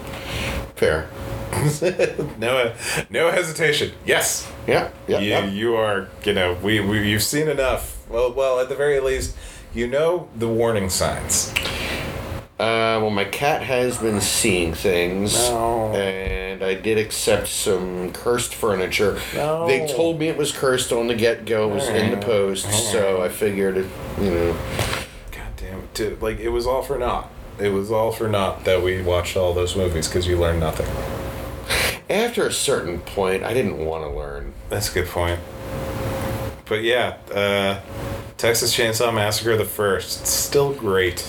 Fair. 0.78 1.10
no, 2.38 2.74
no 3.10 3.32
hesitation. 3.32 3.92
Yes. 4.06 4.52
Yeah. 4.68 4.92
Yeah. 5.08 5.20
you, 5.20 5.30
yeah. 5.30 5.46
you 5.46 5.76
are, 5.76 6.08
you 6.24 6.34
know, 6.34 6.54
we, 6.62 6.80
we 6.80 7.10
you've 7.10 7.24
seen 7.24 7.48
enough. 7.48 7.98
Well, 8.10 8.32
well, 8.34 8.60
at 8.60 8.70
the 8.70 8.76
very 8.76 9.00
least, 9.00 9.36
you 9.74 9.88
know 9.88 10.30
the 10.36 10.48
warning 10.48 10.90
signs. 10.90 11.54
Uh, 12.60 12.98
well, 13.02 13.12
my 13.12 13.26
cat 13.26 13.62
has 13.62 14.00
been 14.00 14.20
seeing 14.20 14.74
things, 14.74 15.36
No. 15.50 15.94
and 15.94 16.64
I 16.64 16.74
did 16.74 16.98
accept 16.98 17.50
some 17.50 18.12
cursed 18.12 18.56
furniture. 18.56 19.20
No. 19.36 19.68
They 19.68 19.86
told 19.86 20.18
me 20.18 20.28
it 20.28 20.38
was 20.38 20.52
cursed 20.52 20.92
on 20.92 21.06
the 21.06 21.14
get 21.14 21.46
go. 21.46 21.70
It 21.70 21.74
was 21.76 21.88
in 21.88 22.10
the 22.10 22.18
post, 22.18 22.66
so 22.92 23.22
I 23.22 23.30
figured, 23.30 23.78
it, 23.78 23.86
you 24.20 24.32
know, 24.32 24.54
God 25.32 25.52
damn 25.56 25.80
it, 25.80 25.94
dude! 25.94 26.20
Like 26.20 26.40
it 26.40 26.50
was 26.50 26.66
all 26.66 26.82
for 26.82 26.98
naught. 26.98 27.32
It 27.60 27.70
was 27.70 27.92
all 27.92 28.12
for 28.12 28.28
naught 28.28 28.66
that 28.66 28.82
we 28.82 29.04
watched 29.04 29.38
all 29.38 29.54
those 29.54 29.76
movies 29.76 30.08
because 30.08 30.26
you 30.26 30.38
learned 30.40 30.60
nothing. 30.60 30.88
After 32.10 32.48
a 32.48 32.54
certain 32.54 33.00
point, 33.00 33.44
I 33.44 33.54
didn't 33.54 33.86
want 33.86 34.04
to 34.04 34.10
learn. 34.10 34.54
That's 34.70 34.90
a 34.90 34.94
good 34.94 35.08
point. 35.08 35.40
But 36.66 36.84
yeah, 36.84 37.18
uh, 37.34 37.82
Texas 38.38 38.76
Chainsaw 38.76 39.14
Massacre 39.14 39.58
the 39.58 39.66
first, 39.66 40.26
still 40.26 40.74
great. 40.74 41.22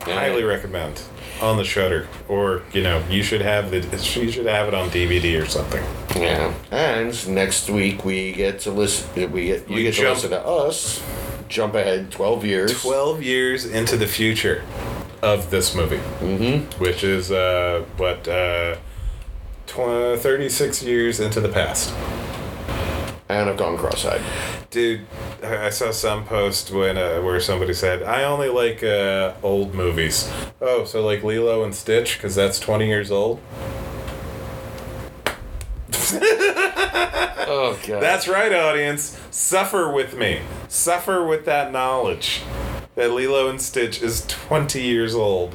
Highly 0.00 0.44
recommend 0.44 1.02
on 1.40 1.56
the 1.56 1.64
Shudder, 1.64 2.08
or 2.28 2.62
you 2.72 2.82
know, 2.82 3.02
you 3.08 3.22
should 3.22 3.40
have 3.40 3.70
the 3.70 3.80
you 4.20 4.30
should 4.30 4.46
have 4.46 4.68
it 4.68 4.74
on 4.74 4.90
DVD 4.90 5.42
or 5.42 5.46
something. 5.46 5.84
Yeah, 6.14 6.54
and 6.70 7.28
next 7.28 7.68
week 7.68 8.04
we 8.04 8.32
get 8.32 8.60
to 8.60 8.70
listen. 8.70 9.32
We 9.32 9.46
get 9.46 9.68
you 9.68 9.74
We 9.74 9.82
get 9.82 9.94
to 9.94 10.08
listen 10.08 10.30
to 10.30 10.46
us. 10.46 11.02
Jump 11.48 11.74
ahead 11.74 12.10
twelve 12.10 12.44
years. 12.44 12.80
12 12.80 13.22
years 13.22 13.66
into 13.66 13.96
the 13.96 14.06
future 14.06 14.62
of 15.20 15.50
this 15.50 15.74
movie, 15.74 15.98
mm-hmm. 16.20 16.82
which 16.82 17.04
is 17.04 17.30
uh, 17.30 17.84
what 17.96 18.26
uh, 18.26 18.76
tw- 19.72 20.20
36 20.20 20.82
years 20.82 21.20
into 21.20 21.40
the 21.40 21.48
past. 21.48 21.92
and 23.28 23.48
I've 23.48 23.56
gone 23.56 23.78
cross-eyed. 23.78 24.20
Dude, 24.70 25.06
I 25.42 25.66
I 25.66 25.70
saw 25.70 25.90
some 25.90 26.24
post 26.24 26.70
when 26.70 26.96
uh, 26.98 27.20
where 27.22 27.40
somebody 27.40 27.72
said, 27.74 28.02
"I 28.02 28.24
only 28.24 28.48
like 28.48 28.82
uh, 28.82 29.32
old 29.42 29.74
movies." 29.74 30.30
Oh, 30.60 30.84
so 30.84 31.04
like 31.04 31.22
Lilo 31.22 31.64
and 31.64 31.74
Stitch 31.74 32.16
because 32.16 32.34
that's 32.34 32.58
20 32.60 32.86
years 32.86 33.10
old. 33.10 33.40
Oh 37.54 37.78
god. 37.86 38.02
That's 38.02 38.28
right, 38.28 38.52
audience. 38.52 39.18
Suffer 39.30 39.90
with 39.92 40.16
me. 40.16 40.40
Suffer 40.68 41.22
with 41.24 41.44
that 41.44 41.70
knowledge 41.70 42.40
that 42.94 43.10
Lilo 43.10 43.48
and 43.48 43.60
Stitch 43.60 44.00
is 44.02 44.24
20 44.26 44.80
years 44.80 45.14
old. 45.14 45.54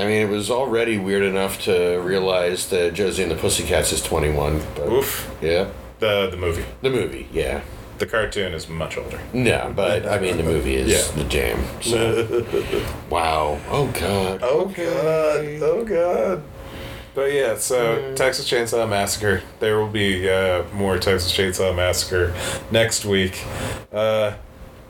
I 0.00 0.06
mean, 0.06 0.22
it 0.22 0.28
was 0.30 0.50
already 0.50 0.98
weird 0.98 1.22
enough 1.22 1.60
to 1.64 1.98
realize 1.98 2.68
that 2.70 2.94
Josie 2.94 3.22
and 3.22 3.30
the 3.30 3.36
Pussycats 3.36 3.92
is 3.92 4.02
21. 4.02 4.60
But 4.74 4.88
Oof. 4.88 5.30
Yeah. 5.42 5.70
The 5.98 6.28
the 6.30 6.36
movie. 6.36 6.64
The 6.80 6.90
movie, 6.90 7.28
yeah. 7.32 7.60
The 7.98 8.06
cartoon 8.06 8.54
is 8.54 8.66
much 8.66 8.96
older. 8.96 9.20
No, 9.34 9.70
but 9.76 10.06
I 10.06 10.18
mean, 10.18 10.38
the 10.38 10.42
movie 10.42 10.74
is 10.76 10.88
Yeah. 10.88 11.22
the 11.22 11.28
jam. 11.28 11.62
So. 11.82 12.44
wow. 13.10 13.58
Oh 13.68 13.86
god. 13.88 14.40
Oh 14.42 14.64
god. 14.66 15.62
Oh 15.62 15.84
god. 15.84 16.42
But 17.14 17.32
yeah, 17.32 17.56
so 17.58 18.14
Texas 18.14 18.48
Chainsaw 18.48 18.88
Massacre. 18.88 19.42
There 19.58 19.78
will 19.78 19.88
be 19.88 20.30
uh, 20.30 20.62
more 20.72 20.96
Texas 20.98 21.32
Chainsaw 21.36 21.74
Massacre 21.76 22.32
next 22.70 23.04
week. 23.04 23.44
Uh, 23.92 24.32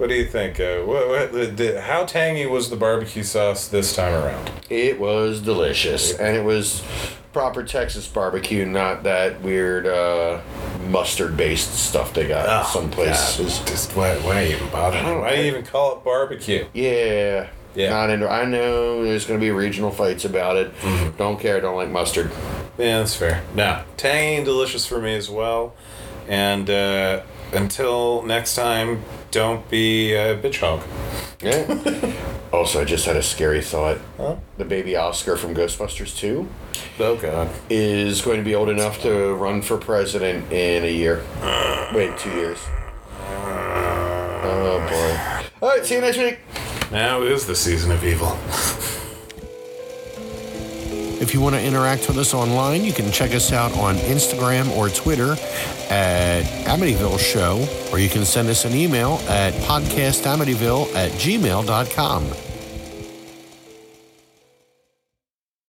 what 0.01 0.09
do 0.09 0.15
you 0.15 0.25
think? 0.25 0.59
Uh, 0.59 0.81
what, 0.81 1.09
what, 1.09 1.33
the, 1.33 1.45
the, 1.45 1.81
how 1.83 2.07
tangy 2.07 2.47
was 2.47 2.71
the 2.71 2.77
barbecue 2.77 3.23
sauce 3.23 3.69
this 3.69 3.95
time 3.95 4.15
around? 4.15 4.51
It 4.71 4.99
was 4.99 5.43
delicious, 5.43 6.19
and 6.19 6.35
it 6.35 6.43
was 6.43 6.83
proper 7.35 7.63
Texas 7.63 8.09
barbecue, 8.09 8.65
not 8.65 9.03
that 9.03 9.43
weird 9.43 9.87
uh, 9.87 10.41
mustard-based 10.89 11.75
stuff 11.75 12.15
they 12.15 12.27
got 12.27 12.67
some 12.69 12.91
places. 12.91 13.59
Just 13.67 13.95
why, 13.95 14.17
why 14.21 14.47
even 14.47 14.71
bother? 14.71 15.03
Why 15.21 15.37
do 15.37 15.43
you 15.43 15.49
even 15.49 15.67
call 15.67 15.99
it 15.99 16.03
barbecue? 16.03 16.67
Yeah. 16.73 17.51
Yeah. 17.75 17.91
Not 17.91 18.09
into. 18.09 18.29
I 18.29 18.47
know 18.47 19.05
there's 19.05 19.27
going 19.27 19.39
to 19.39 19.45
be 19.45 19.51
regional 19.51 19.91
fights 19.91 20.25
about 20.25 20.57
it. 20.57 20.75
Mm-hmm. 20.79 21.19
Don't 21.19 21.39
care. 21.39 21.61
Don't 21.61 21.77
like 21.77 21.91
mustard. 21.91 22.33
Yeah, 22.79 22.99
that's 22.99 23.15
fair. 23.15 23.45
No, 23.55 23.85
tangy 23.99 24.37
and 24.37 24.45
delicious 24.47 24.87
for 24.87 25.01
me 25.01 25.15
as 25.15 25.29
well. 25.29 25.75
And 26.27 26.69
uh, 26.69 27.23
until 27.53 28.23
next 28.23 28.55
time, 28.55 29.03
don't 29.31 29.69
be 29.71 30.13
a 30.15 30.37
bitch 30.37 30.61
hog. 30.61 30.83
Yeah. 31.43 32.13
also, 32.53 32.81
I 32.83 32.85
just 32.85 33.07
had 33.07 33.17
a 33.17 33.23
scary 33.23 33.63
thought. 33.63 33.99
Huh? 34.17 34.37
The 34.59 34.65
baby 34.65 34.97
Oscar 34.97 35.37
from 35.37 35.55
Ghostbusters 35.55 36.17
2 36.17 36.49
Oh 36.99 37.17
god. 37.17 37.49
is 37.71 38.21
going 38.23 38.39
to 38.39 38.45
be 38.45 38.55
old 38.55 38.69
enough 38.69 39.01
to 39.03 39.35
run 39.35 39.63
for 39.63 39.77
president 39.79 40.53
in 40.53 40.85
a 40.85 40.93
year. 40.93 41.23
Wait, 41.95 42.17
two 42.19 42.31
years. 42.31 42.59
Oh 44.43 44.87
boy. 44.89 45.67
All 45.67 45.69
right. 45.77 45.85
See 45.85 45.95
you 45.95 46.01
next 46.01 46.19
week. 46.19 46.39
Now 46.91 47.23
is 47.23 47.47
the 47.47 47.55
season 47.57 47.91
of 47.91 48.05
evil. 48.05 48.37
If 51.21 51.35
you 51.35 51.41
want 51.41 51.55
to 51.55 51.63
interact 51.63 52.09
with 52.09 52.17
us 52.17 52.33
online, 52.33 52.83
you 52.83 52.93
can 52.93 53.13
check 53.13 53.35
us 53.35 53.53
out 53.53 53.73
on 53.77 53.97
Instagram 53.97 54.75
or 54.75 54.89
Twitter 54.89 55.33
at 55.91 56.43
Amityville 56.65 57.19
Show, 57.19 57.67
or 57.93 57.99
you 57.99 58.09
can 58.09 58.25
send 58.25 58.49
us 58.49 58.65
an 58.65 58.75
email 58.75 59.21
at 59.29 59.53
podcastamityville 59.55 60.95
at 60.95 61.13
gmail.com. 61.13 62.50